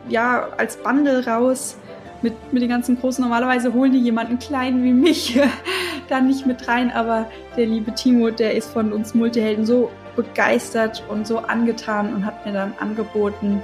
ja 0.10 0.48
als 0.58 0.78
Bundle 0.78 1.26
raus 1.26 1.78
mit, 2.22 2.34
mit 2.52 2.62
den 2.62 2.70
ganzen 2.70 3.00
Großen. 3.00 3.24
Normalerweise 3.24 3.74
holen 3.74 3.92
die 3.92 4.00
jemanden 4.00 4.40
kleinen 4.40 4.84
wie 4.84 4.94
mich 4.94 5.40
da 6.10 6.20
nicht 6.22 6.46
mit 6.46 6.68
rein, 6.68 6.92
aber 6.92 7.28
der 7.56 7.66
liebe 7.66 7.94
Timo, 7.94 8.30
der 8.30 8.56
ist 8.56 8.70
von 8.72 8.92
uns 8.92 9.14
Multihelden 9.14 9.66
so 9.66 9.92
begeistert 10.16 11.04
und 11.10 11.28
so 11.28 11.40
angetan 11.40 12.14
und 12.14 12.26
hat 12.26 12.46
mir 12.46 12.54
dann 12.54 12.74
angeboten, 12.80 13.62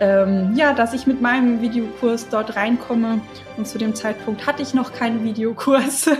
ähm, 0.00 0.54
ja, 0.56 0.72
dass 0.72 0.94
ich 0.94 1.06
mit 1.06 1.20
meinem 1.20 1.60
Videokurs 1.60 2.28
dort 2.28 2.56
reinkomme. 2.56 3.20
Und 3.56 3.66
zu 3.66 3.78
dem 3.78 3.94
Zeitpunkt 3.94 4.46
hatte 4.46 4.62
ich 4.62 4.74
noch 4.74 4.92
keinen 4.92 5.22
Videokurs. 5.22 6.10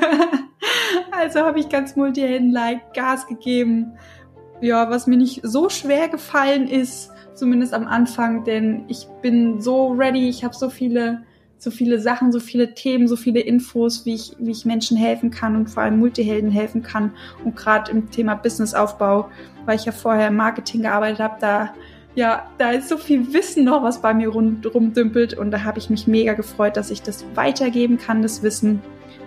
also 1.10 1.40
habe 1.40 1.58
ich 1.58 1.68
ganz 1.68 1.96
Multihelden-like 1.96 2.94
Gas 2.94 3.26
gegeben. 3.26 3.98
Ja, 4.62 4.88
was 4.88 5.06
mir 5.06 5.18
nicht 5.18 5.40
so 5.42 5.68
schwer 5.68 6.08
gefallen 6.08 6.68
ist, 6.68 7.10
zumindest 7.34 7.74
am 7.74 7.86
Anfang, 7.86 8.44
denn 8.44 8.84
ich 8.88 9.06
bin 9.20 9.60
so 9.60 9.88
ready, 9.88 10.28
ich 10.28 10.44
habe 10.44 10.54
so 10.54 10.70
viele 10.70 11.22
so 11.58 11.70
viele 11.70 12.00
Sachen, 12.00 12.32
so 12.32 12.40
viele 12.40 12.74
Themen, 12.74 13.06
so 13.06 13.14
viele 13.14 13.38
Infos, 13.38 14.04
wie 14.04 14.14
ich, 14.14 14.34
wie 14.40 14.50
ich 14.50 14.64
Menschen 14.64 14.96
helfen 14.96 15.30
kann 15.30 15.54
und 15.54 15.70
vor 15.70 15.84
allem 15.84 15.96
Multihelden 15.96 16.50
helfen 16.50 16.82
kann. 16.82 17.12
Und 17.44 17.54
gerade 17.54 17.92
im 17.92 18.10
Thema 18.10 18.34
Businessaufbau, 18.34 19.28
weil 19.64 19.76
ich 19.76 19.84
ja 19.84 19.92
vorher 19.92 20.26
im 20.26 20.36
Marketing 20.36 20.82
gearbeitet 20.82 21.20
habe, 21.20 21.36
da 21.40 21.72
ja, 22.14 22.50
da 22.58 22.72
ist 22.72 22.88
so 22.88 22.98
viel 22.98 23.32
Wissen 23.32 23.64
noch, 23.64 23.82
was 23.82 24.02
bei 24.02 24.12
mir 24.12 24.28
rund, 24.28 24.66
rumdümpelt 24.74 25.34
und 25.34 25.50
da 25.50 25.64
habe 25.64 25.78
ich 25.78 25.88
mich 25.88 26.06
mega 26.06 26.34
gefreut, 26.34 26.76
dass 26.76 26.90
ich 26.90 27.00
das 27.00 27.24
weitergeben 27.34 27.96
kann, 27.96 28.22
das 28.22 28.42
Wissen, 28.42 28.82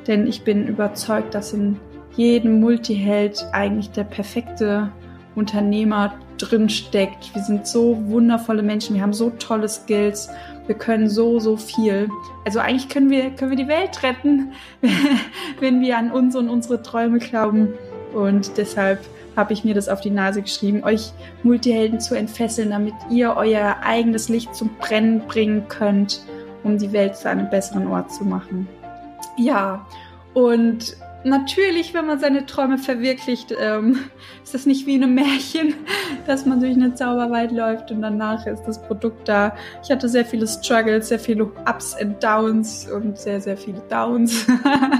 denn 0.05 0.27
ich 0.27 0.43
bin 0.43 0.67
überzeugt, 0.67 1.33
dass 1.33 1.53
in 1.53 1.79
jedem 2.15 2.59
Multiheld 2.59 3.43
eigentlich 3.53 3.89
der 3.91 4.03
perfekte 4.03 4.91
Unternehmer 5.35 6.13
drin 6.37 6.69
steckt. 6.69 7.33
Wir 7.33 7.43
sind 7.43 7.67
so 7.67 7.97
wundervolle 8.07 8.63
Menschen, 8.63 8.95
wir 8.95 9.01
haben 9.01 9.13
so 9.13 9.29
tolle 9.31 9.69
Skills 9.69 10.29
wir 10.67 10.75
können 10.75 11.09
so, 11.09 11.39
so 11.39 11.57
viel. 11.57 12.09
Also 12.45 12.59
eigentlich 12.59 12.89
können 12.89 13.09
wir, 13.09 13.31
können 13.31 13.51
wir 13.51 13.57
die 13.57 13.67
Welt 13.67 14.01
retten, 14.03 14.53
wenn 15.59 15.81
wir 15.81 15.97
an 15.97 16.11
uns 16.11 16.35
und 16.35 16.49
unsere 16.49 16.81
Träume 16.81 17.19
glauben. 17.19 17.73
Und 18.13 18.57
deshalb 18.57 18.99
habe 19.35 19.53
ich 19.53 19.63
mir 19.63 19.75
das 19.75 19.89
auf 19.89 20.01
die 20.01 20.09
Nase 20.09 20.41
geschrieben, 20.41 20.83
euch 20.83 21.11
Multihelden 21.43 21.99
zu 21.99 22.15
entfesseln, 22.15 22.71
damit 22.71 22.93
ihr 23.09 23.35
euer 23.35 23.77
eigenes 23.83 24.29
Licht 24.29 24.55
zum 24.55 24.69
Brennen 24.79 25.21
bringen 25.27 25.67
könnt, 25.67 26.21
um 26.63 26.77
die 26.77 26.93
Welt 26.93 27.17
zu 27.17 27.29
einem 27.29 27.49
besseren 27.49 27.87
Ort 27.87 28.11
zu 28.11 28.23
machen. 28.23 28.67
Ja, 29.37 29.85
und 30.33 30.95
natürlich, 31.25 31.93
wenn 31.93 32.05
man 32.05 32.19
seine 32.19 32.45
Träume 32.45 32.77
verwirklicht, 32.77 33.53
ähm, 33.59 33.99
ist 34.43 34.53
das 34.53 34.65
nicht 34.65 34.85
wie 34.85 34.95
in 34.95 35.03
einem 35.03 35.15
Märchen, 35.15 35.73
dass 36.27 36.45
man 36.45 36.59
durch 36.59 36.73
einen 36.73 36.95
Zauberwald 36.95 37.51
läuft 37.51 37.91
und 37.91 38.01
danach 38.01 38.45
ist 38.45 38.63
das 38.63 38.81
Produkt 38.81 39.27
da. 39.27 39.55
Ich 39.83 39.91
hatte 39.91 40.07
sehr 40.07 40.25
viele 40.25 40.47
Struggles, 40.47 41.09
sehr 41.09 41.19
viele 41.19 41.45
Ups 41.45 41.95
und 42.01 42.23
Downs 42.23 42.89
und 42.89 43.17
sehr, 43.17 43.41
sehr 43.41 43.57
viele 43.57 43.81
Downs. 43.89 44.47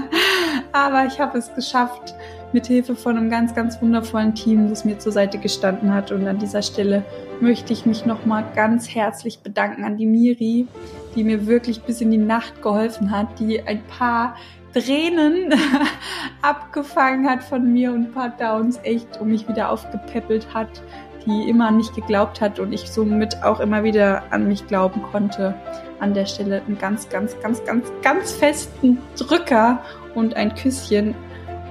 Aber 0.72 1.06
ich 1.06 1.18
habe 1.18 1.38
es 1.38 1.54
geschafft, 1.54 2.14
mit 2.52 2.66
Hilfe 2.66 2.94
von 2.94 3.16
einem 3.16 3.28
ganz, 3.28 3.54
ganz 3.54 3.80
wundervollen 3.82 4.34
Team, 4.34 4.68
das 4.68 4.84
mir 4.84 4.98
zur 4.98 5.12
Seite 5.12 5.38
gestanden 5.38 5.92
hat. 5.92 6.12
Und 6.12 6.26
an 6.26 6.38
dieser 6.38 6.62
Stelle 6.62 7.04
möchte 7.40 7.72
ich 7.72 7.86
mich 7.86 8.06
nochmal 8.06 8.44
ganz 8.54 8.88
herzlich 8.94 9.40
bedanken 9.40 9.84
an 9.84 9.96
die 9.96 10.06
Miri, 10.06 10.66
die 11.14 11.24
mir 11.24 11.46
wirklich 11.46 11.82
bis 11.82 12.00
in 12.00 12.10
die 12.10 12.18
Nacht 12.18 12.62
geholfen 12.62 13.10
hat, 13.10 13.38
die 13.38 13.60
ein 13.62 13.82
paar 13.84 14.36
Tränen 14.76 15.54
abgefangen 16.42 17.30
hat 17.30 17.42
von 17.42 17.72
mir 17.72 17.92
und 17.92 18.08
ein 18.08 18.12
paar 18.12 18.28
Downs 18.28 18.78
echt 18.82 19.18
um 19.18 19.28
mich 19.28 19.48
wieder 19.48 19.70
aufgepäppelt 19.70 20.52
hat, 20.52 20.82
die 21.24 21.48
immer 21.48 21.70
nicht 21.70 21.94
geglaubt 21.94 22.42
hat 22.42 22.58
und 22.58 22.74
ich 22.74 22.90
somit 22.90 23.42
auch 23.42 23.60
immer 23.60 23.84
wieder 23.84 24.24
an 24.30 24.46
mich 24.46 24.66
glauben 24.66 25.02
konnte. 25.02 25.54
An 25.98 26.12
der 26.12 26.26
Stelle 26.26 26.60
einen 26.66 26.76
ganz, 26.76 27.08
ganz, 27.08 27.40
ganz, 27.40 27.64
ganz, 27.64 27.90
ganz 28.02 28.32
festen 28.32 28.98
Drücker 29.18 29.82
und 30.14 30.36
ein 30.36 30.54
Küsschen 30.54 31.14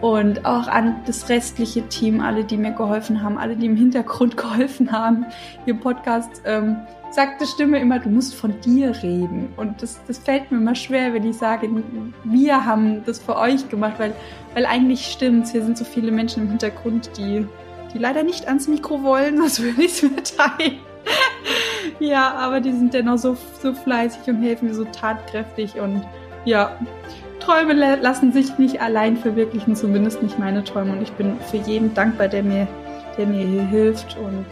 und 0.01 0.43
auch 0.43 0.67
an 0.67 0.95
das 1.05 1.29
restliche 1.29 1.87
Team, 1.87 2.21
alle, 2.21 2.43
die 2.43 2.57
mir 2.57 2.71
geholfen 2.71 3.21
haben, 3.21 3.37
alle, 3.37 3.55
die 3.55 3.67
im 3.67 3.75
Hintergrund 3.75 4.35
geholfen 4.37 4.91
haben. 4.91 5.27
Ihr 5.67 5.75
Podcast 5.75 6.41
ähm, 6.45 6.77
sagt 7.15 7.41
die 7.41 7.45
Stimme 7.45 7.79
immer, 7.79 7.99
du 7.99 8.09
musst 8.09 8.35
von 8.35 8.59
dir 8.61 8.91
reden. 9.01 9.47
Und 9.55 9.81
das, 9.81 9.99
das 10.05 10.19
fällt 10.19 10.51
mir 10.51 10.57
immer 10.57 10.75
schwer, 10.75 11.13
wenn 11.13 11.27
ich 11.27 11.37
sage, 11.37 11.69
wir 12.25 12.65
haben 12.65 13.03
das 13.05 13.19
für 13.19 13.37
euch 13.37 13.67
gemacht, 13.69 13.95
weil, 13.97 14.13
weil 14.53 14.65
eigentlich 14.65 15.07
stimmt's. 15.07 15.51
Hier 15.51 15.63
sind 15.63 15.77
so 15.77 15.85
viele 15.85 16.11
Menschen 16.11 16.43
im 16.43 16.49
Hintergrund, 16.49 17.09
die, 17.17 17.47
die 17.93 17.97
leider 17.97 18.23
nicht 18.23 18.47
ans 18.47 18.67
Mikro 18.67 19.01
wollen, 19.01 19.37
sonst 19.41 19.63
würde 19.63 19.81
ich 19.81 20.03
es 20.03 20.03
mitteilen. 20.03 20.79
ja, 21.99 22.33
aber 22.33 22.59
die 22.59 22.71
sind 22.71 22.93
dennoch 22.93 23.17
so, 23.17 23.37
so 23.61 23.73
fleißig 23.73 24.27
und 24.27 24.41
helfen 24.41 24.67
mir 24.67 24.73
so 24.73 24.85
tatkräftig 24.85 25.79
und 25.79 26.03
ja, 26.43 26.77
Träume 27.39 27.73
lassen 27.73 28.33
sich 28.33 28.57
nicht 28.57 28.81
allein 28.81 29.17
verwirklichen, 29.17 29.75
zumindest 29.75 30.21
nicht 30.21 30.39
meine 30.39 30.63
Träume. 30.63 30.93
Und 30.93 31.01
ich 31.01 31.11
bin 31.11 31.39
für 31.51 31.57
jeden 31.57 31.93
dankbar, 31.93 32.27
der 32.27 32.43
mir, 32.43 32.67
der 33.17 33.27
mir 33.27 33.45
hier 33.45 33.65
hilft 33.65 34.17
und 34.17 34.45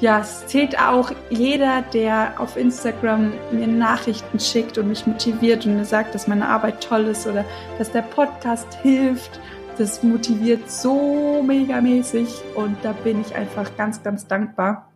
ja, 0.00 0.20
es 0.20 0.46
zählt 0.46 0.78
auch 0.78 1.10
jeder, 1.28 1.82
der 1.82 2.34
auf 2.38 2.56
Instagram 2.56 3.32
mir 3.50 3.66
Nachrichten 3.66 4.38
schickt 4.38 4.78
und 4.78 4.88
mich 4.88 5.06
motiviert 5.06 5.66
und 5.66 5.76
mir 5.76 5.84
sagt, 5.84 6.14
dass 6.14 6.28
meine 6.28 6.48
Arbeit 6.48 6.82
toll 6.82 7.06
ist 7.06 7.26
oder 7.26 7.44
dass 7.78 7.90
der 7.90 8.02
Podcast 8.02 8.74
hilft. 8.82 9.40
Das 9.76 10.02
motiviert 10.02 10.70
so 10.70 11.42
megamäßig 11.42 12.28
und 12.54 12.76
da 12.82 12.92
bin 12.92 13.20
ich 13.20 13.34
einfach 13.34 13.76
ganz, 13.76 14.02
ganz 14.02 14.26
dankbar, 14.26 14.88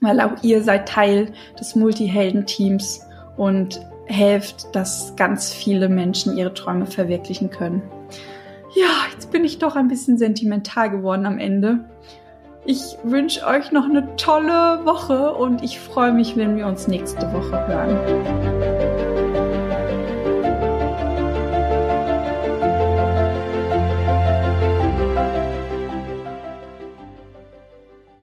weil 0.00 0.20
auch 0.20 0.42
ihr 0.42 0.62
seid 0.62 0.88
Teil 0.88 1.32
des 1.58 1.74
Multihelden-Teams 1.74 3.00
und 3.36 3.80
helft, 4.06 4.74
dass 4.74 5.14
ganz 5.16 5.52
viele 5.52 5.88
Menschen 5.88 6.36
ihre 6.36 6.54
Träume 6.54 6.86
verwirklichen 6.86 7.50
können. 7.50 7.82
Ja, 8.74 8.88
jetzt 9.12 9.30
bin 9.30 9.44
ich 9.44 9.58
doch 9.58 9.74
ein 9.74 9.88
bisschen 9.88 10.18
sentimental 10.18 10.90
geworden 10.90 11.26
am 11.26 11.38
Ende. 11.38 11.84
Ich 12.68 12.98
wünsche 13.04 13.46
euch 13.46 13.70
noch 13.70 13.84
eine 13.84 14.16
tolle 14.16 14.84
Woche 14.84 15.32
und 15.34 15.62
ich 15.62 15.78
freue 15.78 16.12
mich, 16.12 16.36
wenn 16.36 16.56
wir 16.56 16.66
uns 16.66 16.88
nächste 16.88 17.32
Woche 17.32 17.64
hören. 17.68 18.95